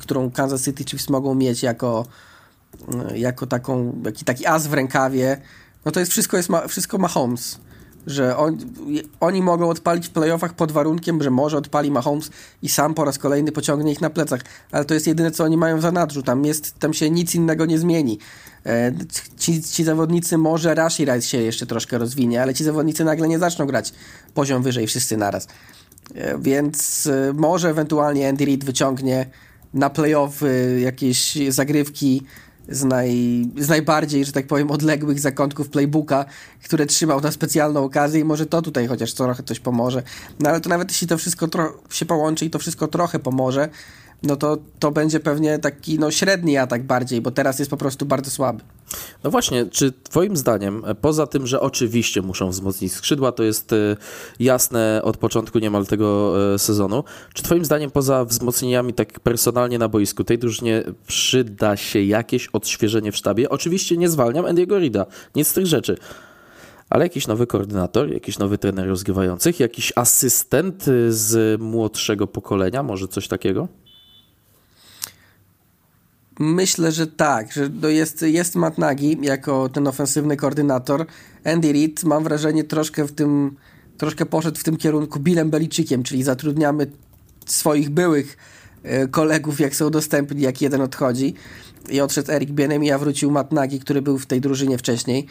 którą 0.00 0.30
Kansas 0.30 0.64
City 0.64 0.84
Chiefs 0.84 1.08
mogą 1.08 1.34
mieć 1.34 1.62
jako, 1.62 2.06
e, 3.10 3.18
jako 3.18 3.46
taką, 3.46 4.00
taki, 4.04 4.24
taki 4.24 4.46
as 4.46 4.66
w 4.66 4.72
rękawie, 4.72 5.40
no 5.84 5.92
to 5.92 6.00
jest 6.00 6.12
wszystko, 6.12 6.36
jest 6.36 6.48
ma, 6.48 6.68
wszystko 6.68 6.98
Mahomes 6.98 7.65
że 8.06 8.36
on, 8.36 8.58
oni 9.20 9.42
mogą 9.42 9.68
odpalić 9.68 10.06
w 10.06 10.10
playoffach 10.10 10.54
pod 10.54 10.72
warunkiem, 10.72 11.22
że 11.22 11.30
może 11.30 11.56
odpali 11.56 11.90
Mahomes 11.90 12.30
i 12.62 12.68
sam 12.68 12.94
po 12.94 13.04
raz 13.04 13.18
kolejny 13.18 13.52
pociągnie 13.52 13.92
ich 13.92 14.00
na 14.00 14.10
plecach, 14.10 14.40
ale 14.72 14.84
to 14.84 14.94
jest 14.94 15.06
jedyne, 15.06 15.30
co 15.30 15.44
oni 15.44 15.56
mają 15.56 15.80
za 15.80 15.92
nadrzu, 15.92 16.22
tam, 16.22 16.44
jest, 16.44 16.78
tam 16.78 16.94
się 16.94 17.10
nic 17.10 17.34
innego 17.34 17.66
nie 17.66 17.78
zmieni. 17.78 18.18
E, 18.66 18.92
ci, 19.38 19.62
ci 19.62 19.84
zawodnicy, 19.84 20.38
może 20.38 20.74
Rashi 20.74 21.04
Rice 21.04 21.22
się 21.22 21.38
jeszcze 21.38 21.66
troszkę 21.66 21.98
rozwinie, 21.98 22.42
ale 22.42 22.54
ci 22.54 22.64
zawodnicy 22.64 23.04
nagle 23.04 23.28
nie 23.28 23.38
zaczną 23.38 23.66
grać 23.66 23.92
poziom 24.34 24.62
wyżej 24.62 24.86
wszyscy 24.86 25.16
naraz. 25.16 25.48
E, 26.14 26.38
więc 26.38 27.06
e, 27.06 27.32
może 27.32 27.70
ewentualnie 27.70 28.28
Andy 28.28 28.44
Reid 28.44 28.64
wyciągnie 28.64 29.26
na 29.74 29.90
playoffy 29.90 30.80
jakieś 30.80 31.38
zagrywki 31.48 32.22
z, 32.68 32.84
naj, 32.84 33.46
z 33.58 33.68
najbardziej, 33.68 34.24
że 34.24 34.32
tak 34.32 34.46
powiem, 34.46 34.70
odległych 34.70 35.20
zakątków 35.20 35.68
playbooka, 35.68 36.24
które 36.64 36.86
trzymał 36.86 37.20
na 37.20 37.32
specjalną 37.32 37.84
okazję 37.84 38.20
i 38.20 38.24
może 38.24 38.46
to 38.46 38.62
tutaj 38.62 38.86
chociaż 38.86 39.14
trochę 39.14 39.42
coś 39.42 39.60
pomoże. 39.60 40.02
No 40.40 40.50
ale 40.50 40.60
to 40.60 40.68
nawet 40.68 40.90
jeśli 40.90 41.06
to 41.06 41.18
wszystko 41.18 41.48
się 41.90 42.06
połączy 42.06 42.44
i 42.44 42.50
to 42.50 42.58
wszystko 42.58 42.88
trochę 42.88 43.18
pomoże, 43.18 43.68
no 44.26 44.36
to 44.36 44.58
to 44.78 44.90
będzie 44.90 45.20
pewnie 45.20 45.58
taki 45.58 45.98
no, 45.98 46.10
średni 46.10 46.56
atak 46.56 46.82
bardziej, 46.82 47.20
bo 47.20 47.30
teraz 47.30 47.58
jest 47.58 47.70
po 47.70 47.76
prostu 47.76 48.06
bardzo 48.06 48.30
słaby. 48.30 48.62
No 49.24 49.30
właśnie, 49.30 49.66
czy 49.66 49.92
twoim 50.02 50.36
zdaniem, 50.36 50.82
poza 51.00 51.26
tym, 51.26 51.46
że 51.46 51.60
oczywiście 51.60 52.22
muszą 52.22 52.50
wzmocnić 52.50 52.92
skrzydła, 52.92 53.32
to 53.32 53.42
jest 53.42 53.72
e, 53.72 53.96
jasne 54.40 55.00
od 55.04 55.16
początku 55.16 55.58
niemal 55.58 55.86
tego 55.86 56.34
e, 56.54 56.58
sezonu, 56.58 57.04
czy 57.34 57.42
twoim 57.42 57.64
zdaniem 57.64 57.90
poza 57.90 58.24
wzmocnieniami 58.24 58.92
tak 58.92 59.20
personalnie 59.20 59.78
na 59.78 59.88
boisku 59.88 60.24
tej 60.24 60.38
drużynie 60.38 60.84
przyda 61.06 61.76
się 61.76 62.02
jakieś 62.02 62.46
odświeżenie 62.46 63.12
w 63.12 63.16
sztabie? 63.16 63.50
Oczywiście 63.50 63.96
nie 63.96 64.08
zwalniam 64.08 64.44
Andy'ego 64.44 64.80
Rida, 64.80 65.06
nic 65.34 65.48
z 65.48 65.52
tych 65.52 65.66
rzeczy. 65.66 65.96
Ale 66.90 67.04
jakiś 67.04 67.26
nowy 67.26 67.46
koordynator, 67.46 68.12
jakiś 68.12 68.38
nowy 68.38 68.58
trener 68.58 68.88
rozgrywających, 68.88 69.60
jakiś 69.60 69.92
asystent 69.96 70.84
z 71.08 71.60
młodszego 71.60 72.26
pokolenia, 72.26 72.82
może 72.82 73.08
coś 73.08 73.28
takiego? 73.28 73.68
Myślę, 76.38 76.92
że 76.92 77.06
tak, 77.06 77.52
że 77.52 77.92
jest, 77.92 78.22
jest 78.22 78.54
Matt 78.54 78.78
Nagy 78.78 79.16
jako 79.22 79.68
ten 79.68 79.86
ofensywny 79.86 80.36
koordynator. 80.36 81.06
Andy 81.44 81.72
Reid 81.72 82.04
mam 82.04 82.24
wrażenie 82.24 82.64
troszkę 82.64 83.04
w 83.04 83.12
tym, 83.12 83.56
troszkę 83.98 84.26
poszedł 84.26 84.60
w 84.60 84.64
tym 84.64 84.76
kierunku 84.76 85.20
Billem 85.20 85.50
Beliciciem, 85.50 86.02
czyli 86.02 86.22
zatrudniamy 86.22 86.86
swoich 87.46 87.90
byłych 87.90 88.36
e, 88.82 89.08
kolegów, 89.08 89.60
jak 89.60 89.76
są 89.76 89.90
dostępni, 89.90 90.42
jak 90.42 90.62
jeden 90.62 90.80
odchodzi. 90.80 91.34
I 91.88 92.00
odszedł 92.00 92.32
Eric 92.32 92.50
Bienemi, 92.50 92.92
a 92.92 92.98
wrócił 92.98 93.30
Matt 93.30 93.52
Nagy, 93.52 93.78
który 93.78 94.02
był 94.02 94.18
w 94.18 94.26
tej 94.26 94.40
drużynie 94.40 94.78
wcześniej. 94.78 95.26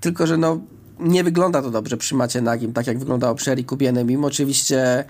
Tylko, 0.00 0.26
że 0.26 0.36
no 0.36 0.60
nie 1.00 1.24
wygląda 1.24 1.62
to 1.62 1.70
dobrze 1.70 1.96
przy 1.96 2.14
Macie 2.14 2.40
Nagim, 2.40 2.72
tak 2.72 2.86
jak 2.86 2.98
wyglądało 2.98 3.34
przy 3.34 3.50
Eriku 3.50 3.76
Bienemim. 3.76 4.24
Oczywiście 4.24 5.04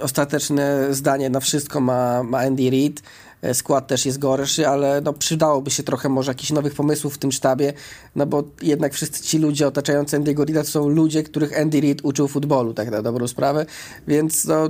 ostateczne 0.00 0.86
zdanie 0.94 1.30
na 1.30 1.40
wszystko 1.40 1.80
ma, 1.80 2.22
ma 2.22 2.38
Andy 2.38 2.70
Reid. 2.70 3.02
E, 3.42 3.54
skład 3.54 3.86
też 3.86 4.06
jest 4.06 4.18
gorszy, 4.18 4.68
ale 4.68 5.00
no 5.00 5.12
przydałoby 5.12 5.70
się 5.70 5.82
trochę 5.82 6.08
może 6.08 6.30
jakichś 6.30 6.50
nowych 6.50 6.74
pomysłów 6.74 7.14
w 7.14 7.18
tym 7.18 7.32
sztabie, 7.32 7.72
no 8.16 8.26
bo 8.26 8.44
jednak 8.62 8.94
wszyscy 8.94 9.22
ci 9.22 9.38
ludzie 9.38 9.66
otaczający 9.66 10.18
Andy'ego 10.18 10.44
Reida 10.44 10.62
to 10.62 10.70
są 10.70 10.88
ludzie, 10.88 11.22
których 11.22 11.60
Andy 11.60 11.80
Reid 11.80 12.00
uczył 12.02 12.28
futbolu, 12.28 12.74
tak 12.74 12.90
na 12.90 13.02
dobrą 13.02 13.28
sprawę, 13.28 13.66
więc 14.08 14.44
no, 14.44 14.68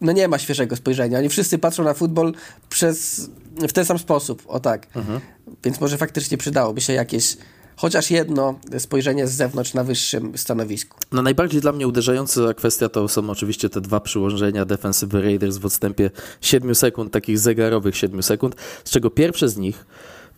no 0.00 0.12
nie 0.12 0.28
ma 0.28 0.38
świeżego 0.38 0.76
spojrzenia. 0.76 1.18
Oni 1.18 1.28
wszyscy 1.28 1.58
patrzą 1.58 1.84
na 1.84 1.94
futbol 1.94 2.34
przez, 2.68 3.30
w 3.68 3.72
ten 3.72 3.84
sam 3.84 3.98
sposób, 3.98 4.42
o 4.46 4.60
tak. 4.60 4.86
Mhm. 4.96 5.20
Więc 5.64 5.80
może 5.80 5.98
faktycznie 5.98 6.38
przydałoby 6.38 6.80
się 6.80 6.92
jakieś 6.92 7.36
chociaż 7.82 8.10
jedno 8.10 8.54
spojrzenie 8.78 9.26
z 9.26 9.32
zewnątrz 9.32 9.74
na 9.74 9.84
wyższym 9.84 10.38
stanowisku. 10.38 10.98
No 11.12 11.22
najbardziej 11.22 11.60
dla 11.60 11.72
mnie 11.72 11.88
uderzająca 11.88 12.54
kwestia 12.54 12.88
to 12.88 13.08
są 13.08 13.30
oczywiście 13.30 13.68
te 13.68 13.80
dwa 13.80 14.00
przyłożenia 14.00 14.64
defensywy 14.64 15.22
Raiders 15.22 15.56
w 15.56 15.66
odstępie 15.66 16.10
7 16.40 16.74
sekund, 16.74 17.12
takich 17.12 17.38
zegarowych 17.38 17.96
7 17.96 18.22
sekund, 18.22 18.56
z 18.84 18.90
czego 18.90 19.10
pierwsze 19.10 19.48
z 19.48 19.56
nich 19.56 19.86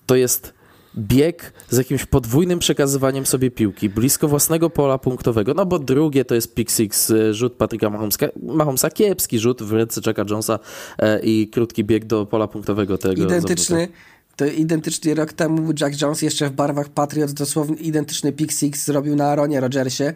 to 0.07 0.17
jest 0.17 0.55
bieg 0.99 1.53
z 1.71 1.77
jakimś 1.77 2.07
podwójnym 2.07 2.59
przekazywaniem 2.59 3.27
sobie 3.27 3.51
piłki 3.51 3.89
blisko 3.89 4.29
własnego 4.29 4.71
pola 4.71 4.99
punktowego, 4.99 5.55
no 5.55 5.67
bo 5.67 5.79
drugie 5.79 6.25
to 6.25 6.35
jest 6.35 6.55
pick 6.55 6.71
six, 6.71 7.11
e, 7.11 7.35
rzut 7.35 7.53
Patryka 7.53 7.91
Mahomesa, 7.91 8.27
Mahomesa 8.43 8.91
kiepski 8.91 9.39
rzut 9.39 9.63
w 9.63 9.73
ręce 9.73 10.01
Jacka 10.07 10.25
Jonesa 10.31 10.59
e, 10.99 11.21
i 11.21 11.49
krótki 11.49 11.85
bieg 11.85 12.05
do 12.05 12.27
pola 12.27 12.49
punktowego 12.49 12.99
tego 12.99 13.23
Identyczny, 13.23 13.77
zawodnika. 13.77 14.14
To 14.37 14.47
identyczny 14.47 15.15
rok 15.15 15.33
temu 15.33 15.73
Jack 15.81 16.03
Jones 16.03 16.23
jeszcze 16.23 16.49
w 16.49 16.53
barwach 16.53 16.89
Patriots 16.89 17.35
dosłownie 17.35 17.77
identyczny 17.77 18.33
pick 18.33 18.53
six 18.53 18.85
zrobił 18.85 19.17
na 19.17 19.25
Aaronie 19.25 19.61
Rodgersie 19.61 20.13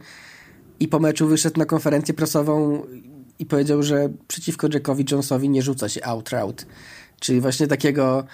i 0.80 0.88
po 0.88 0.98
meczu 0.98 1.28
wyszedł 1.28 1.58
na 1.58 1.64
konferencję 1.64 2.14
prasową 2.14 2.82
i 3.38 3.46
powiedział, 3.46 3.82
że 3.82 4.08
przeciwko 4.28 4.68
Jackowi 4.72 5.04
Jonesowi 5.10 5.48
nie 5.48 5.62
rzuca 5.62 5.88
się 5.88 6.04
out 6.04 6.30
route. 6.30 6.64
Czyli 7.20 7.40
właśnie 7.40 7.66
takiego, 7.66 8.24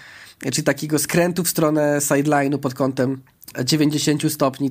czyli 0.53 0.62
takiego 0.62 0.99
skrętu 0.99 1.45
w 1.45 1.49
stronę 1.49 1.99
sideline'u 1.99 2.59
pod 2.59 2.74
kątem 2.74 3.22
90 3.64 4.32
stopni 4.32 4.70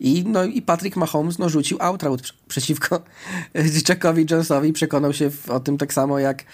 i, 0.00 0.24
no, 0.26 0.44
i 0.44 0.62
Patrick 0.62 0.96
Mahomes 0.96 1.38
no, 1.38 1.48
rzucił 1.48 1.78
out 1.80 2.02
route 2.02 2.24
przeciwko 2.48 3.02
Jackowi 3.88 4.26
Jonesowi 4.30 4.72
przekonał 4.72 5.12
się 5.12 5.30
o 5.48 5.60
tym 5.60 5.78
tak 5.78 5.92
samo 5.92 6.18
jak 6.18 6.44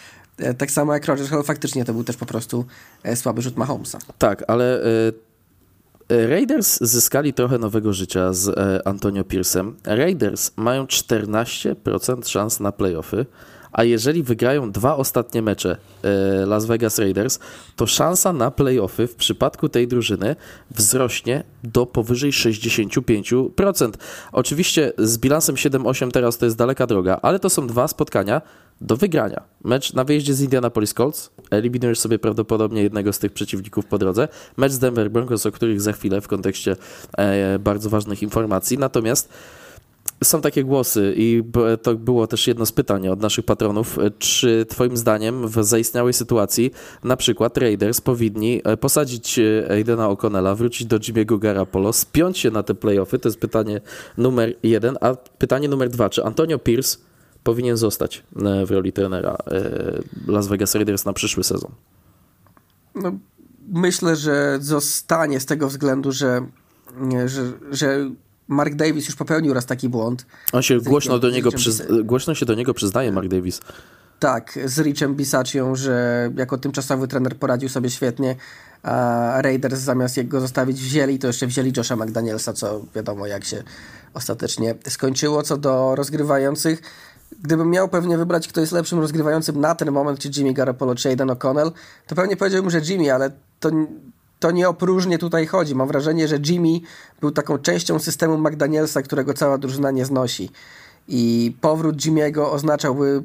tak 0.59 0.71
samo 0.71 0.95
jak 0.95 1.07
Rodgers, 1.07 1.33
ale 1.33 1.43
faktycznie 1.43 1.85
to 1.85 1.93
był 1.93 2.05
też 2.05 2.17
po 2.17 2.27
prostu 2.27 2.65
e, 3.03 3.17
słaby 3.17 3.43
rzut 3.43 3.57
Mahomesa. 3.57 3.99
Tak, 4.19 4.45
ale 4.47 4.83
e, 4.83 6.27
Raiders 6.27 6.81
zyskali 6.81 7.35
trochę 7.35 7.59
nowego 7.59 7.93
życia 7.93 8.33
z 8.33 8.59
Antonio 8.87 9.23
Pierce'em. 9.23 9.73
Raiders 9.85 10.51
mają 10.57 10.85
14% 10.85 12.29
szans 12.29 12.61
na 12.61 12.73
playoffy, 12.73 13.27
a 13.73 13.85
jeżeli 13.85 14.23
wygrają 14.23 14.73
dwa 14.73 14.97
ostatnie 14.97 15.43
mecze 15.43 15.77
Las 16.47 16.65
Vegas 16.65 16.99
Raiders, 16.99 17.39
to 17.77 17.87
szansa 17.87 18.33
na 18.33 18.51
playoffy 18.51 19.07
w 19.07 19.15
przypadku 19.15 19.69
tej 19.69 19.89
drużyny 19.89 20.37
wzrośnie 20.71 21.45
do 21.65 21.87
powyżej 21.87 22.33
65%. 22.33 23.93
Oczywiście 24.33 24.93
z 24.99 25.19
bilansem 25.19 25.55
7-8 25.55 26.11
teraz 26.11 26.39
to 26.39 26.45
jest 26.45 26.57
daleka 26.57 26.87
droga, 26.87 27.19
ale 27.23 27.39
to 27.39 27.51
są 27.51 27.67
dwa 27.67 27.89
spotkania, 27.89 28.43
do 28.83 28.97
wygrania. 28.97 29.43
Mecz 29.65 29.93
na 29.93 30.05
wyjeździe 30.05 30.35
z 30.35 30.41
Indianapolis 30.41 30.95
Colts. 30.95 31.31
Eliminujesz 31.51 31.99
sobie 31.99 32.19
prawdopodobnie 32.19 32.83
jednego 32.83 33.13
z 33.13 33.19
tych 33.19 33.33
przeciwników 33.33 33.87
po 33.87 33.99
drodze. 33.99 34.29
Mecz 34.57 34.73
z 34.73 34.79
Denver 34.79 35.11
Broncos, 35.11 35.47
o 35.47 35.53
których 35.53 35.81
za 35.81 35.93
chwilę 35.93 36.21
w 36.21 36.29
kontekście 36.29 36.77
e, 37.19 37.59
bardzo 37.59 37.91
ważnych 37.91 38.23
informacji. 38.23 38.79
Natomiast 38.79 39.29
są 40.25 40.41
takie 40.41 40.65
głosy 40.65 41.15
i 41.17 41.43
to 41.83 41.95
było 41.95 42.27
też 42.27 42.47
jedno 42.47 42.67
z 42.67 42.73
pytań 42.73 43.09
od 43.09 43.21
naszych 43.21 43.45
patronów. 43.45 43.99
Czy 44.19 44.67
twoim 44.69 44.97
zdaniem 44.97 45.49
w 45.49 45.65
zaistniałej 45.65 46.13
sytuacji 46.13 46.71
na 47.05 47.17
przykład 47.17 47.59
Raiders 47.59 48.01
powinni 48.01 48.61
e, 48.65 48.77
posadzić 48.77 49.39
e, 49.39 49.71
Aidena 49.71 50.09
O'Connella, 50.09 50.57
wrócić 50.57 50.87
do 50.87 50.99
Jimmy'ego 50.99 51.39
Garapolo, 51.39 51.93
spiąć 51.93 52.39
się 52.39 52.51
na 52.51 52.63
te 52.63 52.75
playoffy? 52.75 53.19
To 53.19 53.29
jest 53.29 53.41
pytanie 53.41 53.81
numer 54.19 54.55
jeden. 54.63 54.97
A 55.01 55.15
pytanie 55.15 55.69
numer 55.69 55.89
dwa, 55.89 56.11
czy 56.11 56.25
Antonio 56.25 56.59
Pierce 56.59 57.12
powinien 57.45 57.77
zostać 57.77 58.25
e, 58.37 58.67
w 58.67 58.71
roli 58.71 58.93
trenera 58.93 59.37
e, 59.47 60.33
Las 60.33 60.47
Vegas 60.49 60.75
Raiders 60.75 61.05
na 61.05 61.13
przyszły 61.13 61.45
sezon? 61.45 61.71
No, 62.95 63.13
myślę, 63.69 64.17
że 64.17 64.59
zostanie 64.61 65.41
z 65.41 65.47
tego 65.47 65.69
względu, 65.69 66.13
że, 66.13 66.47
że, 67.27 67.53
że 67.71 68.11
Mark 68.49 68.75
Davis 68.75 69.07
już 69.07 69.17
popełnił 69.17 69.55
raz 69.55 69.67
taki 69.67 69.89
błąd. 69.89 70.27
On 70.53 70.63
się 70.63 70.81
głośno, 70.81 71.19
do 71.19 71.31
niego 71.31 71.53
przyz... 71.53 71.83
głośno 72.05 72.35
się 72.35 72.47
do 72.47 72.55
niego 72.55 72.75
przyznaje, 72.75 73.13
Mark 73.13 73.29
Davis. 73.29 73.61
Tak, 74.19 74.59
z 74.65 74.79
Richem 74.79 75.15
Bisaccią, 75.15 75.77
że 75.77 76.31
jako 76.37 76.59
tymczasowy 76.59 77.09
trener 77.09 77.37
poradził 77.37 77.69
sobie 77.69 77.91
świetnie, 77.91 78.37
a 78.83 79.43
Raiders 79.43 79.81
zamiast 79.81 80.17
jego 80.17 80.41
zostawić 80.41 80.81
wzięli, 80.81 81.19
to 81.19 81.27
jeszcze 81.27 81.47
wzięli 81.47 81.73
Josha 81.77 81.97
McDanielsa, 81.97 82.53
co 82.53 82.85
wiadomo 82.95 83.27
jak 83.27 83.45
się 83.45 83.63
ostatecznie 84.15 84.75
skończyło. 84.89 85.43
Co 85.43 85.57
do 85.57 85.95
rozgrywających, 85.95 86.83
gdybym 87.43 87.71
miał 87.71 87.89
pewnie 87.89 88.19
wybrać, 88.19 88.49
kto 88.49 88.61
jest 88.61 88.73
lepszym 88.73 88.99
rozgrywającym 89.01 89.61
na 89.61 89.75
ten 89.75 89.91
moment, 89.91 90.19
czy 90.19 90.31
Jimmy 90.37 90.53
Garoppolo, 90.53 90.95
czy 90.95 91.09
Aiden 91.09 91.29
O'Connell, 91.29 91.71
to 92.07 92.15
pewnie 92.15 92.37
powiedziałbym, 92.37 92.71
że 92.71 92.81
Jimmy, 92.81 93.15
ale 93.15 93.31
to, 93.61 93.71
to 94.41 94.51
nie 94.51 94.69
o 94.69 94.75
próżnię 94.75 95.19
tutaj 95.19 95.47
chodzi. 95.47 95.75
Mam 95.75 95.89
wrażenie, 95.89 96.29
że 96.29 96.39
Jimmy 96.47 96.81
był 97.21 97.31
taką 97.31 97.59
częścią 97.59 97.99
systemu 97.99 98.39
McDanielsa, 98.39 99.03
którego 99.03 99.35
cała 99.35 99.59
drużyna 99.59 99.91
nie 99.91 100.05
znosi. 100.05 100.51
I 101.09 101.55
powrót 101.61 101.97
Jimmy'ego 101.97 102.53
oznaczałby 102.53 103.23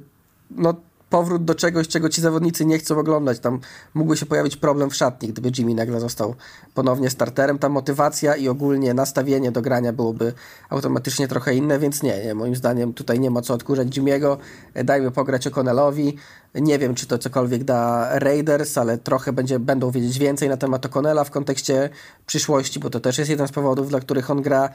no, 0.51 0.74
powrót 1.10 1.45
do 1.45 1.55
czegoś, 1.55 1.88
czego 1.88 2.10
ci 2.10 2.22
zawodnicy 2.22 2.66
nie 2.66 2.78
chcą 2.78 2.99
oglądać. 2.99 3.39
Tam 3.39 3.60
mógłby 3.93 4.18
się 4.18 4.26
pojawić 4.26 4.58
problem 4.58 4.89
w 4.89 4.95
szatni, 4.95 5.30
gdyby 5.30 5.51
Jimmy 5.58 5.74
nagle 5.74 5.99
został 5.99 6.36
ponownie 6.74 7.10
starterem. 7.10 7.60
Ta 7.60 7.70
motywacja 7.70 8.36
i 8.36 8.47
ogólnie 8.47 8.93
nastawienie 8.93 9.51
do 9.51 9.62
grania 9.62 9.93
byłoby 9.93 10.34
automatycznie 10.70 11.28
trochę 11.28 11.55
inne, 11.55 11.80
więc 11.80 12.03
nie, 12.03 12.26
nie 12.26 12.36
moim 12.36 12.55
zdaniem 12.55 12.93
tutaj 12.93 13.20
nie 13.20 13.32
ma 13.32 13.41
co 13.41 13.53
odkurzać 13.53 13.88
Jimmy'ego. 13.88 14.38
Dajmy 14.84 15.12
pograć 15.12 15.47
O'Connellowi. 15.47 16.14
Nie 16.55 16.80
wiem, 16.80 16.95
czy 16.95 17.08
to 17.08 17.18
cokolwiek 17.18 17.64
da 17.64 18.10
Raiders, 18.20 18.78
ale 18.78 18.97
trochę 18.97 19.34
będzie, 19.34 19.60
będą 19.60 19.91
wiedzieć 19.91 20.20
więcej 20.20 20.49
na 20.49 20.58
temat 20.58 20.86
O'Connella 20.86 21.26
w 21.26 21.32
kontekście 21.32 21.89
przyszłości, 22.26 22.80
bo 22.80 22.89
to 22.89 22.99
też 22.99 23.18
jest 23.18 23.30
jeden 23.30 23.47
z 23.47 23.51
powodów, 23.51 23.89
dla 23.89 23.99
których 23.99 24.32
on 24.32 24.41
gra. 24.41 24.70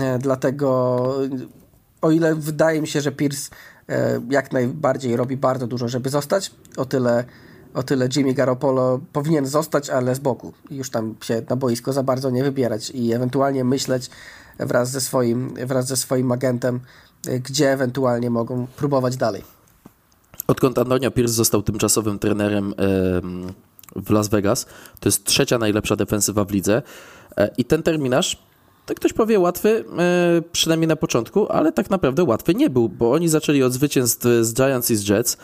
E, 0.00 0.18
dlatego 0.18 0.98
o 2.02 2.10
ile 2.10 2.34
wydaje 2.34 2.80
mi 2.80 2.88
się, 2.88 3.00
że 3.00 3.12
Pierce 3.12 3.50
jak 4.30 4.52
najbardziej 4.52 5.16
robi 5.16 5.36
bardzo 5.36 5.66
dużo, 5.66 5.88
żeby 5.88 6.10
zostać. 6.10 6.50
O 6.76 6.84
tyle, 6.84 7.24
o 7.74 7.82
tyle 7.82 8.08
Jimmy 8.16 8.34
Garoppolo 8.34 9.00
powinien 9.12 9.46
zostać, 9.46 9.90
ale 9.90 10.14
z 10.14 10.18
boku. 10.18 10.52
Już 10.70 10.90
tam 10.90 11.14
się 11.20 11.42
na 11.50 11.56
boisko 11.56 11.92
za 11.92 12.02
bardzo 12.02 12.30
nie 12.30 12.44
wybierać 12.44 12.90
i 12.90 13.12
ewentualnie 13.12 13.64
myśleć 13.64 14.10
wraz 14.58 14.90
ze 14.90 15.00
swoim, 15.00 15.54
wraz 15.66 15.86
ze 15.86 15.96
swoim 15.96 16.32
agentem, 16.32 16.80
e, 17.26 17.40
gdzie 17.40 17.72
ewentualnie 17.72 18.30
mogą 18.30 18.66
próbować 18.76 19.16
dalej. 19.16 19.42
Odkąd 20.46 20.78
Antonio 20.78 21.10
Pierce 21.10 21.34
został 21.34 21.62
tymczasowym 21.62 22.18
trenerem 22.18 22.74
w 23.96 24.10
Las 24.10 24.28
Vegas, 24.28 24.66
to 25.00 25.08
jest 25.08 25.24
trzecia 25.24 25.58
najlepsza 25.58 25.96
defensywa 25.96 26.44
w 26.44 26.50
lidze 26.50 26.82
e, 27.36 27.50
i 27.58 27.64
ten 27.64 27.82
terminarz 27.82 28.42
ktoś 28.94 29.12
powie 29.12 29.40
łatwy, 29.40 29.84
e, 29.98 30.42
przynajmniej 30.52 30.88
na 30.88 30.96
początku, 30.96 31.48
ale 31.48 31.72
tak 31.72 31.90
naprawdę 31.90 32.24
łatwy 32.24 32.54
nie 32.54 32.70
był, 32.70 32.88
bo 32.88 33.12
oni 33.12 33.28
zaczęli 33.28 33.62
od 33.62 33.72
zwycięstw 33.72 34.26
z 34.40 34.54
Giants 34.54 34.90
i 34.90 34.96
z 34.96 35.08
Jets, 35.08 35.36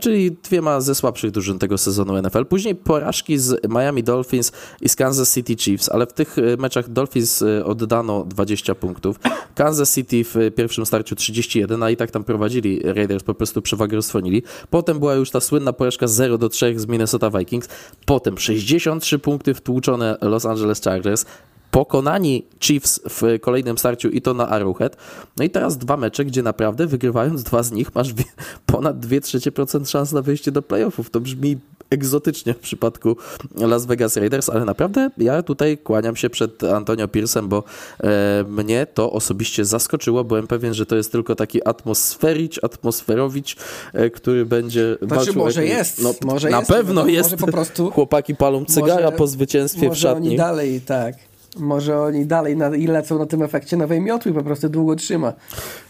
czyli 0.00 0.32
dwiema 0.32 0.80
ze 0.80 0.94
słabszych 0.94 1.30
drużyn 1.30 1.58
tego 1.58 1.78
sezonu 1.78 2.22
NFL. 2.22 2.46
Później 2.46 2.74
porażki 2.74 3.38
z 3.38 3.68
Miami 3.68 4.02
Dolphins 4.02 4.52
i 4.80 4.88
z 4.88 4.96
Kansas 4.96 5.34
City 5.34 5.56
Chiefs, 5.56 5.88
ale 5.88 6.06
w 6.06 6.12
tych 6.12 6.38
e, 6.38 6.42
meczach 6.56 6.88
Dolphins 6.88 7.42
e, 7.42 7.64
oddano 7.64 8.24
20 8.24 8.74
punktów. 8.74 9.16
Kansas 9.54 9.94
City 9.94 10.24
w 10.24 10.36
pierwszym 10.56 10.86
starciu 10.86 11.16
31, 11.16 11.82
a 11.82 11.90
i 11.90 11.96
tak 11.96 12.10
tam 12.10 12.24
prowadzili 12.24 12.80
Raiders, 12.84 13.22
po 13.22 13.34
prostu 13.34 13.62
przewagę 13.62 13.96
rozsłonili. 13.96 14.42
Potem 14.70 14.98
była 14.98 15.14
już 15.14 15.30
ta 15.30 15.40
słynna 15.40 15.72
porażka 15.72 16.06
0 16.06 16.38
do 16.38 16.48
3 16.48 16.78
z 16.78 16.86
Minnesota 16.86 17.30
Vikings. 17.30 17.68
Potem 18.06 18.38
63 18.38 19.18
punkty 19.18 19.54
wtłuczone 19.54 20.16
Los 20.20 20.46
Angeles 20.46 20.80
Chargers 20.80 21.24
pokonani 21.70 22.44
Chiefs 22.60 23.00
w 23.08 23.40
kolejnym 23.40 23.78
starciu 23.78 24.08
i 24.08 24.22
to 24.22 24.34
na 24.34 24.48
Arrowhead. 24.48 24.96
No 25.36 25.44
i 25.44 25.50
teraz 25.50 25.78
dwa 25.78 25.96
mecze, 25.96 26.24
gdzie 26.24 26.42
naprawdę 26.42 26.86
wygrywając 26.86 27.42
dwa 27.42 27.62
z 27.62 27.72
nich 27.72 27.94
masz 27.94 28.14
ponad 28.66 29.00
2 29.00 29.20
trzecie 29.20 29.52
procent 29.52 29.90
szans 29.90 30.12
na 30.12 30.22
wyjście 30.22 30.52
do 30.52 30.62
playoffów. 30.62 31.10
To 31.10 31.20
brzmi 31.20 31.56
egzotycznie 31.90 32.54
w 32.54 32.58
przypadku 32.58 33.16
Las 33.56 33.86
Vegas 33.86 34.16
Raiders, 34.16 34.48
ale 34.50 34.64
naprawdę 34.64 35.10
ja 35.18 35.42
tutaj 35.42 35.78
kłaniam 35.78 36.16
się 36.16 36.30
przed 36.30 36.64
Antonio 36.64 37.08
Piersem, 37.08 37.48
bo 37.48 37.64
e, 38.00 38.44
mnie 38.48 38.86
to 38.94 39.12
osobiście 39.12 39.64
zaskoczyło. 39.64 40.24
Byłem 40.24 40.46
pewien, 40.46 40.74
że 40.74 40.86
to 40.86 40.96
jest 40.96 41.12
tylko 41.12 41.34
taki 41.34 41.68
atmosfericz, 41.68 42.64
atmosferowicz, 42.64 43.56
e, 43.92 44.10
który 44.10 44.46
będzie 44.46 44.96
Znaczy, 45.02 45.14
walczył... 45.14 45.34
może 45.34 45.66
jest, 45.66 46.02
No, 46.02 46.14
może 46.24 46.50
na 46.50 46.58
jest, 46.58 46.70
pewno 46.70 47.00
może 47.00 47.12
jest. 47.12 47.36
po 47.36 47.46
prostu- 47.46 47.90
Chłopaki 47.94 48.34
palą 48.34 48.64
cygara 48.64 49.04
Może- 49.04 49.16
po 49.16 49.26
zwycięstwie 49.26 49.86
w 49.86 49.88
Może 49.88 50.12
oni 50.12 50.16
szatni. 50.24 50.36
dalej, 50.36 50.80
tak. 50.80 51.14
Może 51.56 52.00
oni 52.00 52.26
dalej 52.26 52.56
na, 52.56 52.76
i 52.76 52.86
lecą 52.86 53.18
na 53.18 53.26
tym 53.26 53.42
efekcie 53.42 53.76
nowej 53.76 54.00
miotły, 54.00 54.32
po 54.32 54.42
prostu 54.42 54.68
długo 54.68 54.96
trzyma. 54.96 55.32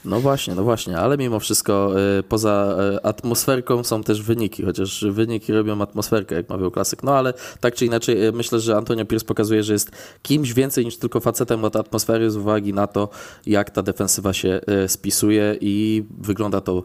No 0.05 0.21
właśnie, 0.21 0.55
no 0.55 0.65
właśnie, 0.65 0.99
ale 0.99 1.19
mimo 1.19 1.41
wszystko 1.41 1.95
y, 2.19 2.23
poza 2.23 2.77
y, 2.97 3.03
atmosferką 3.03 3.85
są 3.85 4.03
też 4.03 4.23
wyniki, 4.23 4.63
chociaż 4.63 5.05
wyniki 5.11 5.53
robią 5.53 5.83
atmosferkę, 5.83 6.35
jak 6.35 6.49
mawiał 6.49 6.71
klasyk. 6.71 7.03
No 7.03 7.17
ale 7.17 7.35
tak 7.61 7.75
czy 7.75 7.87
inaczej, 7.87 8.27
y, 8.27 8.33
myślę, 8.33 8.61
że 8.61 8.77
Antonio 8.77 9.05
Pierce 9.05 9.27
pokazuje, 9.27 9.63
że 9.63 9.73
jest 9.73 9.91
kimś 10.23 10.53
więcej 10.53 10.85
niż 10.85 10.99
tylko 10.99 11.21
facetem 11.21 11.65
od 11.65 11.77
atmosfery 11.77 12.31
z 12.31 12.37
uwagi 12.37 12.73
na 12.73 12.87
to, 12.87 13.09
jak 13.47 13.71
ta 13.71 13.83
defensywa 13.83 14.33
się 14.33 14.61
y, 14.85 14.89
spisuje 14.89 15.57
i 15.61 16.05
wygląda 16.21 16.61
to 16.61 16.83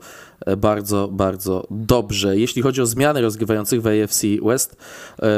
y, 0.48 0.58
bardzo, 0.58 1.10
bardzo 1.12 1.68
dobrze. 1.72 2.38
Jeśli 2.38 2.62
chodzi 2.62 2.82
o 2.82 2.86
zmiany 2.86 3.22
rozgrywających 3.22 3.82
w 3.82 3.88
AFC 3.88 4.24
West, 4.46 4.76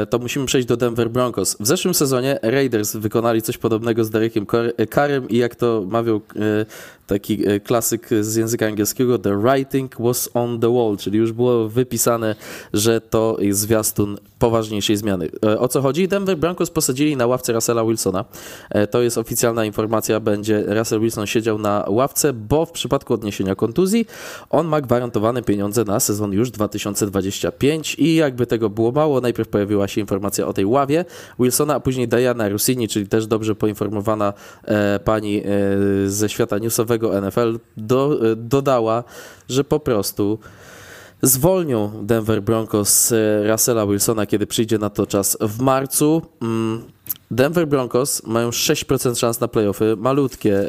y, 0.02 0.06
to 0.06 0.18
musimy 0.18 0.46
przejść 0.46 0.68
do 0.68 0.76
Denver 0.76 1.10
Broncos. 1.10 1.56
W 1.60 1.66
zeszłym 1.66 1.94
sezonie 1.94 2.38
Raiders 2.42 2.96
wykonali 2.96 3.25
coś 3.42 3.58
podobnego 3.58 4.04
z 4.04 4.10
Derekiem 4.10 4.46
Karem 4.90 5.28
i 5.28 5.36
jak 5.36 5.54
to 5.54 5.84
mawiał 5.88 6.16
y, 6.16 6.66
taki 7.06 7.48
e, 7.48 7.60
klasyk 7.60 8.08
z 8.20 8.36
języka 8.36 8.66
angielskiego, 8.66 9.18
the 9.18 9.40
writing 9.40 9.94
was 9.98 10.30
on 10.34 10.60
the 10.60 10.74
wall, 10.74 10.96
czyli 10.96 11.18
już 11.18 11.32
było 11.32 11.68
wypisane, 11.68 12.34
że 12.72 13.00
to 13.00 13.36
jest 13.40 13.60
zwiastun 13.60 14.18
poważniejszej 14.38 14.96
zmiany. 14.96 15.28
E, 15.44 15.58
O 15.58 15.68
co 15.68 15.82
chodzi? 15.82 16.08
Denver 16.08 16.38
Broncos 16.38 16.70
posadzili 16.70 17.16
na 17.16 17.26
ławce 17.26 17.52
Russella 17.52 17.84
Wilsona. 17.84 18.24
E, 18.70 18.86
To 18.86 19.02
jest 19.02 19.18
oficjalna 19.18 19.64
informacja, 19.64 20.20
będzie 20.20 20.64
Russell 20.66 21.00
Wilson 21.00 21.26
siedział 21.26 21.58
na 21.58 21.84
ławce, 21.88 22.32
bo 22.32 22.66
w 22.66 22.70
przypadku 22.70 23.14
odniesienia 23.14 23.54
kontuzji 23.54 24.06
on 24.50 24.66
ma 24.66 24.80
gwarantowane 24.80 25.42
pieniądze 25.42 25.84
na 25.84 26.00
sezon 26.00 26.32
już 26.32 26.50
2025 26.50 27.94
i 27.98 28.14
jakby 28.14 28.46
tego 28.46 28.70
było 28.70 28.92
mało, 28.92 29.20
najpierw 29.20 29.48
pojawiła 29.48 29.88
się 29.88 30.00
informacja 30.00 30.46
o 30.46 30.52
tej 30.52 30.66
ławie 30.66 31.04
Wilsona, 31.38 31.74
a 31.74 31.80
później 31.80 32.08
Diana 32.08 32.48
Rossini, 32.48 32.88
czyli 32.88 33.06
też 33.16 33.26
dobrze 33.26 33.54
poinformowana 33.54 34.32
e, 34.64 35.00
pani 35.04 35.42
e, 35.44 35.44
ze 36.06 36.28
świata 36.28 36.58
newsowego 36.58 37.20
NFL, 37.20 37.58
do, 37.76 38.30
e, 38.32 38.36
dodała, 38.36 39.04
że 39.48 39.64
po 39.64 39.80
prostu 39.80 40.38
zwolnią 41.22 41.92
Denver 42.02 42.42
Broncos 42.42 43.12
Russella 43.50 43.86
Wilsona, 43.86 44.26
kiedy 44.26 44.46
przyjdzie 44.46 44.78
na 44.78 44.90
to 44.90 45.06
czas 45.06 45.38
w 45.40 45.60
marcu. 45.60 46.22
Mm, 46.42 46.82
Denver 47.30 47.68
Broncos 47.68 48.22
mają 48.26 48.50
6% 48.50 49.18
szans 49.18 49.40
na 49.40 49.48
playoffy, 49.48 49.96
malutkie, 49.96 50.68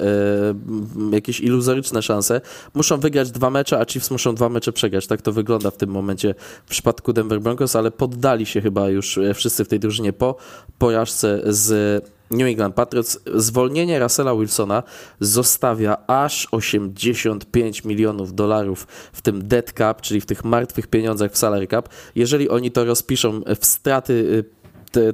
jakieś 1.11 1.39
iluzoryczne 1.39 2.01
szanse. 2.01 2.41
Muszą 2.73 2.99
wygrać 2.99 3.31
dwa 3.31 3.49
mecze, 3.49 3.79
a 3.79 3.85
Chiefs 3.85 4.11
muszą 4.11 4.35
dwa 4.35 4.49
mecze 4.49 4.71
przegrać. 4.71 5.07
Tak 5.07 5.21
to 5.21 5.31
wygląda 5.31 5.71
w 5.71 5.77
tym 5.77 5.89
momencie 5.89 6.35
w 6.65 6.69
przypadku 6.69 7.13
Denver 7.13 7.41
Broncos, 7.41 7.75
ale 7.75 7.91
poddali 7.91 8.45
się 8.45 8.61
chyba 8.61 8.89
już 8.89 9.19
wszyscy 9.33 9.65
w 9.65 9.67
tej 9.67 9.79
drużynie 9.79 10.13
po 10.13 10.35
porażce 10.77 11.41
z 11.45 12.16
New 12.31 12.47
England 12.47 12.75
Patriots. 12.75 13.19
Zwolnienie 13.35 13.99
Russella 13.99 14.35
Wilsona 14.35 14.83
zostawia 15.19 15.97
aż 16.07 16.47
85 16.51 17.83
milionów 17.83 18.33
dolarów 18.33 18.87
w 19.13 19.21
tym 19.21 19.47
dead 19.47 19.73
cap, 19.77 20.01
czyli 20.01 20.21
w 20.21 20.25
tych 20.25 20.43
martwych 20.43 20.87
pieniądzach 20.87 21.31
w 21.31 21.37
salary 21.37 21.67
cap. 21.67 21.89
Jeżeli 22.15 22.49
oni 22.49 22.71
to 22.71 22.85
rozpiszą 22.85 23.41
w 23.59 23.65
straty 23.65 24.13
y, 24.13 24.57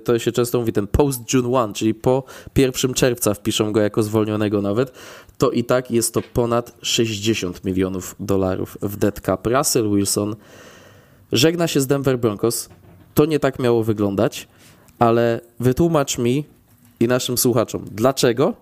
to 0.03 0.19
się 0.19 0.31
często 0.31 0.59
mówi 0.59 0.73
ten 0.73 0.87
post 0.87 1.33
June 1.33 1.49
1, 1.49 1.73
czyli 1.73 1.93
po 1.93 2.23
1 2.57 2.93
czerwca 2.93 3.33
wpiszą 3.33 3.71
go 3.71 3.81
jako 3.81 4.03
zwolnionego 4.03 4.61
nawet, 4.61 4.91
to 5.37 5.51
i 5.51 5.63
tak 5.63 5.91
jest 5.91 6.13
to 6.13 6.21
ponad 6.33 6.75
60 6.81 7.63
milionów 7.63 8.15
dolarów 8.19 8.77
w 8.81 8.95
dead 8.95 9.21
cap. 9.21 9.47
Russell 9.47 9.89
Wilson 9.89 10.35
żegna 11.31 11.67
się 11.67 11.81
z 11.81 11.87
Denver 11.87 12.19
Broncos. 12.19 12.69
To 13.13 13.25
nie 13.25 13.39
tak 13.39 13.59
miało 13.59 13.83
wyglądać, 13.83 14.47
ale 14.99 15.41
wytłumacz 15.59 16.17
mi 16.17 16.45
i 17.03 17.07
naszym 17.07 17.37
słuchaczom, 17.37 17.85
dlaczego? 17.91 18.53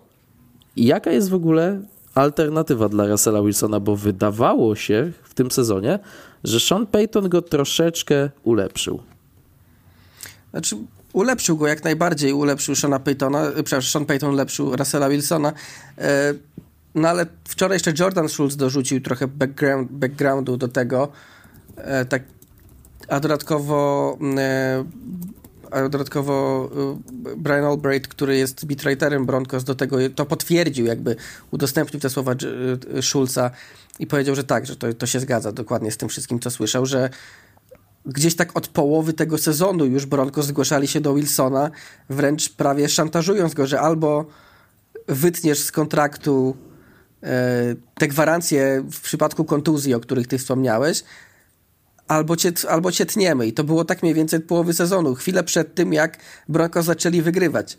I 0.75 0.85
jaka 0.85 1.11
jest 1.11 1.29
w 1.29 1.33
ogóle 1.33 1.81
alternatywa 2.15 2.89
dla 2.89 3.07
Russella 3.07 3.41
Wilsona, 3.41 3.79
bo 3.79 3.95
wydawało 3.95 4.75
się 4.75 5.11
w 5.23 5.33
tym 5.33 5.51
sezonie, 5.51 5.99
że 6.43 6.59
Sean 6.59 6.87
Payton 6.87 7.29
go 7.29 7.41
troszeczkę 7.41 8.29
ulepszył. 8.43 8.99
Znaczy, 10.51 10.75
ulepszył 11.13 11.57
go 11.57 11.67
jak 11.67 11.83
najbardziej, 11.83 12.33
ulepszył 12.33 12.75
Shona 12.75 12.99
Paytona, 12.99 13.41
e, 13.43 13.63
przepraszam, 13.63 13.91
Sean 13.91 14.05
Payton 14.05 14.29
ulepszył 14.29 14.75
Russella 14.75 15.09
Wilsona, 15.09 15.53
e, 15.97 16.33
no 16.95 17.09
ale 17.09 17.25
wczoraj 17.47 17.75
jeszcze 17.75 17.93
Jordan 17.99 18.29
Schultz 18.29 18.55
dorzucił 18.55 19.01
trochę 19.01 19.27
background, 19.27 19.91
backgroundu 19.91 20.57
do 20.57 20.67
tego, 20.67 21.11
e, 21.77 22.05
tak, 22.05 22.23
a 23.07 23.19
dodatkowo 23.19 24.17
e, 24.37 24.83
a 25.71 25.89
dodatkowo 25.89 26.69
e, 27.25 27.35
Brian 27.37 27.65
Albright, 27.65 28.07
który 28.07 28.37
jest 28.37 28.65
beatwriterem 28.65 29.25
Broncos, 29.25 29.63
do 29.63 29.75
tego 29.75 29.97
to 30.15 30.25
potwierdził, 30.25 30.85
jakby 30.85 31.15
udostępnił 31.51 31.99
te 31.99 32.09
słowa 32.09 32.31
e, 32.31 33.01
Schulza 33.01 33.51
i 33.99 34.07
powiedział, 34.07 34.35
że 34.35 34.43
tak, 34.43 34.65
że 34.65 34.75
to, 34.75 34.93
to 34.93 35.05
się 35.05 35.19
zgadza 35.19 35.51
dokładnie 35.51 35.91
z 35.91 35.97
tym 35.97 36.09
wszystkim, 36.09 36.39
co 36.39 36.51
słyszał, 36.51 36.85
że 36.85 37.09
gdzieś 38.05 38.35
tak 38.35 38.57
od 38.57 38.67
połowy 38.67 39.13
tego 39.13 39.37
sezonu 39.37 39.85
już 39.85 40.05
Broncos 40.05 40.45
zgłaszali 40.45 40.87
się 40.87 41.01
do 41.01 41.13
Wilsona, 41.13 41.71
wręcz 42.09 42.49
prawie 42.49 42.89
szantażując 42.89 43.53
go, 43.53 43.67
że 43.67 43.81
albo 43.81 44.25
wytniesz 45.07 45.59
z 45.59 45.71
kontraktu 45.71 46.57
e, 47.23 47.75
te 47.95 48.07
gwarancje 48.07 48.83
w 48.91 49.01
przypadku 49.01 49.45
kontuzji, 49.45 49.93
o 49.93 49.99
których 49.99 50.27
ty 50.27 50.37
wspomniałeś, 50.37 51.03
albo 52.11 52.35
cię, 52.35 52.51
albo 52.69 52.91
cię 52.91 53.05
tniemy. 53.05 53.47
I 53.47 53.53
to 53.53 53.63
było 53.63 53.85
tak 53.85 54.03
mniej 54.03 54.15
więcej 54.15 54.39
połowy 54.39 54.73
sezonu, 54.73 55.15
chwilę 55.15 55.43
przed 55.43 55.75
tym, 55.75 55.93
jak 55.93 56.17
Broncos 56.49 56.85
zaczęli 56.85 57.21
wygrywać. 57.21 57.77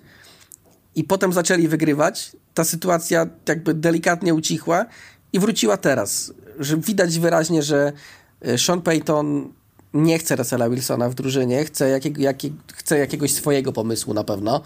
I 0.95 1.05
potem 1.05 1.33
zaczęli 1.33 1.69
wygrywać, 1.69 2.33
ta 2.55 2.65
sytuacja 2.65 3.27
jakby 3.49 3.75
delikatnie 3.75 4.35
ucichła 4.35 4.87
i 5.33 5.39
wróciła 5.39 5.77
teraz. 5.77 6.33
Że 6.59 6.77
widać 6.77 7.19
wyraźnie, 7.19 7.63
że 7.63 7.93
e, 8.41 8.59
Sean 8.59 8.83
Payton 8.83 9.53
nie 9.95 10.19
chce 10.19 10.37
Russella 10.37 10.71
Wilsona 10.71 11.09
w 11.09 11.15
drużynie, 11.15 11.65
chce, 11.65 11.89
jakiego, 11.89 12.23
jakie, 12.23 12.51
chce 12.75 12.99
jakiegoś 12.99 13.33
swojego 13.35 13.73
pomysłu 13.73 14.15
na 14.15 14.25
pewno. 14.25 14.63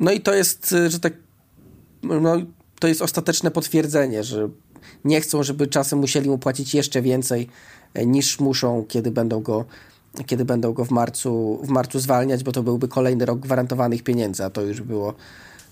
No 0.00 0.12
i 0.12 0.20
to 0.20 0.34
jest, 0.34 0.72
y, 0.72 0.90
że 0.90 1.00
tak, 1.00 1.12
no, 2.02 2.36
to 2.80 2.88
jest 2.88 3.02
ostateczne 3.02 3.50
potwierdzenie, 3.50 4.24
że 4.24 4.48
nie 5.04 5.20
chcą, 5.20 5.42
żeby 5.42 5.66
czasem 5.66 5.98
musieli 5.98 6.30
mu 6.30 6.38
płacić 6.38 6.74
jeszcze 6.74 7.02
więcej 7.02 7.48
e, 7.94 8.06
niż 8.06 8.40
muszą, 8.40 8.84
kiedy 8.88 9.10
będą 9.10 9.40
go, 9.40 9.64
kiedy 10.26 10.44
będą 10.44 10.72
go 10.72 10.84
w 10.84 10.90
marcu, 10.90 11.60
w 11.62 11.68
marcu 11.68 11.98
zwalniać, 11.98 12.44
bo 12.44 12.52
to 12.52 12.62
byłby 12.62 12.88
kolejny 12.88 13.24
rok 13.24 13.40
gwarantowanych 13.40 14.02
pieniędzy, 14.02 14.44
a 14.44 14.50
to 14.50 14.62
już 14.62 14.80
było 14.80 15.14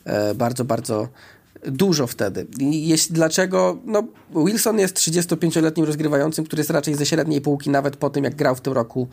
e, 0.04 0.34
bardzo, 0.34 0.64
bardzo 0.64 1.08
dużo 1.66 2.06
wtedy. 2.06 2.46
Jeśli, 2.60 3.14
dlaczego? 3.14 3.78
No, 3.84 4.04
Wilson 4.46 4.78
jest 4.78 4.96
35-letnim 4.96 5.86
rozgrywającym, 5.86 6.44
który 6.44 6.60
jest 6.60 6.70
raczej 6.70 6.94
ze 6.94 7.06
średniej 7.06 7.40
półki, 7.40 7.70
nawet 7.70 7.96
po 7.96 8.10
tym, 8.10 8.24
jak 8.24 8.34
grał 8.34 8.54
w 8.54 8.60
tym 8.60 8.72
roku 8.72 9.08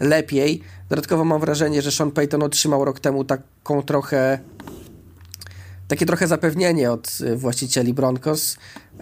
lepiej. 0.00 0.62
Dodatkowo 0.88 1.24
mam 1.24 1.40
wrażenie, 1.40 1.82
że 1.82 1.92
Sean 1.92 2.10
Payton 2.10 2.42
otrzymał 2.42 2.84
rok 2.84 3.00
temu 3.00 3.24
taką 3.24 3.82
trochę 3.82 4.38
takie 5.88 6.06
trochę 6.06 6.26
zapewnienie 6.26 6.92
od 6.92 7.18
y, 7.20 7.36
właścicieli 7.36 7.94
Broncos, 7.94 8.56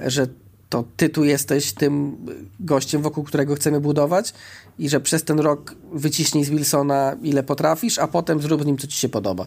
że 0.07 0.27
to 0.75 0.85
ty 0.97 1.09
tu 1.09 1.25
jesteś 1.25 1.73
tym 1.73 2.17
gościem, 2.61 3.03
wokół 3.03 3.25
którego 3.25 3.55
chcemy 3.55 3.81
budować 3.81 4.35
i 4.79 4.89
że 4.89 5.01
przez 5.01 5.25
ten 5.25 5.41
rok 5.41 5.75
wyciśnij 5.93 6.45
z 6.45 6.51
Wilsona 6.51 7.17
ile 7.23 7.43
potrafisz, 7.43 7.99
a 7.99 8.09
potem 8.09 8.41
zrób 8.41 8.63
z 8.63 8.67
nim 8.67 8.79
co 8.79 8.87
ci 8.87 8.97
się 8.99 9.09
podoba. 9.09 9.47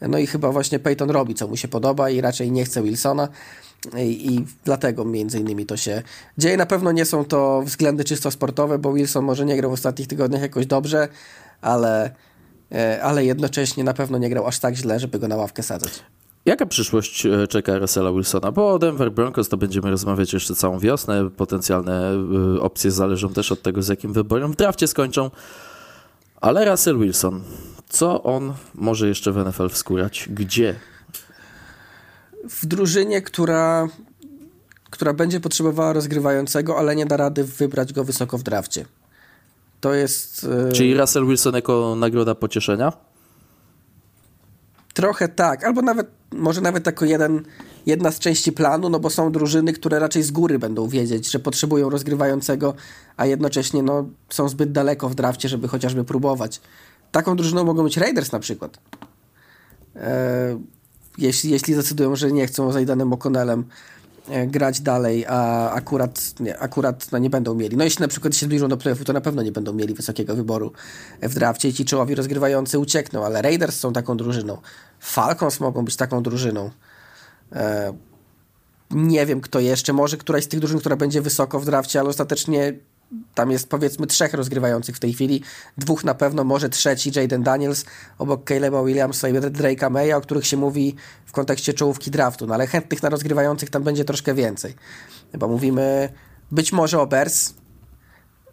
No 0.00 0.18
i 0.18 0.26
chyba 0.26 0.52
właśnie 0.52 0.78
Peyton 0.78 1.10
robi 1.10 1.34
co 1.34 1.48
mu 1.48 1.56
się 1.56 1.68
podoba 1.68 2.10
i 2.10 2.20
raczej 2.20 2.52
nie 2.52 2.64
chce 2.64 2.82
Wilsona 2.82 3.28
i, 3.98 4.34
i 4.34 4.44
dlatego 4.64 5.04
między 5.04 5.40
innymi 5.40 5.66
to 5.66 5.76
się 5.76 6.02
dzieje. 6.38 6.56
Na 6.56 6.66
pewno 6.66 6.92
nie 6.92 7.04
są 7.04 7.24
to 7.24 7.62
względy 7.62 8.04
czysto 8.04 8.30
sportowe, 8.30 8.78
bo 8.78 8.92
Wilson 8.92 9.24
może 9.24 9.44
nie 9.44 9.56
grał 9.56 9.70
w 9.70 9.74
ostatnich 9.74 10.08
tygodniach 10.08 10.42
jakoś 10.42 10.66
dobrze, 10.66 11.08
ale, 11.60 12.10
e, 12.72 13.02
ale 13.02 13.24
jednocześnie 13.24 13.84
na 13.84 13.94
pewno 13.94 14.18
nie 14.18 14.30
grał 14.30 14.46
aż 14.46 14.58
tak 14.58 14.74
źle, 14.74 15.00
żeby 15.00 15.18
go 15.18 15.28
na 15.28 15.36
ławkę 15.36 15.62
sadzać. 15.62 16.02
Jaka 16.46 16.66
przyszłość 16.66 17.26
e, 17.26 17.46
czeka 17.48 17.78
Russella 17.78 18.12
Wilsona? 18.12 18.52
Bo 18.52 18.72
o 18.72 18.78
Denver 18.78 19.12
Broncos 19.12 19.48
to 19.48 19.56
będziemy 19.56 19.90
rozmawiać 19.90 20.32
jeszcze 20.32 20.54
całą 20.54 20.78
wiosnę. 20.78 21.30
Potencjalne 21.30 22.12
e, 22.56 22.60
opcje 22.60 22.90
zależą 22.90 23.28
też 23.28 23.52
od 23.52 23.62
tego, 23.62 23.82
z 23.82 23.88
jakim 23.88 24.12
wyborem 24.12 24.52
w 24.52 24.56
drafcie 24.56 24.88
skończą. 24.88 25.30
Ale 26.40 26.70
Russell 26.70 26.98
Wilson, 26.98 27.42
co 27.88 28.22
on 28.22 28.54
może 28.74 29.08
jeszcze 29.08 29.32
w 29.32 29.36
NFL 29.36 29.68
wskórać? 29.68 30.28
Gdzie? 30.30 30.74
W 32.50 32.66
drużynie, 32.66 33.22
która, 33.22 33.88
która 34.90 35.12
będzie 35.12 35.40
potrzebowała 35.40 35.92
rozgrywającego, 35.92 36.78
ale 36.78 36.96
nie 36.96 37.06
da 37.06 37.16
rady 37.16 37.44
wybrać 37.44 37.92
go 37.92 38.04
wysoko 38.04 38.38
w 38.38 38.42
drafcie. 38.42 38.84
To 39.80 39.94
jest... 39.94 40.46
E, 40.68 40.72
Czyli 40.72 40.94
Russell 40.94 41.26
Wilson 41.26 41.54
jako 41.54 41.96
nagroda 41.96 42.34
pocieszenia? 42.34 42.92
Trochę 44.96 45.28
tak, 45.28 45.64
albo 45.64 45.82
nawet, 45.82 46.06
może 46.32 46.60
nawet 46.60 46.86
jako 46.86 47.04
jeden, 47.04 47.42
jedna 47.86 48.10
z 48.10 48.18
części 48.18 48.52
planu, 48.52 48.88
no 48.88 49.00
bo 49.00 49.10
są 49.10 49.32
drużyny, 49.32 49.72
które 49.72 49.98
raczej 49.98 50.22
z 50.22 50.30
góry 50.30 50.58
będą 50.58 50.88
wiedzieć, 50.88 51.30
że 51.30 51.38
potrzebują 51.38 51.90
rozgrywającego, 51.90 52.74
a 53.16 53.26
jednocześnie 53.26 53.82
no, 53.82 54.08
są 54.28 54.48
zbyt 54.48 54.72
daleko 54.72 55.08
w 55.08 55.14
drafcie, 55.14 55.48
żeby 55.48 55.68
chociażby 55.68 56.04
próbować. 56.04 56.60
Taką 57.12 57.36
drużyną 57.36 57.64
mogą 57.64 57.84
być 57.84 57.96
Raiders 57.96 58.32
na 58.32 58.38
przykład. 58.38 58.78
E, 59.96 60.58
jeśli, 61.18 61.50
jeśli 61.50 61.74
decydują, 61.74 62.16
że 62.16 62.32
nie 62.32 62.46
chcą 62.46 62.72
z 62.72 62.76
Aidanem 62.76 63.10
O'Connellem 63.10 63.62
grać 64.46 64.80
dalej, 64.80 65.26
a 65.28 65.70
akurat, 65.70 66.40
nie, 66.40 66.58
akurat 66.58 67.12
no 67.12 67.18
nie 67.18 67.30
będą 67.30 67.54
mieli. 67.54 67.76
No 67.76 67.84
jeśli 67.84 68.02
na 68.02 68.08
przykład 68.08 68.36
się 68.36 68.46
zbliżą 68.46 68.68
do 68.68 68.76
playoffu, 68.76 69.04
to 69.04 69.12
na 69.12 69.20
pewno 69.20 69.42
nie 69.42 69.52
będą 69.52 69.72
mieli 69.72 69.94
wysokiego 69.94 70.36
wyboru 70.36 70.72
w 71.22 71.34
drafcie 71.34 71.68
i 71.68 71.72
ci 71.72 71.84
czołowi 71.84 72.14
rozgrywający 72.14 72.78
uciekną, 72.78 73.24
ale 73.24 73.42
Raiders 73.42 73.78
są 73.78 73.92
taką 73.92 74.16
drużyną. 74.16 74.58
Falcons 75.00 75.60
mogą 75.60 75.84
być 75.84 75.96
taką 75.96 76.22
drużyną. 76.22 76.70
E, 77.52 77.92
nie 78.90 79.26
wiem 79.26 79.40
kto 79.40 79.60
jeszcze, 79.60 79.92
może 79.92 80.16
któraś 80.16 80.44
z 80.44 80.48
tych 80.48 80.60
drużyn, 80.60 80.78
która 80.78 80.96
będzie 80.96 81.22
wysoko 81.22 81.60
w 81.60 81.64
drafcie, 81.64 82.00
ale 82.00 82.08
ostatecznie 82.08 82.72
tam 83.34 83.50
jest 83.50 83.68
powiedzmy 83.68 84.06
trzech 84.06 84.34
rozgrywających 84.34 84.96
w 84.96 85.00
tej 85.00 85.12
chwili. 85.12 85.42
Dwóch 85.78 86.04
na 86.04 86.14
pewno, 86.14 86.44
może 86.44 86.68
trzeci, 86.68 87.12
Jaden 87.16 87.42
Daniels, 87.42 87.84
obok 88.18 88.48
Caleba 88.48 88.84
Williamsa 88.84 89.28
i 89.28 89.32
Drake'a 89.32 89.90
Maya, 89.90 90.12
o 90.12 90.20
których 90.20 90.46
się 90.46 90.56
mówi 90.56 90.94
w 91.26 91.32
kontekście 91.32 91.74
czołówki 91.74 92.10
draftu. 92.10 92.46
No 92.46 92.54
ale 92.54 92.66
chętnych 92.66 93.02
na 93.02 93.08
rozgrywających 93.08 93.70
tam 93.70 93.82
będzie 93.82 94.04
troszkę 94.04 94.34
więcej. 94.34 94.74
Bo 95.38 95.48
mówimy 95.48 96.08
być 96.50 96.72
może 96.72 97.00
o 97.00 97.06
Bears, 97.06 97.54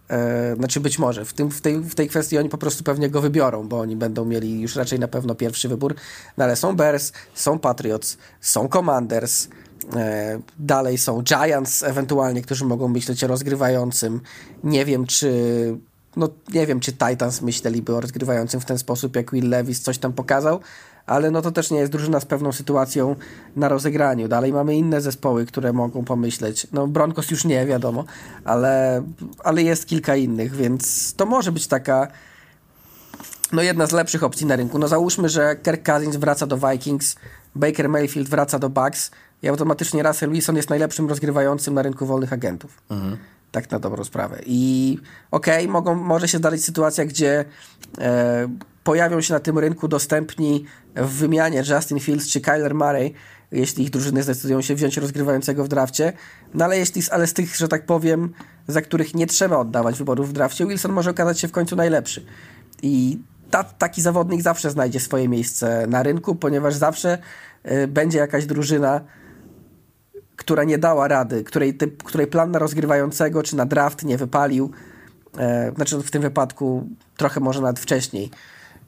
e, 0.10 0.56
znaczy 0.56 0.80
być 0.80 1.00
może, 1.00 1.26
w, 1.26 1.34
tym, 1.34 1.52
w, 1.52 1.62
tej, 1.62 1.80
w 1.80 1.96
tej 1.96 2.10
kwestii 2.10 2.38
oni 2.38 2.50
po 2.50 2.58
prostu 2.58 2.84
pewnie 2.84 3.10
go 3.10 3.22
wybiorą, 3.22 3.68
bo 3.68 3.80
oni 3.80 3.96
będą 3.96 4.26
mieli 4.26 4.62
już 4.62 4.76
raczej 4.76 5.00
na 5.00 5.08
pewno 5.08 5.36
pierwszy 5.36 5.70
wybór. 5.70 5.96
No 6.38 6.44
ale 6.44 6.56
są 6.56 6.76
Bears, 6.76 7.12
są 7.34 7.60
Patriots, 7.60 8.18
są 8.42 8.68
Commanders, 8.68 9.48
dalej 10.60 10.98
są 10.98 11.24
Giants 11.24 11.84
ewentualnie, 11.84 12.42
którzy 12.42 12.66
mogą 12.66 12.88
myśleć 12.88 13.24
o 13.24 13.28
rozgrywającym. 13.28 14.22
Nie 14.64 14.86
wiem, 14.86 15.06
czy 15.06 15.34
no 16.16 16.30
nie 16.54 16.68
wiem, 16.68 16.80
czy 16.80 16.92
Titans 16.92 17.42
myśleliby 17.42 17.96
o 17.96 18.02
rozgrywającym 18.02 18.62
w 18.62 18.66
ten 18.66 18.78
sposób, 18.78 19.16
jak 19.16 19.32
Will 19.32 19.50
Levis 19.50 19.82
coś 19.82 19.98
tam 19.98 20.14
pokazał, 20.14 20.60
ale 21.06 21.32
no 21.32 21.42
to 21.42 21.52
też 21.52 21.72
nie 21.72 21.78
jest 21.78 21.92
drużyna 21.92 22.20
z 22.20 22.26
pewną 22.26 22.52
sytuacją 22.52 23.16
na 23.56 23.68
rozegraniu. 23.68 24.28
Dalej 24.28 24.54
mamy 24.54 24.76
inne 24.76 25.02
zespoły, 25.02 25.46
które 25.46 25.74
mogą 25.74 26.06
pomyśleć. 26.06 26.68
No 26.72 26.88
Broncos 26.88 27.32
już 27.32 27.46
nie, 27.46 27.66
wiadomo, 27.66 28.06
ale, 28.46 29.04
ale 29.44 29.64
jest 29.64 29.86
kilka 29.86 30.16
innych, 30.16 30.56
więc 30.56 31.14
to 31.14 31.26
może 31.26 31.52
być 31.52 31.68
taka 31.68 32.08
no 33.52 33.62
jedna 33.62 33.88
z 33.88 33.92
lepszych 33.92 34.24
opcji 34.24 34.46
na 34.46 34.56
rynku. 34.56 34.80
No 34.80 34.88
załóżmy, 34.88 35.30
że 35.30 35.56
Kirk 35.64 35.86
Cousins 35.86 36.16
wraca 36.16 36.48
do 36.48 36.58
Vikings, 36.58 37.16
Baker 37.56 37.90
Mayfield 37.90 38.30
wraca 38.30 38.60
do 38.60 38.70
Bucks, 38.70 39.12
i 39.44 39.50
automatycznie 39.50 40.04
Russell 40.04 40.32
Wilson 40.32 40.56
jest 40.56 40.70
najlepszym 40.70 41.10
rozgrywającym 41.10 41.74
na 41.74 41.82
rynku 41.82 42.06
wolnych 42.06 42.34
agentów. 42.34 42.82
Mhm. 42.90 43.18
Tak 43.52 43.72
na 43.72 43.80
dobrą 43.80 44.04
sprawę. 44.04 44.40
I 44.46 44.98
okej, 45.32 45.70
okay, 45.70 45.96
może 45.96 46.28
się 46.28 46.38
zdarzyć 46.38 46.66
sytuacja, 46.66 47.06
gdzie 47.06 47.46
e, 47.98 48.48
pojawią 48.84 49.22
się 49.22 49.34
na 49.34 49.40
tym 49.40 49.60
rynku 49.60 49.88
dostępni 49.88 50.66
w 50.96 51.10
wymianie 51.10 51.64
Justin 51.70 52.00
Fields 52.00 52.28
czy 52.28 52.42
Kyler 52.42 52.76
Murray, 52.76 53.14
jeśli 53.52 53.84
ich 53.84 53.90
drużyny 53.90 54.24
zdecydują 54.24 54.62
się 54.62 54.76
wziąć 54.76 54.98
rozgrywającego 54.98 55.64
w 55.64 55.68
drafcie. 55.68 56.14
No 56.54 56.66
ale 56.66 56.78
jeśli, 56.78 57.02
ale 57.12 57.28
z 57.28 57.34
tych, 57.34 57.56
że 57.56 57.68
tak 57.68 57.86
powiem, 57.86 58.34
za 58.68 58.82
których 58.82 59.16
nie 59.16 59.28
trzeba 59.28 59.58
oddawać 59.58 59.98
wyborów 59.98 60.30
w 60.30 60.34
drafcie, 60.34 60.66
Wilson 60.66 60.92
może 60.92 61.10
okazać 61.10 61.40
się 61.40 61.48
w 61.48 61.52
końcu 61.52 61.76
najlepszy. 61.76 62.26
I 62.82 63.20
ta, 63.50 63.64
taki 63.64 64.02
zawodnik 64.02 64.42
zawsze 64.42 64.70
znajdzie 64.72 65.00
swoje 65.00 65.30
miejsce 65.30 65.88
na 65.88 66.04
rynku, 66.04 66.36
ponieważ 66.36 66.76
zawsze 66.76 67.18
y, 67.72 67.88
będzie 67.88 68.18
jakaś 68.18 68.46
drużyna, 68.46 69.02
która 70.44 70.64
nie 70.64 70.78
dała 70.78 71.08
rady, 71.08 71.44
której, 71.44 71.78
której 72.04 72.28
plan 72.28 72.52
na 72.52 72.60
rozgrywającego 72.60 73.44
czy 73.44 73.56
na 73.56 73.66
draft 73.66 74.04
nie 74.04 74.18
wypalił, 74.18 74.72
e, 75.38 75.72
znaczy 75.76 75.98
w 75.98 76.12
tym 76.12 76.22
wypadku 76.22 76.88
trochę 77.18 77.40
może 77.40 77.62
nawet 77.62 77.80
wcześniej, 77.80 78.30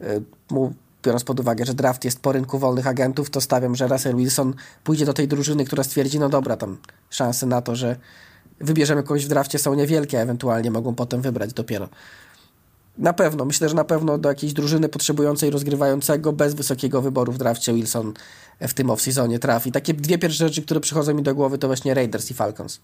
e, 0.01 0.05
mu, 0.51 0.73
biorąc 1.03 1.23
pod 1.23 1.39
uwagę, 1.39 1.65
że 1.65 1.73
draft 1.73 2.05
jest 2.05 2.19
po 2.19 2.31
rynku 2.31 2.59
wolnych 2.59 2.87
agentów, 2.87 3.29
to 3.29 3.41
stawiam, 3.41 3.75
że 3.75 3.87
Russell 3.87 4.15
Wilson 4.15 4.53
pójdzie 4.83 5.05
do 5.05 5.13
tej 5.13 5.27
drużyny, 5.27 5.65
która 5.65 5.83
stwierdzi, 5.83 6.19
no 6.19 6.29
dobra, 6.29 6.57
tam 6.57 6.77
szanse 7.09 7.45
na 7.45 7.61
to, 7.61 7.75
że 7.75 7.95
wybierzemy 8.59 9.03
kogoś 9.03 9.25
w 9.25 9.29
drafcie 9.29 9.59
są 9.59 9.73
niewielkie, 9.73 10.21
ewentualnie 10.21 10.71
mogą 10.71 10.95
potem 10.95 11.21
wybrać 11.21 11.53
dopiero. 11.53 11.89
Na 12.97 13.13
pewno, 13.13 13.45
myślę, 13.45 13.69
że 13.69 13.75
na 13.75 13.83
pewno 13.83 14.17
do 14.17 14.29
jakiejś 14.29 14.53
drużyny 14.53 14.89
potrzebującej 14.89 15.49
rozgrywającego 15.49 16.33
bez 16.33 16.53
wysokiego 16.53 17.01
wyboru 17.01 17.31
w 17.31 17.37
drafcie 17.37 17.73
Wilson 17.73 18.13
w 18.61 18.73
tym 18.73 18.87
off-seasonie 18.87 19.39
trafi. 19.39 19.71
Takie 19.71 19.93
dwie 19.93 20.17
pierwsze 20.17 20.47
rzeczy, 20.47 20.61
które 20.61 20.79
przychodzą 20.79 21.13
mi 21.13 21.23
do 21.23 21.35
głowy 21.35 21.57
to 21.57 21.67
właśnie 21.67 21.93
Raiders 21.93 22.31
i 22.31 22.33
Falcons. 22.33 22.79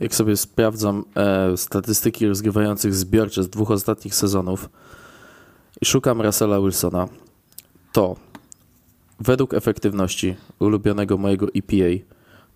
Jak 0.00 0.14
sobie 0.14 0.36
sprawdzam 0.36 1.04
e, 1.16 1.56
statystyki 1.56 2.26
rozgrywających 2.26 2.94
zbiorcze 2.94 3.42
z 3.42 3.48
dwóch 3.48 3.70
ostatnich 3.70 4.14
sezonów 4.14 4.68
i 5.82 5.86
szukam 5.86 6.22
Russella 6.22 6.60
Wilsona, 6.60 7.08
to 7.92 8.16
według 9.20 9.54
efektywności 9.54 10.36
ulubionego 10.58 11.18
mojego 11.18 11.46
EPA 11.56 12.04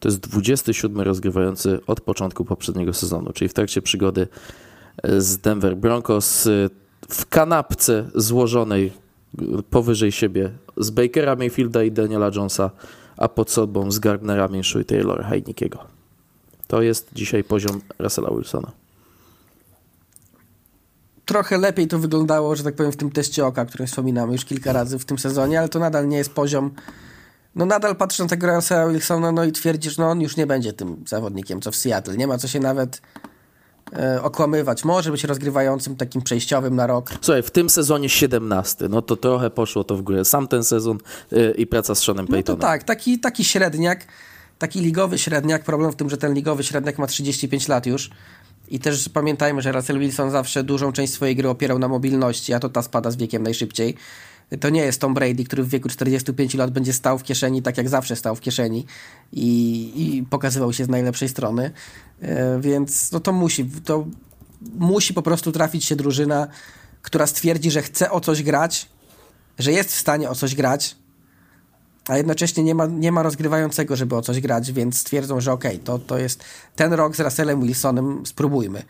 to 0.00 0.08
jest 0.08 0.20
27 0.20 1.00
rozgrywający 1.00 1.80
od 1.86 2.00
początku 2.00 2.44
poprzedniego 2.44 2.92
sezonu, 2.92 3.32
czyli 3.32 3.48
w 3.48 3.54
trakcie 3.54 3.82
przygody 3.82 4.28
z 5.18 5.38
Denver 5.38 5.76
Broncos 5.76 6.48
w 7.08 7.26
kanapce 7.26 8.10
złożonej 8.14 8.92
powyżej 9.70 10.12
siebie 10.12 10.50
z 10.76 10.90
Bakera 10.90 11.36
Mayfielda 11.36 11.82
i 11.82 11.92
Daniela 11.92 12.30
Jonesa, 12.34 12.70
a 13.16 13.28
pod 13.28 13.50
sobą 13.50 13.90
z 13.90 13.98
Gardnera 13.98 14.48
Minshew 14.48 14.82
i 14.82 14.84
Taylora 14.84 15.24
Heinickiego. 15.24 15.78
To 16.66 16.82
jest 16.82 17.08
dzisiaj 17.12 17.44
poziom 17.44 17.80
Russella 17.98 18.30
Wilsona. 18.30 18.70
Trochę 21.24 21.58
lepiej 21.58 21.88
to 21.88 21.98
wyglądało, 21.98 22.56
że 22.56 22.64
tak 22.64 22.74
powiem, 22.74 22.92
w 22.92 22.96
tym 22.96 23.10
teście 23.10 23.46
oka, 23.46 23.64
który 23.64 23.86
wspominamy 23.86 24.32
już 24.32 24.44
kilka 24.44 24.72
razy 24.72 24.98
w 24.98 25.04
tym 25.04 25.18
sezonie, 25.18 25.58
ale 25.58 25.68
to 25.68 25.78
nadal 25.78 26.08
nie 26.08 26.16
jest 26.16 26.32
poziom. 26.32 26.70
No 27.54 27.66
nadal 27.66 27.96
patrzysz 27.96 28.20
na 28.20 28.26
tego 28.26 28.54
Russella 28.54 28.88
Wilsona 28.88 29.32
no 29.32 29.44
i 29.44 29.52
twierdzisz, 29.52 29.98
no 29.98 30.10
on 30.10 30.20
już 30.20 30.36
nie 30.36 30.46
będzie 30.46 30.72
tym 30.72 31.04
zawodnikiem, 31.06 31.60
co 31.60 31.72
w 31.72 31.76
Seattle. 31.76 32.16
Nie 32.16 32.26
ma 32.26 32.38
co 32.38 32.48
się 32.48 32.60
nawet 32.60 33.00
okłamywać. 34.22 34.84
Może 34.84 35.10
być 35.10 35.24
rozgrywającym 35.24 35.96
takim 35.96 36.22
przejściowym 36.22 36.76
na 36.76 36.86
rok. 36.86 37.10
Słuchaj, 37.20 37.42
w 37.42 37.50
tym 37.50 37.70
sezonie 37.70 38.08
17, 38.08 38.88
no 38.88 39.02
to 39.02 39.16
trochę 39.16 39.50
poszło 39.50 39.84
to 39.84 39.96
w 39.96 40.02
górę. 40.02 40.24
Sam 40.24 40.48
ten 40.48 40.64
sezon 40.64 40.98
e, 41.32 41.50
i 41.50 41.66
praca 41.66 41.94
z 41.94 41.98
Seanem 41.98 42.26
Paytonem. 42.26 42.58
No 42.58 42.66
to 42.66 42.72
tak, 42.72 42.84
taki, 42.84 43.18
taki 43.18 43.44
średniak, 43.44 44.06
taki 44.58 44.80
ligowy 44.80 45.18
średniak. 45.18 45.64
Problem 45.64 45.92
w 45.92 45.96
tym, 45.96 46.10
że 46.10 46.16
ten 46.16 46.34
ligowy 46.34 46.64
średniak 46.64 46.98
ma 46.98 47.06
35 47.06 47.68
lat 47.68 47.86
już. 47.86 48.10
I 48.68 48.80
też 48.80 49.08
pamiętajmy, 49.08 49.62
że 49.62 49.72
Russell 49.72 49.98
Wilson 49.98 50.30
zawsze 50.30 50.64
dużą 50.64 50.92
część 50.92 51.12
swojej 51.12 51.36
gry 51.36 51.48
opierał 51.48 51.78
na 51.78 51.88
mobilności, 51.88 52.54
a 52.54 52.60
to 52.60 52.68
ta 52.68 52.82
spada 52.82 53.10
z 53.10 53.16
wiekiem 53.16 53.42
najszybciej. 53.42 53.96
To 54.60 54.68
nie 54.68 54.80
jest 54.80 55.00
Tom 55.00 55.14
Brady, 55.14 55.44
który 55.44 55.62
w 55.62 55.68
wieku 55.68 55.88
45 55.88 56.54
lat 56.54 56.70
będzie 56.70 56.92
stał 56.92 57.18
w 57.18 57.22
kieszeni, 57.22 57.62
tak 57.62 57.76
jak 57.76 57.88
zawsze 57.88 58.16
stał 58.16 58.36
w 58.36 58.40
kieszeni 58.40 58.86
i, 59.32 59.92
i 59.96 60.22
pokazywał 60.22 60.72
się 60.72 60.84
z 60.84 60.88
najlepszej 60.88 61.28
strony. 61.28 61.70
E, 62.22 62.60
więc 62.60 63.12
no 63.12 63.20
to 63.20 63.32
musi, 63.32 63.64
to 63.84 64.06
musi 64.74 65.14
po 65.14 65.22
prostu 65.22 65.52
trafić 65.52 65.84
się 65.84 65.96
drużyna, 65.96 66.48
która 67.02 67.26
stwierdzi, 67.26 67.70
że 67.70 67.82
chce 67.82 68.10
o 68.10 68.20
coś 68.20 68.42
grać, 68.42 68.88
że 69.58 69.72
jest 69.72 69.92
w 69.92 69.98
stanie 69.98 70.30
o 70.30 70.34
coś 70.34 70.54
grać, 70.54 70.96
a 72.08 72.16
jednocześnie 72.16 72.62
nie 72.64 72.74
ma, 72.74 72.86
nie 72.86 73.12
ma 73.12 73.22
rozgrywającego, 73.22 73.96
żeby 73.96 74.16
o 74.16 74.22
coś 74.22 74.40
grać, 74.40 74.72
więc 74.72 74.98
stwierdzą, 74.98 75.40
że 75.40 75.52
okej, 75.52 75.74
okay, 75.74 75.84
to, 75.84 75.98
to 75.98 76.18
jest 76.18 76.44
ten 76.76 76.92
rok 76.92 77.16
z 77.16 77.20
Russellem 77.20 77.62
Wilsonem, 77.62 78.26
spróbujmy. 78.26 78.82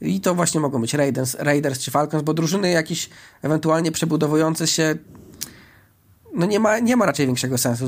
I 0.00 0.20
to 0.20 0.34
właśnie 0.34 0.60
mogą 0.60 0.80
być 0.80 0.94
Raiders, 0.94 1.34
Raiders 1.38 1.78
czy 1.78 1.90
Falcons, 1.90 2.22
bo 2.22 2.34
drużyny 2.34 2.70
jakieś 2.70 3.10
ewentualnie 3.42 3.92
przebudowujące 3.92 4.66
się, 4.66 4.94
no 6.34 6.46
nie 6.46 6.60
ma, 6.60 6.78
nie 6.78 6.96
ma 6.96 7.06
raczej 7.06 7.26
większego 7.26 7.58
sensu 7.58 7.86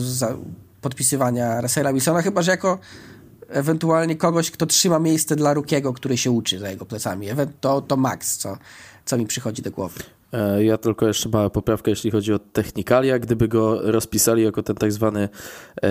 podpisywania 0.81 1.61
Russella 1.61 1.93
Wilsona, 1.93 2.23
chyba 2.23 2.43
że 2.43 2.51
jako 2.51 2.79
ewentualnie 3.49 4.17
kogoś, 4.17 4.51
kto 4.51 4.67
trzyma 4.67 4.99
miejsce 4.99 5.37
dla 5.37 5.55
Rukiego, 5.55 5.93
który 5.93 6.17
się 6.17 6.31
uczy 6.31 6.59
za 6.59 6.71
jego 6.71 6.87
plecami. 6.87 7.27
To, 7.61 7.81
to 7.81 7.97
Max, 7.97 8.37
co, 8.37 8.59
co 9.05 9.19
mi 9.19 9.27
przychodzi 9.27 9.63
do 9.63 9.71
głowy. 9.71 10.01
E, 10.33 10.65
ja 10.65 10.79
tylko 10.79 11.07
jeszcze 11.07 11.29
mała 11.29 11.51
poprawka, 11.51 11.91
jeśli 11.91 12.11
chodzi 12.11 12.33
o 12.33 12.39
technikalia. 12.39 13.19
Gdyby 13.19 13.49
go 13.49 13.93
rozpisali 13.93 14.43
jako 14.43 14.63
ten 14.63 14.77
tak 14.77 14.93
zwany 14.93 15.29
e, 15.83 15.89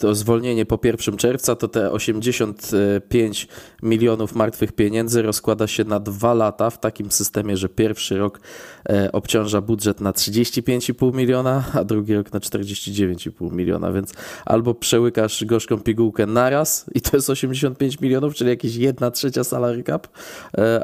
to 0.00 0.14
zwolnienie 0.14 0.66
po 0.66 0.78
1 0.84 1.16
czerwca, 1.16 1.56
to 1.56 1.68
te 1.68 1.90
85 1.90 3.48
milionów 3.82 4.34
martwych 4.34 4.72
pieniędzy 4.72 5.22
rozkłada 5.22 5.66
się 5.66 5.84
na 5.84 6.00
dwa 6.00 6.34
lata 6.34 6.70
w 6.70 6.80
takim 6.80 7.10
systemie, 7.10 7.56
że 7.56 7.68
pierwszy 7.68 8.18
rok 8.18 8.40
e, 8.88 9.12
obciąża 9.12 9.60
budżet 9.60 10.00
na 10.00 10.12
35,5 10.12 11.14
miliona, 11.14 11.64
a 11.74 11.84
drugi 11.84 12.14
rok 12.14 12.32
na 12.32 12.40
49,5 12.40 13.52
miliona, 13.52 13.92
więc 13.92 14.12
albo 14.44 14.74
przełykasz 14.74 15.44
gorzką 15.44 15.78
pigułkę 15.78 16.26
naraz 16.26 16.86
i 16.94 17.00
to 17.00 17.16
jest 17.16 17.30
85 17.30 18.00
milionów, 18.00 18.34
czyli 18.34 18.50
jakieś 18.50 18.76
1 18.76 19.12
trzecia 19.12 19.44
salary 19.44 19.82
cap, 19.82 20.08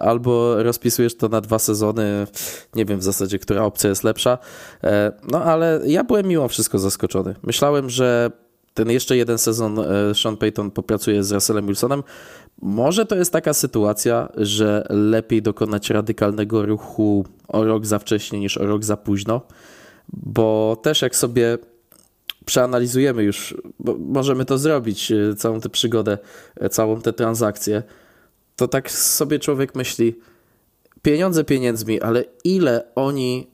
albo 0.01 0.63
rozpisujesz 0.63 1.17
to 1.17 1.29
na 1.29 1.41
dwa 1.41 1.59
sezony 1.59 2.27
nie 2.79 2.85
wiem 2.85 2.99
w 2.99 3.03
zasadzie, 3.03 3.39
która 3.39 3.65
opcja 3.65 3.91
jest 3.91 4.05
lepsza. 4.05 4.39
E, 4.85 5.13
no 5.31 5.43
ale 5.43 5.81
ja 5.87 6.05
byłem 6.05 6.27
mimo 6.27 6.49
wszystko 6.49 6.79
zaskoczony. 6.79 7.35
Myślałem, 7.43 7.91
że 7.91 8.31
ten 8.75 8.91
jeszcze 8.91 9.17
jeden 9.17 9.39
sezon 9.39 9.79
e, 9.79 10.15
Sean 10.15 10.37
Payton 10.37 10.71
popracuje 10.71 11.25
z 11.25 11.33
Russellem 11.33 11.67
Wilsonem. 11.67 12.03
Może 12.63 13.07
to 13.07 13.17
jest 13.17 13.33
taka 13.33 13.55
sytuacja, 13.55 14.29
że 14.37 14.87
lepiej 14.91 15.43
dokonać 15.43 15.91
radykalnego 15.91 16.67
ruchu 16.67 17.25
o 17.49 17.65
rok 17.65 17.87
za 17.87 17.99
wcześnie 17.99 18.41
niż 18.41 18.59
o 18.59 18.67
rok 18.67 18.85
za 18.85 18.97
późno, 18.97 19.41
bo 20.13 20.77
też 20.83 21.03
jak 21.03 21.17
sobie 21.17 21.59
przeanalizujemy 22.45 23.23
już, 23.23 23.57
możemy 23.99 24.45
to 24.45 24.59
zrobić, 24.59 25.13
e, 25.13 25.35
całą 25.37 25.61
tę 25.61 25.69
przygodę, 25.69 26.19
całą 26.71 27.01
tę 27.01 27.13
transakcję, 27.13 27.83
to 28.57 28.69
tak 28.69 28.91
sobie 28.91 29.39
człowiek 29.39 29.75
myśli, 29.75 30.15
pieniądze 31.03 31.45
pieniędzmi, 31.45 32.01
ale 32.01 32.25
ile 32.45 32.85
oni 32.95 33.47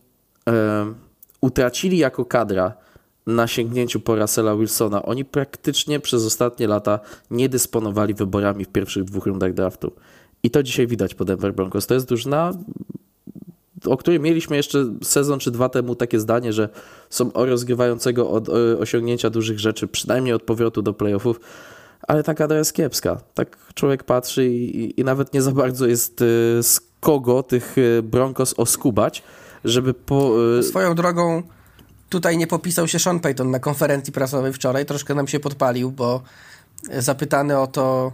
e, 0.49 0.95
utracili 1.40 1.99
jako 1.99 2.24
kadra 2.24 2.74
na 3.26 3.47
sięgnięciu 3.47 4.01
po 4.01 4.16
Russella 4.16 4.57
Wilsona. 4.57 5.03
Oni 5.03 5.24
praktycznie 5.24 6.01
przez 6.01 6.24
ostatnie 6.24 6.66
lata 6.66 7.01
nie 7.30 7.49
dysponowali 7.49 8.14
wyborami 8.14 8.64
w 8.64 8.68
pierwszych 8.68 9.05
dwóch 9.05 9.26
rundach 9.26 9.55
draftu. 9.55 9.92
I 10.42 10.51
to 10.51 10.62
dzisiaj 10.62 10.86
widać 10.86 11.14
po 11.14 11.24
Denver 11.24 11.55
Broncos. 11.55 11.86
To 11.86 11.95
jest 11.95 12.09
drużyna, 12.09 12.53
o 13.86 13.97
której 13.97 14.20
mieliśmy 14.20 14.57
jeszcze 14.57 14.84
sezon 15.03 15.38
czy 15.38 15.51
dwa 15.51 15.68
temu 15.68 15.95
takie 15.95 16.20
zdanie, 16.20 16.53
że 16.53 16.68
są 17.11 17.32
o 17.32 17.47
rozgrywającego 17.47 18.30
od 18.30 18.49
osiągnięcia 18.78 19.30
dużych 19.30 19.59
rzeczy, 19.59 19.88
przynajmniej 19.88 20.34
od 20.34 20.42
powrotu 20.42 20.82
do 20.82 20.95
playoffów, 20.95 21.40
ale 22.09 22.22
ta 22.22 22.34
kadra 22.34 22.59
jest 22.59 22.72
kiepska. 22.72 23.20
Tak 23.34 23.57
człowiek 23.74 24.05
patrzy 24.05 24.47
i, 24.47 25.01
i 25.01 25.05
nawet 25.05 25.34
nie 25.34 25.42
za 25.42 25.53
bardzo 25.53 25.86
jest 25.86 26.22
y, 26.22 26.61
kogo 27.05 27.42
tych 27.42 27.76
e, 27.78 28.02
Broncos 28.02 28.55
oskubać, 28.57 29.22
żeby 29.64 29.94
po... 29.94 30.32
E, 30.59 30.62
Swoją 30.62 30.94
drogą 30.94 31.42
tutaj 32.09 32.38
nie 32.38 32.46
popisał 32.46 32.88
się 32.88 32.98
Sean 32.98 33.20
Payton 33.20 33.50
na 33.50 33.59
konferencji 33.59 34.12
prasowej 34.12 34.52
wczoraj, 34.52 34.86
troszkę 34.86 35.14
nam 35.14 35.28
się 35.28 35.40
podpalił, 35.40 35.90
bo 35.90 36.22
zapytany 36.98 37.59
o 37.59 37.66
to, 37.66 38.12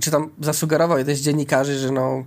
czy 0.00 0.10
tam 0.10 0.30
zasugerował 0.40 0.98
jeden 0.98 1.16
z 1.16 1.20
dziennikarzy, 1.20 1.78
że 1.78 1.90
no 1.90 2.24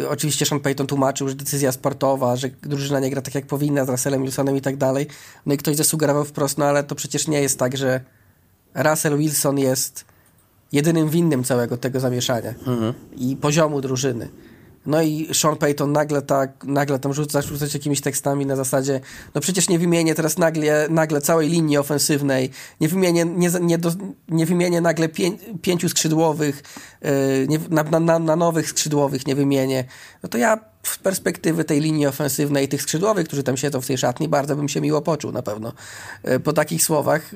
e, 0.00 0.08
oczywiście 0.08 0.46
Sean 0.46 0.60
Payton 0.60 0.86
tłumaczył, 0.86 1.28
że 1.28 1.34
decyzja 1.34 1.72
sportowa, 1.72 2.36
że 2.36 2.48
drużyna 2.48 3.00
nie 3.00 3.10
gra 3.10 3.22
tak 3.22 3.34
jak 3.34 3.46
powinna 3.46 3.84
z 3.84 3.88
Russellem 3.88 4.22
Wilsonem 4.22 4.56
i 4.56 4.60
tak 4.60 4.76
dalej. 4.76 5.06
No 5.46 5.54
i 5.54 5.56
ktoś 5.56 5.76
zasugerował 5.76 6.24
wprost, 6.24 6.58
no 6.58 6.64
ale 6.64 6.84
to 6.84 6.94
przecież 6.94 7.28
nie 7.28 7.40
jest 7.42 7.58
tak, 7.58 7.76
że 7.76 8.00
Russell 8.74 9.18
Wilson 9.18 9.58
jest 9.58 10.04
jedynym 10.72 11.08
winnym 11.08 11.44
całego 11.44 11.76
tego 11.76 12.00
zamieszania 12.00 12.50
mhm. 12.50 12.94
i 13.16 13.36
poziomu 13.36 13.80
drużyny. 13.80 14.28
No 14.86 15.02
i 15.02 15.28
Sean 15.34 15.56
Payton 15.56 15.92
nagle 15.92 16.22
tak, 16.22 16.64
nagle 16.64 16.98
tam 16.98 17.14
rzuca, 17.14 17.42
rzucać 17.42 17.74
jakimiś 17.74 18.00
tekstami 18.00 18.46
na 18.46 18.56
zasadzie, 18.56 19.00
no 19.34 19.40
przecież 19.40 19.68
nie 19.68 19.78
wymienię 19.78 20.14
teraz 20.14 20.38
nagle, 20.38 20.86
nagle 20.90 21.20
całej 21.20 21.48
linii 21.48 21.78
ofensywnej, 21.78 22.50
nie 22.80 22.88
wymienię, 22.88 23.24
nie, 23.24 23.50
nie, 23.60 23.78
do, 23.78 23.92
nie 24.28 24.46
wymienię 24.46 24.80
nagle 24.80 25.08
pię, 25.08 25.30
pięciu 25.62 25.88
skrzydłowych, 25.88 26.62
yy, 27.02 27.10
nie, 27.48 27.58
na, 27.70 28.00
na, 28.00 28.18
na, 28.18 28.36
nowych 28.36 28.68
skrzydłowych 28.68 29.26
nie 29.26 29.34
wymienię. 29.34 29.84
No 30.22 30.28
to 30.28 30.38
ja 30.38 30.58
z 30.82 30.98
perspektywy 30.98 31.64
tej 31.64 31.80
linii 31.80 32.06
ofensywnej 32.06 32.68
tych 32.68 32.82
skrzydłowych, 32.82 33.26
którzy 33.26 33.42
tam 33.42 33.56
siedzą 33.56 33.80
w 33.80 33.86
tej 33.86 33.98
szatni, 33.98 34.28
bardzo 34.28 34.56
bym 34.56 34.68
się 34.68 34.80
miło 34.80 35.02
poczuł 35.02 35.32
na 35.32 35.42
pewno. 35.42 35.72
Yy, 36.24 36.40
po 36.40 36.52
takich 36.52 36.82
słowach, 36.82 37.30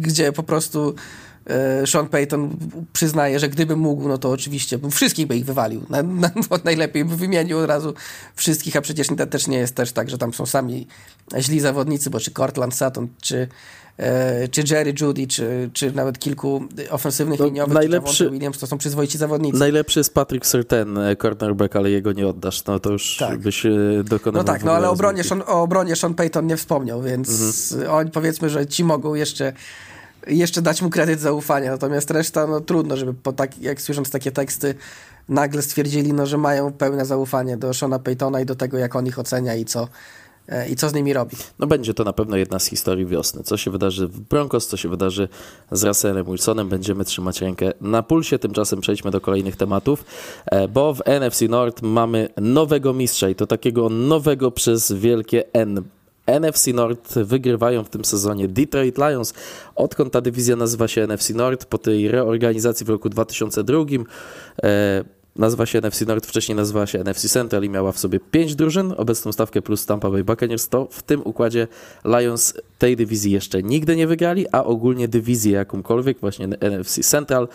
gdzie 0.00 0.32
po 0.32 0.42
prostu 0.42 0.94
Sean 1.86 2.08
Payton 2.08 2.56
przyznaje, 2.92 3.40
że 3.40 3.48
gdyby 3.48 3.76
mógł, 3.76 4.08
no 4.08 4.18
to 4.18 4.30
oczywiście 4.30 4.78
wszystkich 4.90 5.26
by 5.26 5.36
ich 5.36 5.44
wywalił. 5.44 5.82
Na, 5.90 6.02
na, 6.02 6.30
najlepiej 6.64 7.04
by 7.04 7.16
wymienił 7.16 7.58
od 7.58 7.66
razu 7.66 7.94
wszystkich, 8.34 8.76
a 8.76 8.80
przecież 8.80 9.06
to 9.06 9.26
też 9.26 9.46
nie 9.46 9.58
jest 9.58 9.74
też 9.74 9.92
tak, 9.92 10.10
że 10.10 10.18
tam 10.18 10.34
są 10.34 10.46
sami 10.46 10.86
źli 11.38 11.60
zawodnicy, 11.60 12.10
bo 12.10 12.20
czy 12.20 12.30
Cortland 12.30 12.74
Sutton, 12.74 13.08
czy, 13.22 13.48
e, 13.96 14.48
czy 14.48 14.64
Jerry 14.70 14.94
Judy, 15.00 15.26
czy, 15.26 15.70
czy 15.72 15.92
nawet 15.92 16.18
kilku 16.18 16.64
ofensywnych 16.90 17.40
no, 17.40 17.46
liniowych, 17.46 17.74
najlepszy, 17.74 18.30
Williams, 18.30 18.58
to 18.58 18.66
są 18.66 18.78
przyzwoici 18.78 19.18
zawodnicy. 19.18 19.58
Najlepszy 19.58 20.00
jest 20.00 20.14
Patrick 20.14 20.46
Surtain, 20.46 20.98
e, 20.98 21.16
cornerback, 21.16 21.76
ale 21.76 21.90
jego 21.90 22.12
nie 22.12 22.26
oddasz, 22.26 22.64
no 22.64 22.78
to 22.78 22.90
już 22.90 23.16
tak. 23.16 23.38
byś 23.38 23.66
dokonał. 24.04 24.42
No 24.42 24.44
tak, 24.44 24.64
no 24.64 24.72
ale 24.72 24.88
o 24.88 24.92
obronie, 24.92 25.24
Sean, 25.24 25.42
o 25.46 25.62
obronie 25.62 25.96
Sean 25.96 26.14
Payton 26.14 26.46
nie 26.46 26.56
wspomniał, 26.56 27.02
więc 27.02 27.72
mhm. 27.72 27.90
oni 27.90 28.10
powiedzmy, 28.10 28.50
że 28.50 28.66
ci 28.66 28.84
mogą 28.84 29.14
jeszcze 29.14 29.52
jeszcze 30.26 30.62
dać 30.62 30.82
mu 30.82 30.90
kredyt 30.90 31.20
zaufania. 31.20 31.70
Natomiast 31.70 32.10
reszta, 32.10 32.46
no 32.46 32.60
trudno, 32.60 32.96
żeby 32.96 33.14
po 33.14 33.32
tak, 33.32 33.58
jak 33.58 33.80
słysząc 33.82 34.10
takie 34.10 34.32
teksty, 34.32 34.74
nagle 35.28 35.62
stwierdzili, 35.62 36.12
no, 36.12 36.26
że 36.26 36.38
mają 36.38 36.72
pełne 36.72 37.06
zaufanie 37.06 37.56
do 37.56 37.74
Shona 37.74 37.98
Paytona 37.98 38.40
i 38.40 38.46
do 38.46 38.54
tego, 38.54 38.78
jak 38.78 38.96
on 38.96 39.06
ich 39.06 39.18
ocenia 39.18 39.54
i 39.54 39.64
co, 39.64 39.88
e, 40.48 40.68
i 40.68 40.76
co 40.76 40.88
z 40.88 40.94
nimi 40.94 41.12
robi. 41.12 41.36
No 41.58 41.66
będzie 41.66 41.94
to 41.94 42.04
na 42.04 42.12
pewno 42.12 42.36
jedna 42.36 42.58
z 42.58 42.66
historii 42.66 43.06
wiosny. 43.06 43.42
Co 43.42 43.56
się 43.56 43.70
wydarzy 43.70 44.08
w 44.08 44.20
Broncos, 44.20 44.66
co 44.66 44.76
się 44.76 44.88
wydarzy 44.88 45.28
z 45.72 45.84
Russellem 45.84 46.26
Wilsonem, 46.26 46.68
będziemy 46.68 47.04
trzymać 47.04 47.40
rękę 47.40 47.72
na 47.80 48.02
pulsie. 48.02 48.38
Tymczasem 48.38 48.80
przejdźmy 48.80 49.10
do 49.10 49.20
kolejnych 49.20 49.56
tematów, 49.56 50.04
e, 50.46 50.68
bo 50.68 50.94
w 50.94 51.02
NFC 51.06 51.48
North 51.48 51.82
mamy 51.82 52.28
nowego 52.36 52.92
mistrza 52.92 53.28
i 53.28 53.34
to 53.34 53.46
takiego 53.46 53.88
nowego 53.88 54.50
przez 54.50 54.92
wielkie 54.92 55.52
N 55.52 55.82
NFC 56.26 56.66
North 56.66 57.14
wygrywają 57.14 57.84
w 57.84 57.88
tym 57.88 58.04
sezonie 58.04 58.48
Detroit 58.48 58.98
Lions. 58.98 59.34
Odkąd 59.74 60.12
ta 60.12 60.20
dywizja 60.20 60.56
nazywa 60.56 60.88
się 60.88 61.06
NFC 61.06 61.30
North? 61.30 61.66
Po 61.66 61.78
tej 61.78 62.08
reorganizacji 62.08 62.86
w 62.86 62.88
roku 62.88 63.08
2002 63.08 63.78
e, 64.62 65.04
nazywa 65.36 65.66
się 65.66 65.78
NFC 65.78 66.02
North, 66.06 66.28
wcześniej 66.28 66.56
nazywała 66.56 66.86
się 66.86 66.98
NFC 66.98 67.28
Central 67.28 67.64
i 67.64 67.68
miała 67.68 67.92
w 67.92 67.98
sobie 67.98 68.20
pięć 68.30 68.54
drużyn, 68.54 68.94
obecną 68.96 69.32
stawkę 69.32 69.62
plus 69.62 69.86
Tampa 69.86 70.10
Bay 70.10 70.24
Buccaneers, 70.24 70.68
to 70.68 70.88
w 70.90 71.02
tym 71.02 71.22
układzie 71.24 71.68
Lions 72.04 72.54
tej 72.78 72.96
dywizji 72.96 73.32
jeszcze 73.32 73.62
nigdy 73.62 73.96
nie 73.96 74.06
wygrali, 74.06 74.46
a 74.52 74.64
ogólnie 74.64 75.08
dywizję 75.08 75.52
jakąkolwiek, 75.52 76.20
właśnie 76.20 76.48
NFC 76.60 77.00
Central, 77.10 77.48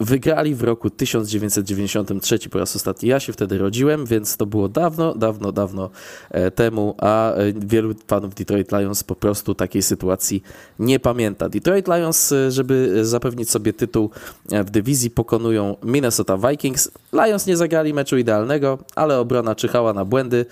Wygrali 0.00 0.54
w 0.54 0.62
roku 0.62 0.90
1993 0.90 2.38
po 2.50 2.58
raz 2.58 2.76
ostatni. 2.76 3.08
Ja 3.08 3.20
się 3.20 3.32
wtedy 3.32 3.58
rodziłem, 3.58 4.06
więc 4.06 4.36
to 4.36 4.46
było 4.46 4.68
dawno, 4.68 5.14
dawno, 5.14 5.52
dawno 5.52 5.90
e, 6.30 6.50
temu, 6.50 6.94
a 6.98 7.32
e, 7.32 7.52
wielu 7.52 7.94
fanów 8.06 8.34
Detroit 8.34 8.72
Lions 8.72 9.04
po 9.04 9.14
prostu 9.14 9.54
takiej 9.54 9.82
sytuacji 9.82 10.42
nie 10.78 11.00
pamięta. 11.00 11.48
Detroit 11.48 11.88
Lions, 11.88 12.32
e, 12.32 12.50
żeby 12.50 13.04
zapewnić 13.06 13.50
sobie 13.50 13.72
tytuł 13.72 14.10
w 14.50 14.70
dywizji, 14.70 15.10
pokonują 15.10 15.76
Minnesota 15.82 16.38
Vikings. 16.48 16.90
Lions 17.12 17.46
nie 17.46 17.56
zagrali 17.56 17.94
meczu 17.94 18.18
idealnego, 18.18 18.78
ale 18.94 19.18
obrona 19.18 19.54
czyhała 19.54 19.92
na 19.92 20.04
błędy 20.04 20.46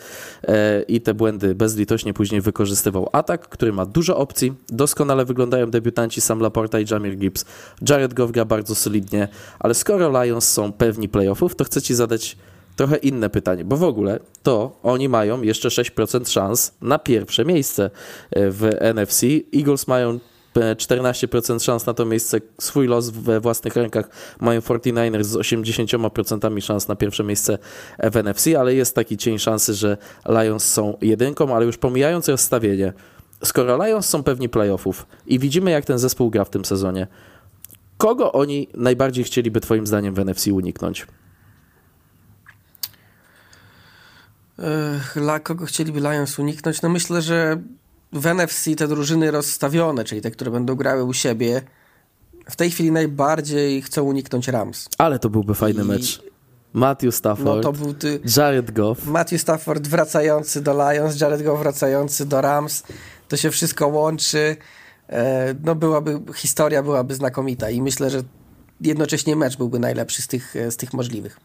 i 0.89 1.01
te 1.01 1.15
błędy 1.15 1.55
bezlitośnie 1.55 2.15
później 2.15 2.41
wykorzystywał 2.41 3.09
atak, 3.13 3.49
który 3.49 3.73
ma 3.73 3.87
dużo 3.87 4.17
opcji. 4.17 4.53
Doskonale 4.69 5.25
wyglądają 5.25 5.71
debiutanci 5.71 6.21
Sam 6.21 6.41
Laporta 6.41 6.81
i 6.81 6.85
Jamir 6.91 7.17
Gibbs. 7.17 7.45
Jared 7.89 8.15
Goff 8.15 8.33
gra 8.33 8.45
bardzo 8.45 8.75
solidnie 8.75 9.29
ale 9.59 9.75
skoro 9.75 10.25
Lions 10.25 10.49
są 10.53 10.73
pewni 10.73 11.09
playoffów, 11.09 11.55
to 11.55 11.65
chcę 11.65 11.83
Ci 11.83 11.95
zadać 11.95 12.37
trochę 12.77 12.97
inne 12.97 13.31
pytanie, 13.31 13.65
bo 13.65 13.77
w 13.77 13.83
ogóle 13.83 14.21
to 14.43 14.79
oni 14.83 15.09
mają 15.09 15.43
jeszcze 15.43 15.69
6% 15.69 16.31
szans 16.31 16.75
na 16.81 16.99
pierwsze 16.99 17.45
miejsce 17.45 17.91
e, 18.31 18.51
w 18.51 18.71
NFC. 18.95 19.23
Eagles 19.55 19.87
mają 19.87 20.19
14% 20.55 21.65
szans 21.65 21.87
na 21.87 21.95
to 21.95 22.05
miejsce, 22.05 22.41
swój 22.61 22.87
los 22.87 23.11
we 23.11 23.41
własnych 23.41 23.77
rękach 23.77 24.09
mają 24.41 24.61
49ers 24.61 25.25
z 25.25 25.37
80% 25.37 26.61
szans 26.61 26.89
na 26.89 26.97
pierwsze 26.97 27.25
miejsce 27.25 27.59
w 27.99 28.17
NFC, 28.25 28.47
ale 28.59 28.75
jest 28.75 28.95
taki 28.95 29.17
cień 29.17 29.39
szansy, 29.39 29.75
że 29.75 29.97
Lions 30.29 30.65
są 30.65 30.97
jedynką, 31.01 31.57
ale 31.57 31.67
już 31.67 31.79
pomijając 31.79 32.29
rozstawienie, 32.29 32.93
skoro 33.45 33.87
Lions 33.87 34.07
są 34.07 34.23
pewni 34.23 34.49
playoffów 34.49 35.07
i 35.27 35.39
widzimy 35.39 35.71
jak 35.71 35.85
ten 35.85 35.99
zespół 35.99 36.31
gra 36.31 36.45
w 36.45 36.51
tym 36.51 36.65
sezonie, 36.65 37.07
Kogo 37.97 38.33
oni 38.33 38.69
najbardziej 38.75 39.25
chcieliby 39.25 39.61
Twoim 39.61 39.87
zdaniem 39.87 40.15
w 40.15 40.19
NFC 40.19 40.47
uniknąć? 40.47 41.07
Dla 45.15 45.41
kogo 45.41 45.67
chcieliby 45.67 46.01
Lions 46.01 46.39
uniknąć? 46.39 46.83
No 46.83 46.89
myślę, 46.89 47.23
że 47.23 47.63
w 48.13 48.27
NFC 48.27 48.75
te 48.77 48.89
drużyny 48.89 49.31
rozstawione, 49.31 50.05
czyli 50.05 50.21
te, 50.21 50.31
które 50.31 50.51
będą 50.51 50.75
grały 50.75 51.05
u 51.05 51.13
siebie, 51.13 51.63
w 52.51 52.57
tej 52.57 52.71
chwili 52.71 52.93
najbardziej 52.93 53.83
chcą 53.83 54.03
uniknąć 54.03 54.49
Rams. 54.49 54.89
Ale 54.99 55.19
to 55.19 55.31
byłby 55.31 55.55
fajny 55.55 55.83
I... 55.83 55.87
mecz. 55.87 56.23
Matthew 56.73 57.15
Stafford, 57.15 57.65
No 57.65 57.73
był 57.73 57.95
ty... 57.95 58.21
Jared 58.37 58.71
Goff. 58.71 59.07
Matthew 59.07 59.41
Stafford 59.41 59.89
wracający 59.89 60.61
do 60.61 60.73
Lions, 60.73 61.21
Jared 61.21 61.43
Goff 61.43 61.61
wracający 61.61 62.27
do 62.27 62.41
Rams. 62.41 62.83
To 63.29 63.37
się 63.37 63.51
wszystko 63.51 63.89
łączy. 63.89 64.57
E, 65.09 65.55
no 65.65 65.75
byłaby, 65.75 66.21
historia 66.35 66.83
byłaby 66.83 67.15
znakomita 67.15 67.71
i 67.71 67.83
myślę, 67.83 68.11
że 68.11 68.23
jednocześnie 68.81 69.37
mecz 69.37 69.57
byłby 69.57 69.79
najlepszy 69.79 70.23
z 70.23 70.27
tych, 70.27 70.55
z 70.71 70.77
tych 70.77 70.93
możliwych. 70.93 71.41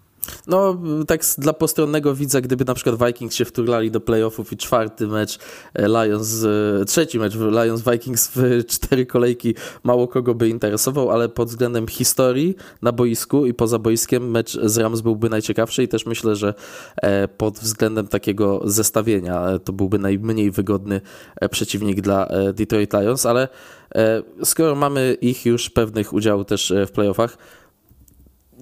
No, 0.48 0.82
tak 1.08 1.22
dla 1.38 1.54
postronnego 1.54 2.16
widza, 2.16 2.42
gdyby 2.42 2.66
na 2.66 2.74
przykład 2.74 3.08
Vikings 3.08 3.36
się 3.36 3.46
wturlali 3.46 3.92
do 3.92 4.02
playoffów 4.02 4.54
i 4.54 4.58
czwarty 4.58 5.08
mecz 5.08 5.40
e, 5.74 5.88
Lions, 5.88 6.44
e, 6.44 6.86
trzeci 6.86 7.20
mecz 7.20 7.36
Lions-Vikings 7.36 8.32
w 8.36 8.42
cztery 8.74 9.06
kolejki, 9.06 9.56
mało 9.84 10.08
kogo 10.08 10.36
by 10.36 10.50
interesował, 10.50 11.12
ale 11.12 11.30
pod 11.30 11.50
względem 11.50 11.88
historii 11.88 12.56
na 12.82 12.92
boisku 12.92 13.46
i 13.46 13.54
poza 13.54 13.80
boiskiem 13.80 14.32
mecz 14.32 14.60
z 14.64 14.78
Rams 14.78 15.02
byłby 15.02 15.30
najciekawszy 15.30 15.84
i 15.84 15.88
też 15.88 16.06
myślę, 16.06 16.36
że 16.36 16.54
e, 16.96 17.28
pod 17.28 17.60
względem 17.60 18.08
takiego 18.08 18.62
zestawienia 18.66 19.60
to 19.64 19.74
byłby 19.74 20.00
najmniej 20.00 20.52
wygodny 20.52 21.02
przeciwnik 21.52 22.02
dla 22.02 22.28
Detroit 22.54 22.94
Lions, 22.94 23.26
ale 23.26 23.48
skoro 24.44 24.76
mamy 24.76 25.18
ich 25.22 25.46
już 25.46 25.70
pewnych 25.70 26.14
udziału 26.14 26.44
też 26.44 26.74
w 26.88 26.92
playoffach, 26.92 27.38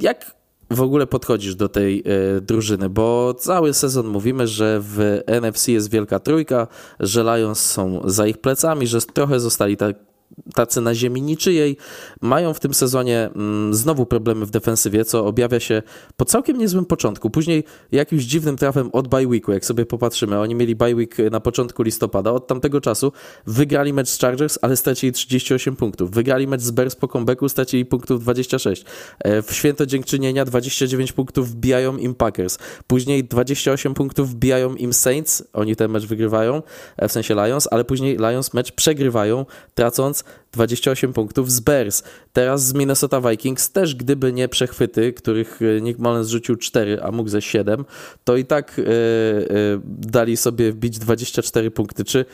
jak 0.02 0.39
w 0.72 0.82
ogóle 0.82 1.08
podchodzisz 1.08 1.56
do 1.56 1.70
tej 1.70 2.04
e, 2.06 2.42
drużyny? 2.42 2.90
Bo 2.90 3.34
cały 3.34 3.74
sezon 3.74 4.08
mówimy, 4.08 4.48
że 4.48 4.80
w 4.82 5.22
NFC 5.28 5.68
jest 5.68 5.92
wielka 5.92 6.20
trójka, 6.20 6.68
że 7.00 7.24
Lions 7.24 7.60
są 7.60 8.02
za 8.06 8.28
ich 8.28 8.38
plecami, 8.38 8.88
że 8.88 9.02
trochę 9.02 9.40
zostali 9.40 9.78
tak 9.78 10.09
tacy 10.54 10.82
na 10.82 10.96
ziemi 10.96 11.22
niczyjej, 11.22 11.78
mają 12.22 12.54
w 12.54 12.60
tym 12.60 12.74
sezonie 12.74 13.30
mm, 13.36 13.74
znowu 13.74 14.06
problemy 14.06 14.46
w 14.46 14.52
defensywie, 14.52 15.06
co 15.06 15.26
objawia 15.26 15.60
się 15.60 15.82
po 16.18 16.26
całkiem 16.26 16.58
niezłym 16.58 16.86
początku. 16.86 17.30
Później 17.30 17.64
jakimś 17.92 18.24
dziwnym 18.24 18.58
trafem 18.58 18.90
od 18.94 19.08
bye 19.08 19.28
weeku, 19.28 19.52
jak 19.52 19.66
sobie 19.66 19.86
popatrzymy, 19.86 20.40
oni 20.40 20.56
mieli 20.56 20.76
bye 20.76 20.96
week 20.96 21.18
na 21.32 21.40
początku 21.40 21.84
listopada, 21.84 22.32
od 22.32 22.48
tamtego 22.48 22.82
czasu 22.82 23.12
wygrali 23.48 23.94
mecz 23.94 24.10
z 24.10 24.20
Chargers, 24.20 24.60
ale 24.62 24.78
stracili 24.78 25.12
38 25.12 25.76
punktów. 25.76 26.12
Wygrali 26.12 26.48
mecz 26.48 26.62
z 26.62 26.72
Bears 26.72 26.96
po 26.96 27.08
comebacku, 27.08 27.50
stracili 27.50 27.86
punktów 27.86 28.22
26. 28.22 28.86
E, 29.20 29.42
w 29.42 29.54
święto 29.54 29.86
dziękczynienia 29.86 30.46
29 30.46 31.12
punktów 31.12 31.50
wbijają 31.50 31.98
im 31.98 32.16
Packers. 32.16 32.58
Później 32.88 33.24
28 33.24 33.94
punktów 33.94 34.30
wbijają 34.30 34.76
im 34.76 34.94
Saints, 34.94 35.44
oni 35.54 35.76
ten 35.76 35.92
mecz 35.92 36.06
wygrywają, 36.06 36.62
e, 36.98 37.08
w 37.08 37.12
sensie 37.12 37.34
Lions, 37.34 37.68
ale 37.72 37.84
później 37.86 38.18
Lions 38.18 38.54
mecz 38.54 38.72
przegrywają, 38.72 39.46
tracąc 39.76 40.19
28 40.52 41.14
punktów 41.14 41.52
z 41.52 41.60
Bears. 41.60 42.04
Teraz 42.34 42.66
z 42.66 42.74
Minnesota 42.74 43.22
Vikings 43.22 43.72
też 43.72 43.96
gdyby 43.96 44.34
nie 44.34 44.48
przechwyty, 44.48 45.14
których 45.14 45.60
e, 45.62 45.82
Nick 45.82 46.00
Mullens 46.00 46.28
rzucił 46.28 46.56
4, 46.56 47.04
a 47.04 47.12
mógł 47.12 47.30
ze 47.30 47.42
7, 47.42 47.86
to 48.24 48.38
i 48.38 48.46
tak 48.46 48.78
yy, 48.78 48.84
yy, 48.84 49.82
dali 49.86 50.38
sobie 50.38 50.72
wbić 50.72 51.00
24 51.00 51.72
punkty. 51.72 52.04
Czy 52.04 52.26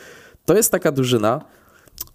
to 0.45 0.55
jest 0.55 0.71
taka 0.71 0.91
drużyna, 0.91 1.45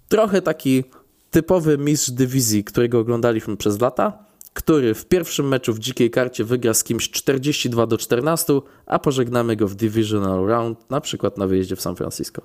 trochę 0.09 0.43
taki 0.43 0.85
typowy 1.31 1.79
mistrz 1.79 2.11
dywizji, 2.11 2.65
którego 2.65 2.99
oglądaliśmy 2.99 3.57
przez 3.57 3.81
lata, 3.81 4.31
który 4.55 4.95
w 4.95 5.07
pierwszym 5.07 5.49
meczu 5.49 5.75
w 5.75 5.79
dzikiej 5.79 6.11
karcie 6.11 6.45
wygra 6.45 6.75
z 6.75 6.85
kimś 6.85 7.11
42 7.11 7.87
do 7.87 7.99
14, 7.99 8.61
a 8.87 8.99
pożegnamy 8.99 9.57
go 9.57 9.69
w 9.69 9.75
Divisional 9.75 10.47
Round, 10.47 10.91
na 10.91 11.01
przykład 11.01 11.39
na 11.39 11.47
wyjeździe 11.47 11.77
w 11.77 11.81
San 11.81 11.97
Francisco. 11.97 12.43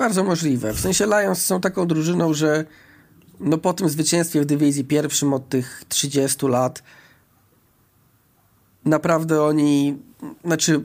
Bardzo 0.00 0.24
możliwe. 0.24 0.72
W 0.72 0.80
sensie 0.80 1.06
Lions 1.06 1.44
są 1.44 1.60
taką 1.60 1.86
drużyną, 1.86 2.34
że 2.34 2.64
no 3.40 3.58
po 3.58 3.72
tym 3.72 3.88
zwycięstwie 3.88 4.40
w 4.40 4.44
dywizji 4.44 4.84
pierwszym 4.84 5.32
od 5.32 5.48
tych 5.48 5.84
30 5.88 6.46
lat 6.46 6.82
naprawdę 8.84 9.42
oni, 9.42 9.98
znaczy 10.44 10.82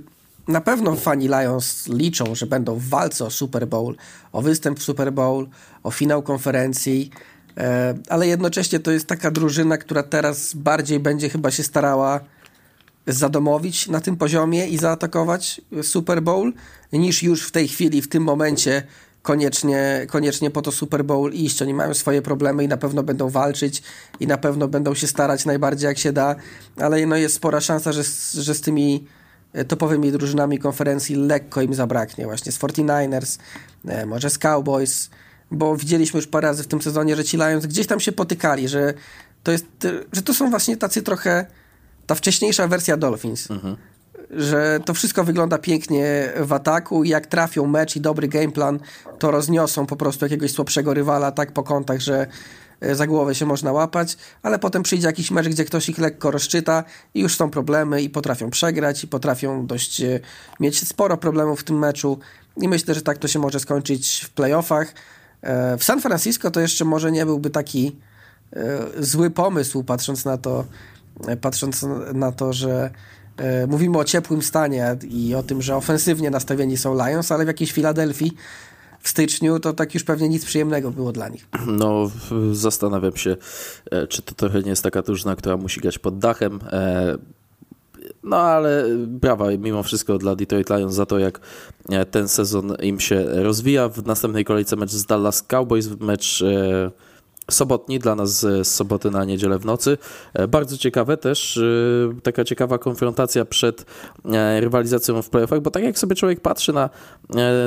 na 0.47 0.61
pewno 0.61 0.95
fani 0.95 1.28
Lions 1.28 1.88
liczą, 1.88 2.36
że 2.36 2.45
będą 2.45 2.76
w 2.76 2.89
walce 2.89 3.26
o 3.26 3.30
Super 3.30 3.68
Bowl, 3.68 3.95
o 4.32 4.41
występ 4.41 4.80
w 4.80 4.84
Super 4.84 5.13
Bowl, 5.13 5.47
o 5.84 5.91
finał 5.91 6.24
konferencji, 6.24 7.11
e, 7.57 7.93
ale 8.09 8.28
jednocześnie 8.28 8.80
to 8.80 8.91
jest 8.91 9.07
taka 9.07 9.32
drużyna, 9.32 9.78
która 9.78 10.03
teraz 10.03 10.53
bardziej 10.53 10.99
będzie 10.99 11.30
chyba 11.30 11.51
się 11.51 11.63
starała 11.63 12.20
zadomowić 13.08 13.88
na 13.88 14.01
tym 14.01 14.18
poziomie 14.18 14.68
i 14.68 14.78
zaatakować 14.78 15.62
Super 15.84 16.22
Bowl, 16.24 16.53
niż 16.93 17.24
już 17.24 17.47
w 17.47 17.51
tej 17.51 17.68
chwili, 17.68 18.01
w 18.01 18.10
tym 18.10 18.24
momencie 18.24 18.84
koniecznie, 19.26 20.06
koniecznie 20.10 20.51
po 20.51 20.62
to 20.62 20.72
Super 20.72 21.06
Bowl 21.06 21.34
iść. 21.34 21.62
Oni 21.62 21.74
mają 21.74 21.93
swoje 21.93 22.22
problemy 22.22 22.64
i 22.64 22.68
na 22.68 22.78
pewno 22.78 23.03
będą 23.03 23.30
walczyć 23.30 23.84
i 24.20 24.28
na 24.28 24.38
pewno 24.38 24.68
będą 24.68 24.95
się 24.95 25.08
starać 25.08 25.45
najbardziej 25.45 25.88
jak 25.88 25.97
się 25.97 26.14
da, 26.14 26.36
ale 26.78 27.06
no 27.06 27.16
jest 27.16 27.36
spora 27.36 27.62
szansa, 27.62 27.91
że, 27.91 28.03
że 28.34 28.56
z 28.56 28.62
tymi 28.62 29.08
e, 29.53 29.66
topowymi 29.66 30.12
drużynami 30.12 30.60
konferencji 30.60 31.16
lekko 31.16 31.62
im 31.62 31.74
zabraknie. 31.74 32.26
Właśnie 32.26 32.51
z 32.51 32.60
49ers, 32.60 33.39
e, 33.88 34.06
może 34.06 34.30
z 34.30 34.38
Cowboys, 34.38 35.10
bo 35.51 35.78
widzieliśmy 35.78 36.18
już 36.18 36.28
parę 36.28 36.47
razy 36.47 36.64
w 36.64 36.68
tym 36.68 36.82
sezonie, 36.82 37.16
że 37.16 37.24
ci 37.24 37.38
Lions 37.38 37.66
gdzieś 37.66 37.88
tam 37.88 37.99
się 37.99 38.12
potykali, 38.12 38.68
że 38.68 38.93
to, 39.43 39.51
jest, 39.51 39.66
że 40.14 40.22
to 40.22 40.34
są 40.34 40.49
właśnie 40.49 40.78
tacy 40.78 41.01
trochę 41.01 41.45
ta 42.08 42.16
wcześniejsza 42.16 42.68
wersja 42.68 42.97
Dolphins. 42.97 43.51
Mhm 43.51 43.76
że 44.30 44.80
to 44.86 44.93
wszystko 44.93 45.24
wygląda 45.24 45.58
pięknie 45.58 46.34
w 46.39 46.53
ataku 46.53 47.03
i 47.03 47.10
jak 47.10 47.28
trafią 47.28 47.66
mecz 47.66 47.95
i 47.95 48.01
dobry 48.01 48.28
gameplan, 48.28 48.80
to 49.20 49.32
rozniosą 49.32 49.86
po 49.86 49.95
prostu 49.95 50.26
jakiegoś 50.26 50.51
słabszego 50.51 50.93
rywala 50.93 51.32
tak 51.32 51.51
po 51.51 51.64
kątach, 51.64 51.99
że 51.99 52.28
e, 52.82 52.95
za 52.95 53.08
głowę 53.08 53.36
się 53.36 53.45
można 53.45 53.72
łapać, 53.72 54.18
ale 54.43 54.60
potem 54.60 54.84
przyjdzie 54.84 55.08
jakiś 55.08 55.32
mecz, 55.32 55.47
gdzie 55.47 55.66
ktoś 55.66 55.89
ich 55.89 55.97
lekko 55.97 56.32
rozczyta 56.32 56.84
i 57.14 57.20
już 57.20 57.36
są 57.36 57.49
problemy 57.49 58.01
i 58.01 58.10
potrafią 58.10 58.49
przegrać 58.49 59.03
i 59.03 59.08
potrafią 59.08 59.68
dość 59.68 60.01
e, 60.01 60.20
mieć 60.60 60.88
sporo 60.88 61.18
problemów 61.18 61.62
w 61.62 61.64
tym 61.64 61.80
meczu 61.80 62.20
i 62.58 62.68
myślę, 62.68 62.93
że 62.93 63.01
tak 63.01 63.18
to 63.18 63.28
się 63.28 63.39
może 63.39 63.60
skończyć 63.60 64.26
w 64.26 64.30
playoffach. 64.30 64.93
E, 65.41 65.78
w 65.78 65.84
San 65.84 66.01
Francisco 66.01 66.51
to 66.51 66.60
jeszcze 66.60 66.86
może 66.86 67.12
nie 67.12 67.26
byłby 67.26 67.49
taki 67.49 67.95
zły 68.99 69.30
pomysł, 69.30 69.84
patrząc 69.84 70.26
na 70.26 70.38
to, 70.38 70.66
patrząc 71.41 71.86
na 72.13 72.32
to, 72.32 72.53
że 72.53 72.91
E, 73.38 73.68
mówimy 73.68 73.97
o 73.97 74.03
ciepłym 74.03 74.41
stanie 74.41 74.97
i 75.09 75.36
o 75.36 75.43
tym, 75.43 75.61
że 75.61 75.76
ofensywnie 75.76 76.30
nastawieni 76.30 76.78
są 76.78 76.93
Lions, 76.93 77.32
ale 77.32 77.43
w 77.43 77.47
jakiejś 77.47 77.72
Filadelfii 77.72 78.32
w 78.99 79.09
styczniu 79.09 79.59
to 79.59 79.74
tak 79.74 79.93
już 79.93 80.03
pewnie 80.03 80.30
nic 80.30 80.45
przyjemnego 80.45 80.91
było 80.91 81.11
dla 81.11 81.30
nich. 81.30 81.47
No, 81.68 82.11
zastanawiam 82.51 83.16
się, 83.16 83.38
e, 83.91 84.07
czy 84.07 84.22
to 84.22 84.36
trochę 84.36 84.61
nie 84.61 84.70
jest 84.70 84.84
taka 84.84 85.01
drużyna, 85.01 85.36
która 85.36 85.57
musi 85.57 85.82
grać 85.82 85.99
pod 85.99 86.20
dachem. 86.20 86.59
E, 86.72 87.18
no 88.24 88.38
ale 88.38 88.86
brawa 89.07 89.51
mimo 89.59 89.84
wszystko 89.84 90.18
dla 90.18 90.36
Detroit 90.36 90.70
Lions 90.70 90.93
za 90.93 91.05
to, 91.05 91.20
jak 91.20 91.39
ten 92.11 92.28
sezon 92.28 92.76
im 92.82 92.99
się 92.99 93.26
rozwija. 93.26 93.89
W 93.89 94.05
następnej 94.05 94.45
kolejce 94.45 94.76
mecz 94.76 94.91
z 94.91 95.05
Dallas 95.05 95.41
Cowboys, 95.41 95.89
mecz 95.99 96.43
sobotni, 97.52 98.00
dla 98.00 98.16
nas 98.16 98.39
z 98.39 98.68
soboty 98.68 99.12
na 99.12 99.26
niedzielę 99.26 99.60
w 99.60 99.66
nocy. 99.66 99.98
E, 100.34 100.48
bardzo 100.48 100.78
ciekawe 100.78 101.18
też, 101.18 101.58
e, 101.58 102.22
taka 102.22 102.43
ciekawa 102.43 102.78
konfrontacja 102.78 103.46
przed 103.46 103.86
e, 104.26 104.62
rywalizacją 104.62 105.22
w 105.22 105.30
playoffach, 105.30 105.62
bo 105.62 105.72
tak 105.72 105.84
jak 105.84 106.00
sobie 106.00 106.16
człowiek 106.16 106.39
patrzy 106.39 106.74
na 106.74 106.89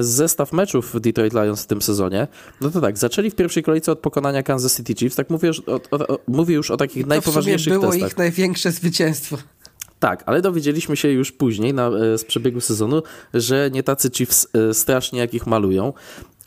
zestaw 0.01 0.53
meczów 0.53 1.01
Detroit 1.01 1.33
Lions 1.33 1.63
w 1.63 1.67
tym 1.67 1.83
sezonie, 1.83 2.29
no 2.61 2.71
to 2.71 2.81
tak, 2.81 2.99
zaczęli 2.99 3.31
w 3.31 3.35
pierwszej 3.35 3.63
kolejce 3.63 3.93
od 3.93 3.99
pokonania 3.99 4.43
Kansas 4.43 4.77
City 4.77 4.95
Chiefs, 4.95 5.17
tak 5.17 5.31
mówię 5.31 5.49
już 5.49 5.61
o, 5.61 5.81
o, 5.91 6.19
mówię 6.29 6.55
już 6.55 6.71
o 6.71 6.77
takich 6.77 7.03
to 7.03 7.09
najpoważniejszych 7.09 7.73
było 7.73 7.91
testach. 7.91 8.11
ich 8.11 8.19
największe 8.19 8.73
zwycięstwo. 8.73 9.37
Tak, 9.99 10.23
ale 10.27 10.43
dowiedzieliśmy 10.43 10.97
się 10.97 11.09
już 11.09 11.33
później 11.33 11.75
na, 11.75 11.91
z 11.91 12.25
przebiegu 12.25 12.61
sezonu, 12.61 13.03
że 13.35 13.71
nie 13.73 13.83
tacy 13.83 14.11
Chiefs 14.11 14.47
strasznie 14.73 15.19
jak 15.21 15.35
ich 15.35 15.47
malują. 15.47 15.93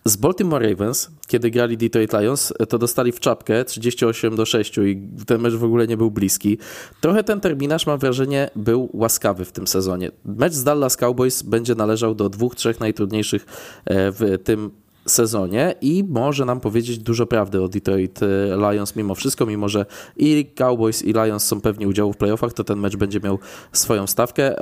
Z 0.05 0.15
Baltimore 0.15 0.69
Ravens, 0.69 1.09
kiedy 1.27 1.51
grali 1.51 1.77
Detroit 1.77 2.13
Lions, 2.13 2.53
to 2.69 2.77
dostali 2.77 3.11
w 3.11 3.19
czapkę 3.19 3.65
38 3.65 4.35
do 4.35 4.45
6 4.45 4.77
i 4.77 5.07
ten 5.25 5.41
mecz 5.41 5.53
w 5.53 5.63
ogóle 5.63 5.87
nie 5.87 5.97
był 5.97 6.11
bliski. 6.11 6.57
Trochę 7.01 7.23
ten 7.23 7.41
terminarz, 7.41 7.85
mam 7.85 7.99
wrażenie, 7.99 8.49
był 8.55 8.89
łaskawy 8.93 9.45
w 9.45 9.51
tym 9.51 9.67
sezonie. 9.67 10.11
Mecz 10.25 10.53
z 10.53 10.63
Dallas 10.63 10.97
Cowboys 10.97 11.41
będzie 11.41 11.75
należał 11.75 12.15
do 12.15 12.29
dwóch, 12.29 12.55
trzech 12.55 12.79
najtrudniejszych 12.79 13.45
e, 13.85 14.11
w 14.11 14.37
tym 14.43 14.71
sezonie 15.05 15.75
i 15.81 16.03
może 16.09 16.45
nam 16.45 16.59
powiedzieć 16.59 16.97
dużo 16.97 17.25
prawdy 17.25 17.61
o 17.61 17.67
Detroit 17.67 18.19
e, 18.23 18.27
Lions 18.57 18.95
mimo 18.95 19.15
wszystko, 19.15 19.45
mimo 19.45 19.69
że 19.69 19.85
i 20.17 20.45
Cowboys 20.55 21.03
i 21.03 21.13
Lions 21.13 21.43
są 21.43 21.61
pewni 21.61 21.87
udziału 21.87 22.13
w 22.13 22.17
playoffach, 22.17 22.53
to 22.53 22.63
ten 22.63 22.79
mecz 22.79 22.95
będzie 22.95 23.19
miał 23.19 23.39
swoją 23.71 24.07
stawkę. 24.07 24.55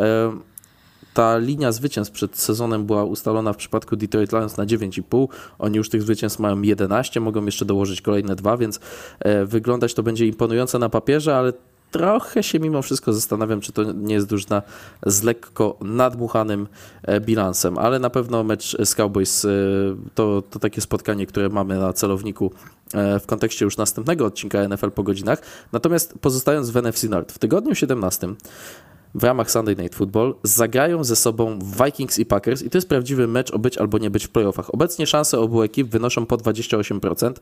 Ta 1.14 1.38
linia 1.38 1.72
zwycięstw 1.72 2.14
przed 2.14 2.38
sezonem 2.38 2.86
była 2.86 3.04
ustalona 3.04 3.54
w 3.54 3.58
przypadku 3.58 3.96
Detroit 3.96 4.32
Lions 4.32 4.58
na 4.58 4.66
9,5. 4.66 5.28
Oni 5.60 5.78
już 5.78 5.90
tych 5.90 6.02
zwycięstw 6.02 6.40
mają 6.40 6.62
11, 6.62 7.20
mogą 7.20 7.46
jeszcze 7.46 7.66
dołożyć 7.66 8.02
kolejne 8.02 8.36
dwa, 8.36 8.58
więc 8.58 8.80
e, 9.20 9.46
wyglądać 9.46 9.94
to 9.94 10.04
będzie 10.04 10.28
imponujące 10.28 10.80
na 10.80 10.90
papierze, 10.90 11.38
ale 11.38 11.54
trochę 11.92 12.44
się 12.44 12.60
mimo 12.60 12.82
wszystko 12.82 13.14
zastanawiam, 13.14 13.62
czy 13.62 13.72
to 13.72 13.84
nie 13.84 14.14
jest 14.14 14.28
drużyna 14.28 14.62
z 15.06 15.24
lekko 15.24 15.78
nadmuchanym 15.82 16.68
e, 17.04 17.22
bilansem, 17.22 17.78
ale 17.78 18.00
na 18.00 18.10
pewno 18.10 18.44
mecz 18.44 18.78
z 18.86 18.96
Cowboys 18.96 19.46
e, 19.46 19.50
to, 20.16 20.44
to 20.50 20.60
takie 20.60 20.82
spotkanie, 20.82 21.26
które 21.26 21.50
mamy 21.50 21.80
na 21.80 21.94
celowniku 21.94 22.52
w 22.94 23.26
kontekście 23.26 23.66
już 23.66 23.78
następnego 23.78 24.26
odcinka 24.26 24.68
NFL 24.68 24.92
po 24.92 25.04
godzinach. 25.04 25.42
Natomiast 25.72 26.14
pozostając 26.22 26.70
w 26.70 26.78
NFC 26.78 27.04
North, 27.04 27.36
w 27.36 27.40
tygodniu 27.40 27.76
17 27.76 28.28
w 29.16 29.24
ramach 29.24 29.52
Sunday 29.52 29.76
Night 29.76 29.96
Football 29.96 30.36
zagrają 30.44 31.04
ze 31.04 31.16
sobą 31.16 31.60
Vikings 31.86 32.20
i 32.20 32.26
Packers 32.26 32.62
i 32.62 32.70
to 32.70 32.78
jest 32.78 32.90
prawdziwy 32.90 33.28
mecz 33.28 33.52
o 33.52 33.60
być 33.60 33.78
albo 33.78 33.98
nie 33.98 34.10
być 34.10 34.28
w 34.28 34.30
playoffach. 34.30 34.74
Obecnie 34.74 35.08
szanse 35.08 35.40
obu 35.40 35.62
ekip 35.64 35.88
wynoszą 35.88 36.26
po 36.26 36.38
28% 36.38 37.34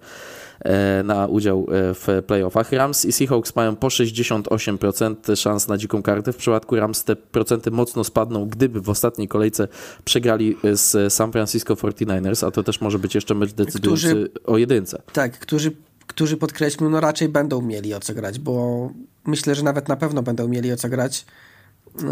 e, 0.60 1.04
na 1.04 1.28
udział 1.28 1.60
e, 1.60 1.94
w 1.94 2.08
playoffach. 2.28 2.72
Rams 2.72 3.06
i 3.06 3.12
Seahawks 3.12 3.56
mają 3.56 3.76
po 3.76 3.88
68% 3.88 5.36
szans 5.36 5.68
na 5.68 5.78
dziką 5.78 6.04
kartę. 6.04 6.34
W 6.34 6.38
przypadku 6.38 6.76
Rams 6.76 7.04
te 7.04 7.16
procenty 7.16 7.72
mocno 7.72 8.04
spadną, 8.04 8.46
gdyby 8.46 8.82
w 8.82 8.90
ostatniej 8.90 9.28
kolejce 9.28 9.68
przegrali 10.06 10.58
z 10.74 11.14
San 11.14 11.32
Francisco 11.32 11.74
49ers, 11.74 12.48
a 12.48 12.52
to 12.52 12.64
też 12.64 12.82
może 12.82 13.00
być 13.00 13.16
jeszcze 13.16 13.36
mecz 13.36 13.52
decydujący 13.52 14.08
którzy, 14.08 14.30
o 14.46 14.58
jedynce. 14.58 15.02
Tak, 15.14 15.40
którzy 15.40 15.72
którzy 16.08 16.38
podkreślmy, 16.38 16.90
no 16.90 17.00
raczej 17.00 17.30
będą 17.30 17.62
mieli 17.62 17.94
o 17.94 18.00
co 18.00 18.14
grać, 18.14 18.40
bo 18.40 18.90
myślę, 19.26 19.56
że 19.56 19.64
nawet 19.64 19.88
na 19.88 19.96
pewno 19.96 20.24
będą 20.24 20.48
mieli 20.48 20.72
o 20.72 20.78
co 20.78 20.90
grać. 20.90 21.26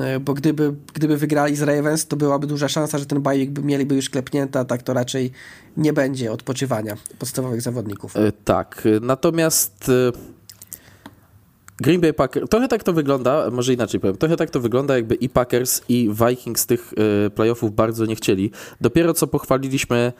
E, 0.02 0.20
bo 0.20 0.34
gdyby, 0.34 0.74
gdyby 0.94 1.18
wygrali 1.18 1.56
z 1.56 1.62
Ravens, 1.62 2.08
to 2.08 2.16
byłaby 2.16 2.48
duża 2.48 2.68
szansa, 2.68 2.98
że 2.98 3.06
ten 3.06 3.22
bajek 3.22 3.52
by 3.52 3.62
mieliby 3.62 3.96
już 3.96 4.10
klepnięty, 4.10 4.60
a 4.60 4.66
tak 4.66 4.84
to 4.84 4.94
raczej 4.94 5.32
nie 5.78 5.94
będzie 5.94 6.32
odpoczywania 6.32 6.98
podstawowych 7.20 7.62
zawodników. 7.62 8.18
E, 8.18 8.32
tak, 8.32 8.88
natomiast 9.02 9.90
e, 9.90 10.36
Green 11.78 12.02
Bay 12.02 12.14
Packers, 12.14 12.50
trochę 12.50 12.68
tak 12.68 12.84
to 12.84 12.94
wygląda, 12.94 13.50
może 13.52 13.74
inaczej 13.74 14.00
powiem, 14.00 14.18
trochę 14.18 14.36
tak 14.36 14.50
to 14.50 14.60
wygląda, 14.60 14.96
jakby 14.96 15.16
i 15.16 15.30
Packers, 15.30 15.82
i 15.90 16.10
Vikings 16.28 16.66
tych 16.66 16.94
playoffów 17.36 17.76
bardzo 17.76 18.06
nie 18.06 18.16
chcieli. 18.16 18.52
Dopiero 18.82 19.14
co 19.14 19.28
pochwaliliśmy 19.28 20.14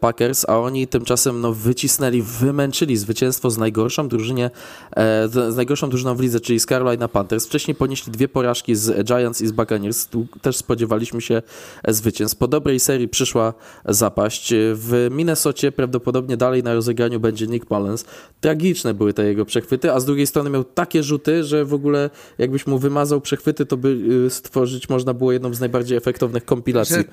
Packers, 0.00 0.44
a 0.48 0.58
oni 0.58 0.88
tymczasem 0.88 1.40
no, 1.40 1.52
wycisnęli, 1.52 2.22
wymęczyli 2.22 2.96
zwycięstwo 2.96 3.50
z 3.50 3.58
najgorszą 3.58 4.08
drużynie, 4.08 4.50
e, 4.96 5.28
z 5.28 5.56
najgorszą 5.56 5.90
drużyną 5.90 6.14
w 6.14 6.20
lidze, 6.20 6.40
czyli 6.40 6.60
z 6.60 6.66
Carolina 6.66 7.08
Panthers. 7.08 7.46
Wcześniej 7.46 7.74
ponieśli 7.74 8.12
dwie 8.12 8.28
porażki 8.28 8.76
z 8.76 9.06
Giants 9.06 9.40
i 9.40 9.46
z 9.46 9.52
Buccaneers. 9.52 10.06
Tu 10.06 10.26
też 10.42 10.56
spodziewaliśmy 10.56 11.20
się 11.20 11.42
zwycięstw. 11.88 12.38
Po 12.38 12.48
dobrej 12.48 12.80
serii 12.80 13.08
przyszła 13.08 13.54
zapaść. 13.84 14.54
W 14.74 15.08
Minnesocie 15.10 15.72
prawdopodobnie 15.72 16.36
dalej 16.36 16.62
na 16.62 16.74
rozegraniu 16.74 17.20
będzie 17.20 17.46
Nick 17.46 17.70
Mullens. 17.70 18.04
Tragiczne 18.40 18.94
były 18.94 19.12
te 19.12 19.24
jego 19.24 19.44
przechwyty, 19.44 19.92
a 19.92 20.00
z 20.00 20.04
drugiej 20.04 20.26
strony 20.26 20.50
miał 20.50 20.64
tak 20.64 20.92
takie 20.92 21.02
rzuty, 21.02 21.44
że 21.44 21.64
w 21.64 21.74
ogóle 21.74 22.10
jakbyś 22.38 22.66
mu 22.66 22.78
wymazał 22.78 23.20
przechwyty, 23.20 23.66
to 23.66 23.76
by 23.76 23.88
y, 24.26 24.30
stworzyć 24.30 24.88
można 24.88 25.14
było 25.14 25.32
jedną 25.32 25.54
z 25.54 25.60
najbardziej 25.60 25.98
efektownych 25.98 26.44
kompilacji 26.44 26.96
że, 26.96 27.04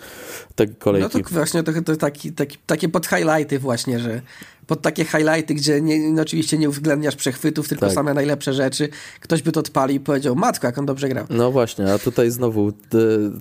tej 0.56 0.76
kolejki. 0.76 1.18
No 1.18 1.24
to 1.24 1.30
właśnie 1.30 1.64
to, 1.64 1.72
to 1.86 1.96
taki, 1.96 2.32
taki, 2.32 2.58
takie 2.66 2.90
pod 2.90 3.08
highlighty 3.08 3.60
właśnie, 3.60 4.00
że 4.00 4.22
pod 4.70 4.82
takie 4.82 5.06
highlighty, 5.06 5.54
gdzie 5.54 5.82
nie, 5.82 6.12
no 6.12 6.22
oczywiście 6.22 6.58
nie 6.58 6.70
uwzględniasz 6.70 7.16
przechwytów, 7.16 7.68
tylko 7.68 7.86
tak. 7.86 7.96
same 7.96 8.14
najlepsze 8.14 8.54
rzeczy. 8.54 8.90
Ktoś 9.20 9.42
by 9.42 9.52
to 9.52 9.60
odpalił 9.60 9.98
i 9.98 10.00
powiedział, 10.00 10.36
matko, 10.36 10.68
jak 10.68 10.78
on 10.78 10.86
dobrze 10.86 11.10
grał. 11.10 11.26
No 11.30 11.52
właśnie, 11.52 11.94
a 11.94 12.00
tutaj 12.00 12.32
znowu 12.32 12.74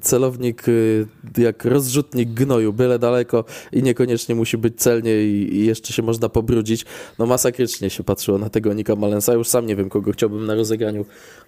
celownik 0.02 0.68
y, 0.68 1.06
jak 1.38 1.64
rozrzutnik 1.64 2.28
gnoju, 2.28 2.72
byle 2.72 2.98
daleko 2.98 3.44
i 3.72 3.82
niekoniecznie 3.82 4.34
musi 4.34 4.58
być 4.58 4.80
celnie 4.80 5.22
i, 5.22 5.56
i 5.56 5.66
jeszcze 5.66 5.92
się 5.92 6.02
można 6.02 6.28
pobrudzić. 6.28 6.84
No 7.18 7.26
masakrycznie 7.26 7.90
się 7.90 8.04
patrzyło 8.04 8.38
na 8.38 8.50
tego 8.50 8.74
Nika 8.74 8.96
Malensa. 8.96 9.32
Już 9.32 9.48
sam 9.48 9.66
nie 9.66 9.76
wiem, 9.76 9.88
kogo 9.88 10.12
chciałbym 10.12 10.46
na 10.46 10.54
rozegraniu 10.54 11.04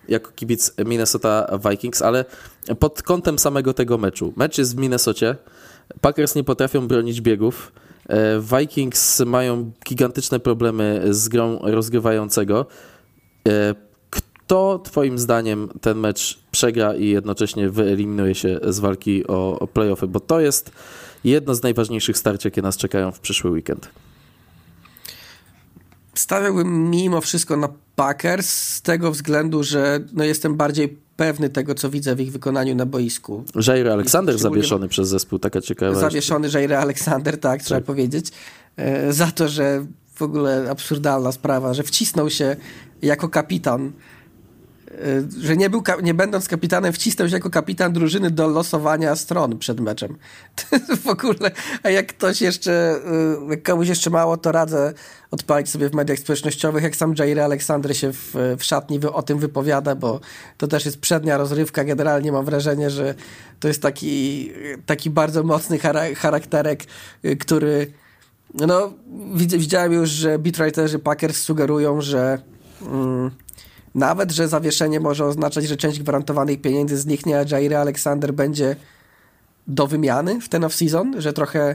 jako 0.09 0.31
kibic 0.33 0.73
Minnesota 0.87 1.59
Vikings, 1.71 2.03
ale 2.03 2.25
pod 2.79 3.03
kątem 3.03 3.39
samego 3.39 3.75
tego 3.75 3.99
meczu. 3.99 4.33
Mecz 4.37 4.59
jest 4.59 4.77
w 4.77 4.79
Minnesocie. 4.79 5.37
Packers 6.01 6.35
nie 6.35 6.45
potrafią 6.45 6.89
bronić 6.89 7.21
biegów. 7.21 7.73
E, 8.09 8.41
Vikings 8.59 9.21
mają 9.21 9.71
gigantyczne 9.87 10.41
problemy 10.41 11.03
z 11.11 11.29
grą 11.29 11.59
rozgrywającego. 11.63 12.67
E, 13.49 13.75
kto 14.11 14.79
Twoim 14.79 15.19
zdaniem 15.19 15.69
ten 15.81 15.99
mecz 15.99 16.39
przegra 16.51 16.95
i 16.95 17.09
jednocześnie 17.09 17.71
wyeliminuje 17.71 18.35
się 18.35 18.61
z 18.69 18.79
walki 18.79 19.27
o, 19.27 19.69
playoffy? 19.73 20.07
Bo 20.07 20.21
to 20.21 20.41
jest 20.41 20.71
jedno 21.25 21.55
z 21.55 21.63
najważniejszych 21.63 22.19
starć, 22.19 22.45
jakie 22.45 22.63
nas 22.63 22.77
czekają 22.77 23.13
w 23.13 23.21
przyszły 23.21 23.51
weekend. 23.51 23.89
Stawiałbym 26.15 26.91
mimo 26.91 27.21
wszystko 27.21 27.57
na 27.57 27.69
Packers 27.97 28.51
z 28.51 28.83
tego 28.83 29.11
względu, 29.11 29.63
że 29.63 30.01
no 30.13 30.25
jestem 30.25 30.57
bardziej 30.57 30.99
pewny 31.21 31.49
tego, 31.51 31.75
co 31.75 31.91
widzę 31.91 32.15
w 32.17 32.21
ich 32.21 32.33
wykonaniu 32.33 32.75
na 32.75 32.87
boisku. 32.87 33.45
Jair 33.67 33.89
Aleksander 33.89 34.39
zawieszony 34.39 34.89
przez 34.89 35.09
zespół, 35.09 35.39
taka 35.39 35.61
ciekawa. 35.61 36.01
Zawieszony 36.01 36.49
Jair 36.55 36.75
Aleksander, 36.75 37.35
tak, 37.35 37.43
tak, 37.43 37.63
trzeba 37.63 37.81
powiedzieć. 37.81 38.27
E, 38.77 39.13
za 39.13 39.27
to, 39.27 39.49
że 39.49 39.87
w 40.15 40.23
ogóle 40.23 40.71
absurdalna 40.71 41.33
sprawa, 41.33 41.75
że 41.75 41.83
wcisnął 41.83 42.31
się 42.31 42.57
jako 43.03 43.29
kapitan 43.29 43.93
że 45.41 45.57
nie, 45.57 45.71
był, 45.71 45.83
nie 46.03 46.15
będąc 46.15 46.49
kapitanem, 46.49 46.93
wcisnął 46.93 47.29
się 47.29 47.35
jako 47.35 47.51
kapitan 47.51 47.93
drużyny 47.93 48.31
do 48.31 48.49
losowania 48.49 49.17
stron 49.17 49.59
przed 49.59 49.81
meczem. 49.81 50.17
w 51.05 51.07
ogóle, 51.07 51.51
a 51.83 51.91
jak 51.91 52.07
ktoś 52.07 52.43
jeszcze, 52.43 53.01
y, 53.47 53.51
jak 53.51 53.63
komuś 53.63 53.89
jeszcze 53.89 54.11
mało, 54.11 54.37
to 54.37 54.53
radzę 54.53 54.93
odpalić 55.31 55.69
sobie 55.69 55.89
w 55.89 55.95
mediach 55.95 56.19
społecznościowych, 56.19 56.83
jak 56.83 56.97
sam 56.97 57.15
Jair 57.19 57.41
Aleksander 57.41 57.97
się 57.97 58.13
w, 58.13 58.35
w 58.59 58.65
szatni 58.65 59.01
o 59.13 59.23
tym 59.23 59.39
wypowiada, 59.39 59.95
bo 59.95 60.21
to 60.57 60.69
też 60.69 60.85
jest 60.85 61.01
przednia 61.01 61.37
rozrywka. 61.37 61.85
Generalnie 61.85 62.33
mam 62.33 62.45
wrażenie, 62.45 62.91
że 62.91 63.15
to 63.61 63.69
jest 63.69 63.83
taki, 63.83 64.53
taki 64.87 65.11
bardzo 65.11 65.43
mocny 65.43 65.79
charakterek, 66.17 66.85
y, 67.25 67.37
który 67.37 67.93
no, 68.55 68.93
widziałem 69.59 69.93
już, 69.93 70.11
że 70.11 70.39
beatwriterzy 70.39 70.99
Packers 70.99 71.43
sugerują, 71.43 72.01
że 72.01 72.39
mm, 72.83 73.31
nawet, 73.95 74.31
że 74.31 74.49
zawieszenie 74.49 75.01
może 75.01 75.25
oznaczać, 75.27 75.69
że 75.69 75.77
część 75.77 76.01
gwarantowanych 76.01 76.61
pieniędzy 76.61 76.99
zniknie, 76.99 77.39
a 77.39 77.45
Jair 77.51 77.75
Alexander 77.75 78.35
będzie 78.35 78.77
do 79.67 79.87
wymiany 79.87 80.41
w 80.41 80.49
ten 80.49 80.63
off-season, 80.63 81.21
że 81.21 81.33
trochę, 81.33 81.75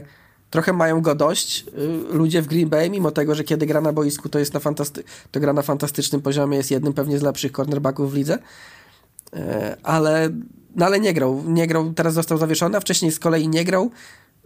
trochę 0.50 0.72
mają 0.72 1.00
go 1.00 1.14
dość 1.14 1.64
y, 2.12 2.14
ludzie 2.16 2.42
w 2.42 2.46
Green 2.46 2.68
Bay, 2.68 2.90
mimo 2.90 3.10
tego, 3.10 3.34
że 3.34 3.44
kiedy 3.44 3.66
gra 3.66 3.80
na 3.80 3.92
boisku, 3.92 4.28
to 4.28 4.38
jest 4.38 4.54
na 4.54 4.60
fantasty- 4.60 5.02
to 5.30 5.40
gra 5.40 5.52
na 5.52 5.62
fantastycznym 5.62 6.22
poziomie, 6.22 6.56
jest 6.56 6.70
jednym 6.70 6.92
pewnie 6.92 7.18
z 7.18 7.22
lepszych 7.22 7.52
cornerbacków 7.52 8.12
w 8.12 8.14
lidze, 8.14 8.38
e, 9.32 9.76
ale, 9.82 10.30
no 10.76 10.86
ale 10.86 11.00
nie 11.00 11.14
grał, 11.14 11.42
nie 11.46 11.66
grał, 11.66 11.92
teraz 11.92 12.14
został 12.14 12.38
zawieszony, 12.38 12.76
a 12.76 12.80
wcześniej 12.80 13.12
z 13.12 13.18
kolei 13.18 13.48
nie 13.48 13.64
grał 13.64 13.90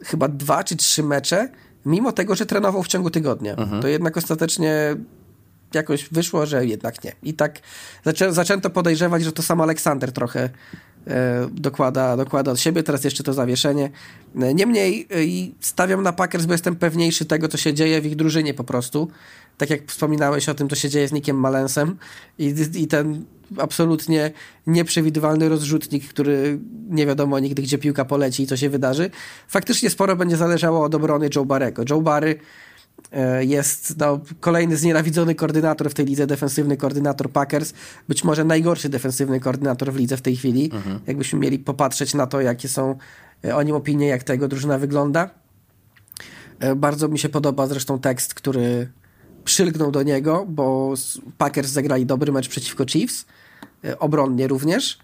chyba 0.05 0.29
dwa 0.29 0.65
czy 0.65 0.77
trzy 0.77 1.03
mecze, 1.03 1.49
mimo 1.87 2.13
tego, 2.13 2.35
że 2.35 2.47
trenował 2.47 2.83
w 2.83 2.89
ciągu 2.89 3.11
tygodnia. 3.11 3.55
Mhm. 3.55 3.83
To 3.83 3.89
jednak 3.89 4.17
ostatecznie 4.17 4.97
jakoś 5.75 6.09
wyszło, 6.09 6.47
że 6.47 6.67
jednak 6.67 7.05
nie. 7.05 7.13
I 7.23 7.35
tak 7.35 7.61
zaczę, 8.05 8.33
zaczęto 8.33 8.71
podejrzewać, 8.71 9.25
że 9.25 9.33
to 9.33 9.43
sam 9.43 9.61
Aleksander 9.61 10.13
trochę 10.13 10.51
e, 11.07 11.49
dokłada, 11.53 12.17
dokłada 12.17 12.53
od 12.53 12.61
siebie, 12.61 12.83
teraz 12.83 13.05
jeszcze 13.05 13.23
to 13.23 13.33
zawieszenie. 13.33 13.91
E, 14.37 14.55
niemniej 14.55 15.09
e, 15.11 15.17
stawiam 15.61 16.03
na 16.03 16.13
Packers, 16.13 16.47
bo 16.47 16.53
jestem 16.53 16.77
pewniejszy 16.77 17.25
tego, 17.25 17.49
co 17.49 17.59
się 17.59 17.75
dzieje 17.75 18.01
w 18.01 18.07
ich 18.07 18.17
drużynie 18.17 18.55
po 18.55 18.65
prostu. 18.65 19.09
Tak 19.59 19.71
jak 19.71 19.87
wspominałeś 19.87 20.49
o 20.49 20.55
tym, 20.55 20.69
co 20.69 20.77
się 20.77 20.89
dzieje 20.89 21.09
z 21.09 21.13
Nikiem 21.13 21.37
Malensem 21.37 21.97
i, 22.39 22.55
i 22.75 22.87
ten 22.87 23.25
absolutnie 23.59 24.31
nieprzewidywalny 24.67 25.49
rozrzutnik, 25.49 26.09
który 26.09 26.59
nie 26.89 27.07
wiadomo 27.07 27.39
nigdy, 27.39 27.63
gdzie 27.63 27.79
piłka 27.79 28.05
poleci 28.05 28.43
i 28.43 28.47
co 28.47 28.57
się 28.57 28.71
wydarzy. 28.71 29.11
Faktycznie 29.49 29.91
sporo 29.91 30.17
będzie 30.17 30.37
zależało 30.37 30.85
od 30.85 30.95
obrony 30.95 31.31
Joe 31.37 31.45
Barrego. 31.45 31.85
Joe 31.91 32.01
Barry 32.01 32.39
jest 33.41 33.99
no, 33.99 34.21
kolejny 34.41 34.77
znienawidzony 34.77 35.35
koordynator 35.35 35.91
w 35.91 35.95
tej 35.95 36.07
lidze, 36.07 36.27
defensywny 36.27 36.77
koordynator 36.77 37.31
Packers, 37.31 37.73
być 38.09 38.25
może 38.25 38.45
najgorszy 38.45 38.89
defensywny 38.89 39.41
koordynator 39.41 39.93
w 39.93 39.97
lidze 39.97 40.17
w 40.17 40.23
tej 40.23 40.37
chwili. 40.37 40.71
Mhm. 40.75 41.01
Jakbyśmy 41.07 41.39
mieli 41.39 41.59
popatrzeć 41.59 42.15
na 42.15 42.27
to, 42.27 42.41
jakie 42.41 42.69
są 42.69 42.99
e, 43.45 43.57
o 43.57 43.63
nim 43.63 43.75
opinie, 43.75 44.07
jak 44.07 44.25
ta 44.25 44.33
jego 44.33 44.49
drużyna 44.49 44.79
wygląda. 44.79 45.31
E, 46.59 46.75
bardzo 46.75 47.09
mi 47.09 47.19
się 47.19 47.29
podoba 47.29 47.67
zresztą 47.67 47.99
tekst, 47.99 48.35
który 48.35 48.91
przylgnął 49.45 49.91
do 49.91 50.03
niego, 50.03 50.47
bo 50.49 50.95
Packers 51.39 51.71
zagrali 51.71 52.07
dobry 52.07 52.33
mecz 52.33 52.49
przeciwko 52.49 52.87
Chiefs, 52.87 53.27
obronnie 53.99 54.49
również, 54.49 54.99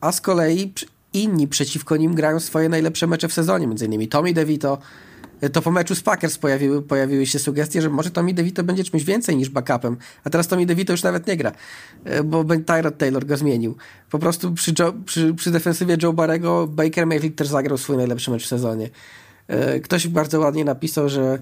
a 0.00 0.12
z 0.12 0.20
kolei 0.20 0.72
inni 1.12 1.48
przeciwko 1.48 1.96
nim 1.96 2.14
grają 2.14 2.40
swoje 2.40 2.68
najlepsze 2.68 3.06
mecze 3.06 3.28
w 3.28 3.32
sezonie, 3.32 3.66
między 3.66 3.86
innymi 3.86 4.08
Tommy 4.08 4.32
DeVito, 4.32 4.78
to 5.52 5.62
po 5.62 5.70
meczu 5.70 5.94
z 5.94 6.02
Packers 6.02 6.38
pojawiły, 6.38 6.82
pojawiły 6.82 7.26
się 7.26 7.38
sugestie, 7.38 7.82
że 7.82 7.90
może 7.90 8.10
Tommy 8.10 8.34
DeVito 8.34 8.64
będzie 8.64 8.84
czymś 8.84 9.04
więcej 9.04 9.36
niż 9.36 9.48
backupem, 9.48 9.96
a 10.24 10.30
teraz 10.30 10.48
Tommy 10.48 10.66
DeVito 10.66 10.92
już 10.92 11.02
nawet 11.02 11.26
nie 11.26 11.36
gra, 11.36 11.52
e, 12.04 12.22
bo 12.22 12.44
Tyrod 12.44 12.98
Taylor 12.98 13.26
go 13.26 13.36
zmienił. 13.36 13.76
Po 14.10 14.18
prostu 14.18 14.52
przy, 14.52 14.72
Joe, 14.78 14.92
przy, 15.04 15.34
przy 15.34 15.50
defensywie 15.50 15.96
Joe 16.02 16.12
Barrego 16.12 16.66
Baker 16.66 17.06
Mayfield 17.06 17.36
też 17.36 17.48
zagrał 17.48 17.78
swój 17.78 17.96
najlepszy 17.96 18.30
mecz 18.30 18.44
w 18.44 18.48
sezonie. 18.48 18.90
E, 19.48 19.80
ktoś 19.80 20.08
bardzo 20.08 20.40
ładnie 20.40 20.64
napisał, 20.64 21.08
że 21.08 21.38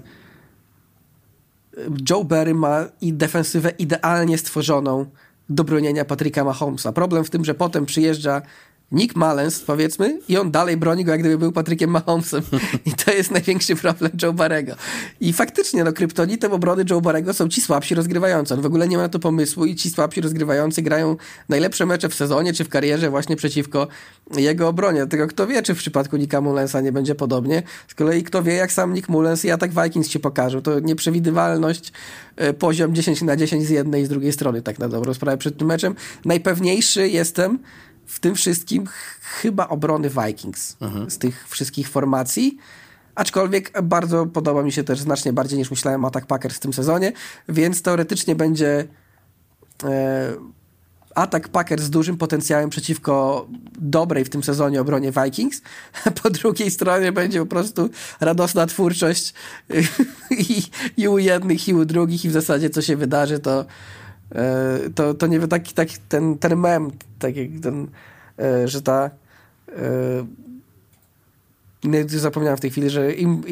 Joe 2.09 2.23
Barry 2.23 2.53
ma 2.53 2.85
i 3.01 3.13
defensywę 3.13 3.69
idealnie 3.69 4.37
stworzoną 4.37 5.05
do 5.49 5.63
bronienia 5.63 6.05
Patryka 6.05 6.43
Mahomesa. 6.43 6.91
Problem 6.91 7.23
w 7.23 7.29
tym, 7.29 7.45
że 7.45 7.53
potem 7.53 7.85
przyjeżdża 7.85 8.41
Nick 8.91 9.15
Mullens, 9.15 9.59
powiedzmy, 9.59 10.19
i 10.29 10.37
on 10.37 10.51
dalej 10.51 10.77
broni 10.77 11.05
go, 11.05 11.11
jak 11.11 11.19
gdyby 11.19 11.37
był 11.37 11.51
Patrykiem 11.51 11.89
Mahomesem. 11.89 12.43
I 12.85 12.91
to 12.91 13.11
jest 13.13 13.31
największy 13.31 13.75
problem 13.75 14.11
Joe 14.21 14.33
Barego. 14.33 14.75
I 15.21 15.33
faktycznie, 15.33 15.83
no, 15.83 15.93
kryptonitem 15.93 16.53
obrony 16.53 16.85
Joe 16.89 17.01
Barego 17.01 17.33
są 17.33 17.49
ci 17.49 17.61
słabsi 17.61 17.95
rozgrywający. 17.95 18.53
On 18.53 18.61
w 18.61 18.65
ogóle 18.65 18.87
nie 18.87 18.97
ma 18.97 19.03
na 19.03 19.09
to 19.09 19.19
pomysłu 19.19 19.65
i 19.65 19.75
ci 19.75 19.89
słabsi 19.89 20.21
rozgrywający 20.21 20.81
grają 20.81 21.17
najlepsze 21.49 21.85
mecze 21.85 22.09
w 22.09 22.15
sezonie 22.15 22.53
czy 22.53 22.63
w 22.63 22.69
karierze 22.69 23.09
właśnie 23.09 23.35
przeciwko 23.35 23.87
jego 24.35 24.67
obronie. 24.67 25.07
Tego 25.07 25.27
kto 25.27 25.47
wie, 25.47 25.61
czy 25.61 25.75
w 25.75 25.77
przypadku 25.77 26.17
Nicka 26.17 26.41
Mullensa 26.41 26.81
nie 26.81 26.91
będzie 26.91 27.15
podobnie. 27.15 27.63
Z 27.87 27.95
kolei 27.95 28.23
kto 28.23 28.43
wie, 28.43 28.53
jak 28.53 28.71
sam 28.71 28.93
Nick 28.93 29.09
Mullens 29.09 29.45
i 29.45 29.51
atak 29.51 29.71
Vikings 29.83 30.09
się 30.09 30.19
pokażą. 30.19 30.61
To 30.61 30.79
nieprzewidywalność, 30.79 31.91
e, 32.35 32.53
poziom 32.53 32.95
10 32.95 33.21
na 33.21 33.35
10 33.35 33.65
z 33.65 33.69
jednej 33.69 34.03
i 34.03 34.05
z 34.05 34.09
drugiej 34.09 34.33
strony, 34.33 34.61
tak 34.61 34.79
na 34.79 34.89
dobrą 34.89 35.13
sprawę 35.13 35.37
przed 35.37 35.57
tym 35.57 35.67
meczem. 35.67 35.95
Najpewniejszy 36.25 37.09
jestem, 37.09 37.59
w 38.07 38.19
tym 38.19 38.35
wszystkim 38.35 38.85
chyba 39.21 39.67
obrony 39.67 40.09
Vikings 40.09 40.77
mhm. 40.81 41.11
z 41.11 41.17
tych 41.17 41.47
wszystkich 41.49 41.89
formacji. 41.89 42.57
Aczkolwiek 43.15 43.81
bardzo 43.83 44.25
podoba 44.25 44.63
mi 44.63 44.71
się 44.71 44.83
też 44.83 44.99
znacznie 44.99 45.33
bardziej 45.33 45.59
niż 45.59 45.71
myślałem 45.71 46.05
atak 46.05 46.25
Packers 46.25 46.55
w 46.55 46.59
tym 46.59 46.73
sezonie, 46.73 47.13
więc 47.49 47.81
teoretycznie 47.81 48.35
będzie 48.35 48.87
e, 49.83 50.35
atak 51.15 51.49
Packers 51.49 51.83
z 51.83 51.89
dużym 51.89 52.17
potencjałem 52.17 52.69
przeciwko 52.69 53.47
dobrej 53.79 54.25
w 54.25 54.29
tym 54.29 54.43
sezonie 54.43 54.81
obronie 54.81 55.11
Vikings. 55.11 55.61
Po 56.23 56.29
drugiej 56.29 56.71
stronie 56.71 57.11
będzie 57.11 57.39
po 57.39 57.45
prostu 57.45 57.89
radosna 58.19 58.65
twórczość 58.65 59.33
i, 60.49 60.63
i 60.97 61.07
u 61.07 61.17
jednych, 61.17 61.67
i 61.67 61.73
u 61.73 61.85
drugich, 61.85 62.25
i 62.25 62.29
w 62.29 62.31
zasadzie 62.31 62.69
co 62.69 62.81
się 62.81 62.95
wydarzy, 62.95 63.39
to 63.39 63.65
to, 64.95 65.13
to 65.13 65.27
nie 65.27 65.39
wiem, 65.39 65.49
taki, 65.49 65.73
taki 65.73 65.95
ten, 66.09 66.37
ten 66.37 66.55
mem, 66.55 66.91
tak 67.19 67.35
jak 67.35 67.47
ten, 67.63 67.87
e, 68.39 68.67
że 68.67 68.81
ta 68.81 69.09
e, 69.69 70.25
nie 71.83 72.09
zapomniałem 72.09 72.57
w 72.57 72.61
tej 72.61 72.71
chwili, 72.71 72.89
że 72.89 73.13
im, 73.13 73.43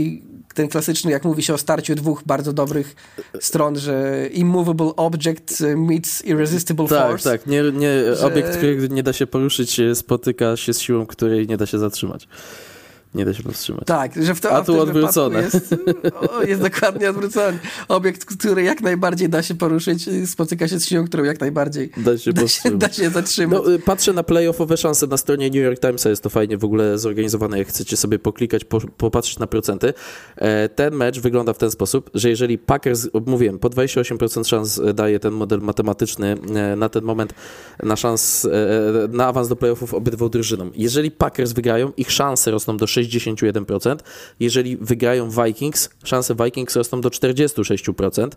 ten 0.53 0.67
klasyczny, 0.67 1.11
jak 1.11 1.25
mówi 1.25 1.43
się 1.43 1.53
o 1.53 1.57
starciu 1.57 1.95
dwóch 1.95 2.23
bardzo 2.25 2.53
dobrych 2.53 2.95
stron, 3.39 3.79
że 3.79 4.27
immovable 4.31 4.95
object 4.95 5.63
meets 5.77 6.25
irresistible 6.25 6.87
tak, 6.87 7.09
force. 7.09 7.31
Tak, 7.31 7.41
tak. 7.41 7.51
Nie, 7.51 7.61
nie, 7.71 8.15
że... 8.15 8.27
Obiekt, 8.27 8.57
którego 8.57 8.87
nie 8.87 9.03
da 9.03 9.13
się 9.13 9.27
poruszyć, 9.27 9.81
spotyka 9.93 10.57
się 10.57 10.73
z 10.73 10.79
siłą, 10.79 11.05
której 11.05 11.47
nie 11.47 11.57
da 11.57 11.65
się 11.65 11.79
zatrzymać 11.79 12.27
nie 13.15 13.25
da 13.25 13.33
się 13.33 13.43
powstrzymać. 13.43 13.83
Tak, 13.85 14.23
że 14.23 14.35
w 14.35 14.41
to, 14.41 14.51
A 14.51 14.61
tu 14.61 14.79
odwrócone. 14.79 15.41
Jest, 15.41 15.75
o, 16.29 16.43
jest 16.43 16.61
dokładnie 16.61 17.09
odwrócony. 17.09 17.59
Obiekt, 17.87 18.25
który 18.25 18.63
jak 18.63 18.81
najbardziej 18.81 19.29
da 19.29 19.43
się 19.43 19.55
poruszyć, 19.55 20.09
spotyka 20.25 20.67
się 20.67 20.79
z 20.79 20.85
siłą, 20.85 21.05
którą 21.05 21.23
jak 21.23 21.39
najbardziej 21.39 21.91
da 21.97 22.17
się, 22.17 22.33
da 22.33 22.47
się, 22.47 22.77
da 22.77 22.89
się 22.89 23.09
zatrzymać. 23.09 23.59
No, 23.65 23.73
y, 23.73 23.79
patrzę 23.79 24.13
na 24.13 24.23
playoffowe 24.23 24.77
szanse 24.77 25.07
na 25.07 25.17
stronie 25.17 25.45
New 25.45 25.63
York 25.63 25.79
Timesa, 25.79 26.09
jest 26.09 26.23
to 26.23 26.29
fajnie 26.29 26.57
w 26.57 26.63
ogóle 26.63 26.97
zorganizowane, 26.97 27.57
jak 27.57 27.67
chcecie 27.67 27.97
sobie 27.97 28.19
poklikać, 28.19 28.63
po, 28.63 28.81
popatrzeć 28.81 29.39
na 29.39 29.47
procenty. 29.47 29.93
E, 30.35 30.69
ten 30.69 30.95
mecz 30.95 31.19
wygląda 31.19 31.53
w 31.53 31.57
ten 31.57 31.71
sposób, 31.71 32.09
że 32.13 32.29
jeżeli 32.29 32.57
Packers, 32.57 33.07
mówiłem, 33.25 33.59
po 33.59 33.69
28% 33.69 34.47
szans 34.47 34.81
daje 34.93 35.19
ten 35.19 35.33
model 35.33 35.59
matematyczny 35.59 36.37
e, 36.55 36.75
na 36.75 36.89
ten 36.89 37.03
moment 37.03 37.33
na 37.83 37.95
szans, 37.95 38.45
e, 38.45 38.49
na 39.07 39.27
awans 39.27 39.47
do 39.47 39.55
playoffów 39.55 39.93
obydwu 39.93 40.29
drużynom. 40.29 40.71
Jeżeli 40.75 41.11
Packers 41.11 41.51
wygrają, 41.51 41.91
ich 41.97 42.11
szanse 42.11 42.51
rosną 42.51 42.77
do 42.77 42.87
60 42.87 43.02
61%. 43.05 43.95
Jeżeli 44.39 44.77
wygrają 44.77 45.29
Vikings, 45.29 45.89
szanse 46.03 46.35
Vikings 46.35 46.75
rosną 46.75 47.01
do 47.01 47.09
46%. 47.09 48.27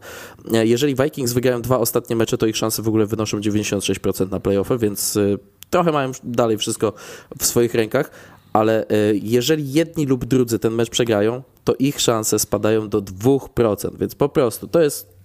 Jeżeli 0.52 0.94
Vikings 0.94 1.32
wygrają 1.32 1.62
dwa 1.62 1.78
ostatnie 1.78 2.16
mecze, 2.16 2.38
to 2.38 2.46
ich 2.46 2.56
szanse 2.56 2.82
w 2.82 2.88
ogóle 2.88 3.06
wynoszą 3.06 3.40
96% 3.40 4.30
na 4.30 4.40
playoffy, 4.40 4.78
więc 4.78 5.16
y, 5.16 5.38
trochę 5.70 5.92
mają 5.92 6.12
dalej 6.24 6.58
wszystko 6.58 6.92
w 7.38 7.46
swoich 7.46 7.74
rękach, 7.74 8.10
ale 8.52 8.84
y, 8.84 9.20
jeżeli 9.22 9.72
jedni 9.72 10.06
lub 10.06 10.24
drudzy 10.24 10.58
ten 10.58 10.74
mecz 10.74 10.90
przegrają, 10.90 11.42
to 11.64 11.74
ich 11.78 12.00
szanse 12.00 12.38
spadają 12.38 12.88
do 12.88 13.02
2%, 13.02 13.98
więc 13.98 14.14
po 14.14 14.28
prostu 14.28 14.68
to 14.68 14.80
jest 14.82 15.16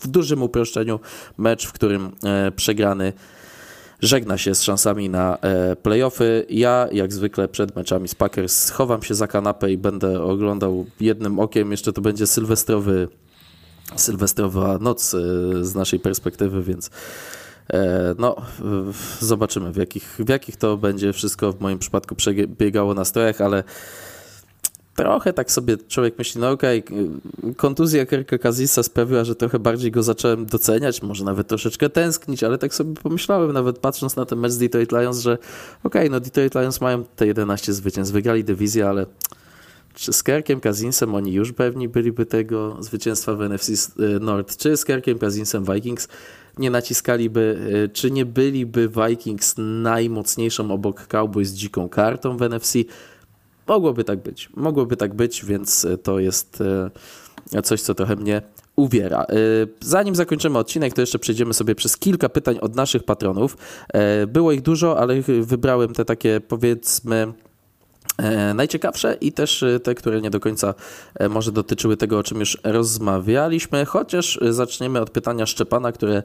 w 0.00 0.08
dużym 0.08 0.42
uproszczeniu 0.42 1.00
mecz, 1.38 1.66
w 1.66 1.72
którym 1.72 2.12
e, 2.24 2.52
przegrany 2.52 3.12
żegna 4.02 4.38
się 4.38 4.54
z 4.54 4.62
szansami 4.62 5.08
na 5.08 5.38
e, 5.38 5.76
playoffy. 5.76 6.46
Ja, 6.50 6.88
jak 6.92 7.12
zwykle 7.12 7.48
przed 7.48 7.76
meczami 7.76 8.08
z 8.08 8.14
Packers, 8.14 8.64
schowam 8.64 9.02
się 9.02 9.14
za 9.14 9.26
kanapę 9.26 9.72
i 9.72 9.78
będę 9.78 10.22
oglądał 10.22 10.86
jednym 11.00 11.38
okiem. 11.38 11.70
Jeszcze 11.70 11.92
to 11.92 12.00
będzie 12.00 12.26
sylwestrowy, 12.26 13.08
sylwestrowa 13.96 14.78
noc 14.78 15.14
e, 15.14 15.18
z 15.64 15.74
naszej 15.74 16.00
perspektywy, 16.00 16.62
więc 16.62 16.90
e, 17.72 18.14
no, 18.18 18.36
zobaczymy 19.20 19.72
w 19.72 19.76
jakich, 19.76 20.16
w 20.18 20.28
jakich 20.28 20.56
to 20.56 20.76
będzie 20.76 21.12
wszystko 21.12 21.52
w 21.52 21.60
moim 21.60 21.78
przypadku 21.78 22.14
przebiegało 22.14 22.94
nastrojach, 22.94 23.40
ale 23.40 23.64
trochę 24.96 25.32
tak 25.32 25.50
sobie 25.50 25.76
człowiek 25.88 26.18
myśli, 26.18 26.40
no 26.40 26.50
okej, 26.50 26.84
okay, 26.84 27.54
kontuzja 27.54 28.06
Kirka 28.06 28.38
Kazisa 28.38 28.82
sprawiła, 28.82 29.24
że 29.24 29.34
trochę 29.36 29.58
bardziej 29.58 29.90
go 29.90 30.02
zacząłem 30.02 30.46
doceniać, 30.46 31.02
może 31.02 31.24
nawet 31.24 31.48
troszeczkę 31.48 31.90
tęsknić, 31.90 32.44
ale 32.44 32.58
tak 32.58 32.74
sobie 32.74 32.94
pomyślałem, 32.94 33.52
nawet 33.52 33.78
patrząc 33.78 34.16
na 34.16 34.24
ten 34.24 34.38
mecz 34.38 34.52
z 34.52 34.58
Detroit 34.58 34.92
Lions, 34.92 35.18
że 35.18 35.32
okej, 35.84 36.02
okay, 36.02 36.10
no 36.10 36.20
Detroit 36.20 36.54
Lions 36.54 36.80
mają 36.80 37.04
te 37.04 37.26
11 37.26 37.72
zwycięstw, 37.72 38.12
wygrali 38.12 38.44
dywizję, 38.44 38.88
ale 38.88 39.06
czy 39.94 40.12
z 40.12 40.22
Kirkiem 40.22 40.60
Kazinsem 40.60 41.14
oni 41.14 41.32
już 41.32 41.52
pewni 41.52 41.88
byliby 41.88 42.26
tego 42.26 42.76
zwycięstwa 42.80 43.34
w 43.34 43.40
NFC 43.40 43.92
North, 44.20 44.56
czy 44.56 44.76
z 44.76 44.84
Kirkiem 44.84 45.18
Kazinsem 45.18 45.64
Vikings 45.64 46.08
nie 46.58 46.70
naciskaliby, 46.70 47.58
e, 47.84 47.88
czy 47.88 48.10
nie 48.10 48.26
byliby 48.26 48.88
Vikings 48.88 49.54
najmocniejszą 49.58 50.70
obok 50.70 51.06
Cowboys 51.06 51.50
dziką 51.50 51.88
kartą 51.88 52.36
w 52.36 52.42
NFC, 52.42 52.78
Mogłoby 53.66 54.04
tak 54.04 54.18
być, 54.22 54.50
mogłoby 54.56 54.96
tak 54.96 55.14
być, 55.14 55.44
więc 55.44 55.84
e, 55.84 55.98
to 55.98 56.18
jest 56.18 56.62
e, 57.52 57.62
coś, 57.62 57.80
co 57.82 57.94
trochę 57.94 58.16
mnie 58.16 58.42
uwiera. 58.76 59.22
E, 59.22 59.26
zanim 59.80 60.14
zakończymy 60.14 60.58
odcinek, 60.58 60.94
to 60.94 61.00
jeszcze 61.00 61.18
przejdziemy 61.18 61.54
sobie 61.54 61.74
przez 61.74 61.96
kilka 61.96 62.28
pytań 62.28 62.58
od 62.60 62.76
naszych 62.76 63.02
patronów. 63.02 63.56
Było 64.28 64.52
ich 64.52 64.62
dużo, 64.62 64.98
ale 64.98 65.22
wybrałem 65.22 65.94
te 65.94 66.04
takie 66.04 66.40
powiedzmy 66.40 67.32
najciekawsze 68.54 69.16
i 69.20 69.32
też 69.32 69.62
e, 69.62 69.80
te, 69.80 69.94
które 69.94 70.20
nie 70.20 70.30
do 70.30 70.40
końca 70.40 70.74
e, 71.14 71.28
może 71.28 71.52
dotyczyły 71.52 71.96
tego, 71.96 72.18
o 72.18 72.22
czym 72.22 72.40
już 72.40 72.58
rozmawialiśmy, 72.64 73.84
chociaż 73.84 74.38
zaczniemy 74.50 75.00
od 75.00 75.10
pytania 75.10 75.46
Szczepana, 75.46 75.92
które 75.92 76.22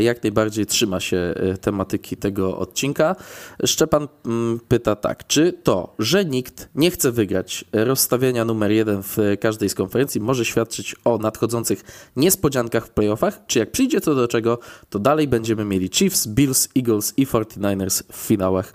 jak 0.00 0.22
najbardziej 0.22 0.66
trzyma 0.66 1.00
się 1.00 1.34
tematyki 1.60 2.16
tego 2.16 2.58
odcinka. 2.58 3.16
Szczepan 3.64 4.08
mm, 4.26 4.60
pyta 4.68 4.96
tak, 4.96 5.26
czy 5.26 5.52
to, 5.52 5.94
że 5.98 6.24
nikt 6.24 6.68
nie 6.74 6.90
chce 6.90 7.12
wygrać 7.12 7.64
rozstawienia 7.72 8.44
numer 8.44 8.70
jeden 8.70 9.02
w 9.02 9.16
każdej 9.40 9.68
z 9.68 9.74
konferencji 9.74 10.20
może 10.20 10.44
świadczyć 10.44 10.96
o 11.04 11.18
nadchodzących 11.18 12.10
niespodziankach 12.16 12.86
w 12.86 12.90
playoffach, 12.90 13.40
czy 13.46 13.58
jak 13.58 13.70
przyjdzie 13.70 14.00
to 14.00 14.14
do 14.14 14.28
czego, 14.28 14.58
to 14.90 14.98
dalej 14.98 15.28
będziemy 15.28 15.64
mieli 15.64 15.88
Chiefs, 15.88 16.26
Bills, 16.26 16.68
Eagles 16.76 17.12
i 17.16 17.26
49ers 17.26 18.02
w 18.12 18.16
finałach 18.16 18.72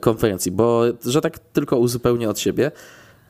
konferencji, 0.00 0.52
bo 0.52 0.82
że 1.06 1.20
tak 1.20 1.38
tylko 1.38 1.78
uzupełnię 1.78 2.30
od 2.30 2.38
siebie, 2.38 2.70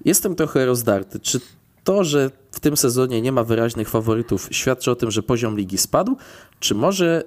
jestem 0.04 0.34
trochę 0.34 0.66
rozdarty. 0.66 1.20
Czy 1.20 1.40
to, 1.84 2.04
że 2.04 2.30
w 2.50 2.60
tym 2.60 2.76
sezonie 2.76 3.22
nie 3.22 3.32
ma 3.32 3.44
wyraźnych 3.44 3.88
faworytów, 3.88 4.48
świadczy 4.50 4.90
o 4.90 4.96
tym, 4.96 5.10
że 5.10 5.22
poziom 5.22 5.56
ligi 5.56 5.78
spadł, 5.78 6.16
czy 6.60 6.74
może 6.74 7.24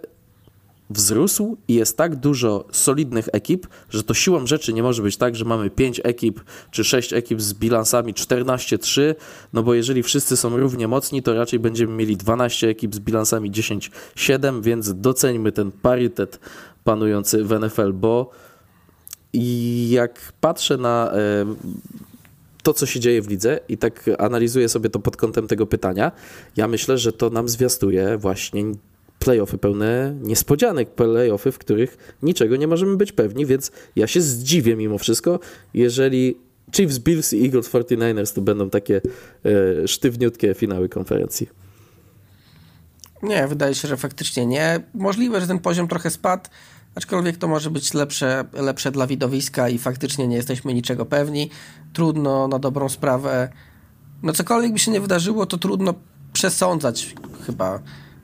wzrósł 0.89 1.57
i 1.67 1.73
jest 1.73 1.97
tak 1.97 2.15
dużo 2.15 2.65
solidnych 2.71 3.29
ekip, 3.33 3.67
że 3.89 4.03
to 4.03 4.13
siłą 4.13 4.47
rzeczy 4.47 4.73
nie 4.73 4.83
może 4.83 5.03
być 5.03 5.17
tak, 5.17 5.35
że 5.35 5.45
mamy 5.45 5.69
5 5.69 6.01
ekip 6.03 6.41
czy 6.71 6.83
6 6.83 7.13
ekip 7.13 7.41
z 7.41 7.53
bilansami 7.53 8.13
14-3, 8.13 9.15
no 9.53 9.63
bo 9.63 9.73
jeżeli 9.73 10.03
wszyscy 10.03 10.37
są 10.37 10.57
równie 10.57 10.87
mocni, 10.87 11.23
to 11.23 11.33
raczej 11.33 11.59
będziemy 11.59 11.93
mieli 11.93 12.17
12 12.17 12.69
ekip 12.69 12.95
z 12.95 12.99
bilansami 12.99 13.51
10-7, 13.51 14.61
więc 14.61 14.99
doceńmy 15.01 15.51
ten 15.51 15.71
parytet 15.71 16.39
panujący 16.83 17.43
w 17.43 17.59
NFL, 17.59 17.93
bo 17.93 18.31
i 19.33 19.89
jak 19.89 20.33
patrzę 20.41 20.77
na 20.77 21.11
e, 21.13 21.45
to, 22.63 22.73
co 22.73 22.85
się 22.85 22.99
dzieje 22.99 23.21
w 23.21 23.27
lidze 23.27 23.59
i 23.69 23.77
tak 23.77 24.09
analizuję 24.19 24.69
sobie 24.69 24.89
to 24.89 24.99
pod 24.99 25.17
kątem 25.17 25.47
tego 25.47 25.65
pytania, 25.65 26.11
ja 26.57 26.67
myślę, 26.67 26.97
że 26.97 27.13
to 27.13 27.29
nam 27.29 27.49
zwiastuje 27.49 28.17
właśnie 28.17 28.63
playoffy 29.19 29.57
pełne 29.57 30.15
niespodzianek, 30.21 30.89
playoffy, 30.89 31.51
w 31.51 31.57
których 31.57 32.15
niczego 32.23 32.55
nie 32.55 32.67
możemy 32.67 32.97
być 32.97 33.11
pewni, 33.11 33.45
więc 33.45 33.71
ja 33.95 34.07
się 34.07 34.21
zdziwię 34.21 34.75
mimo 34.75 34.97
wszystko, 34.97 35.39
jeżeli 35.73 36.37
Chiefs, 36.75 36.97
Bills 36.97 37.33
i 37.33 37.45
Eagles 37.45 37.69
49ers 37.69 38.35
to 38.35 38.41
będą 38.41 38.69
takie 38.69 39.01
e, 39.83 39.87
sztywniutkie 39.87 40.53
finały 40.53 40.89
konferencji. 40.89 41.49
Nie, 43.23 43.47
wydaje 43.47 43.75
się, 43.75 43.87
że 43.87 43.97
faktycznie 43.97 44.45
nie. 44.45 44.79
Możliwe, 44.93 45.41
że 45.41 45.47
ten 45.47 45.59
poziom 45.59 45.87
trochę 45.87 46.09
spadł. 46.09 46.49
Aczkolwiek 46.95 47.37
to 47.37 47.47
może 47.47 47.71
być 47.71 47.93
lepsze, 47.93 48.45
lepsze 48.53 48.91
dla 48.91 49.07
widowiska 49.07 49.69
i 49.69 49.77
faktycznie 49.77 50.27
nie 50.27 50.35
jesteśmy 50.35 50.73
niczego 50.73 51.05
pewni. 51.05 51.49
Trudno 51.93 52.47
na 52.47 52.59
dobrą 52.59 52.89
sprawę. 52.89 53.49
No 54.23 54.33
cokolwiek 54.33 54.73
by 54.73 54.79
się 54.79 54.91
nie 54.91 55.01
wydarzyło, 55.01 55.45
to 55.45 55.57
trudno 55.57 55.93
przesądzać 56.33 57.15
chyba, 57.45 57.79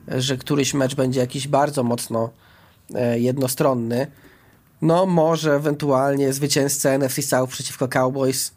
że 0.08 0.38
któryś 0.38 0.74
mecz 0.74 0.96
będzie 0.96 1.20
jakiś 1.20 1.48
bardzo 1.48 1.84
mocno 1.84 2.30
e, 2.96 3.20
jednostronny. 3.20 4.08
No 4.82 5.06
może 5.06 5.56
ewentualnie 5.56 6.34
zwycięzca 6.34 6.90
NFC 6.90 7.24
South 7.24 7.52
przeciwko 7.52 7.88
Cowboys. 7.88 8.52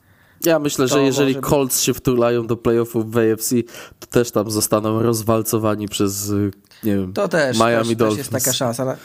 Ja 0.44 0.58
myślę, 0.58 0.88
że 0.88 1.02
jeżeli 1.02 1.34
może... 1.34 1.48
Colts 1.48 1.80
się 1.80 1.94
wtulają 1.94 2.46
do 2.46 2.56
playoffów 2.56 3.12
w 3.12 3.18
AFC, 3.18 3.54
to 4.00 4.06
też 4.06 4.30
tam 4.30 4.50
zostaną 4.50 5.02
rozwalcowani 5.02 5.88
przez 5.88 6.32
nie 6.84 6.96
wiem, 6.96 7.12
to 7.12 7.28
też, 7.28 7.58
Miami 7.58 7.88
też, 7.88 7.96
Dolphins. 7.96 8.28
Też 8.28 8.32
jest 8.32 8.44
taka 8.44 8.56
szansa. 8.56 8.96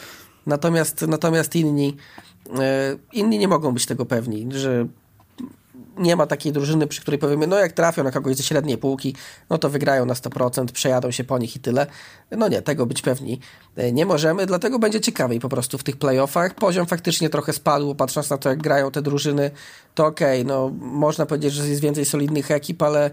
Natomiast, 0.45 1.01
natomiast 1.07 1.55
inni, 1.55 1.97
e, 2.59 2.97
inni 3.13 3.39
nie 3.39 3.47
mogą 3.47 3.71
być 3.71 3.85
tego 3.85 4.05
pewni, 4.05 4.47
że 4.51 4.87
nie 5.97 6.15
ma 6.15 6.27
takiej 6.27 6.51
drużyny, 6.51 6.87
przy 6.87 7.01
której 7.01 7.19
powiemy, 7.19 7.47
no 7.47 7.57
jak 7.57 7.71
trafią 7.71 8.03
na 8.03 8.11
kogoś 8.11 8.35
ze 8.35 8.43
średniej 8.43 8.77
półki, 8.77 9.15
no 9.49 9.57
to 9.57 9.69
wygrają 9.69 10.05
na 10.05 10.13
100%, 10.13 10.71
przejadą 10.71 11.11
się 11.11 11.23
po 11.23 11.37
nich 11.37 11.55
i 11.55 11.59
tyle. 11.59 11.87
No 12.31 12.47
nie, 12.47 12.61
tego 12.61 12.85
być 12.85 13.01
pewni 13.01 13.39
e, 13.75 13.91
nie 13.91 14.05
możemy, 14.05 14.45
dlatego 14.45 14.79
będzie 14.79 15.01
ciekawiej 15.01 15.39
po 15.39 15.49
prostu 15.49 15.77
w 15.77 15.83
tych 15.83 15.97
playoffach. 15.97 16.55
Poziom 16.55 16.85
faktycznie 16.85 17.29
trochę 17.29 17.53
spadł, 17.53 17.95
patrząc 17.95 18.29
na 18.29 18.37
to, 18.37 18.49
jak 18.49 18.61
grają 18.61 18.91
te 18.91 19.01
drużyny, 19.01 19.51
to 19.95 20.05
okej, 20.05 20.41
okay, 20.41 20.53
no 20.53 20.71
można 20.81 21.25
powiedzieć, 21.25 21.53
że 21.53 21.69
jest 21.69 21.81
więcej 21.81 22.05
solidnych 22.05 22.51
ekip, 22.51 22.81
ale 22.81 23.09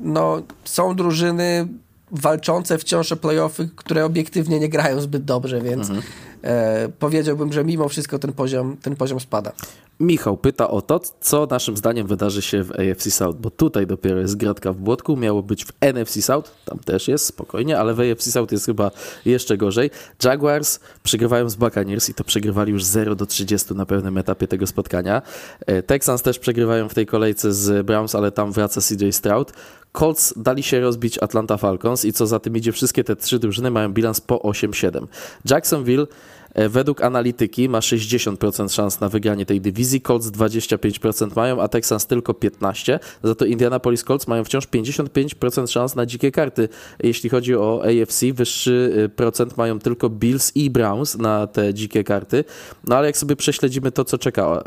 no 0.00 0.42
są 0.64 0.96
drużyny 0.96 1.68
walczące 2.10 2.78
wciąż 2.78 3.12
o 3.12 3.16
playoffy, 3.16 3.68
które 3.76 4.04
obiektywnie 4.04 4.60
nie 4.60 4.68
grają 4.68 5.00
zbyt 5.00 5.24
dobrze, 5.24 5.60
więc 5.60 5.90
mhm. 5.90 6.02
E, 6.42 6.88
powiedziałbym, 6.98 7.52
że 7.52 7.64
mimo 7.64 7.88
wszystko 7.88 8.18
ten 8.18 8.32
poziom, 8.32 8.76
ten 8.76 8.96
poziom 8.96 9.20
spada. 9.20 9.52
Michał 10.00 10.36
pyta 10.36 10.70
o 10.70 10.82
to, 10.82 11.00
co 11.20 11.46
naszym 11.50 11.76
zdaniem 11.76 12.06
wydarzy 12.06 12.42
się 12.42 12.64
w 12.64 12.70
AFC 12.70 13.10
South, 13.10 13.38
bo 13.40 13.50
tutaj 13.50 13.86
dopiero 13.86 14.20
jest 14.20 14.36
gratka 14.36 14.72
w 14.72 14.76
błotku, 14.76 15.16
miało 15.16 15.42
być 15.42 15.64
w 15.64 15.72
NFC 15.80 16.22
South, 16.22 16.50
tam 16.64 16.78
też 16.78 17.08
jest 17.08 17.24
spokojnie, 17.24 17.78
ale 17.78 17.94
w 17.94 18.00
AFC 18.00 18.32
South 18.32 18.52
jest 18.52 18.66
chyba 18.66 18.90
jeszcze 19.24 19.56
gorzej. 19.56 19.90
Jaguars 20.24 20.80
przegrywają 21.02 21.50
z 21.50 21.54
Buccaneers 21.54 22.08
i 22.08 22.14
to 22.14 22.24
przegrywali 22.24 22.72
już 22.72 22.84
0 22.84 23.14
do 23.14 23.26
30 23.26 23.74
na 23.74 23.86
pewnym 23.86 24.18
etapie 24.18 24.48
tego 24.48 24.66
spotkania. 24.66 25.22
E, 25.66 25.82
Texans 25.82 26.22
też 26.22 26.38
przegrywają 26.38 26.88
w 26.88 26.94
tej 26.94 27.06
kolejce 27.06 27.52
z 27.52 27.86
Browns, 27.86 28.14
ale 28.14 28.32
tam 28.32 28.52
wraca 28.52 28.80
CJ 28.80 29.10
Stroud. 29.10 29.52
Colts 29.92 30.34
dali 30.36 30.62
się 30.62 30.80
rozbić 30.80 31.18
Atlanta 31.18 31.56
Falcons 31.56 32.04
i 32.04 32.12
co 32.12 32.26
za 32.26 32.38
tym 32.38 32.56
idzie, 32.56 32.72
wszystkie 32.72 33.04
te 33.04 33.16
trzy 33.16 33.38
drużyny 33.38 33.70
mają 33.70 33.92
bilans 33.92 34.20
po 34.20 34.36
8-7. 34.36 35.06
Jacksonville 35.50 36.06
e, 36.54 36.68
według 36.68 37.02
analityki 37.02 37.68
ma 37.68 37.80
60% 37.80 38.74
szans 38.74 39.00
na 39.00 39.08
wygranie 39.08 39.46
tej 39.46 39.60
dywizji, 39.60 40.00
Colts 40.00 40.26
25% 40.26 41.36
mają, 41.36 41.62
a 41.62 41.68
Texans 41.68 42.06
tylko 42.06 42.32
15%. 42.32 42.98
Za 43.22 43.34
to 43.34 43.44
Indianapolis 43.44 44.04
Colts 44.04 44.28
mają 44.28 44.44
wciąż 44.44 44.66
55% 44.66 45.66
szans 45.66 45.94
na 45.94 46.06
dzikie 46.06 46.32
karty. 46.32 46.68
Jeśli 47.02 47.30
chodzi 47.30 47.56
o 47.56 47.82
AFC, 47.84 48.24
wyższy 48.32 49.04
e, 49.04 49.08
procent 49.08 49.56
mają 49.56 49.78
tylko 49.78 50.10
Bills 50.10 50.56
i 50.56 50.70
Browns 50.70 51.18
na 51.18 51.46
te 51.46 51.74
dzikie 51.74 52.04
karty. 52.04 52.44
No 52.86 52.96
ale 52.96 53.06
jak 53.06 53.16
sobie 53.16 53.36
prześledzimy 53.36 53.92
to, 53.92 54.04
co 54.04 54.18
czeka 54.18 54.42
e, 54.46 54.62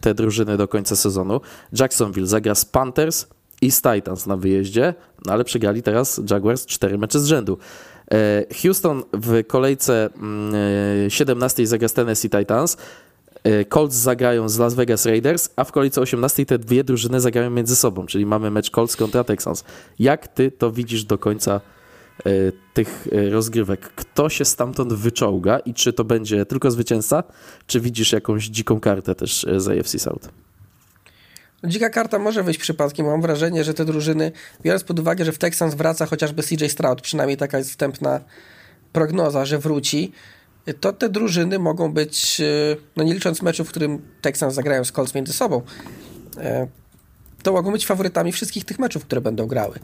te 0.00 0.14
drużyny 0.14 0.56
do 0.56 0.68
końca 0.68 0.96
sezonu, 0.96 1.40
Jacksonville 1.72 2.26
zagra 2.26 2.54
z 2.54 2.64
Panthers, 2.64 3.26
i 3.62 3.70
z 3.70 3.82
Titans 3.82 4.26
na 4.26 4.36
wyjeździe, 4.36 4.94
no 5.26 5.32
ale 5.32 5.44
przegrali 5.44 5.82
teraz 5.82 6.20
Jaguars 6.30 6.66
cztery 6.66 6.98
mecze 6.98 7.20
z 7.20 7.26
rzędu. 7.26 7.58
E, 8.10 8.44
Houston 8.62 9.02
w 9.12 9.46
kolejce 9.46 10.10
17 11.08 11.62
mm, 11.62 11.64
e, 11.64 11.66
zagra 11.66 11.88
z 11.88 11.92
Tennessee 11.92 12.30
Titans, 12.30 12.76
e, 13.44 13.64
Colts 13.64 13.96
zagrają 13.96 14.48
z 14.48 14.58
Las 14.58 14.74
Vegas 14.74 15.06
Raiders, 15.06 15.48
a 15.56 15.64
w 15.64 15.72
kolejce 15.72 16.00
18 16.00 16.46
te 16.46 16.58
dwie 16.58 16.84
drużyny 16.84 17.20
zagrają 17.20 17.50
między 17.50 17.76
sobą, 17.76 18.06
czyli 18.06 18.26
mamy 18.26 18.50
mecz 18.50 18.70
Colts 18.70 18.96
kontra 18.96 19.24
Texans. 19.24 19.64
Jak 19.98 20.28
ty 20.28 20.50
to 20.50 20.72
widzisz 20.72 21.04
do 21.04 21.18
końca 21.18 21.60
tych 22.74 23.08
rozgrywek? 23.30 23.80
Kto 23.80 24.28
się 24.28 24.44
stamtąd 24.44 24.92
wyczołga 24.92 25.58
i 25.58 25.74
czy 25.74 25.92
to 25.92 26.04
będzie 26.04 26.46
tylko 26.46 26.70
zwycięzca, 26.70 27.22
czy 27.66 27.80
widzisz 27.80 28.12
jakąś 28.12 28.46
dziką 28.46 28.80
kartę 28.80 29.14
też 29.14 29.46
z 29.56 29.68
AFC 29.68 29.98
South? 29.98 30.41
Dzika 31.64 31.90
karta 31.90 32.18
może 32.18 32.42
wyjść 32.42 32.60
przypadkiem. 32.60 33.06
Mam 33.06 33.22
wrażenie, 33.22 33.64
że 33.64 33.74
te 33.74 33.84
drużyny, 33.84 34.32
biorąc 34.62 34.84
pod 34.84 34.98
uwagę, 34.98 35.24
że 35.24 35.32
w 35.32 35.38
Texans 35.38 35.74
wraca 35.74 36.06
chociażby 36.06 36.42
CJ 36.42 36.66
Stroud, 36.68 37.00
przynajmniej 37.00 37.36
taka 37.36 37.58
jest 37.58 37.70
wstępna 37.70 38.20
prognoza, 38.92 39.44
że 39.44 39.58
wróci, 39.58 40.12
to 40.80 40.92
te 40.92 41.08
drużyny 41.08 41.58
mogą 41.58 41.92
być, 41.92 42.40
e, 42.40 42.76
no 42.96 43.04
nie 43.04 43.14
licząc 43.14 43.42
meczu, 43.42 43.64
w 43.64 43.68
którym 43.68 44.02
Texans 44.20 44.54
zagrają 44.54 44.84
z 44.84 44.92
Colts 44.92 45.14
między 45.14 45.32
sobą, 45.32 45.62
e, 46.38 46.66
to 47.42 47.52
mogą 47.52 47.72
być 47.72 47.86
faworytami 47.86 48.32
wszystkich 48.32 48.64
tych 48.64 48.78
meczów, 48.78 49.04
które 49.04 49.20
będą 49.20 49.46
grały. 49.46 49.78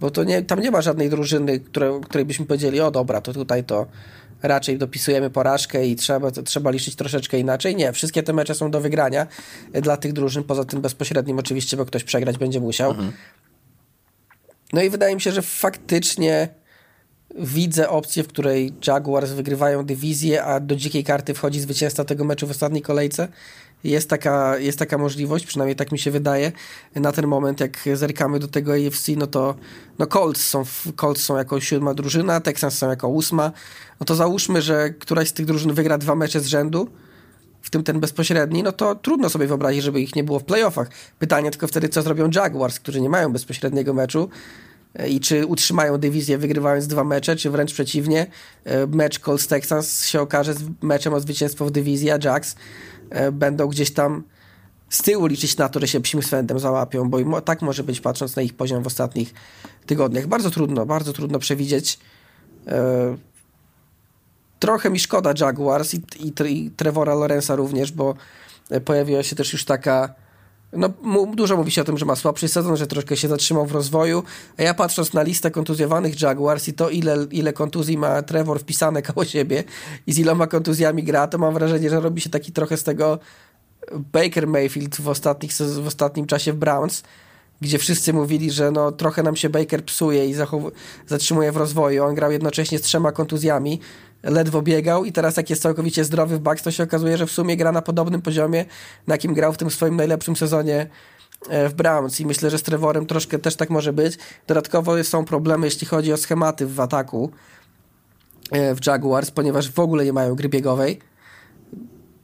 Bo 0.00 0.10
to 0.10 0.24
nie, 0.24 0.42
tam 0.42 0.60
nie 0.60 0.70
ma 0.70 0.82
żadnej 0.82 1.10
drużyny, 1.10 1.60
które, 1.60 2.00
której 2.04 2.24
byśmy 2.24 2.46
powiedzieli, 2.46 2.80
o 2.80 2.90
dobra, 2.90 3.20
to 3.20 3.32
tutaj 3.32 3.64
to 3.64 3.86
raczej 4.42 4.78
dopisujemy 4.78 5.30
porażkę 5.30 5.86
i 5.86 5.96
trzeba, 5.96 6.30
trzeba 6.30 6.70
liczyć 6.70 6.96
troszeczkę 6.96 7.38
inaczej. 7.38 7.76
Nie, 7.76 7.92
wszystkie 7.92 8.22
te 8.22 8.32
mecze 8.32 8.54
są 8.54 8.70
do 8.70 8.80
wygrania 8.80 9.26
dla 9.72 9.96
tych 9.96 10.12
drużyn, 10.12 10.44
poza 10.44 10.64
tym 10.64 10.80
bezpośrednim 10.80 11.38
oczywiście, 11.38 11.76
bo 11.76 11.84
ktoś 11.84 12.04
przegrać 12.04 12.38
będzie 12.38 12.60
musiał. 12.60 12.90
Mhm. 12.90 13.12
No 14.72 14.82
i 14.82 14.90
wydaje 14.90 15.14
mi 15.14 15.20
się, 15.20 15.32
że 15.32 15.42
faktycznie 15.42 16.48
widzę 17.38 17.88
opcję, 17.88 18.22
w 18.22 18.28
której 18.28 18.72
Jaguars 18.86 19.30
wygrywają 19.30 19.84
dywizję, 19.84 20.44
a 20.44 20.60
do 20.60 20.76
dzikiej 20.76 21.04
karty 21.04 21.34
wchodzi 21.34 21.60
zwycięzca 21.60 22.04
tego 22.04 22.24
meczu 22.24 22.46
w 22.46 22.50
ostatniej 22.50 22.82
kolejce. 22.82 23.28
Jest 23.84 24.10
taka, 24.10 24.58
jest 24.58 24.78
taka 24.78 24.98
możliwość, 24.98 25.46
przynajmniej 25.46 25.76
tak 25.76 25.92
mi 25.92 25.98
się 25.98 26.10
wydaje. 26.10 26.52
Na 26.94 27.12
ten 27.12 27.26
moment, 27.26 27.60
jak 27.60 27.78
zerkamy 27.94 28.38
do 28.38 28.48
tego 28.48 28.72
AFC, 28.72 29.08
no 29.16 29.26
to 29.26 29.54
no 29.98 30.06
Colts, 30.06 30.46
są, 30.46 30.64
Colts 30.96 31.24
są 31.24 31.36
jako 31.36 31.60
siódma 31.60 31.94
drużyna, 31.94 32.40
Texans 32.40 32.78
są 32.78 32.90
jako 32.90 33.08
ósma. 33.08 33.52
No 34.00 34.06
to 34.06 34.14
załóżmy, 34.14 34.62
że 34.62 34.90
któraś 34.90 35.28
z 35.28 35.32
tych 35.32 35.46
drużyn 35.46 35.74
wygra 35.74 35.98
dwa 35.98 36.14
mecze 36.14 36.40
z 36.40 36.46
rzędu, 36.46 36.88
w 37.62 37.70
tym 37.70 37.84
ten 37.84 38.00
bezpośredni, 38.00 38.62
no 38.62 38.72
to 38.72 38.94
trudno 38.94 39.30
sobie 39.30 39.46
wyobrazić, 39.46 39.82
żeby 39.82 40.00
ich 40.00 40.16
nie 40.16 40.24
było 40.24 40.38
w 40.38 40.44
playoffach. 40.44 40.88
Pytanie 41.18 41.50
tylko 41.50 41.66
wtedy, 41.66 41.88
co 41.88 42.02
zrobią 42.02 42.30
Jaguars, 42.34 42.80
którzy 42.80 43.00
nie 43.00 43.08
mają 43.08 43.32
bezpośredniego 43.32 43.94
meczu 43.94 44.28
i 45.08 45.20
czy 45.20 45.46
utrzymają 45.46 45.98
dywizję 45.98 46.38
wygrywając 46.38 46.86
dwa 46.86 47.04
mecze, 47.04 47.36
czy 47.36 47.50
wręcz 47.50 47.72
przeciwnie, 47.72 48.26
e, 48.64 48.86
mecz 48.86 49.18
Colts 49.18 49.46
Texans 49.46 50.06
się 50.06 50.20
okaże 50.20 50.54
meczem 50.82 51.14
o 51.14 51.20
zwycięstwo 51.20 51.66
w 51.66 51.70
dywizji, 51.70 52.10
a 52.10 52.18
Jacks 52.24 52.52
e, 52.52 52.56
będą 53.32 53.66
gdzieś 53.68 53.90
tam 53.90 54.22
z 54.88 55.02
tyłu 55.02 55.26
liczyć 55.26 55.56
na 55.56 55.68
to, 55.68 55.80
że 55.80 55.88
się 55.88 56.00
psim 56.00 56.22
swędem 56.22 56.58
załapią, 56.58 57.10
bo 57.10 57.40
tak 57.40 57.62
może 57.62 57.84
być 57.84 58.00
patrząc 58.00 58.36
na 58.36 58.42
ich 58.42 58.54
poziom 58.54 58.82
w 58.82 58.86
ostatnich 58.86 59.34
tygodniach. 59.86 60.26
Bardzo 60.26 60.50
trudno, 60.50 60.86
bardzo 60.86 61.12
trudno 61.12 61.38
przewidzieć. 61.38 61.98
E, 62.66 63.16
trochę 64.58 64.90
mi 64.90 65.00
szkoda 65.00 65.34
Jaguars 65.40 65.94
i, 65.94 66.02
i, 66.20 66.32
i 66.46 66.70
Trevora 66.70 67.14
Lorenza 67.14 67.56
również, 67.56 67.92
bo 67.92 68.14
pojawiła 68.84 69.22
się 69.22 69.36
też 69.36 69.52
już 69.52 69.64
taka 69.64 70.14
no, 70.72 70.88
dużo 71.34 71.56
mówi 71.56 71.70
się 71.70 71.82
o 71.82 71.84
tym, 71.84 71.98
że 71.98 72.06
ma 72.06 72.16
słabszy 72.16 72.48
sezon, 72.48 72.76
że 72.76 72.86
troszkę 72.86 73.16
się 73.16 73.28
zatrzymał 73.28 73.66
w 73.66 73.72
rozwoju. 73.72 74.22
A 74.58 74.62
ja 74.62 74.74
patrząc 74.74 75.12
na 75.12 75.22
listę 75.22 75.50
kontuzjowanych 75.50 76.20
Jaguars 76.20 76.68
i 76.68 76.72
to, 76.72 76.90
ile, 76.90 77.26
ile 77.30 77.52
kontuzji 77.52 77.98
ma 77.98 78.22
Trevor 78.22 78.60
wpisane 78.60 79.02
koło 79.12 79.24
siebie 79.24 79.64
i 80.06 80.12
z 80.12 80.18
iloma 80.18 80.46
kontuzjami 80.46 81.04
gra, 81.04 81.28
to 81.28 81.38
mam 81.38 81.54
wrażenie, 81.54 81.90
że 81.90 82.00
robi 82.00 82.20
się 82.20 82.30
taki 82.30 82.52
trochę 82.52 82.76
z 82.76 82.84
tego 82.84 83.18
Baker 84.12 84.46
Mayfield 84.46 84.96
w, 84.96 85.08
ostatnich, 85.08 85.52
w 85.52 85.86
ostatnim 85.86 86.26
czasie 86.26 86.52
w 86.52 86.56
Browns, 86.56 87.02
gdzie 87.60 87.78
wszyscy 87.78 88.12
mówili, 88.12 88.50
że 88.50 88.70
no, 88.70 88.92
trochę 88.92 89.22
nam 89.22 89.36
się 89.36 89.50
Baker 89.50 89.84
psuje 89.84 90.26
i 90.26 90.34
zatrzymuje 91.06 91.52
w 91.52 91.56
rozwoju. 91.56 92.04
On 92.04 92.14
grał 92.14 92.32
jednocześnie 92.32 92.78
z 92.78 92.82
trzema 92.82 93.12
kontuzjami, 93.12 93.80
ledwo 94.22 94.62
biegał 94.62 95.04
i 95.04 95.12
teraz 95.12 95.36
jak 95.36 95.50
jest 95.50 95.62
całkowicie 95.62 96.04
zdrowy 96.04 96.36
w 96.36 96.40
Bucks, 96.40 96.62
to 96.62 96.70
się 96.70 96.82
okazuje, 96.82 97.16
że 97.16 97.26
w 97.26 97.30
sumie 97.30 97.56
gra 97.56 97.72
na 97.72 97.82
podobnym 97.82 98.22
poziomie, 98.22 98.64
na 99.06 99.14
jakim 99.14 99.34
grał 99.34 99.52
w 99.52 99.56
tym 99.56 99.70
swoim 99.70 99.96
najlepszym 99.96 100.36
sezonie 100.36 100.86
e, 101.48 101.68
w 101.68 101.74
Browns 101.74 102.20
i 102.20 102.26
myślę, 102.26 102.50
że 102.50 102.58
z 102.58 102.62
Trevorem 102.62 103.06
troszkę 103.06 103.38
też 103.38 103.56
tak 103.56 103.70
może 103.70 103.92
być. 103.92 104.18
Dodatkowo 104.46 105.04
są 105.04 105.24
problemy, 105.24 105.66
jeśli 105.66 105.86
chodzi 105.86 106.12
o 106.12 106.16
schematy 106.16 106.66
w 106.66 106.80
ataku 106.80 107.30
e, 108.50 108.74
w 108.74 108.86
Jaguars, 108.86 109.30
ponieważ 109.30 109.70
w 109.70 109.78
ogóle 109.78 110.04
nie 110.04 110.12
mają 110.12 110.34
gry 110.34 110.48
biegowej. 110.48 110.98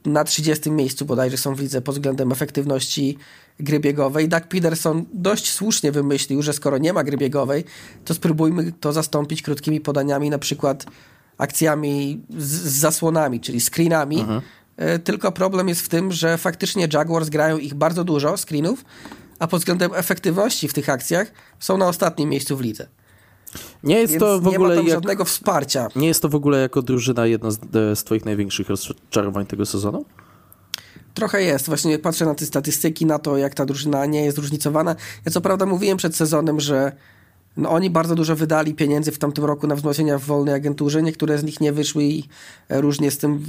Na 0.05 0.23
30 0.23 0.71
miejscu 0.71 1.05
bodajże 1.05 1.37
są 1.37 1.55
w 1.55 1.59
lidze 1.59 1.81
pod 1.81 1.95
względem 1.95 2.31
efektywności 2.31 3.17
gry 3.59 3.79
biegowej. 3.79 4.29
Doug 4.29 4.43
Peterson 4.47 5.05
dość 5.13 5.51
słusznie 5.51 5.91
wymyślił, 5.91 6.41
że 6.41 6.53
skoro 6.53 6.77
nie 6.77 6.93
ma 6.93 7.03
gry 7.03 7.17
biegowej, 7.17 7.63
to 8.05 8.13
spróbujmy 8.13 8.71
to 8.71 8.93
zastąpić 8.93 9.41
krótkimi 9.41 9.81
podaniami, 9.81 10.29
na 10.29 10.39
przykład 10.39 10.85
akcjami 11.39 12.21
z, 12.37 12.47
z 12.47 12.79
zasłonami, 12.79 13.39
czyli 13.39 13.59
screenami. 13.59 14.19
Mhm. 14.19 14.41
E, 14.77 14.99
tylko 14.99 15.31
problem 15.31 15.67
jest 15.67 15.81
w 15.81 15.89
tym, 15.89 16.11
że 16.11 16.37
faktycznie 16.37 16.87
Jaguars 16.93 17.29
grają 17.29 17.57
ich 17.57 17.73
bardzo 17.73 18.03
dużo, 18.03 18.37
screenów, 18.37 18.85
a 19.39 19.47
pod 19.47 19.59
względem 19.59 19.91
efektywności 19.93 20.67
w 20.67 20.73
tych 20.73 20.89
akcjach 20.89 21.31
są 21.59 21.77
na 21.77 21.87
ostatnim 21.87 22.29
miejscu 22.29 22.57
w 22.57 22.61
lidze. 22.61 22.87
Nie 23.83 23.99
jest 23.99 24.13
Więc 24.13 24.21
to 24.21 24.41
w 24.41 24.47
ogóle. 24.47 24.75
Nie 24.75 24.81
ma 24.81 24.89
jak... 24.89 24.97
żadnego 24.97 25.25
wsparcia. 25.25 25.87
Nie 25.95 26.07
jest 26.07 26.21
to 26.21 26.29
w 26.29 26.35
ogóle 26.35 26.61
jako 26.61 26.81
drużyna 26.81 27.25
jedna 27.25 27.51
z, 27.51 27.59
z 27.99 28.03
Twoich 28.03 28.25
największych 28.25 28.69
rozczarowań 28.69 29.45
tego 29.45 29.65
sezonu? 29.65 30.05
Trochę 31.13 31.43
jest. 31.43 31.65
Właśnie 31.65 31.99
patrzę 31.99 32.25
na 32.25 32.35
te 32.35 32.45
statystyki, 32.45 33.05
na 33.05 33.19
to, 33.19 33.37
jak 33.37 33.53
ta 33.53 33.65
drużyna 33.65 34.05
nie 34.05 34.25
jest 34.25 34.35
zróżnicowana. 34.35 34.95
Ja 35.25 35.31
co 35.31 35.41
prawda 35.41 35.65
mówiłem 35.65 35.97
przed 35.97 36.15
sezonem, 36.15 36.59
że 36.59 36.91
no 37.57 37.69
oni 37.69 37.89
bardzo 37.89 38.15
dużo 38.15 38.35
wydali 38.35 38.73
pieniędzy 38.73 39.11
w 39.11 39.17
tamtym 39.17 39.45
roku 39.45 39.67
na 39.67 39.75
wzmocnienia 39.75 40.19
w 40.19 40.23
wolnej 40.23 40.53
agenturze. 40.53 41.03
Niektóre 41.03 41.37
z 41.37 41.43
nich 41.43 41.61
nie 41.61 41.71
wyszły 41.71 42.03
i 42.03 42.23
różnie 42.69 43.11
z 43.11 43.17
tym, 43.17 43.45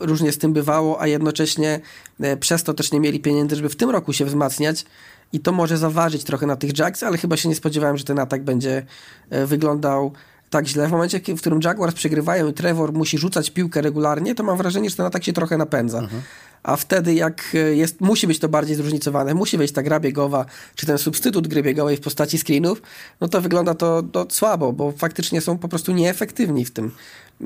różnie 0.00 0.32
z 0.32 0.38
tym 0.38 0.52
bywało, 0.52 1.00
a 1.00 1.06
jednocześnie 1.06 1.80
e, 2.20 2.36
przez 2.36 2.62
to 2.62 2.74
też 2.74 2.92
nie 2.92 3.00
mieli 3.00 3.20
pieniędzy, 3.20 3.56
żeby 3.56 3.68
w 3.68 3.76
tym 3.76 3.90
roku 3.90 4.12
się 4.12 4.24
wzmacniać. 4.24 4.84
I 5.32 5.40
to 5.40 5.52
może 5.52 5.78
zaważyć 5.78 6.24
trochę 6.24 6.46
na 6.46 6.56
tych 6.56 6.78
Jacks, 6.78 7.02
ale 7.02 7.18
chyba 7.18 7.36
się 7.36 7.48
nie 7.48 7.54
spodziewałem, 7.54 7.96
że 7.96 8.04
ten 8.04 8.18
atak 8.18 8.44
będzie 8.44 8.86
e, 9.30 9.46
wyglądał 9.46 10.12
tak 10.50 10.66
źle. 10.66 10.88
W 10.88 10.90
momencie, 10.90 11.20
w 11.20 11.40
którym 11.40 11.60
Jaguars 11.64 11.94
przegrywają 11.94 12.48
i 12.48 12.52
Trevor 12.52 12.92
musi 12.92 13.18
rzucać 13.18 13.50
piłkę 13.50 13.82
regularnie, 13.82 14.34
to 14.34 14.42
mam 14.42 14.56
wrażenie, 14.56 14.90
że 14.90 14.96
ten 14.96 15.06
atak 15.06 15.24
się 15.24 15.32
trochę 15.32 15.56
napędza. 15.56 15.98
Mhm. 15.98 16.22
A 16.68 16.76
wtedy, 16.76 17.14
jak 17.14 17.54
e, 17.54 17.58
jest, 17.58 18.00
musi 18.00 18.26
być 18.26 18.38
to 18.38 18.48
bardziej 18.48 18.76
zróżnicowane, 18.76 19.34
musi 19.34 19.58
być 19.58 19.72
ta 19.72 19.82
gra 19.82 20.00
biegowa, 20.00 20.46
czy 20.74 20.86
ten 20.86 20.98
substytut 20.98 21.48
gry 21.48 21.62
biegowej 21.62 21.96
w 21.96 22.00
postaci 22.00 22.38
screenów, 22.38 22.82
no 23.20 23.28
to 23.28 23.40
wygląda 23.40 23.74
to, 23.74 24.02
to 24.02 24.26
słabo, 24.30 24.72
bo 24.72 24.92
faktycznie 24.92 25.40
są 25.40 25.58
po 25.58 25.68
prostu 25.68 25.92
nieefektywni 25.92 26.64
w 26.64 26.70
tym 26.70 26.90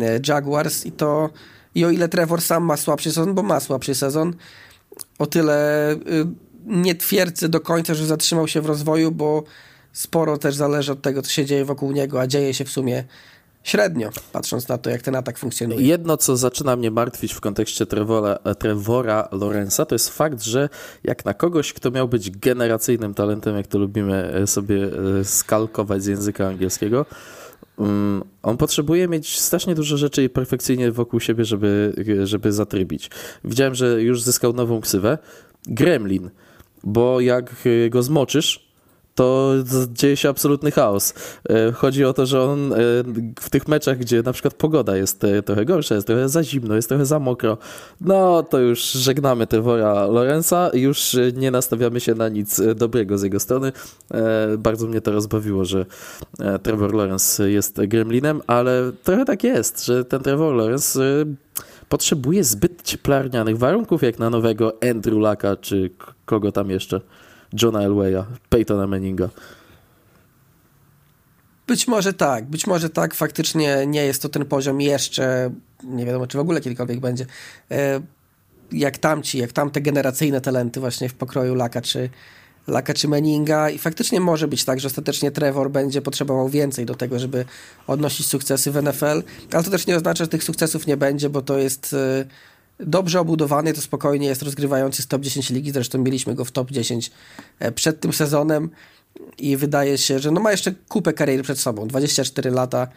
e, 0.01 0.21
Jaguars 0.29 0.87
i 0.87 0.93
to 0.93 1.31
i 1.75 1.85
o 1.85 1.91
ile 1.91 2.09
Trevor 2.09 2.43
sam 2.43 2.65
ma 2.65 2.77
słabszy 2.77 3.09
sezon, 3.13 3.35
bo 3.35 3.43
ma 3.43 3.61
słabszy 3.61 3.95
sezon, 3.95 4.35
o 5.19 5.27
tyle 5.27 5.93
y, 5.93 5.99
nie 6.67 6.95
twierdzę 6.95 7.49
do 7.49 7.61
końca, 7.61 7.95
że 7.95 8.07
zatrzymał 8.07 8.49
się 8.49 8.61
w 8.61 8.67
rozwoju, 8.67 9.13
bo 9.13 9.45
sporo 9.93 10.39
też 10.39 10.55
zależy 10.55 10.93
od 10.93 11.03
tego, 11.03 11.23
co 11.23 11.31
się 11.31 11.45
dzieje 11.45 11.65
wokół 11.65 11.93
niego, 11.93 12.21
a 12.21 12.27
dzieje 12.27 12.55
się 12.55 12.65
w 12.65 12.71
sumie 12.71 13.05
średnio, 13.63 14.11
patrząc 14.33 14.69
na 14.69 14.79
to, 14.79 14.91
jak 14.91 15.03
ten 15.03 15.15
atak 15.15 15.39
funkcjonuje. 15.39 15.87
Jedno, 15.87 16.17
co 16.17 16.37
zaczyna 16.37 16.77
mnie 16.77 16.91
martwić 16.91 17.33
w 17.33 17.41
kontekście 17.41 17.87
Trevora, 17.87 18.39
Trevora 18.59 19.29
Lorenza, 19.33 19.87
to 19.87 19.95
jest 19.95 20.09
fakt, 20.09 20.43
że 20.43 20.69
jak 21.05 21.25
na 21.25 21.35
kogoś, 21.35 21.73
kto 21.73 21.91
miał 21.91 22.09
być 22.09 22.31
generacyjnym 22.31 23.15
talentem, 23.15 23.57
jak 23.57 23.67
to 23.67 23.79
lubimy 23.79 24.33
e, 24.35 24.47
sobie 24.47 24.91
e, 25.21 25.25
skalkować 25.25 26.03
z 26.03 26.07
języka 26.07 26.49
angielskiego, 26.49 27.07
mm, 27.79 28.23
on 28.43 28.57
potrzebuje 28.57 29.09
mieć 29.09 29.41
strasznie 29.41 29.75
dużo 29.75 29.97
rzeczy 29.97 30.29
perfekcyjnie 30.29 30.93
wokół 30.93 31.21
siebie, 31.21 31.45
żeby, 31.45 31.95
żeby 32.25 32.53
zatrybić. 32.53 33.11
Widziałem, 33.45 33.75
że 33.75 34.03
już 34.03 34.23
zyskał 34.23 34.53
nową 34.53 34.81
ksywę. 34.81 35.19
Gremlin, 35.67 36.31
bo 36.85 37.21
jak 37.21 37.55
go 37.91 38.03
zmoczysz, 38.03 38.72
to 39.15 39.55
dzieje 39.93 40.17
się 40.17 40.29
absolutny 40.29 40.71
chaos. 40.71 41.15
E, 41.49 41.73
chodzi 41.73 42.05
o 42.05 42.13
to, 42.13 42.27
że 42.27 42.43
on 42.43 42.73
e, 42.73 42.77
w 43.41 43.51
tych 43.51 43.69
meczach, 43.69 43.99
gdzie 43.99 44.23
na 44.23 44.33
przykład 44.33 44.55
pogoda 44.55 44.97
jest 44.97 45.25
e, 45.25 45.43
trochę 45.43 45.65
gorsza, 45.65 45.95
jest 45.95 46.07
trochę 46.07 46.29
za 46.29 46.45
zimno, 46.45 46.75
jest 46.75 46.89
trochę 46.89 47.07
za 47.07 47.19
mokro, 47.19 47.59
no 48.01 48.43
to 48.43 48.59
już 48.59 48.93
żegnamy 48.93 49.47
Trevora 49.47 50.07
Lorenza, 50.07 50.71
już 50.75 51.17
nie 51.37 51.51
nastawiamy 51.51 52.01
się 52.01 52.15
na 52.15 52.29
nic 52.29 52.61
dobrego 52.77 53.19
z 53.19 53.23
jego 53.23 53.41
strony. 53.41 53.73
Bardzo 54.59 54.87
mnie 54.87 55.01
to 55.01 55.13
rozbawiło, 55.13 55.65
że 55.65 55.87
Trevor 56.63 56.95
Lawrence 56.95 57.51
jest 57.51 57.81
gremlinem, 57.87 58.43
ale 58.47 58.93
trochę 59.05 59.25
tak 59.25 59.45
jest, 59.45 59.85
że 59.85 60.05
ten 60.05 60.23
Trevor 60.23 60.55
Lawrence 60.55 61.01
potrzebuje 61.89 62.45
zbyt 62.45 62.83
cieplarnianych 62.83 63.59
warunków, 63.59 64.03
jak 64.03 64.19
na 64.19 64.31
nowego 64.31 64.73
Andrew 64.91 65.19
Laka, 65.19 65.57
czy 65.57 65.91
kogo 66.25 66.53
tam 66.53 66.71
jeszcze. 66.71 67.01
Johna 67.63 67.83
Elwaya, 67.83 68.25
Peytona 68.49 68.87
Manninga. 68.87 69.29
Być 71.67 71.89
może 71.89 72.13
tak, 72.13 72.45
być 72.45 72.67
może 72.67 72.91
tak, 72.91 73.15
faktycznie 73.15 73.87
nie 73.87 74.05
jest 74.05 74.23
to 74.23 74.29
ten 74.29 74.45
poziom 74.45 74.81
jeszcze, 74.81 75.51
nie 75.85 76.07
wiadomo 76.07 76.27
czy 76.27 76.39
w 76.39 76.41
ogóle 76.41 76.61
kiedykolwiek 76.61 77.01
będzie, 77.01 77.27
e, 77.71 78.01
jak 78.73 78.99
tamci, 78.99 79.39
jak 79.39 79.53
tamte 79.53 79.81
generacyjne 79.81 80.41
talenty 80.41 80.81
właśnie 80.81 81.09
w 81.09 81.15
pokroju 81.15 81.55
Laka 81.55 81.81
czy, 81.81 82.11
Laka 82.67 82.95
czy 82.95 83.09
Manninga 83.09 83.71
i 83.71 83.79
faktycznie 83.79 84.21
może 84.21 84.49
być 84.49 84.65
tak, 84.65 84.81
że 84.81 84.87
ostatecznie 84.87 85.31
Trevor 85.31 85.71
będzie 85.71 86.03
potrzebował 86.03 86.49
więcej 86.49 86.87
do 86.87 86.95
tego, 86.95 87.19
żeby 87.19 87.45
odnosić 87.87 88.27
sukcesy 88.27 88.71
w 88.71 88.83
NFL, 88.83 89.23
ale 89.53 89.65
to 89.65 89.71
też 89.71 89.87
nie 89.87 89.97
oznacza, 89.97 90.25
że 90.25 90.29
tych 90.29 90.45
sukcesów 90.45 90.87
nie 90.87 90.97
będzie, 90.97 91.31
bo 91.31 91.43
to 91.43 91.59
jest 91.59 91.95
e, 91.95 92.25
dobrze 92.87 93.21
obudowany, 93.21 93.73
to 93.73 93.81
spokojnie 93.81 94.27
jest 94.27 94.43
rozgrywający 94.43 95.03
z 95.03 95.07
top 95.07 95.23
10 95.23 95.51
ligi, 95.51 95.71
zresztą 95.71 95.99
mieliśmy 95.99 96.35
go 96.35 96.45
w 96.45 96.51
top 96.51 96.71
10 96.71 97.11
e, 97.59 97.73
przed 97.73 98.01
tym 98.01 98.13
sezonem 98.13 98.71
i 99.39 99.57
wydaje 99.57 99.99
się, 99.99 100.19
że 100.19 100.31
no 100.31 100.41
ma 100.41 100.51
jeszcze 100.51 100.73
kupę 100.89 101.13
kariery 101.13 101.43
przed 101.43 101.59
sobą, 101.59 101.87
24 101.87 102.51
lata 102.51 102.89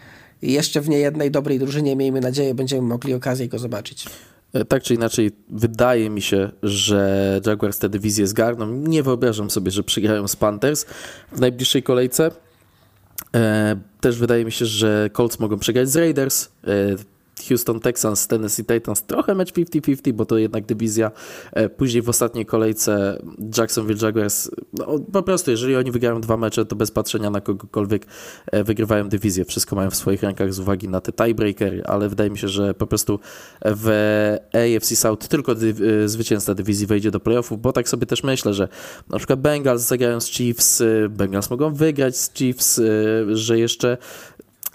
i 0.42 0.54
jeszcze 0.54 0.82
w 0.82 0.90
niejednej 0.90 1.32
dobrej 1.32 1.60
drużynie, 1.60 1.96
miejmy 1.96 2.22
nadzieję, 2.22 2.56
będziemy 2.56 2.82
mogli 2.82 3.14
okazję 3.14 3.48
go 3.48 3.60
zobaczyć. 3.60 4.06
E, 4.54 4.66
tak 4.66 4.84
czy 4.84 4.94
inaczej, 4.94 5.32
wydaje 5.50 6.10
mi 6.10 6.22
się, 6.22 6.52
że 6.64 7.42
Jaguars 7.46 7.80
tę 7.80 7.90
dywizję 7.90 8.28
zgarną. 8.28 8.72
Nie 8.72 9.04
wyobrażam 9.04 9.50
sobie, 9.50 9.72
że 9.72 9.84
przegrają 9.84 10.28
z 10.28 10.36
Panthers 10.36 10.86
w 11.32 11.40
najbliższej 11.40 11.84
kolejce. 11.84 12.32
E, 13.36 13.76
też 14.02 14.20
wydaje 14.20 14.46
mi 14.46 14.52
się, 14.52 14.66
że 14.66 15.10
Colts 15.14 15.40
mogą 15.40 15.60
przegrać 15.60 15.90
z 15.90 15.96
Raiders. 15.96 16.50
Houston 17.48 17.80
Texans, 17.80 18.28
Tennessee 18.28 18.66
Titans, 18.66 19.04
trochę 19.04 19.36
mecz 19.36 19.54
50-50, 19.54 20.14
bo 20.14 20.26
to 20.26 20.38
jednak 20.38 20.66
dywizja. 20.66 21.12
E, 21.52 21.70
później 21.70 22.02
w 22.02 22.10
ostatniej 22.10 22.46
kolejce 22.46 23.22
Jacksonville 23.58 24.00
Jaguars, 24.02 24.52
no, 24.74 25.00
po 25.14 25.24
prostu 25.24 25.52
jeżeli 25.52 25.76
oni 25.76 25.92
wygrają 25.92 26.22
dwa 26.22 26.38
mecze, 26.38 26.66
to 26.66 26.76
bez 26.76 26.92
patrzenia 26.92 27.30
na 27.30 27.42
kogokolwiek 27.42 28.06
e, 28.52 28.64
wygrywają 28.64 29.10
dywizję. 29.10 29.46
Wszystko 29.46 29.76
mają 29.76 29.90
w 29.90 29.96
swoich 29.96 30.24
rękach 30.24 30.54
z 30.54 30.60
uwagi 30.60 30.90
na 30.90 31.02
te 31.02 31.12
tiebreakery, 31.12 31.84
ale 31.86 32.10
wydaje 32.10 32.30
mi 32.30 32.38
się, 32.38 32.48
że 32.48 32.74
po 32.74 32.88
prostu 32.88 33.20
w 33.66 33.90
AFC 34.54 34.96
South 34.96 35.28
tylko 35.28 35.52
e, 35.52 36.08
zwycięzca 36.10 36.56
dywizji 36.56 36.88
wejdzie 36.88 37.12
do 37.12 37.20
playoffów, 37.20 37.62
bo 37.62 37.74
tak 37.74 37.90
sobie 37.90 38.06
też 38.06 38.24
myślę, 38.24 38.54
że 38.54 38.68
na 39.10 39.18
przykład 39.18 39.42
Bengals 39.42 39.82
zagrają 39.82 40.20
z 40.20 40.28
Chiefs, 40.28 40.84
Bengals 41.10 41.50
mogą 41.50 41.74
wygrać 41.74 42.18
z 42.18 42.34
Chiefs, 42.34 42.82
że 43.32 43.60
jeszcze 43.60 43.98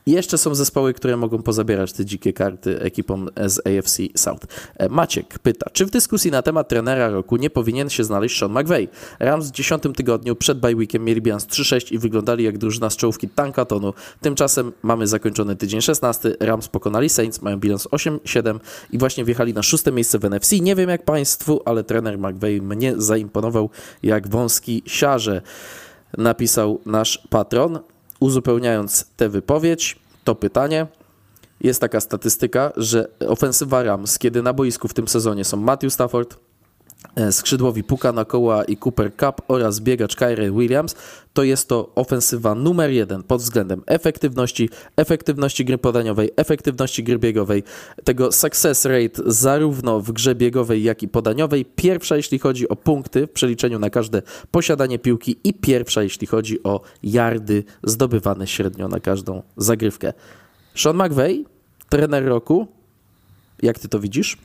jeszcze 0.06 0.38
są 0.38 0.54
zespoły, 0.54 0.94
które 0.94 1.16
mogą 1.16 1.42
pozabierać 1.42 1.92
te 1.92 2.04
dzikie 2.04 2.32
karty 2.32 2.80
ekipom 2.80 3.28
z 3.46 3.58
AFC 3.66 3.98
South. 4.16 4.46
E, 4.76 4.88
Maciek 4.88 5.38
pyta, 5.38 5.70
czy 5.72 5.86
w 5.86 5.90
dyskusji 5.90 6.30
na 6.30 6.42
temat 6.42 6.68
trenera 6.68 7.08
roku 7.08 7.36
nie 7.36 7.50
powinien 7.50 7.90
się 7.90 8.04
znaleźć 8.04 8.38
Sean 8.38 8.52
McVay? 8.52 8.88
Rams 9.18 9.48
w 9.48 9.50
dziesiątym 9.50 9.94
tygodniu 9.94 10.36
przed 10.36 10.60
bye 10.60 10.76
weekiem 10.76 11.04
mieli 11.04 11.22
bilans 11.22 11.46
3-6 11.46 11.92
i 11.92 11.98
wyglądali 11.98 12.44
jak 12.44 12.58
drużyna 12.58 12.90
z 12.90 12.96
czołówki 12.96 13.28
Tankatonu. 13.28 13.94
Tymczasem 14.20 14.72
mamy 14.82 15.06
zakończony 15.06 15.56
tydzień 15.56 15.80
16. 15.80 16.36
Rams 16.40 16.68
pokonali 16.68 17.08
Saints, 17.08 17.42
mają 17.42 17.56
bilans 17.56 17.86
8-7 17.86 18.58
i 18.92 18.98
właśnie 18.98 19.24
wjechali 19.24 19.54
na 19.54 19.62
szóste 19.62 19.92
miejsce 19.92 20.18
w 20.18 20.24
NFC. 20.24 20.52
Nie 20.60 20.76
wiem 20.76 20.90
jak 20.90 21.04
Państwu, 21.04 21.62
ale 21.64 21.84
trener 21.84 22.18
McVay 22.18 22.60
mnie 22.62 22.94
zaimponował 22.96 23.70
jak 24.02 24.28
wąski 24.28 24.82
siarze 24.86 25.42
napisał 26.18 26.80
nasz 26.86 27.26
patron. 27.30 27.78
Uzupełniając 28.20 29.06
tę 29.16 29.28
wypowiedź, 29.28 29.98
to 30.24 30.34
pytanie. 30.34 30.86
Jest 31.60 31.80
taka 31.80 32.00
statystyka, 32.00 32.72
że 32.76 33.08
ofensywa 33.28 33.82
Rams, 33.82 34.18
kiedy 34.18 34.42
na 34.42 34.52
boisku 34.52 34.88
w 34.88 34.94
tym 34.94 35.08
sezonie 35.08 35.44
są 35.44 35.56
Matthew 35.56 35.92
Stafford, 35.92 36.36
skrzydłowi 37.30 37.84
Puka 37.84 38.12
na 38.12 38.24
koła 38.24 38.64
i 38.64 38.76
Cooper 38.76 39.16
Cup 39.16 39.42
oraz 39.48 39.80
biegacz 39.80 40.16
Kyrie 40.16 40.52
Williams, 40.52 40.94
to 41.32 41.42
jest 41.42 41.68
to 41.68 41.92
ofensywa 41.94 42.54
numer 42.54 42.90
jeden 42.90 43.22
pod 43.22 43.40
względem 43.40 43.82
efektywności, 43.86 44.70
efektywności 44.96 45.64
gry 45.64 45.78
podaniowej, 45.78 46.30
efektywności 46.36 47.04
gry 47.04 47.18
biegowej, 47.18 47.62
tego 48.04 48.32
success 48.32 48.84
rate 48.84 49.22
zarówno 49.26 50.00
w 50.00 50.12
grze 50.12 50.34
biegowej, 50.34 50.82
jak 50.82 51.02
i 51.02 51.08
podaniowej. 51.08 51.64
Pierwsza, 51.64 52.16
jeśli 52.16 52.38
chodzi 52.38 52.68
o 52.68 52.76
punkty 52.76 53.26
w 53.26 53.30
przeliczeniu 53.30 53.78
na 53.78 53.90
każde 53.90 54.22
posiadanie 54.50 54.98
piłki 54.98 55.36
i 55.44 55.54
pierwsza, 55.54 56.02
jeśli 56.02 56.26
chodzi 56.26 56.62
o 56.62 56.80
yardy 57.02 57.64
zdobywane 57.82 58.46
średnio 58.46 58.88
na 58.88 59.00
każdą 59.00 59.42
zagrywkę. 59.56 60.12
Sean 60.74 60.96
McVay, 60.96 61.44
trener 61.88 62.24
roku, 62.24 62.66
jak 63.62 63.78
ty 63.78 63.88
to 63.88 64.00
widzisz? 64.00 64.38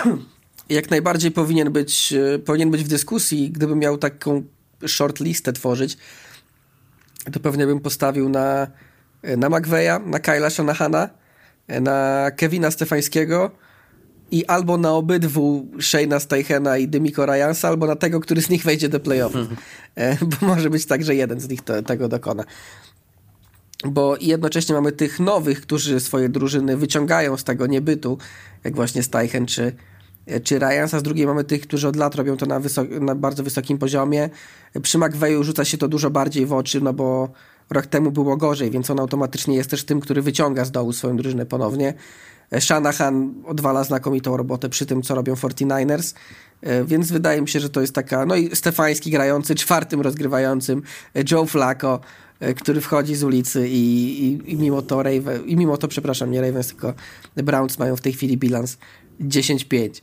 jak 0.68 0.90
najbardziej 0.90 1.30
powinien 1.30 1.72
być, 1.72 2.12
e, 2.12 2.38
powinien 2.38 2.70
być 2.70 2.84
w 2.84 2.88
dyskusji. 2.88 3.50
Gdybym 3.50 3.78
miał 3.78 3.98
taką 3.98 4.42
short 4.86 5.20
listę 5.20 5.52
tworzyć, 5.52 5.96
to 7.32 7.40
pewnie 7.40 7.66
bym 7.66 7.80
postawił 7.80 8.28
na, 8.28 8.66
e, 9.22 9.36
na 9.36 9.48
McVeya, 9.48 10.00
na 10.06 10.18
Kyla 10.18 10.50
Shanahana, 10.50 11.08
e, 11.68 11.80
na 11.80 12.30
Kevina 12.36 12.70
Stefańskiego 12.70 13.50
i 14.30 14.46
albo 14.46 14.78
na 14.78 14.92
obydwu 14.92 15.66
Shane'a 15.76 16.20
Steichena 16.20 16.78
i 16.78 16.88
Dymiko 16.88 17.26
Ryansa, 17.26 17.68
albo 17.68 17.86
na 17.86 17.96
tego, 17.96 18.20
który 18.20 18.42
z 18.42 18.50
nich 18.50 18.64
wejdzie 18.64 18.88
do 18.88 19.00
playoffów. 19.00 19.46
Bo 20.40 20.46
może 20.46 20.70
być 20.70 20.86
tak, 20.86 21.04
że 21.04 21.14
jeden 21.14 21.40
z 21.40 21.48
nich 21.48 21.62
to, 21.62 21.82
tego 21.82 22.08
dokona. 22.08 22.44
Bo 23.84 24.16
jednocześnie 24.20 24.74
mamy 24.74 24.92
tych 24.92 25.20
nowych, 25.20 25.60
którzy 25.60 26.00
swoje 26.00 26.28
drużyny 26.28 26.76
wyciągają 26.76 27.36
z 27.36 27.44
tego 27.44 27.66
niebytu, 27.66 28.18
jak 28.64 28.74
właśnie 28.74 29.02
Steichen 29.02 29.46
czy, 29.46 29.72
czy 30.44 30.58
Ryans, 30.58 30.94
a 30.94 30.98
z 30.98 31.02
drugiej 31.02 31.26
mamy 31.26 31.44
tych, 31.44 31.62
którzy 31.62 31.88
od 31.88 31.96
lat 31.96 32.14
robią 32.14 32.36
to 32.36 32.46
na, 32.46 32.60
na 33.00 33.14
bardzo 33.14 33.42
wysokim 33.42 33.78
poziomie. 33.78 34.30
Przy 34.82 34.98
McVeyu 34.98 35.44
rzuca 35.44 35.64
się 35.64 35.78
to 35.78 35.88
dużo 35.88 36.10
bardziej 36.10 36.46
w 36.46 36.52
oczy, 36.52 36.80
no 36.80 36.92
bo 36.92 37.28
rok 37.70 37.86
temu 37.86 38.10
było 38.10 38.36
gorzej, 38.36 38.70
więc 38.70 38.90
on 38.90 39.00
automatycznie 39.00 39.56
jest 39.56 39.70
też 39.70 39.84
tym, 39.84 40.00
który 40.00 40.22
wyciąga 40.22 40.64
z 40.64 40.70
dołu 40.70 40.92
swoją 40.92 41.16
drużynę 41.16 41.46
ponownie. 41.46 41.94
Shanahan 42.60 43.34
odwala 43.46 43.84
znakomitą 43.84 44.36
robotę 44.36 44.68
przy 44.68 44.86
tym, 44.86 45.02
co 45.02 45.14
robią 45.14 45.34
49ers. 45.34 46.14
E, 46.60 46.84
więc 46.84 47.12
wydaje 47.12 47.40
mi 47.42 47.48
się, 47.48 47.60
że 47.60 47.70
to 47.70 47.80
jest 47.80 47.94
taka, 47.94 48.26
no 48.26 48.36
i 48.36 48.56
Stefański 48.56 49.10
grający, 49.10 49.54
czwartym 49.54 50.00
rozgrywającym, 50.00 50.82
e, 51.14 51.22
Joe 51.30 51.46
Flacco, 51.46 52.00
który 52.56 52.80
wchodzi 52.80 53.14
z 53.14 53.22
ulicy 53.22 53.68
i, 53.68 54.24
i, 54.24 54.52
i 54.52 54.56
mimo 54.56 54.82
to 54.82 55.02
Raven, 55.02 55.46
i 55.46 55.56
mimo 55.56 55.76
to, 55.76 55.88
przepraszam, 55.88 56.30
nie 56.30 56.40
Ravens, 56.40 56.68
tylko 56.68 56.94
Browns 57.36 57.78
mają 57.78 57.96
w 57.96 58.00
tej 58.00 58.12
chwili 58.12 58.36
bilans 58.36 58.78
10-5. 59.20 60.00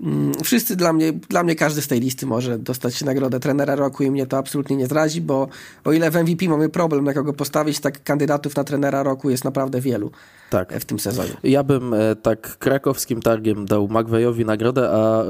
Mm, 0.00 0.32
wszyscy 0.44 0.76
dla 0.76 0.92
mnie, 0.92 1.12
dla 1.12 1.42
mnie 1.42 1.54
każdy 1.54 1.82
z 1.82 1.88
tej 1.88 2.00
listy 2.00 2.26
może 2.26 2.58
dostać 2.58 3.04
nagrodę 3.04 3.40
trenera 3.40 3.74
roku 3.74 4.02
i 4.02 4.10
mnie 4.10 4.26
to 4.26 4.38
absolutnie 4.38 4.76
nie 4.76 4.86
zrazi, 4.86 5.20
bo 5.20 5.48
o 5.84 5.92
ile 5.92 6.10
w 6.10 6.14
MVP 6.16 6.48
mamy 6.48 6.68
problem 6.68 7.04
na 7.04 7.14
kogo 7.14 7.32
postawić, 7.32 7.80
tak 7.80 8.04
kandydatów 8.04 8.56
na 8.56 8.64
trenera 8.64 9.02
roku 9.02 9.30
jest 9.30 9.44
naprawdę 9.44 9.80
wielu 9.80 10.10
tak. 10.50 10.72
w 10.80 10.84
tym 10.84 10.98
sezonie. 10.98 11.30
Ja 11.42 11.62
bym 11.62 11.94
e, 11.94 12.16
tak 12.16 12.58
krakowskim 12.58 13.22
targiem 13.22 13.66
dał 13.66 13.88
McVeyowi 13.88 14.44
nagrodę, 14.44 14.90
a 14.90 15.22
e, 15.22 15.26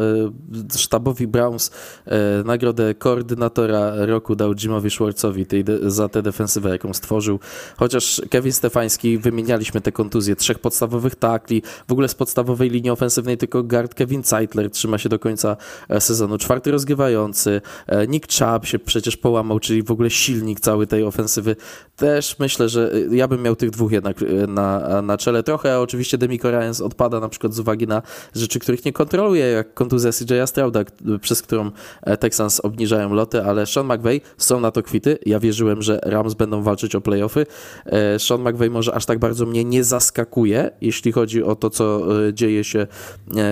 sztabowi 0.76 1.26
Browns 1.26 1.70
e, 2.06 2.42
nagrodę 2.44 2.94
koordynatora 2.94 4.06
roku 4.06 4.36
dał 4.36 4.54
Jimowi 4.54 4.90
Schwartzowi 4.90 5.46
za 5.86 6.08
tę 6.08 6.22
defensywę, 6.22 6.70
jaką 6.70 6.92
stworzył. 6.92 7.40
Chociaż 7.76 8.22
Kevin 8.30 8.52
Stefański, 8.52 9.18
wymienialiśmy 9.18 9.80
te 9.80 9.92
kontuzje 9.92 10.36
trzech 10.36 10.58
podstawowych 10.58 11.14
takli, 11.14 11.62
w 11.88 11.92
ogóle 11.92 12.08
z 12.08 12.14
podstawowej 12.14 12.70
linii 12.70 12.90
ofensywnej 12.90 13.38
tylko 13.38 13.62
guard 13.62 13.94
Kevin 13.94 14.22
Zeitler 14.54 14.70
trzyma 14.70 14.98
się 14.98 15.08
do 15.08 15.18
końca 15.18 15.56
sezonu. 15.98 16.38
Czwarty 16.38 16.70
rozgrywający, 16.70 17.60
Nick 18.08 18.26
Chubb 18.32 18.66
się 18.66 18.78
przecież 18.78 19.16
połamał, 19.16 19.60
czyli 19.60 19.82
w 19.82 19.90
ogóle 19.90 20.10
silnik 20.10 20.60
całej 20.60 20.86
tej 20.86 21.04
ofensywy. 21.04 21.56
Też 21.96 22.38
myślę, 22.38 22.68
że 22.68 22.92
ja 23.10 23.28
bym 23.28 23.42
miał 23.42 23.56
tych 23.56 23.70
dwóch 23.70 23.92
jednak 23.92 24.16
na, 24.48 25.02
na 25.02 25.18
czele. 25.18 25.42
Trochę 25.42 25.80
oczywiście 25.80 26.18
Demi 26.18 26.40
Ryans 26.42 26.80
odpada 26.80 27.20
na 27.20 27.28
przykład 27.28 27.54
z 27.54 27.58
uwagi 27.58 27.86
na 27.86 28.02
rzeczy, 28.34 28.58
których 28.58 28.84
nie 28.84 28.92
kontroluje, 28.92 29.46
jak 29.46 29.74
kontuzja 29.74 30.10
CJ'a 30.10 30.46
Strauda, 30.46 30.80
przez 31.20 31.42
którą 31.42 31.70
e, 32.02 32.16
Texans 32.16 32.60
obniżają 32.60 33.14
loty, 33.14 33.42
ale 33.42 33.66
Sean 33.66 33.86
McVay 33.86 34.20
są 34.38 34.60
na 34.60 34.70
to 34.70 34.82
kwity. 34.82 35.18
Ja 35.26 35.40
wierzyłem, 35.40 35.82
że 35.82 36.00
Rams 36.02 36.34
będą 36.34 36.62
walczyć 36.62 36.94
o 36.94 37.00
playoffy. 37.00 37.46
E, 37.86 38.18
Sean 38.18 38.40
McVay 38.40 38.70
może 38.70 38.94
aż 38.94 39.06
tak 39.06 39.18
bardzo 39.18 39.46
mnie 39.46 39.64
nie 39.64 39.84
zaskakuje, 39.84 40.70
jeśli 40.80 41.12
chodzi 41.12 41.42
o 41.42 41.56
to, 41.56 41.70
co 41.70 42.02
e, 42.28 42.34
dzieje 42.34 42.64
się 42.64 42.86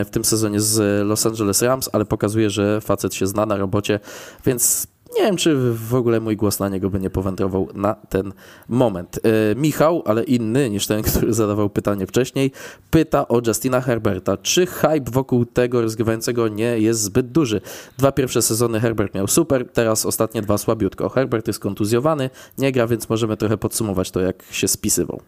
w 0.04 0.10
tym 0.10 0.24
sezonie 0.24 0.60
z 0.60 0.82
Los 1.04 1.26
Angeles 1.26 1.62
Rams, 1.62 1.90
ale 1.92 2.04
pokazuje, 2.04 2.50
że 2.50 2.80
facet 2.80 3.14
się 3.14 3.26
zna 3.26 3.46
na 3.46 3.56
robocie, 3.56 4.00
więc 4.46 4.86
nie 5.16 5.22
wiem, 5.22 5.36
czy 5.36 5.56
w 5.72 5.94
ogóle 5.94 6.20
mój 6.20 6.36
głos 6.36 6.58
na 6.58 6.68
niego 6.68 6.90
by 6.90 7.00
nie 7.00 7.10
powędrował 7.10 7.68
na 7.74 7.94
ten 7.94 8.32
moment. 8.68 9.20
E, 9.22 9.54
Michał, 9.54 10.02
ale 10.06 10.24
inny 10.24 10.70
niż 10.70 10.86
ten, 10.86 11.02
który 11.10 11.34
zadawał 11.34 11.70
pytanie 11.70 12.06
wcześniej, 12.06 12.52
pyta 12.90 13.28
o 13.28 13.40
Justina 13.46 13.80
Herberta. 13.80 14.36
Czy 14.36 14.66
hype 14.66 15.10
wokół 15.10 15.44
tego 15.44 15.82
rozgrywającego 15.82 16.48
nie 16.48 16.78
jest 16.78 17.00
zbyt 17.00 17.32
duży? 17.32 17.60
Dwa 17.98 18.12
pierwsze 18.12 18.42
sezony 18.42 18.80
Herbert 18.80 19.14
miał 19.14 19.28
super, 19.28 19.68
teraz 19.72 20.06
ostatnie 20.06 20.42
dwa 20.42 20.58
słabiutko. 20.58 21.08
Herbert 21.08 21.46
jest 21.46 21.58
kontuzjowany, 21.58 22.30
nie 22.58 22.72
gra, 22.72 22.86
więc 22.86 23.08
możemy 23.08 23.36
trochę 23.36 23.58
podsumować 23.58 24.10
to, 24.10 24.20
jak 24.20 24.42
się 24.50 24.68
spisywał. 24.68 25.22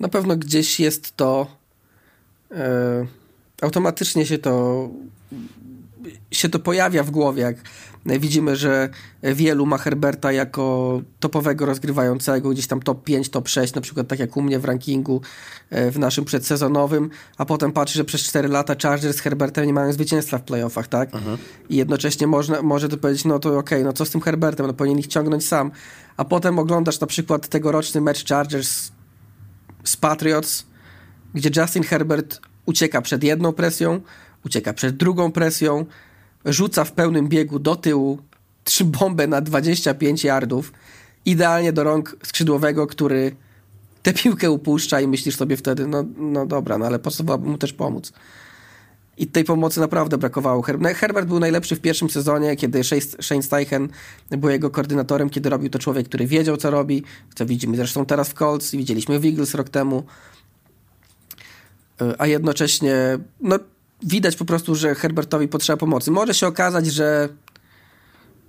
Na 0.00 0.08
pewno 0.08 0.36
gdzieś 0.36 0.80
jest 0.80 1.16
to. 1.16 1.46
Yy, 2.50 2.56
automatycznie 3.62 4.26
się 4.26 4.38
to 4.38 4.88
się 6.30 6.48
to 6.48 6.58
pojawia 6.58 7.02
w 7.02 7.10
głowie, 7.10 7.42
jak 7.42 7.56
widzimy, 8.06 8.56
że 8.56 8.88
wielu 9.22 9.66
ma 9.66 9.78
Herberta 9.78 10.32
jako 10.32 11.00
topowego 11.20 11.66
rozgrywającego, 11.66 12.50
gdzieś 12.50 12.66
tam 12.66 12.82
top 12.82 13.04
5, 13.04 13.28
top 13.28 13.48
6, 13.48 13.74
na 13.74 13.80
przykład 13.80 14.08
tak 14.08 14.18
jak 14.18 14.36
u 14.36 14.42
mnie 14.42 14.58
w 14.58 14.64
rankingu 14.64 15.20
e, 15.70 15.90
w 15.90 15.98
naszym 15.98 16.24
przedsezonowym, 16.24 17.10
a 17.38 17.44
potem 17.44 17.72
patrzy, 17.72 17.98
że 17.98 18.04
przez 18.04 18.22
4 18.22 18.48
lata 18.48 18.74
Chargers 18.82 19.16
z 19.16 19.20
Herbertem 19.20 19.66
nie 19.66 19.72
mają 19.72 19.92
zwycięstwa 19.92 20.38
w 20.38 20.42
playoffach, 20.42 20.88
tak? 20.88 21.14
Mhm. 21.14 21.38
I 21.68 21.76
jednocześnie 21.76 22.26
można, 22.26 22.62
może 22.62 22.88
to 22.88 22.96
powiedzieć, 22.96 23.24
no 23.24 23.38
to 23.38 23.48
okej, 23.48 23.78
okay, 23.78 23.84
no 23.84 23.92
co 23.92 24.04
z 24.04 24.10
tym 24.10 24.20
Herbertem, 24.20 24.66
no 24.66 24.72
powinien 24.72 24.98
ich 24.98 25.06
ciągnąć 25.06 25.46
sam, 25.46 25.70
a 26.16 26.24
potem 26.24 26.58
oglądasz 26.58 27.00
na 27.00 27.06
przykład 27.06 27.48
tegoroczny 27.48 28.00
mecz 28.00 28.28
Chargers 28.28 28.90
z 29.84 29.96
Patriots, 29.96 30.66
gdzie 31.34 31.50
Justin 31.60 31.82
Herbert 31.82 32.40
ucieka 32.66 33.02
przed 33.02 33.24
jedną 33.24 33.52
presją, 33.52 34.00
ucieka 34.46 34.72
przed 34.72 34.96
drugą 34.96 35.32
presją, 35.32 35.86
rzuca 36.44 36.84
w 36.84 36.92
pełnym 36.92 37.28
biegu 37.28 37.58
do 37.58 37.76
tyłu 37.76 38.18
trzy 38.64 38.84
bombę 38.84 39.26
na 39.26 39.40
25 39.40 40.24
yardów, 40.24 40.72
idealnie 41.24 41.72
do 41.72 41.84
rąk 41.84 42.16
skrzydłowego, 42.22 42.86
który 42.86 43.36
tę 44.02 44.12
piłkę 44.12 44.50
upuszcza 44.50 45.00
i 45.00 45.08
myślisz 45.08 45.36
sobie 45.36 45.56
wtedy, 45.56 45.86
no, 45.86 46.04
no 46.16 46.46
dobra, 46.46 46.78
no 46.78 46.86
ale 46.86 46.98
potrzebowałoby 46.98 47.50
mu 47.50 47.58
też 47.58 47.72
pomóc. 47.72 48.12
I 49.18 49.26
tej 49.26 49.44
pomocy 49.44 49.80
naprawdę 49.80 50.18
brakowało. 50.18 50.64
No, 50.78 50.88
Herbert 50.94 51.28
był 51.28 51.40
najlepszy 51.40 51.76
w 51.76 51.80
pierwszym 51.80 52.10
sezonie, 52.10 52.56
kiedy 52.56 52.80
Shane 53.20 53.42
Steichen 53.42 53.88
był 54.30 54.50
jego 54.50 54.70
koordynatorem, 54.70 55.30
kiedy 55.30 55.50
robił 55.50 55.70
to 55.70 55.78
człowiek, 55.78 56.08
który 56.08 56.26
wiedział, 56.26 56.56
co 56.56 56.70
robi, 56.70 57.02
co 57.34 57.46
widzimy 57.46 57.76
zresztą 57.76 58.06
teraz 58.06 58.28
w 58.28 58.34
Colts 58.34 58.70
widzieliśmy 58.70 59.18
w 59.18 59.24
Eagles 59.24 59.54
rok 59.54 59.68
temu. 59.68 60.02
E, 62.10 62.20
a 62.20 62.26
jednocześnie, 62.26 63.18
no 63.40 63.58
widać 64.02 64.36
po 64.36 64.44
prostu, 64.44 64.74
że 64.74 64.94
Herbertowi 64.94 65.48
potrzeba 65.48 65.76
pomocy. 65.76 66.10
Może 66.10 66.34
się 66.34 66.46
okazać, 66.46 66.86
że, 66.86 67.28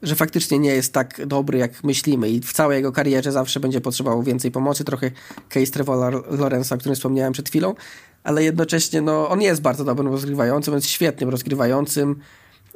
że 0.01 0.15
faktycznie 0.15 0.59
nie 0.59 0.69
jest 0.69 0.93
tak 0.93 1.25
dobry, 1.25 1.57
jak 1.57 1.83
myślimy 1.83 2.29
i 2.29 2.41
w 2.41 2.53
całej 2.53 2.75
jego 2.75 2.91
karierze 2.91 3.31
zawsze 3.31 3.59
będzie 3.59 3.81
potrzebował 3.81 4.23
więcej 4.23 4.51
pomocy. 4.51 4.83
Trochę 4.83 5.11
case 5.49 5.71
Trevora 5.71 6.21
Lorenza, 6.29 6.75
o 6.75 6.77
którym 6.77 6.95
wspomniałem 6.95 7.33
przed 7.33 7.49
chwilą, 7.49 7.75
ale 8.23 8.43
jednocześnie 8.43 9.01
no, 9.01 9.29
on 9.29 9.41
jest 9.41 9.61
bardzo 9.61 9.83
dobrym 9.83 10.07
rozgrywającym, 10.07 10.73
jest 10.73 10.87
świetnym 10.87 11.29
rozgrywającym. 11.29 12.15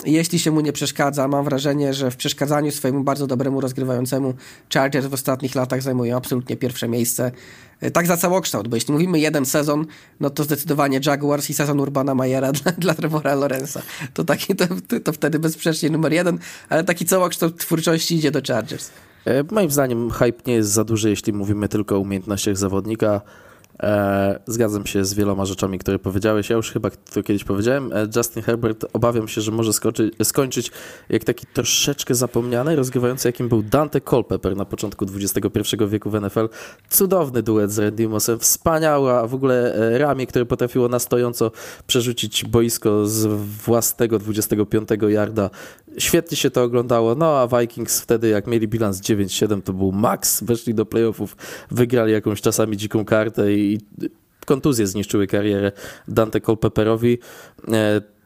Jeśli 0.05 0.39
się 0.39 0.51
mu 0.51 0.61
nie 0.61 0.73
przeszkadza, 0.73 1.27
mam 1.27 1.45
wrażenie, 1.45 1.93
że 1.93 2.11
w 2.11 2.15
przeszkadzaniu 2.15 2.71
swojemu 2.71 3.03
bardzo 3.03 3.27
dobremu 3.27 3.61
rozgrywającemu 3.61 4.33
Chargers 4.73 5.05
w 5.05 5.13
ostatnich 5.13 5.55
latach 5.55 5.81
zajmują 5.81 6.17
absolutnie 6.17 6.57
pierwsze 6.57 6.87
miejsce. 6.87 7.31
E, 7.81 7.91
tak 7.91 8.07
za 8.07 8.17
całokształt, 8.17 8.67
bo 8.67 8.75
jeśli 8.75 8.93
mówimy 8.93 9.19
jeden 9.19 9.45
sezon, 9.45 9.85
no 10.19 10.29
to 10.29 10.43
zdecydowanie 10.43 10.99
Jaguars 11.05 11.49
i 11.49 11.53
sezon 11.53 11.79
Urbana 11.79 12.15
Majera 12.15 12.51
dla, 12.63 12.71
dla 12.71 12.93
Trevora 12.93 13.35
Lorenza. 13.35 13.81
To, 14.13 14.23
taki, 14.23 14.55
to, 14.55 14.65
to 15.03 15.13
wtedy 15.13 15.39
bezsprzecznie 15.39 15.89
numer 15.89 16.13
jeden, 16.13 16.39
ale 16.69 16.83
taki 16.83 17.05
całokształt 17.05 17.57
twórczości 17.57 18.15
idzie 18.15 18.31
do 18.31 18.41
Chargers. 18.47 18.91
E, 19.25 19.43
moim 19.51 19.71
zdaniem 19.71 20.11
hype 20.11 20.41
nie 20.47 20.53
jest 20.53 20.71
za 20.71 20.83
duży, 20.83 21.09
jeśli 21.09 21.33
mówimy 21.33 21.69
tylko 21.69 21.95
o 21.95 21.99
umiejętnościach 21.99 22.57
zawodnika. 22.57 23.21
E, 23.83 24.39
zgadzam 24.47 24.85
się 24.85 25.05
z 25.05 25.13
wieloma 25.13 25.45
rzeczami, 25.45 25.79
które 25.79 25.99
powiedziałeś. 25.99 26.49
Ja 26.49 26.55
już 26.55 26.71
chyba 26.71 26.89
to 26.89 27.23
kiedyś 27.23 27.43
powiedziałem. 27.43 27.93
E, 27.93 28.07
Justin 28.15 28.43
Herbert 28.43 28.85
obawiam 28.93 29.27
się, 29.27 29.41
że 29.41 29.51
może 29.51 29.73
skoczy, 29.73 30.11
skończyć 30.23 30.71
jak 31.09 31.23
taki 31.23 31.45
troszeczkę 31.45 32.15
zapomniany, 32.15 32.75
rozgrywający 32.75 33.27
jakim 33.27 33.49
był 33.49 33.63
Dante 33.63 34.01
Culpepper 34.01 34.57
na 34.57 34.65
początku 34.65 35.05
XXI 35.15 35.75
wieku 35.87 36.09
w 36.09 36.21
NFL. 36.21 36.49
Cudowny 36.89 37.43
duet 37.43 37.71
z 37.71 37.79
Randy 37.79 38.09
Mossem, 38.09 38.39
wspaniała 38.39 39.27
w 39.27 39.33
ogóle 39.33 39.75
e, 39.75 39.97
ramię, 39.97 40.27
które 40.27 40.45
potrafiło 40.45 40.87
na 40.87 40.99
stojąco 40.99 41.51
przerzucić 41.87 42.45
boisko 42.45 43.07
z 43.07 43.25
własnego 43.65 44.19
25 44.19 44.89
yarda. 45.07 45.49
Świetnie 45.97 46.37
się 46.37 46.51
to 46.51 46.63
oglądało. 46.63 47.15
No 47.15 47.37
a 47.37 47.59
Vikings 47.59 48.01
wtedy, 48.01 48.29
jak 48.29 48.47
mieli 48.47 48.67
bilans 48.67 49.01
9-7, 49.01 49.61
to 49.61 49.73
był 49.73 49.91
max. 49.91 50.43
Weszli 50.43 50.73
do 50.73 50.85
playoffów, 50.85 51.37
wygrali 51.71 52.13
jakąś 52.13 52.41
czasami 52.41 52.77
dziką 52.77 53.05
kartę 53.05 53.53
i 53.53 53.68
i 53.73 53.79
kontuzje 54.45 54.87
zniszczyły 54.87 55.27
karierę 55.27 55.71
Dante 56.07 56.41
Culpepperowi. 56.41 57.17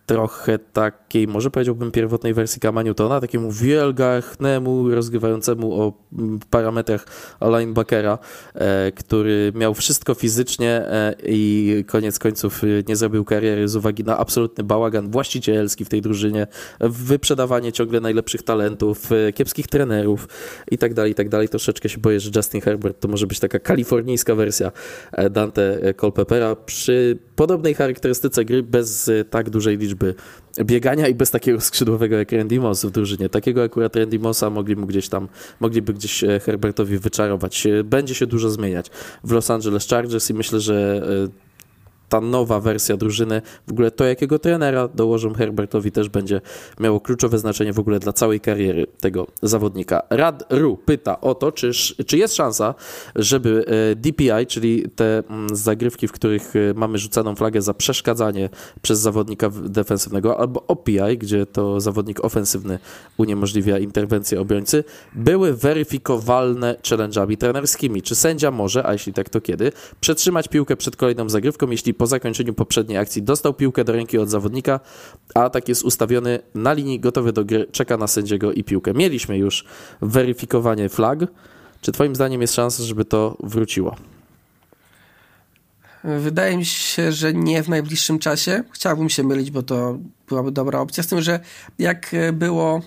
Trochę 0.06 0.60
takiej, 0.60 1.28
może 1.28 1.52
powiedziałbym, 1.52 1.92
pierwotnej 1.92 2.34
wersji 2.34 2.60
Kama 2.60 2.84
Newtona, 2.84 3.22
takiemu 3.22 3.52
wielgachnemu, 3.52 4.90
rozgrywającemu 4.90 5.82
o 5.82 5.94
mm, 6.18 6.40
parametrach 6.50 7.06
linebackera, 7.42 8.18
e, 8.56 8.92
który 8.92 9.52
miał 9.56 9.74
wszystko 9.74 10.14
fizycznie 10.14 10.70
e, 10.70 11.16
i 11.26 11.86
koniec 11.88 12.20
końców 12.20 12.64
e, 12.64 12.68
nie 12.88 12.96
zrobił 12.96 13.26
kariery 13.26 13.68
z 13.68 13.76
uwagi 13.76 14.04
na 14.04 14.18
absolutny 14.18 14.64
bałagan 14.64 15.12
właścicielski 15.12 15.86
w 15.86 15.90
tej 15.90 16.02
drużynie, 16.02 16.48
wyprzedawanie 16.80 17.72
ciągle 17.72 18.00
najlepszych 18.00 18.44
talentów, 18.44 19.10
kiepskich 19.36 19.68
trenerów 19.68 20.28
i 20.72 20.78
tak 20.78 20.94
dalej, 20.94 21.12
i 21.12 21.16
tak 21.16 21.30
dalej. 21.30 21.50
Troszeczkę 21.50 21.90
się 21.90 21.98
boję, 21.98 22.20
że 22.20 22.32
Justin 22.36 22.62
Herbert 22.62 23.00
to 23.00 23.08
może 23.08 23.28
być 23.28 23.40
taka 23.40 23.60
kalifornijska 23.60 24.36
wersja 24.36 24.72
Dante 25.32 25.94
Culpepera 26.00 26.56
przy 26.56 27.20
podobnej 27.35 27.73
charakterystyce 27.73 28.45
gry 28.45 28.64
bez 28.64 29.11
tak 29.30 29.49
dużej 29.49 29.77
liczby 29.77 29.93
liczby 29.93 30.15
biegania 30.65 31.07
i 31.07 31.15
bez 31.15 31.31
takiego 31.31 31.61
skrzydłowego 31.61 32.18
jak 32.18 32.31
Randy 32.31 32.60
Moss 32.60 32.85
w 32.85 32.91
drużynie. 32.91 33.30
Takiego 33.30 33.64
akurat 33.64 33.95
Randy 33.95 34.19
Mossa 34.19 34.49
mogli 34.49 34.76
mu 34.76 34.88
gdzieś 34.88 35.10
tam, 35.10 35.27
mogliby 35.60 35.93
gdzieś 35.93 36.23
e, 36.23 36.39
Herbertowi 36.39 36.97
wyczarować. 36.97 37.68
E, 37.68 37.84
będzie 37.84 38.15
się 38.15 38.27
dużo 38.27 38.49
zmieniać 38.49 38.91
w 39.23 39.31
Los 39.31 39.49
Angeles 39.49 39.88
Chargers 39.88 40.30
i 40.30 40.34
myślę, 40.34 40.60
że 40.60 41.03
e, 41.27 41.53
ta 42.14 42.22
nowa 42.22 42.60
wersja 42.60 42.98
drużyny, 42.98 43.41
w 43.68 43.72
ogóle 43.72 43.91
to 43.91 44.06
jakiego 44.06 44.40
trenera 44.40 44.88
dołożą 44.88 45.34
Herbertowi 45.34 45.91
też 45.91 46.10
będzie 46.10 46.41
miało 46.80 46.99
kluczowe 46.99 47.38
znaczenie 47.38 47.73
w 47.73 47.80
ogóle 47.80 47.99
dla 47.99 48.14
całej 48.14 48.40
kariery 48.40 48.88
tego 48.99 49.27
zawodnika. 49.41 50.02
Rad 50.10 50.44
Ru 50.49 50.77
pyta 50.77 51.22
o 51.22 51.35
to, 51.35 51.52
czy, 51.52 51.72
czy 52.06 52.18
jest 52.18 52.35
szansa, 52.35 52.76
żeby 53.15 53.65
e, 53.91 53.95
DPI, 53.95 54.48
czyli 54.48 54.90
te 54.95 55.23
mm, 55.30 55.56
zagrywki, 55.56 56.07
w 56.07 56.11
których 56.11 56.56
e, 56.56 56.60
mamy 56.76 56.98
rzucaną 56.98 57.35
flagę 57.35 57.61
za 57.61 57.73
przeszkadzanie 57.73 58.49
przez 58.81 58.99
zawodnika 58.99 59.49
defensywnego, 59.49 60.40
albo 60.40 60.68
OPI, 60.68 61.18
gdzie 61.18 61.45
to 61.45 61.80
zawodnik 61.80 62.26
ofensywny 62.26 62.80
uniemożliwia 63.18 63.80
interwencję 63.80 64.41
obrońcy, 64.41 64.84
były 65.14 65.53
weryfikowalne 65.53 66.76
challenge'ami 66.84 67.38
trenerskimi. 67.38 68.02
Czy 68.02 68.15
sędzia 68.15 68.52
może, 68.52 68.88
a 68.88 68.94
jeśli 68.94 69.14
tak, 69.14 69.30
to 69.30 69.41
kiedy, 69.41 69.72
przetrzymać 70.02 70.48
piłkę 70.48 70.77
przed 70.77 70.95
kolejną 70.95 71.30
zagrywką, 71.30 71.69
jeśli 71.69 71.94
po 72.04 72.08
zakończeniu 72.08 72.54
poprzedniej 72.54 72.98
akcji 72.98 73.24
dostał 73.24 73.54
piłkę 73.54 73.84
do 73.84 73.94
ręki 73.94 74.18
od 74.18 74.30
zawodnika, 74.30 74.80
a 75.36 75.44
atak 75.44 75.70
jest 75.70 75.84
ustawiony 75.84 76.40
na 76.56 76.74
linii, 76.74 77.00
gotowy 77.00 77.34
do 77.34 77.46
gry, 77.46 77.68
czeka 77.72 77.98
na 77.98 78.08
sędziego 78.08 78.54
i 78.54 78.64
piłkę. 78.64 78.94
Mieliśmy 78.94 79.38
już 79.38 79.66
weryfikowanie 80.02 80.90
flag. 80.90 81.20
Czy 81.82 81.92
Twoim 81.92 82.16
zdaniem 82.16 82.42
jest 82.42 82.54
szansa, 82.54 82.84
żeby 82.84 83.06
to 83.06 83.38
wróciło? 83.44 83.96
Wydaje 86.04 86.58
mi 86.58 86.66
się, 86.66 87.12
że 87.12 87.34
nie 87.34 87.64
w 87.64 87.70
najbliższym 87.70 88.20
czasie. 88.20 88.64
Chciałbym 88.72 89.10
się 89.10 89.24
mylić, 89.24 89.52
bo 89.52 89.64
to 89.64 89.98
byłaby 90.30 90.52
dobra 90.52 90.80
opcja. 90.80 91.04
Z 91.04 91.08
tym, 91.08 91.22
że 91.22 91.40
jak 91.80 92.16
było, 92.34 92.82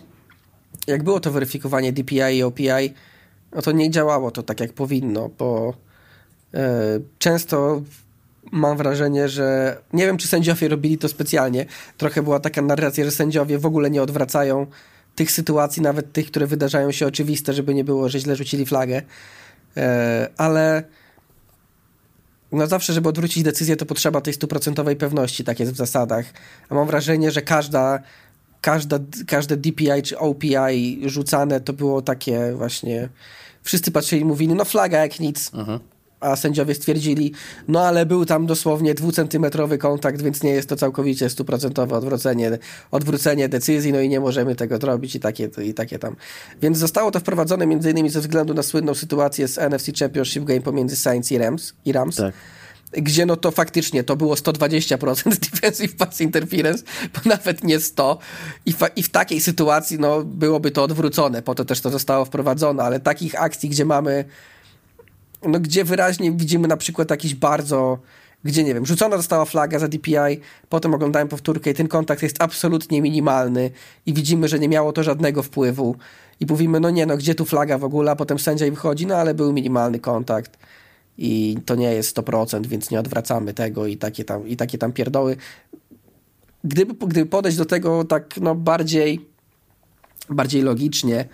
jak 0.87 1.03
było 1.03 1.21
to 1.21 1.31
weryfikowanie 1.31 1.93
DPI 1.93 2.37
i 2.37 2.43
OPI, 2.43 2.95
no 3.55 3.63
to 3.63 3.73
nie 3.73 3.91
działało 3.91 4.31
to 4.31 4.43
tak, 4.43 4.61
jak 4.61 4.73
powinno, 4.73 5.31
bo 5.39 5.75
e, 6.55 7.01
często 7.19 7.83
mam 8.53 8.77
wrażenie, 8.77 9.29
że 9.29 9.77
nie 9.93 10.07
wiem, 10.07 10.17
czy 10.17 10.29
sędziowie 10.29 10.69
robili 10.69 10.99
to 10.99 11.09
specjalnie. 11.09 11.67
Trochę 11.97 12.23
była 12.23 12.41
taka 12.41 12.63
narracja, 12.63 13.05
że 13.05 13.11
sędziowie 13.11 13.59
w 13.59 13.67
ogóle 13.67 13.91
nie 13.91 14.03
odwracają 14.03 14.67
tych 15.15 15.31
sytuacji, 15.31 15.83
nawet 15.83 16.13
tych, 16.13 16.27
które 16.27 16.47
wydarzają 16.47 16.93
się 16.93 17.07
oczywiste, 17.07 17.53
żeby 17.53 17.75
nie 17.75 17.85
było, 17.85 18.09
że 18.09 18.21
źle 18.21 18.37
rzucili 18.37 18.67
flagę. 18.67 19.03
E, 19.77 20.29
ale 20.37 20.83
no 22.53 22.67
zawsze, 22.67 22.93
żeby 22.93 23.09
odwrócić 23.09 23.43
decyzję, 23.43 23.77
to 23.77 23.87
potrzeba 23.87 24.21
tej 24.21 24.35
stuprocentowej 24.35 24.97
pewności, 24.97 25.45
tak 25.45 25.61
jest 25.61 25.73
w 25.73 25.77
zasadach. 25.77 26.27
A 26.69 26.75
mam 26.75 26.87
wrażenie, 26.87 27.31
że 27.31 27.43
każda, 27.43 28.03
każda, 28.61 28.99
każde 29.27 29.57
DPI 29.57 30.03
czy 30.05 30.19
OPI 30.19 31.01
rzucane 31.05 31.61
to 31.61 31.73
było 31.73 32.03
takie 32.03 32.53
właśnie. 32.57 33.09
Wszyscy 33.63 33.91
patrzyli 33.91 34.23
i 34.23 34.25
mówili, 34.25 34.55
no 34.55 34.65
flaga 34.65 34.99
jak 34.99 35.21
nic. 35.21 35.55
Mhm 35.55 35.96
a 36.21 36.37
sędziowie 36.37 36.75
stwierdzili, 36.75 37.33
no 37.69 37.81
ale 37.81 38.07
był 38.07 38.25
tam 38.25 38.47
dosłownie 38.47 38.95
dwucentymetrowy 38.95 39.79
kontakt, 39.79 40.23
więc 40.23 40.43
nie 40.43 40.51
jest 40.51 40.69
to 40.69 40.77
całkowicie 40.77 41.31
stuprocentowe 41.31 41.97
odwrócenie, 41.97 42.59
odwrócenie 42.91 43.49
decyzji, 43.49 43.93
no 43.93 44.01
i 44.01 44.09
nie 44.09 44.21
możemy 44.21 44.55
tego 44.55 44.79
zrobić 44.79 45.15
i 45.15 45.21
takie, 45.21 45.51
i 45.65 45.75
takie 45.75 45.99
tam. 45.99 46.17
Więc 46.63 46.79
zostało 46.79 47.11
to 47.11 47.21
wprowadzone 47.21 47.67
między 47.67 47.91
innymi 47.91 48.11
ze 48.11 48.21
względu 48.21 48.55
na 48.55 48.63
słynną 48.63 48.95
sytuację 48.95 49.49
z 49.49 49.59
NFC 49.59 49.99
Championship 49.99 50.45
Game 50.45 50.61
pomiędzy 50.61 50.97
Saints 50.97 51.33
i 51.33 51.39
Rams. 51.39 51.75
I 51.85 51.93
Rams. 51.93 52.17
Tak 52.17 52.35
gdzie 52.93 53.27
no 53.27 53.37
to 53.37 53.51
faktycznie 53.51 54.05
to 54.05 54.17
było 54.17 54.35
120% 54.35 55.39
defensive 55.51 55.97
pass 55.97 56.21
interference, 56.21 56.85
bo 57.15 57.31
nawet 57.31 57.65
nie 57.65 57.81
100 57.81 58.19
i, 58.67 58.75
i 58.97 59.03
w 59.03 59.09
takiej 59.09 59.41
sytuacji 59.41 59.99
no 59.99 60.25
byłoby 60.25 60.71
to 60.71 60.83
odwrócone, 60.83 61.43
po 61.43 61.55
to 61.55 61.65
też 61.65 61.81
to 61.81 61.91
zostało 61.91 62.25
wprowadzone, 62.25 62.83
ale 62.83 63.01
takich 63.01 63.43
akcji, 63.43 63.69
gdzie 63.69 63.85
mamy 63.85 64.25
no, 65.49 65.61
gdzie 65.61 65.85
wyraźnie 65.85 66.33
widzimy 66.33 66.69
na 66.69 66.77
przykład 66.77 67.11
jakiś 67.11 67.35
bardzo 67.35 67.99
gdzie 68.45 68.65
nie 68.65 68.75
wiem, 68.75 68.87
rzucona 68.87 69.17
została 69.17 69.45
flaga 69.45 69.79
za 69.79 69.89
DPI, 69.89 70.41
potem 70.69 70.95
oglądałem 70.95 71.29
powtórkę 71.29 71.71
i 71.71 71.75
ten 71.75 71.89
kontakt 71.89 72.23
jest 72.23 72.43
absolutnie 72.43 73.03
minimalny 73.03 73.71
i 74.07 74.13
widzimy, 74.13 74.49
że 74.49 74.59
nie 74.59 74.69
miało 74.69 74.93
to 74.93 75.03
żadnego 75.03 75.43
wpływu 75.43 75.97
i 76.41 76.47
mówimy, 76.47 76.81
no 76.81 76.91
nie, 76.91 77.07
no 77.07 77.17
gdzie 77.17 77.35
tu 77.35 77.45
flaga 77.45 77.79
w 77.79 77.85
ogóle, 77.85 78.11
a 78.11 78.17
potem 78.17 78.39
sędzia 78.39 78.71
wychodzi, 78.71 79.07
no 79.07 79.17
ale 79.17 79.35
był 79.35 79.53
minimalny 79.53 79.99
kontakt 79.99 80.59
i 81.19 81.59
to 81.67 81.75
nie 81.75 81.93
jest 81.93 82.17
100%, 82.17 82.67
więc 82.67 82.91
nie 82.91 83.01
odwracamy 83.01 83.55
tego 83.55 83.87
i 83.87 83.97
takie 83.97 84.25
tam, 84.25 84.49
i 84.49 84.57
takie 84.57 84.79
tam 84.79 84.93
pierdoły. 84.93 85.37
Gdyby, 86.65 87.07
gdyby 87.07 87.31
podejść 87.31 87.59
do 87.59 87.65
tego 87.65 88.05
tak 88.05 88.35
no 88.41 88.55
bardziej 88.55 89.27
bardziej 90.31 90.63
logicznie 90.63 91.29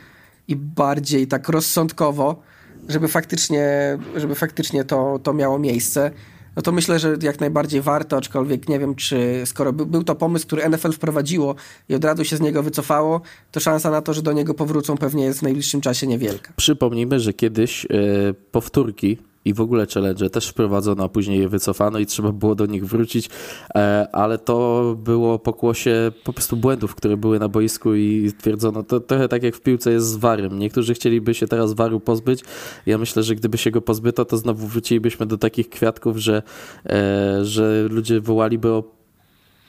i 0.49 0.57
bardziej 0.57 1.27
tak 1.27 1.49
rozsądkowo, 1.49 2.43
żeby 2.89 3.09
faktycznie, 3.09 3.99
żeby 4.17 4.35
faktycznie 4.35 4.85
to, 4.85 5.19
to 5.23 5.35
miało 5.35 5.59
miejsce, 5.59 6.11
no 6.57 6.63
to 6.63 6.73
myślę, 6.73 6.99
że 6.99 7.17
jak 7.23 7.41
najbardziej 7.41 7.81
warto, 7.81 8.17
aczkolwiek 8.17 8.69
nie 8.69 8.79
wiem, 8.79 8.95
czy 8.95 9.43
skoro 9.45 9.73
by, 9.73 9.87
był 9.87 10.05
to 10.05 10.15
pomysł, 10.15 10.47
który 10.47 10.69
NFL 10.69 10.93
wprowadziło 10.93 11.55
i 11.89 11.95
od 11.95 12.05
razu 12.05 12.25
się 12.25 12.37
z 12.37 12.41
niego 12.41 12.63
wycofało, 12.63 13.21
to 13.51 13.61
szansa 13.61 13.91
na 13.91 14.03
to, 14.03 14.15
że 14.15 14.23
do 14.23 14.33
niego 14.33 14.55
powrócą 14.55 14.97
pewnie 14.97 15.25
jest 15.25 15.39
w 15.39 15.43
najbliższym 15.43 15.81
czasie 15.81 16.07
niewielka. 16.07 16.53
Przypomnijmy, 16.57 17.21
że 17.21 17.33
kiedyś 17.33 17.85
yy, 17.85 18.35
powtórki 18.51 19.19
i 19.45 19.55
w 19.55 19.61
ogóle 19.61 19.87
challenge 19.95 20.31
też 20.31 20.49
wprowadzono, 20.49 21.05
a 21.05 21.09
później 21.09 21.41
je 21.41 21.49
wycofano 21.49 21.99
i 21.99 22.07
trzeba 22.07 22.33
było 22.33 22.55
do 22.55 22.67
nich 22.67 22.87
wrócić, 22.87 23.31
e, 23.75 24.09
ale 24.13 24.39
to 24.39 24.97
było 25.05 25.39
pokłosie 25.39 26.13
po 26.25 26.33
prostu 26.33 26.57
błędów, 26.57 26.95
które 26.95 27.17
były 27.17 27.39
na 27.39 27.49
boisku 27.49 27.95
i 27.95 28.33
twierdzono, 28.39 28.83
to 28.83 29.01
trochę 29.01 29.29
tak 29.29 29.43
jak 29.43 29.57
w 29.57 29.61
piłce 29.61 29.93
jest 29.93 30.07
z 30.07 30.17
warem. 30.17 30.59
Niektórzy 30.59 30.95
chcieliby 30.95 31.35
się 31.35 31.47
teraz 31.47 31.73
waru 31.73 32.01
pozbyć. 32.01 32.41
Ja 32.87 32.99
myślę, 32.99 33.23
że 33.23 33.35
gdyby 33.35 33.59
się 33.59 33.71
go 33.71 33.81
pozbyto, 33.81 34.25
to 34.25 34.37
znowu 34.37 34.67
wrócilibyśmy 34.67 35.27
do 35.27 35.39
takich 35.39 35.69
kwiatków, 35.69 36.17
że, 36.17 36.43
e, 36.87 37.45
że 37.45 37.89
ludzie 37.91 38.21
wołaliby 38.21 38.69
o 38.69 38.85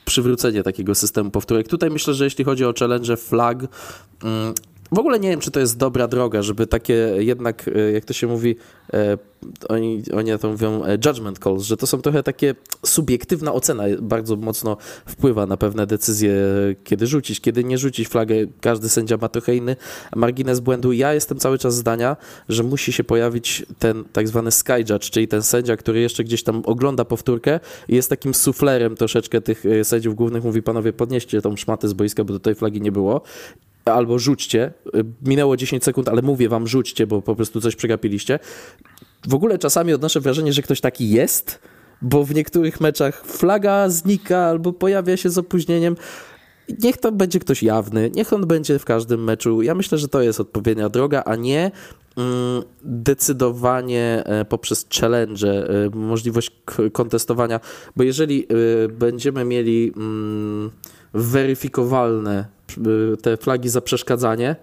przywrócenie 0.04 0.62
takiego 0.62 0.94
systemu 0.94 1.30
powtórek. 1.30 1.68
Tutaj 1.68 1.90
myślę, 1.90 2.14
że 2.14 2.24
jeśli 2.24 2.44
chodzi 2.44 2.64
o 2.64 2.74
challenge 2.78 3.16
flag, 3.16 3.58
mm, 4.22 4.54
w 4.94 4.98
ogóle 4.98 5.20
nie 5.20 5.30
wiem, 5.30 5.40
czy 5.40 5.50
to 5.50 5.60
jest 5.60 5.78
dobra 5.78 6.08
droga, 6.08 6.42
żeby 6.42 6.66
takie 6.66 6.94
jednak, 7.18 7.68
e, 7.68 7.92
jak 7.92 8.04
to 8.04 8.12
się 8.12 8.26
mówi, 8.26 8.56
e, 8.92 9.18
oni, 9.68 10.02
oni 10.16 10.38
to 10.38 10.50
mówią 10.50 10.84
e, 10.84 10.98
judgment 11.06 11.38
calls, 11.38 11.62
że 11.62 11.76
to 11.76 11.86
są 11.86 12.02
trochę 12.02 12.22
takie 12.22 12.54
subiektywna 12.86 13.52
ocena, 13.52 13.84
bardzo 14.00 14.36
mocno 14.36 14.76
wpływa 15.06 15.46
na 15.46 15.56
pewne 15.56 15.86
decyzje, 15.86 16.34
kiedy 16.84 17.06
rzucić, 17.06 17.40
kiedy 17.40 17.64
nie 17.64 17.78
rzucić 17.78 18.08
flagę. 18.08 18.34
Każdy 18.60 18.88
sędzia 18.88 19.16
ma 19.16 19.28
trochę 19.28 19.56
inny 19.56 19.76
margines 20.16 20.60
błędu. 20.60 20.92
Ja 20.92 21.14
jestem 21.14 21.38
cały 21.38 21.58
czas 21.58 21.74
zdania, 21.74 22.16
że 22.48 22.62
musi 22.62 22.92
się 22.92 23.04
pojawić 23.04 23.66
ten 23.78 24.04
tak 24.12 24.28
zwany 24.28 24.50
sky 24.50 24.84
judge, 24.90 25.10
czyli 25.10 25.28
ten 25.28 25.42
sędzia, 25.42 25.76
który 25.76 26.00
jeszcze 26.00 26.24
gdzieś 26.24 26.42
tam 26.42 26.62
ogląda 26.64 27.04
powtórkę 27.04 27.60
i 27.88 27.94
jest 27.94 28.10
takim 28.10 28.34
suflerem 28.34 28.96
troszeczkę 28.96 29.40
tych 29.40 29.64
sędziów 29.82 30.14
głównych, 30.14 30.44
mówi 30.44 30.62
panowie 30.62 30.92
podnieście 30.92 31.42
tą 31.42 31.56
szmatę 31.56 31.88
z 31.88 31.92
boiska, 31.92 32.24
bo 32.24 32.32
tutaj 32.32 32.54
flagi 32.54 32.80
nie 32.80 32.92
było 32.92 33.22
albo 33.84 34.18
rzućcie. 34.18 34.72
Minęło 35.22 35.56
10 35.56 35.84
sekund, 35.84 36.08
ale 36.08 36.22
mówię 36.22 36.48
wam 36.48 36.66
rzućcie, 36.66 37.06
bo 37.06 37.22
po 37.22 37.36
prostu 37.36 37.60
coś 37.60 37.76
przegapiliście. 37.76 38.38
W 39.28 39.34
ogóle 39.34 39.58
czasami 39.58 39.92
odnoszę 39.92 40.20
wrażenie, 40.20 40.52
że 40.52 40.62
ktoś 40.62 40.80
taki 40.80 41.10
jest, 41.10 41.58
bo 42.02 42.24
w 42.24 42.34
niektórych 42.34 42.80
meczach 42.80 43.24
flaga 43.26 43.88
znika 43.88 44.38
albo 44.38 44.72
pojawia 44.72 45.16
się 45.16 45.30
z 45.30 45.38
opóźnieniem. 45.38 45.96
Niech 46.82 46.96
to 46.96 47.12
będzie 47.12 47.38
ktoś 47.38 47.62
jawny, 47.62 48.10
niech 48.14 48.32
on 48.32 48.46
będzie 48.46 48.78
w 48.78 48.84
każdym 48.84 49.24
meczu. 49.24 49.62
Ja 49.62 49.74
myślę, 49.74 49.98
że 49.98 50.08
to 50.08 50.22
jest 50.22 50.40
odpowiednia 50.40 50.88
droga, 50.88 51.22
a 51.26 51.36
nie 51.36 51.70
mm, 52.16 52.62
decydowanie 52.82 54.22
e, 54.26 54.44
poprzez 54.44 54.86
challenge, 55.00 55.48
e, 55.48 55.90
możliwość 55.96 56.50
kontestowania, 56.92 57.60
bo 57.96 58.02
jeżeli 58.02 58.44
e, 58.44 58.88
będziemy 58.88 59.44
mieli 59.44 59.92
mm, 59.96 60.70
weryfikowalne 61.14 62.40
y, 62.40 62.53
te 63.22 63.36
flagi 63.36 63.68
za 63.68 63.80
przeszkadzanie, 63.80 64.56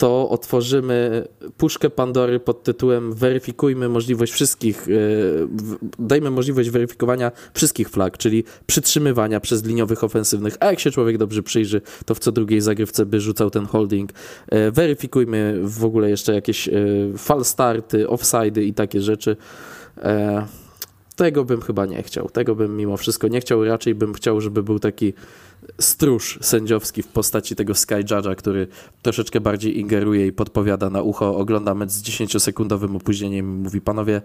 to 0.00 0.28
otworzymy 0.28 1.28
puszkę 1.56 1.90
Pandory 1.90 2.40
pod 2.40 2.62
tytułem 2.62 3.12
weryfikujmy 3.12 3.88
możliwość 3.88 4.32
wszystkich, 4.32 4.88
y, 4.88 5.48
dajmy 5.98 6.30
możliwość 6.30 6.70
weryfikowania 6.70 7.32
wszystkich 7.54 7.88
flag, 7.88 8.18
czyli 8.18 8.44
przytrzymywania 8.66 9.40
przez 9.40 9.64
liniowych 9.64 10.04
ofensywnych, 10.04 10.56
a 10.60 10.66
jak 10.66 10.80
się 10.80 10.90
człowiek 10.90 11.18
dobrze 11.18 11.42
przyjrzy, 11.42 11.80
to 12.06 12.14
w 12.14 12.18
co 12.18 12.32
drugiej 12.32 12.60
zagrywce 12.60 13.06
by 13.06 13.20
rzucał 13.20 13.50
ten 13.50 13.66
holding. 13.66 14.10
Y, 14.10 14.70
weryfikujmy 14.70 15.60
w 15.62 15.84
ogóle 15.84 16.10
jeszcze 16.10 16.34
jakieś 16.34 16.68
fal 17.16 17.44
starty, 17.44 18.08
offsidy 18.08 18.64
i 18.64 18.74
takie 18.74 19.00
rzeczy. 19.00 19.36
Tego 21.16 21.44
bym 21.44 21.60
chyba 21.60 21.86
nie 21.86 22.02
chciał. 22.02 22.28
Tego 22.28 22.54
bym 22.54 22.76
mimo 22.76 22.96
wszystko 22.96 23.28
nie 23.28 23.40
chciał. 23.40 23.64
Raczej 23.64 23.94
bym 23.94 24.14
chciał, 24.14 24.40
żeby 24.40 24.62
był 24.62 24.78
taki 24.78 25.12
stróż 25.80 26.38
sędziowski 26.42 27.02
w 27.02 27.08
postaci 27.08 27.56
tego 27.56 27.74
Sky 27.74 27.94
Judge'a, 27.94 28.34
który 28.36 28.68
troszeczkę 29.02 29.40
bardziej 29.40 29.78
ingeruje 29.78 30.26
i 30.26 30.32
podpowiada 30.32 30.90
na 30.90 31.02
ucho, 31.02 31.36
ogląda 31.36 31.74
mecz 31.74 31.90
z 31.90 32.02
10-sekundowym 32.02 32.96
opóźnieniem 32.96 33.48
i 33.48 33.62
mówi, 33.62 33.80
panowie, 33.80 34.22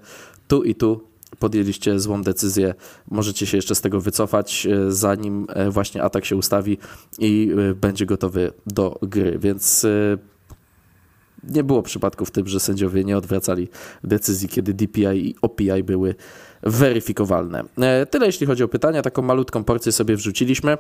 tu 0.47 0.63
i 0.63 0.75
tu 0.75 1.01
podjęliście 1.39 1.99
złą 1.99 2.21
decyzję, 2.21 2.73
możecie 3.11 3.45
się 3.45 3.57
jeszcze 3.57 3.75
z 3.75 3.81
tego 3.81 4.01
wycofać, 4.01 4.67
e, 4.67 4.91
zanim 4.91 5.47
e, 5.49 5.69
właśnie 5.69 6.03
atak 6.03 6.25
się 6.25 6.35
ustawi 6.35 6.77
i 7.19 7.51
e, 7.69 7.73
będzie 7.73 8.05
gotowy 8.05 8.51
do 8.67 8.99
gry, 9.01 9.39
więc 9.39 9.85
nie 11.43 11.63
było 11.63 11.81
przypadków 11.83 12.27
w 12.27 12.31
tym, 12.31 12.47
że 12.47 12.59
sędziowie 12.59 13.03
nie 13.03 13.17
odwracali 13.17 13.67
decyzji, 14.03 14.49
kiedy 14.49 14.73
DPI 14.73 15.29
i 15.29 15.35
OPI 15.41 15.83
były 15.83 16.15
weryfikowalne. 16.63 17.63
Tyle 18.09 18.25
jeśli 18.25 18.47
chodzi 18.47 18.63
o 18.63 18.67
pytania, 18.67 19.01
taką 19.01 19.21
malutką 19.21 19.63
porcję 19.63 19.91
sobie 19.91 20.15
wrzuciliśmy. 20.15 20.77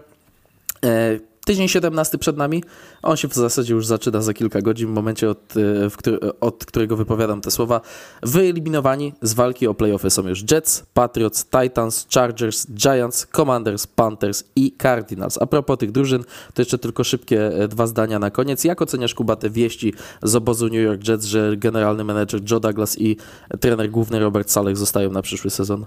E, 0.83 1.19
tydzień 1.45 1.67
17 1.67 2.17
przed 2.17 2.37
nami. 2.37 2.63
On 3.03 3.17
się 3.17 3.27
w 3.27 3.33
zasadzie 3.33 3.73
już 3.73 3.85
zaczyna 3.85 4.21
za 4.21 4.33
kilka 4.33 4.61
godzin, 4.61 4.87
w 4.87 4.91
momencie, 4.91 5.29
od, 5.29 5.57
e, 5.57 5.89
w 5.89 5.97
który, 5.97 6.19
od 6.39 6.65
którego 6.65 6.95
wypowiadam 6.95 7.41
te 7.41 7.51
słowa. 7.51 7.81
Wyeliminowani 8.23 9.13
z 9.21 9.33
walki 9.33 9.67
o 9.67 9.73
playoffy 9.73 10.09
są 10.09 10.27
już 10.27 10.51
Jets, 10.51 10.85
Patriots, 10.93 11.45
Titans, 11.45 12.07
Chargers, 12.13 12.67
Giants, 12.71 13.27
Commanders, 13.35 13.87
Panthers 13.87 14.43
i 14.55 14.71
Cardinals. 14.81 15.37
A 15.41 15.45
propos 15.45 15.77
tych 15.77 15.91
drużyn, 15.91 16.23
to 16.53 16.61
jeszcze 16.61 16.77
tylko 16.77 17.03
szybkie 17.03 17.47
e, 17.47 17.67
dwa 17.67 17.87
zdania 17.87 18.19
na 18.19 18.31
koniec. 18.31 18.63
Jak 18.63 18.81
oceniasz, 18.81 19.13
Kuba, 19.13 19.35
te 19.35 19.49
wieści 19.49 19.93
z 20.23 20.35
obozu 20.35 20.65
New 20.65 20.83
York 20.83 21.07
Jets, 21.07 21.25
że 21.25 21.57
generalny 21.57 22.03
menedżer 22.03 22.41
Joe 22.51 22.59
Douglas 22.59 22.99
i 22.99 23.17
trener 23.59 23.89
główny 23.89 24.19
Robert 24.19 24.51
Saleh 24.51 24.77
zostają 24.77 25.11
na 25.11 25.21
przyszły 25.21 25.49
sezon? 25.49 25.85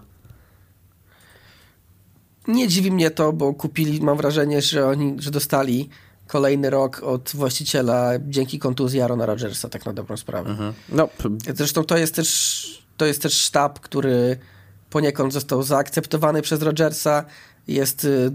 Nie 2.48 2.68
dziwi 2.68 2.92
mnie 2.92 3.10
to, 3.10 3.32
bo 3.32 3.54
kupili, 3.54 4.00
mam 4.00 4.16
wrażenie, 4.16 4.62
że 4.62 4.86
oni, 4.86 5.16
że 5.18 5.30
dostali 5.30 5.88
kolejny 6.26 6.70
rok 6.70 7.02
od 7.02 7.30
właściciela 7.34 8.10
dzięki 8.26 8.58
kontuzji 8.58 9.00
Arona 9.00 9.26
Rodgersa, 9.26 9.68
tak 9.68 9.86
na 9.86 9.92
dobrą 9.92 10.16
sprawę. 10.16 10.50
Mhm. 10.50 10.72
No. 10.88 11.08
Zresztą 11.54 11.84
to 11.84 11.96
jest 11.96 12.14
też 12.14 12.88
to 12.96 13.06
jest 13.06 13.22
też 13.22 13.32
sztab, 13.32 13.80
który 13.80 14.38
poniekąd 14.90 15.32
został 15.32 15.62
zaakceptowany 15.62 16.42
przez 16.42 16.62
Rodgersa. 16.62 17.24
Jest 17.68 18.04
y, 18.04 18.32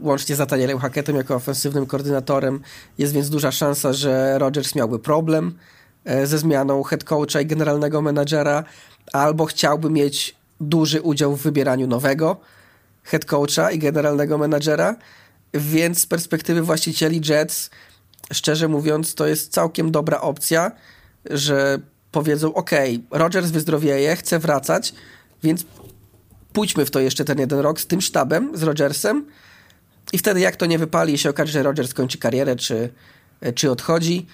łącznie 0.00 0.36
z 0.36 0.38
Nathanielem 0.38 0.78
Hackettem 0.78 1.16
jako 1.16 1.34
ofensywnym 1.34 1.86
koordynatorem. 1.86 2.60
Jest 2.98 3.12
więc 3.12 3.30
duża 3.30 3.52
szansa, 3.52 3.92
że 3.92 4.38
Rodgers 4.38 4.74
miałby 4.74 4.98
problem 4.98 5.58
e, 6.04 6.26
ze 6.26 6.38
zmianą 6.38 6.82
head 6.82 7.04
coacha 7.04 7.40
i 7.40 7.46
generalnego 7.46 8.02
menadżera, 8.02 8.64
albo 9.12 9.44
chciałby 9.44 9.90
mieć 9.90 10.36
duży 10.60 11.02
udział 11.02 11.36
w 11.36 11.42
wybieraniu 11.42 11.86
nowego 11.86 12.36
head 13.06 13.24
coacha 13.24 13.70
i 13.70 13.78
generalnego 13.78 14.38
menadżera, 14.38 14.96
więc 15.54 16.00
z 16.00 16.06
perspektywy 16.06 16.62
właścicieli 16.62 17.20
Jets, 17.28 17.70
szczerze 18.32 18.68
mówiąc, 18.68 19.14
to 19.14 19.26
jest 19.26 19.52
całkiem 19.52 19.90
dobra 19.90 20.20
opcja, 20.20 20.72
że 21.30 21.78
powiedzą, 22.12 22.54
ok, 22.54 22.70
Rodgers 23.10 23.50
wyzdrowieje, 23.50 24.16
chce 24.16 24.38
wracać, 24.38 24.94
więc 25.42 25.64
pójdźmy 26.52 26.84
w 26.84 26.90
to 26.90 27.00
jeszcze 27.00 27.24
ten 27.24 27.38
jeden 27.38 27.58
rok 27.58 27.80
z 27.80 27.86
tym 27.86 28.00
sztabem, 28.00 28.50
z 28.54 28.62
Rodgersem 28.62 29.26
i 30.12 30.18
wtedy 30.18 30.40
jak 30.40 30.56
to 30.56 30.66
nie 30.66 30.78
wypali 30.78 31.18
się 31.18 31.30
okaże, 31.30 31.52
że 31.52 31.62
Rodgers 31.62 31.94
kończy 31.94 32.18
karierę, 32.18 32.56
czy, 32.56 32.90
czy 33.54 33.70
odchodzi, 33.70 34.26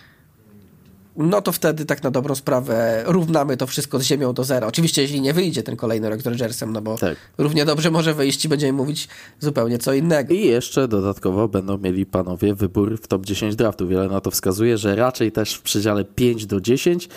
no 1.17 1.43
to 1.43 1.53
wtedy 1.53 1.85
tak 1.85 2.03
na 2.03 2.11
dobrą 2.11 2.35
sprawę 2.35 3.05
równamy 3.07 3.57
to 3.57 3.67
wszystko 3.67 3.99
z 3.99 4.03
ziemią 4.03 4.33
do 4.33 4.45
zera. 4.45 4.67
Oczywiście, 4.67 5.03
jeśli 5.03 5.21
nie 5.21 5.33
wyjdzie 5.33 5.63
ten 5.63 5.77
kolejny 5.77 6.11
rok 6.11 6.23
z 6.23 6.27
Rodgersem, 6.27 6.73
no 6.73 6.83
bo 6.83 6.99
tak. 6.99 7.17
równie 7.39 7.65
dobrze 7.65 7.91
może 7.91 8.15
wyjść 8.15 8.45
i 8.45 8.49
będziemy 8.49 8.73
mówić 8.73 9.09
zupełnie 9.41 9.79
co 9.79 9.93
innego. 9.93 10.35
I 10.35 10.41
jeszcze 10.41 10.89
dodatkowo 10.89 11.49
będą 11.49 11.79
mieli 11.79 12.07
panowie 12.07 12.55
wybór 12.55 12.99
w 13.03 13.07
top 13.07 13.25
10 13.25 13.57
draftu. 13.57 13.89
Wiele 13.89 14.09
na 14.09 14.21
to 14.21 14.31
wskazuje, 14.31 14.79
że 14.79 14.97
raczej 14.97 15.33
też 15.33 15.55
w 15.55 15.63
przedziale 15.63 16.05
5 16.05 16.47
do 16.47 16.61
10, 16.61 17.09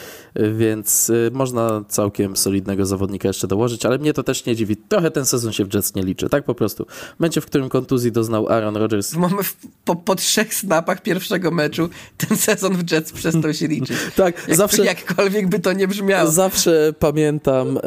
więc 0.57 1.09
y, 1.09 1.31
można 1.33 1.83
całkiem 1.87 2.37
solidnego 2.37 2.85
zawodnika 2.85 3.27
jeszcze 3.27 3.47
dołożyć, 3.47 3.85
ale 3.85 3.97
mnie 3.97 4.13
to 4.13 4.23
też 4.23 4.45
nie 4.45 4.55
dziwi. 4.55 4.77
Trochę 4.77 5.11
ten 5.11 5.25
sezon 5.25 5.53
się 5.53 5.65
w 5.65 5.73
Jets 5.73 5.95
nie 5.95 6.03
liczy, 6.03 6.29
tak 6.29 6.43
po 6.43 6.55
prostu. 6.55 6.85
W 6.85 7.19
momencie, 7.19 7.41
w 7.41 7.45
którym 7.45 7.69
kontuzji 7.69 8.11
doznał 8.11 8.49
Aaron 8.49 8.75
Rodgers. 8.75 9.13
Mamy 9.13 9.41
po, 9.85 9.95
po 9.95 10.15
trzech 10.15 10.53
snapach 10.53 11.01
pierwszego 11.01 11.51
meczu 11.51 11.89
ten 12.17 12.37
sezon 12.37 12.73
w 12.73 12.91
Jets 12.91 13.11
przestał 13.11 13.53
się 13.53 13.67
liczyć. 13.67 13.84
Tak, 14.15 14.47
Jak, 14.47 14.57
zawsze. 14.57 14.85
Jakkolwiek 14.85 15.49
by 15.49 15.59
to 15.59 15.73
nie 15.73 15.87
brzmiało. 15.87 16.31
Zawsze 16.31 16.93
pamiętam 16.99 17.77
e, 17.77 17.81
e, 17.81 17.83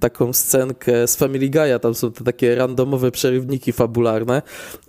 taką 0.00 0.32
scenkę 0.32 1.08
z 1.08 1.16
Family 1.16 1.50
Guy'a, 1.50 1.78
tam 1.78 1.94
są 1.94 2.12
te 2.12 2.24
takie 2.24 2.54
randomowe 2.54 3.10
przerywniki 3.10 3.72
fabularne 3.72 4.42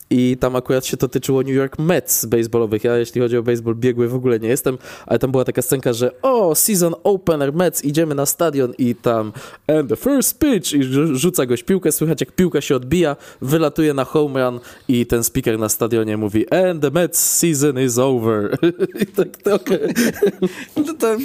i 0.10 0.38
tam 0.40 0.56
akurat 0.56 0.86
się 0.86 0.98
to 0.98 1.08
tyczyło 1.08 1.42
New 1.42 1.54
York 1.54 1.80
Mets 1.80 2.26
baseballowych. 2.26 2.84
Ja 2.84 2.98
jeśli 2.98 3.22
chodzi 3.22 3.38
o 3.38 3.44
baseball 3.44 3.76
biegły 3.76 4.08
w 4.08 4.16
ogóle 4.16 4.40
nie 4.40 4.50
jestem, 4.50 4.78
ale 5.06 5.20
tam 5.20 5.32
była 5.32 5.46
taka 5.46 5.62
scenka, 5.62 5.94
że 5.94 6.22
o, 6.22 6.56
season 6.56 6.96
opener 7.04 7.54
Mets, 7.54 7.86
idziemy 7.86 8.16
na 8.16 8.26
stadion 8.26 8.74
i 8.78 8.96
tam 8.96 9.32
and 9.68 9.90
the 9.90 9.96
first 9.96 10.40
pitch 10.40 10.74
i 10.74 10.84
rzuca 11.14 11.46
goś 11.46 11.64
piłkę, 11.64 11.92
słychać 11.92 12.22
jak 12.22 12.32
piłka 12.32 12.62
się 12.62 12.76
odbija, 12.76 13.16
wylatuje 13.42 13.94
na 13.94 14.04
home 14.04 14.44
run 14.44 14.60
i 14.88 15.06
ten 15.06 15.24
speaker 15.24 15.60
na 15.60 15.70
stadionie 15.70 16.18
mówi 16.18 16.54
and 16.54 16.82
the 16.82 16.92
Mets 16.92 17.38
season 17.38 17.80
is 17.80 17.98
over. 17.98 18.58
I 19.04 19.06
tak 19.06 19.38
trochę... 19.38 19.77
No 20.76 20.94
to 20.94 21.18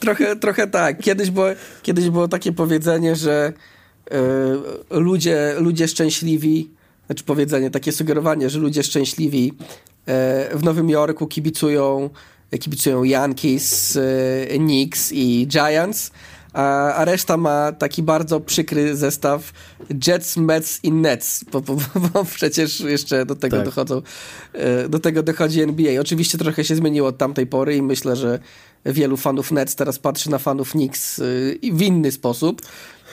trochę, 0.00 0.36
trochę 0.36 0.66
tak. 0.66 1.00
Kiedyś 1.00 1.30
było, 1.30 1.46
kiedyś 1.82 2.10
było 2.10 2.28
takie 2.28 2.52
powiedzenie, 2.52 3.16
że 3.16 3.52
yy, 4.10 5.00
ludzie, 5.00 5.54
ludzie 5.58 5.88
szczęśliwi 5.88 6.76
znaczy 7.06 7.24
powiedzenie, 7.24 7.70
takie 7.70 7.92
sugerowanie, 7.92 8.50
że 8.50 8.58
ludzie 8.58 8.82
szczęśliwi 8.82 9.52
e, 10.06 10.58
w 10.58 10.64
Nowym 10.64 10.90
Jorku 10.90 11.26
kibicują, 11.26 12.10
kibicują 12.60 13.04
Yankees, 13.04 13.96
e, 13.96 14.58
Knicks 14.58 15.12
i 15.12 15.46
Giants, 15.46 16.10
a, 16.56 16.94
a 16.94 17.04
reszta 17.04 17.36
ma 17.36 17.72
taki 17.72 18.02
bardzo 18.02 18.40
przykry 18.40 18.96
zestaw 18.96 19.52
Jets, 20.06 20.36
Mets 20.36 20.80
i 20.82 20.92
Nets, 20.92 21.44
bo, 21.52 21.60
bo, 21.60 21.76
bo 22.12 22.24
przecież 22.24 22.80
jeszcze 22.80 23.26
do 23.26 23.34
tego 23.34 23.56
tak. 23.56 23.64
dochodzą, 23.64 24.02
e, 24.52 24.88
do 24.88 24.98
tego 24.98 25.22
dochodzi 25.22 25.62
NBA. 25.62 26.00
Oczywiście 26.00 26.38
trochę 26.38 26.64
się 26.64 26.76
zmieniło 26.76 27.08
od 27.08 27.18
tamtej 27.18 27.46
pory 27.46 27.76
i 27.76 27.82
myślę, 27.82 28.16
że 28.16 28.38
wielu 28.84 29.16
fanów 29.16 29.52
Nets 29.52 29.74
teraz 29.74 29.98
patrzy 29.98 30.30
na 30.30 30.38
fanów 30.38 30.70
Knicks 30.70 31.20
w 31.72 31.82
inny 31.82 32.12
sposób 32.12 32.62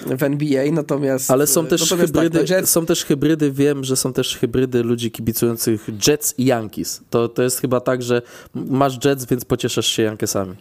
w 0.01 0.23
NBA, 0.23 0.71
natomiast... 0.71 1.31
Ale 1.31 1.47
są 1.47 1.65
też, 1.65 1.89
tak, 1.89 1.99
hybrydy, 1.99 2.39
tak, 2.39 2.49
Jets... 2.49 2.69
są 2.69 2.85
też 2.85 3.05
hybrydy, 3.05 3.51
wiem, 3.51 3.83
że 3.83 3.95
są 3.95 4.13
też 4.13 4.37
hybrydy 4.37 4.83
ludzi 4.83 5.11
kibicujących 5.11 5.87
Jets 6.07 6.33
i 6.37 6.45
Yankees. 6.45 7.01
To, 7.09 7.27
to 7.27 7.43
jest 7.43 7.61
chyba 7.61 7.79
tak, 7.79 8.03
że 8.03 8.21
masz 8.53 9.05
Jets, 9.05 9.25
więc 9.25 9.45
pocieszasz 9.45 9.87
się 9.87 10.03
Yankeesami. 10.03 10.55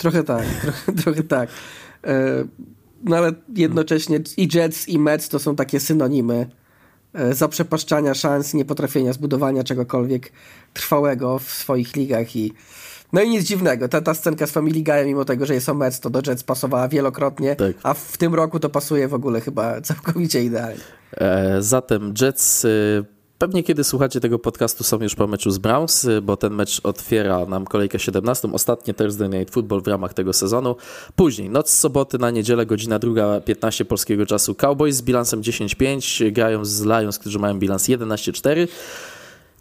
Trochę 0.00 0.24
tak, 0.24 0.44
trochę, 0.62 0.92
trochę 0.92 1.22
tak. 1.22 1.48
E, 2.04 2.44
no 3.04 3.16
ale 3.16 3.32
jednocześnie 3.56 4.20
i 4.36 4.48
Jets 4.54 4.88
i 4.88 4.98
Mets 4.98 5.28
to 5.28 5.38
są 5.38 5.56
takie 5.56 5.80
synonimy 5.80 6.50
e, 7.12 7.34
zaprzepaszczania 7.34 8.14
szans, 8.14 8.54
niepotrafienia 8.54 9.12
zbudowania 9.12 9.64
czegokolwiek 9.64 10.32
trwałego 10.72 11.38
w 11.38 11.50
swoich 11.50 11.96
ligach 11.96 12.36
i 12.36 12.52
no 13.12 13.22
i 13.22 13.30
nic 13.30 13.44
dziwnego, 13.44 13.88
ta, 13.88 14.00
ta 14.00 14.14
scenka 14.14 14.46
z 14.46 14.50
Family 14.50 14.82
Guy, 14.82 15.06
mimo 15.06 15.24
tego, 15.24 15.46
że 15.46 15.54
jest 15.54 15.68
o 15.68 15.74
Mets, 15.74 16.00
to 16.00 16.10
do 16.10 16.22
Jets 16.26 16.42
pasowała 16.42 16.88
wielokrotnie, 16.88 17.56
tak. 17.56 17.76
a 17.82 17.94
w 17.94 18.16
tym 18.18 18.34
roku 18.34 18.60
to 18.60 18.70
pasuje 18.70 19.08
w 19.08 19.14
ogóle 19.14 19.40
chyba 19.40 19.80
całkowicie 19.80 20.44
idealnie. 20.44 20.80
E, 21.16 21.56
zatem 21.62 22.14
Jets... 22.20 22.64
Y 22.64 23.19
Pewnie 23.40 23.62
kiedy 23.62 23.84
słuchacie 23.84 24.20
tego 24.20 24.38
podcastu 24.38 24.84
są 24.84 25.02
już 25.02 25.14
po 25.14 25.26
meczu 25.26 25.50
z 25.50 25.58
Browns, 25.58 26.06
bo 26.22 26.36
ten 26.36 26.54
mecz 26.54 26.80
otwiera 26.84 27.46
nam 27.46 27.64
kolejkę 27.64 27.98
17, 27.98 28.48
ostatnie 28.52 28.94
Thursday 28.94 29.28
Night 29.28 29.54
Football 29.54 29.82
w 29.82 29.86
ramach 29.86 30.14
tego 30.14 30.32
sezonu. 30.32 30.76
Później, 31.16 31.50
noc 31.50 31.70
z 31.70 31.78
soboty 31.78 32.18
na 32.18 32.30
niedzielę, 32.30 32.66
godzina 32.66 32.98
druga, 32.98 33.40
15 33.40 33.84
polskiego 33.84 34.26
czasu. 34.26 34.54
Cowboys 34.54 34.96
z 34.96 35.02
bilansem 35.02 35.42
10-5 35.42 36.32
grają 36.32 36.64
z 36.64 36.82
Lions, 36.82 37.18
którzy 37.18 37.38
mają 37.38 37.58
bilans 37.58 37.88
11-4. 37.88 38.68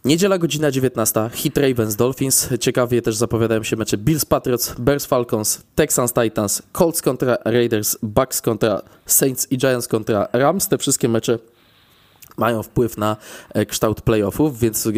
Niedziela 0.05 0.37
godzina 0.37 0.71
19, 0.71 1.29
Hit 1.33 1.57
Ravens 1.57 1.95
Dolphins. 1.95 2.49
Ciekawie 2.59 3.01
też 3.01 3.15
zapowiadają 3.15 3.63
się 3.63 3.75
mecze 3.75 3.97
Bills 3.97 4.25
Patriots, 4.25 4.75
Bears 4.79 5.05
Falcons, 5.05 5.61
Texans 5.75 6.13
Titans, 6.13 6.61
Colts 6.73 7.01
kontra 7.01 7.37
Raiders, 7.45 7.97
Bucks 8.03 8.41
kontra 8.41 8.81
Saints 9.05 9.51
i 9.51 9.57
Giants 9.57 9.87
kontra 9.87 10.27
Rams. 10.33 10.67
Te 10.67 10.77
wszystkie 10.77 11.09
mecze 11.09 11.39
mają 12.39 12.63
wpływ 12.63 12.97
na 12.97 13.17
e, 13.53 13.65
kształt 13.65 14.01
playoffów, 14.01 14.59
więc 14.59 14.87
e, 14.87 14.91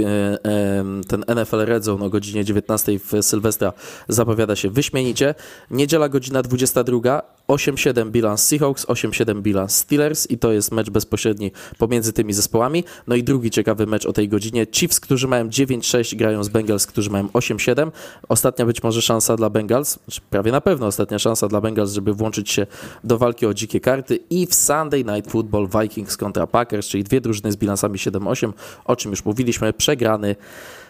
ten 1.08 1.24
NFL 1.36 1.66
Red 1.66 1.84
Zone 1.84 2.06
o 2.06 2.10
godzinie 2.10 2.46
19 2.46 3.00
w 3.00 3.12
Sylwestra 3.22 3.74
zapowiada 4.08 4.56
się 4.56 4.70
wyśmienicie. 4.70 5.36
Niedziela 5.72 6.10
godzina 6.10 6.42
22, 6.42 7.22
8-7 7.48 8.12
bilans 8.12 8.44
Seahawks, 8.44 8.86
8-7 8.86 9.42
bilans 9.42 9.76
Steelers 9.76 10.32
i 10.32 10.38
to 10.38 10.52
jest 10.52 10.72
mecz 10.72 10.90
bezpośredni 10.90 11.52
pomiędzy 11.78 12.14
tymi 12.14 12.34
zespołami. 12.34 12.84
No 13.08 13.16
i 13.16 13.24
drugi 13.24 13.52
ciekawy 13.52 13.88
mecz 13.88 14.06
o 14.06 14.14
tej 14.14 14.30
godzinie. 14.30 14.68
Chiefs, 14.72 15.00
którzy 15.00 15.28
mają 15.28 15.48
9-6 15.48 16.16
grają 16.16 16.44
z 16.44 16.50
Bengals, 16.50 16.88
którzy 16.88 17.10
mają 17.10 17.28
8-7. 17.28 17.92
Ostatnia 18.30 18.66
być 18.66 18.84
może 18.84 19.02
szansa 19.02 19.36
dla 19.36 19.50
Bengals, 19.50 20.00
znaczy 20.06 20.22
prawie 20.30 20.52
na 20.52 20.62
pewno 20.62 20.88
ostatnia 20.88 21.20
szansa 21.20 21.48
dla 21.48 21.62
Bengals, 21.62 21.92
żeby 21.92 22.14
włączyć 22.14 22.52
się 22.52 22.68
do 23.04 23.18
walki 23.18 23.46
o 23.46 23.54
dzikie 23.54 23.80
karty 23.80 24.20
i 24.30 24.48
w 24.48 24.56
Sunday 24.56 25.04
Night 25.04 25.32
Football 25.32 25.68
Vikings 25.82 26.18
kontra 26.18 26.48
Packers, 26.48 26.88
czyli 26.88 27.04
dwie 27.04 27.22
drużyny 27.22 27.31
drużyny 27.32 27.52
z 27.52 27.56
bilansami 27.56 27.98
7-8, 27.98 28.54
o 28.86 28.96
czym 28.96 29.12
już 29.12 29.26
mówiliśmy, 29.26 29.74
przegrany 29.74 30.36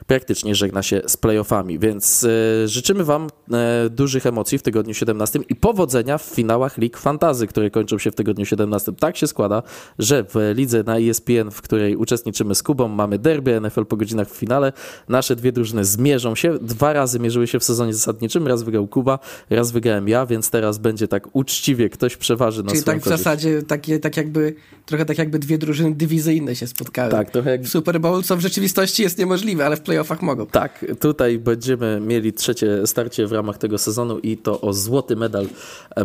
praktycznie 0.07 0.55
żegna 0.55 0.83
się 0.83 1.01
z 1.07 1.17
playoffami, 1.17 1.79
więc 1.79 2.23
e, 2.23 2.67
życzymy 2.67 3.03
Wam 3.03 3.27
e, 3.51 3.89
dużych 3.89 4.25
emocji 4.25 4.57
w 4.57 4.61
tygodniu 4.61 4.93
17 4.93 5.39
i 5.49 5.55
powodzenia 5.55 6.17
w 6.17 6.23
finałach 6.23 6.77
Lig 6.77 6.97
Fantazy, 6.97 7.47
które 7.47 7.69
kończą 7.69 7.97
się 7.97 8.11
w 8.11 8.15
tygodniu 8.15 8.45
17. 8.45 8.93
Tak 8.99 9.17
się 9.17 9.27
składa, 9.27 9.63
że 9.99 10.23
w 10.23 10.35
lidze 10.55 10.83
na 10.83 10.99
ESPN, 10.99 11.51
w 11.51 11.61
której 11.61 11.95
uczestniczymy 11.95 12.55
z 12.55 12.63
Kubą, 12.63 12.87
mamy 12.87 13.19
derby 13.19 13.61
NFL 13.61 13.85
po 13.85 13.97
godzinach 13.97 14.29
w 14.29 14.35
finale. 14.35 14.73
Nasze 15.09 15.35
dwie 15.35 15.51
drużyny 15.51 15.85
zmierzą 15.85 16.35
się. 16.35 16.57
Dwa 16.61 16.93
razy 16.93 17.19
mierzyły 17.19 17.47
się 17.47 17.59
w 17.59 17.63
sezonie 17.63 17.93
zasadniczym. 17.93 18.47
Raz 18.47 18.63
wygrał 18.63 18.87
Kuba, 18.87 19.19
raz 19.49 19.71
wygrałem 19.71 20.07
ja, 20.07 20.25
więc 20.25 20.49
teraz 20.49 20.77
będzie 20.77 21.07
tak 21.07 21.35
uczciwie, 21.35 21.89
ktoś 21.89 22.17
przeważy 22.17 22.63
na 22.63 22.71
Czyli 22.71 22.83
tak 22.83 22.99
w 22.99 23.03
korzyść. 23.03 23.23
zasadzie 23.23 23.63
takie, 23.63 23.99
tak 23.99 24.17
jakby, 24.17 24.55
trochę 24.85 25.05
tak 25.05 25.17
jakby 25.17 25.39
dwie 25.39 25.57
drużyny 25.57 25.95
dywizyjne 25.95 26.55
się 26.55 26.67
spotkały. 26.67 27.11
Tak, 27.11 27.31
trochę 27.31 27.51
jak 27.51 27.67
Super 27.67 28.01
Bowl, 28.01 28.23
co 28.23 28.37
w 28.37 28.39
rzeczywistości 28.39 29.03
jest 29.03 29.17
niemożliwe, 29.17 29.65
ale 29.65 29.77
w 29.77 29.81
playoffach 29.91 30.21
mogą. 30.21 30.45
Tak, 30.45 30.85
tutaj 30.99 31.39
będziemy 31.39 31.99
mieli 31.99 32.33
trzecie 32.33 32.87
starcie 32.87 33.27
w 33.27 33.31
ramach 33.31 33.57
tego 33.57 33.77
sezonu 33.77 34.19
i 34.19 34.37
to 34.37 34.61
o 34.61 34.73
złoty 34.73 35.15
medal 35.15 35.47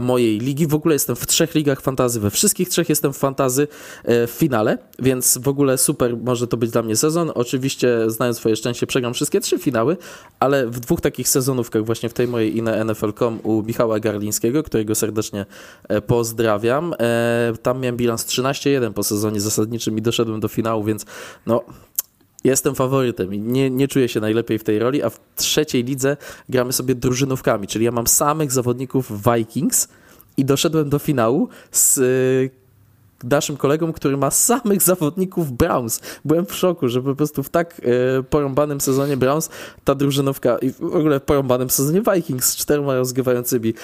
mojej 0.01 0.39
ligi. 0.39 0.67
W 0.67 0.75
ogóle 0.75 0.95
jestem 0.95 1.17
w 1.17 1.27
trzech 1.27 1.55
ligach 1.55 1.81
fantazy, 1.81 2.21
we 2.21 2.31
wszystkich 2.31 2.69
trzech 2.69 2.89
jestem 2.89 3.13
w 3.13 3.17
fantazy 3.17 3.69
e, 4.05 4.27
w 4.27 4.31
finale, 4.31 4.79
więc 4.99 5.39
w 5.39 5.49
ogóle 5.49 5.79
super 5.79 6.17
może 6.17 6.47
to 6.47 6.57
być 6.57 6.71
dla 6.71 6.83
mnie 6.83 6.97
sezon. 6.97 7.31
Oczywiście 7.35 8.11
znając 8.11 8.37
swoje 8.37 8.57
szczęście 8.57 8.87
przegram 8.87 9.15
wszystkie 9.15 9.41
trzy 9.41 9.59
finały, 9.59 9.97
ale 10.41 10.67
w 10.67 10.81
dwóch 10.81 11.01
takich 11.01 11.29
sezonówkach 11.29 11.85
właśnie 11.85 12.09
w 12.09 12.13
tej 12.13 12.29
mojej 12.29 12.57
i 12.57 12.63
na 12.63 12.85
NFL.com 12.85 13.39
u 13.43 13.63
Michała 13.63 14.01
Garlińskiego, 14.01 14.63
którego 14.63 14.95
serdecznie 14.95 15.47
e, 15.89 16.01
pozdrawiam. 16.01 16.95
E, 16.99 17.53
Tam 17.63 17.81
miałem 17.81 17.97
bilans 17.97 18.27
13-1 18.27 18.93
po 18.93 19.03
sezonie 19.03 19.41
zasadniczym 19.41 19.99
i 19.99 20.03
doszedłem 20.03 20.41
do 20.41 20.49
finału, 20.49 20.85
więc 20.85 21.07
no 21.47 21.65
Jestem 22.47 22.75
faworytem 22.75 23.35
i 23.35 23.39
nie, 23.39 23.71
nie 23.71 23.89
czuję 23.89 24.09
się 24.09 24.21
najlepiej 24.21 24.59
w 24.59 24.65
tej 24.65 24.79
roli, 24.79 25.03
a 25.03 25.11
w 25.11 25.21
trzeciej 25.37 25.85
lidze 25.85 26.17
gramy 26.49 26.73
sobie 26.73 26.95
drużynówkami, 26.95 27.67
czyli 27.67 27.85
ja 27.85 27.93
mam 27.93 28.07
samych 28.07 28.53
zawodników 28.53 29.13
Vikings 29.25 29.89
i 30.37 30.45
doszedłem 30.45 30.89
do 30.89 30.99
finału 30.99 31.49
z 31.73 31.99
y, 31.99 32.66
naszym 33.25 33.57
kolegą, 33.57 33.93
który 33.93 34.17
ma 34.17 34.31
samych 34.31 34.83
zawodników 34.83 35.53
Browns. 35.53 36.01
Byłem 36.25 36.47
w 36.47 36.55
szoku, 36.55 36.89
że 36.89 37.03
po 37.03 37.15
prostu 37.15 37.43
w 37.43 37.49
tak 37.49 37.81
y, 38.21 38.23
porąbanym 38.23 38.81
sezonie 38.81 39.17
Browns 39.17 39.51
ta 39.85 39.95
drużynówka 39.95 40.59
i 40.59 40.71
w 40.71 40.83
ogóle 40.83 41.21
w 41.21 41.23
porąbanym 41.23 41.71
sezonie 41.71 42.03
Vikings 42.15 42.49
z 42.49 42.57
czterema 42.57 42.95
rozgrywającymi 42.95 43.69
y, 43.69 43.75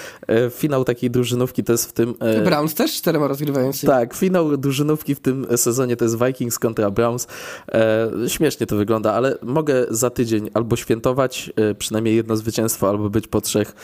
finał 0.51 0.83
takiej 0.83 1.11
drużynówki 1.11 1.63
to 1.63 1.71
jest 1.71 1.85
w 1.85 1.93
tym... 1.93 2.15
y, 2.39 2.43
Browns 2.43 2.73
też 2.73 2.93
czterema 2.93 3.27
rozgrywającymi. 3.27 3.93
tak, 3.93 4.13
finał 4.13 4.57
drużynówki 4.57 5.15
w 5.15 5.19
tym 5.19 5.47
sezonie 5.57 5.95
to 5.97 6.05
jest 6.05 6.17
Vikings 6.23 6.59
kontra 6.59 6.91
Browns. 6.91 7.27
E, 7.71 8.09
śmiesznie 8.27 8.67
to 8.67 8.75
wygląda, 8.75 9.13
ale 9.13 9.37
mogę 9.41 9.85
za 9.89 10.09
tydzień 10.09 10.49
albo 10.53 10.75
świętować 10.75 11.51
e, 11.55 11.75
przynajmniej 11.75 12.15
jedno 12.15 12.37
zwycięstwo, 12.37 12.89
albo 12.89 13.09
być 13.09 13.27
po 13.27 13.41
trzech 13.41 13.75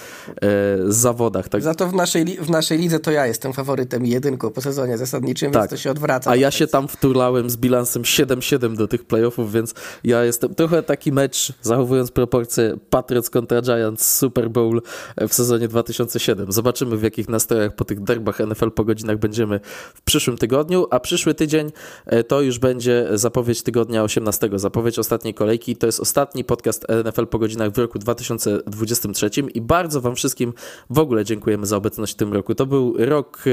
e, 0.42 0.48
zawodach. 0.88 1.50
Tak, 1.50 1.62
Za 1.62 1.76
to 1.76 1.88
w 1.88 1.94
naszej, 1.94 2.26
w 2.26 2.50
naszej 2.50 2.78
lidze 2.78 3.00
to 3.00 3.12
ja 3.12 3.28
jestem 3.28 3.54
faworytem 3.54 4.06
i 4.06 4.10
jedynką 4.10 4.50
po 4.50 4.62
sezonie 4.62 4.98
zasadniczym, 4.98 5.39
Tak. 5.46 5.54
więc 5.54 5.70
to 5.70 5.78
się 5.78 5.92
odwraca. 5.92 6.32
a 6.32 6.36
ja 6.36 6.52
się 6.52 6.68
tam 6.68 6.88
wturlałem 6.88 7.50
z 7.50 7.58
bilansem 7.58 8.04
7-7 8.04 8.76
do 8.76 8.88
tych 8.88 9.06
playoffów, 9.06 9.52
więc 9.52 9.74
ja 10.04 10.24
jestem 10.24 10.56
trochę 10.56 10.84
taki 10.84 11.12
mecz, 11.12 11.54
zachowując 11.62 12.12
proporcje 12.12 12.78
Patriots 12.90 13.30
kontra 13.30 13.62
Giants 13.62 14.18
Super 14.18 14.50
Bowl 14.50 14.82
w 15.30 15.34
sezonie 15.34 15.68
2007. 15.68 16.52
Zobaczymy 16.52 16.98
w 16.98 17.04
jakich 17.04 17.30
nastrojach 17.30 17.76
po 17.76 17.86
tych 17.86 18.04
derbach 18.04 18.40
NFL 18.40 18.72
po 18.72 18.84
godzinach 18.84 19.18
będziemy 19.18 19.60
w 19.94 20.02
przyszłym 20.02 20.38
tygodniu, 20.38 20.88
a 20.92 21.00
przyszły 21.00 21.34
tydzień 21.34 21.72
e, 22.06 22.24
to 22.24 22.42
już 22.42 22.60
będzie 22.60 23.08
zapowiedź 23.14 23.64
tygodnia 23.64 24.04
18, 24.04 24.50
zapowiedź 24.54 25.00
ostatniej 25.00 25.34
kolejki. 25.34 25.76
To 25.76 25.86
jest 25.86 26.00
ostatni 26.00 26.44
podcast 26.44 26.86
NFL 27.06 27.28
po 27.28 27.40
godzinach 27.40 27.72
w 27.72 27.78
roku 27.78 28.00
2023 28.00 29.30
i 29.54 29.62
bardzo 29.62 30.02
Wam 30.02 30.16
wszystkim 30.16 30.54
w 30.90 31.00
ogóle 31.00 31.26
dziękujemy 31.26 31.66
za 31.66 31.78
obecność 31.78 32.14
w 32.14 32.16
tym 32.16 32.34
roku. 32.34 32.56
To 32.56 32.66
był 32.66 32.96
rok 32.98 33.44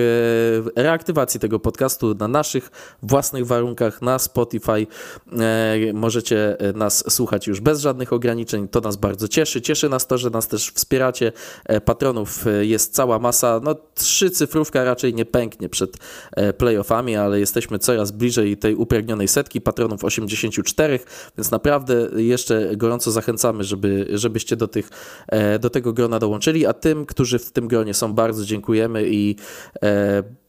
e, 0.76 0.82
reaktywacji 0.82 1.40
tego 1.40 1.60
podcastu 1.60 1.75
na 2.18 2.28
naszych 2.28 2.70
własnych 3.02 3.46
warunkach, 3.46 4.02
na 4.02 4.18
Spotify. 4.18 4.86
E, 5.32 5.92
Możecie 5.92 6.56
nas 6.74 7.04
słuchać 7.12 7.46
już 7.46 7.60
bez 7.60 7.80
żadnych 7.80 8.12
ograniczeń. 8.12 8.68
To 8.68 8.80
nas 8.80 8.96
bardzo 8.96 9.28
cieszy. 9.28 9.62
Cieszy 9.62 9.88
nas 9.88 10.06
to, 10.06 10.18
że 10.18 10.30
nas 10.30 10.48
też 10.48 10.70
wspieracie. 10.70 11.32
E, 11.64 11.80
Patronów 11.80 12.46
e, 12.46 12.66
jest 12.66 12.94
cała 12.94 13.18
masa. 13.18 13.60
No, 13.64 13.74
trzy 13.94 14.30
cyfrówka 14.30 14.84
raczej 14.84 15.14
nie 15.14 15.24
pęknie 15.24 15.68
przed 15.68 15.96
e, 16.32 16.52
playoffami, 16.52 17.16
ale 17.16 17.40
jesteśmy 17.40 17.78
coraz 17.78 18.10
bliżej 18.10 18.56
tej 18.56 18.74
upragnionej 18.74 19.28
setki 19.28 19.60
patronów 19.60 20.04
84, 20.04 21.00
więc 21.38 21.50
naprawdę 21.50 22.08
jeszcze 22.16 22.76
gorąco 22.76 23.10
zachęcamy, 23.10 23.64
żeby, 23.64 24.06
żebyście 24.10 24.56
do, 24.56 24.68
tych, 24.68 24.90
e, 25.28 25.58
do 25.58 25.70
tego 25.70 25.92
grona 25.92 26.18
dołączyli, 26.18 26.66
a 26.66 26.72
tym, 26.72 27.06
którzy 27.06 27.38
w 27.38 27.52
tym 27.52 27.68
gronie 27.68 27.94
są, 27.94 28.12
bardzo 28.12 28.44
dziękujemy 28.44 29.08
i 29.08 29.36
e, 29.82 30.45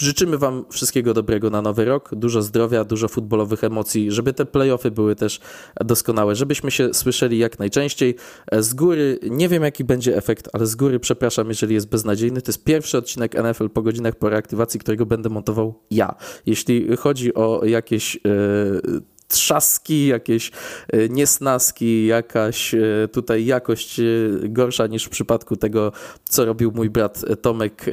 Życzymy 0.00 0.38
Wam 0.38 0.64
wszystkiego 0.70 1.14
dobrego 1.14 1.50
na 1.50 1.62
nowy 1.62 1.84
rok, 1.84 2.10
dużo 2.14 2.42
zdrowia, 2.42 2.84
dużo 2.84 3.08
futbolowych 3.08 3.64
emocji, 3.64 4.10
żeby 4.10 4.32
te 4.32 4.46
playoffy 4.46 4.90
były 4.90 5.16
też 5.16 5.40
doskonałe, 5.80 6.34
żebyśmy 6.34 6.70
się 6.70 6.94
słyszeli 6.94 7.38
jak 7.38 7.58
najczęściej. 7.58 8.14
Z 8.58 8.74
góry 8.74 9.18
nie 9.30 9.48
wiem 9.48 9.62
jaki 9.62 9.84
będzie 9.84 10.16
efekt, 10.16 10.48
ale 10.52 10.66
z 10.66 10.74
góry 10.74 11.00
przepraszam, 11.00 11.48
jeżeli 11.48 11.74
jest 11.74 11.88
beznadziejny. 11.88 12.42
To 12.42 12.50
jest 12.50 12.64
pierwszy 12.64 12.98
odcinek 12.98 13.34
NFL 13.34 13.70
po 13.70 13.82
godzinach 13.82 14.14
po 14.14 14.28
reaktywacji, 14.28 14.80
którego 14.80 15.06
będę 15.06 15.28
montował 15.28 15.74
ja. 15.90 16.14
Jeśli 16.46 16.96
chodzi 16.96 17.34
o 17.34 17.64
jakieś. 17.64 18.20
Trzaski, 19.30 20.06
jakieś 20.06 20.50
e, 20.88 21.08
niesnaski, 21.08 22.06
jakaś 22.06 22.74
e, 22.74 23.08
tutaj 23.12 23.46
jakość 23.46 24.00
e, 24.00 24.04
gorsza 24.42 24.86
niż 24.86 25.04
w 25.04 25.08
przypadku 25.08 25.56
tego, 25.56 25.92
co 26.24 26.44
robił 26.44 26.72
mój 26.74 26.90
brat 26.90 27.24
Tomek 27.42 27.84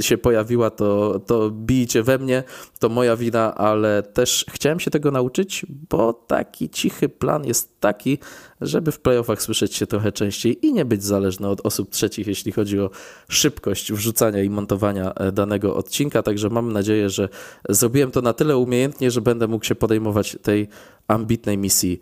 się 0.00 0.18
pojawiła, 0.18 0.70
to, 0.70 1.20
to 1.26 1.50
bijcie 1.50 2.02
we 2.02 2.18
mnie, 2.18 2.42
to 2.78 2.88
moja 2.88 3.16
wina, 3.16 3.54
ale 3.54 4.02
też 4.02 4.46
chciałem 4.50 4.80
się 4.80 4.90
tego 4.90 5.10
nauczyć, 5.10 5.66
bo 5.90 6.12
taki 6.12 6.68
cichy 6.68 7.08
plan 7.08 7.44
jest 7.44 7.80
taki, 7.80 8.18
żeby 8.66 8.92
w 8.92 9.00
playoffach 9.00 9.42
słyszeć 9.42 9.74
się 9.74 9.86
trochę 9.86 10.12
częściej 10.12 10.66
i 10.66 10.72
nie 10.72 10.84
być 10.84 11.04
zależny 11.04 11.48
od 11.48 11.66
osób 11.66 11.90
trzecich, 11.90 12.26
jeśli 12.26 12.52
chodzi 12.52 12.80
o 12.80 12.90
szybkość 13.28 13.92
wrzucania 13.92 14.42
i 14.42 14.50
montowania 14.50 15.14
danego 15.32 15.76
odcinka. 15.76 16.22
Także 16.22 16.50
mam 16.50 16.72
nadzieję, 16.72 17.10
że 17.10 17.28
zrobiłem 17.68 18.10
to 18.10 18.22
na 18.22 18.32
tyle 18.32 18.56
umiejętnie, 18.56 19.10
że 19.10 19.20
będę 19.20 19.46
mógł 19.48 19.64
się 19.64 19.74
podejmować 19.74 20.36
tej 20.42 20.68
ambitnej 21.08 21.58
misji 21.58 22.00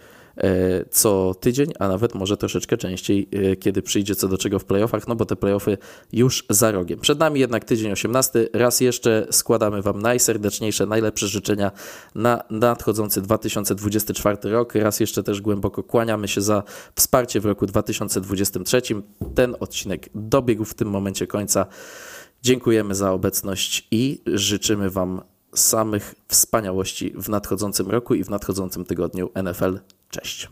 co 0.91 1.35
tydzień, 1.41 1.73
a 1.79 1.89
nawet 1.89 2.15
może 2.15 2.37
troszeczkę 2.37 2.77
częściej, 2.77 3.29
kiedy 3.61 3.83
przyjdzie 3.83 4.15
co 4.15 4.29
do 4.29 4.39
czego 4.39 4.59
w 4.59 4.65
playoffach, 4.65 5.09
no 5.09 5.17
bo 5.17 5.27
te 5.27 5.37
playoffy 5.37 5.79
już 6.13 6.45
za 6.51 6.71
rogiem. 6.71 7.01
Przed 7.01 7.19
nami 7.19 7.41
jednak 7.41 7.65
tydzień 7.65 7.93
18. 7.93 8.49
Raz 8.53 8.81
jeszcze 8.81 9.27
składamy 9.31 9.83
Wam 9.83 10.03
najserdeczniejsze, 10.03 10.87
najlepsze 10.87 11.29
życzenia 11.29 11.73
na 12.15 12.43
nadchodzący 12.51 13.23
2024 13.23 14.39
rok. 14.43 14.75
Raz 14.75 15.01
jeszcze 15.01 15.23
też 15.23 15.41
głęboko 15.41 15.83
kłaniamy 15.83 16.29
się 16.29 16.41
za 16.41 16.63
wsparcie 16.95 17.41
w 17.41 17.47
roku 17.47 17.67
2023. 17.67 18.83
Ten 19.35 19.57
odcinek 19.61 20.09
dobiegł 20.15 20.65
w 20.65 20.75
tym 20.75 20.89
momencie 20.89 21.27
końca. 21.27 21.67
Dziękujemy 22.43 22.95
za 22.95 23.13
obecność 23.13 23.89
i 23.91 24.21
życzymy 24.27 24.91
Wam 24.91 25.23
samych 25.55 26.15
wspaniałości 26.29 27.15
w 27.17 27.29
nadchodzącym 27.29 27.91
roku 27.91 28.15
i 28.15 28.25
w 28.25 28.31
nadchodzącym 28.31 28.85
tygodniu 28.85 29.31
NFL. 29.43 29.79
Cześć. 30.13 30.49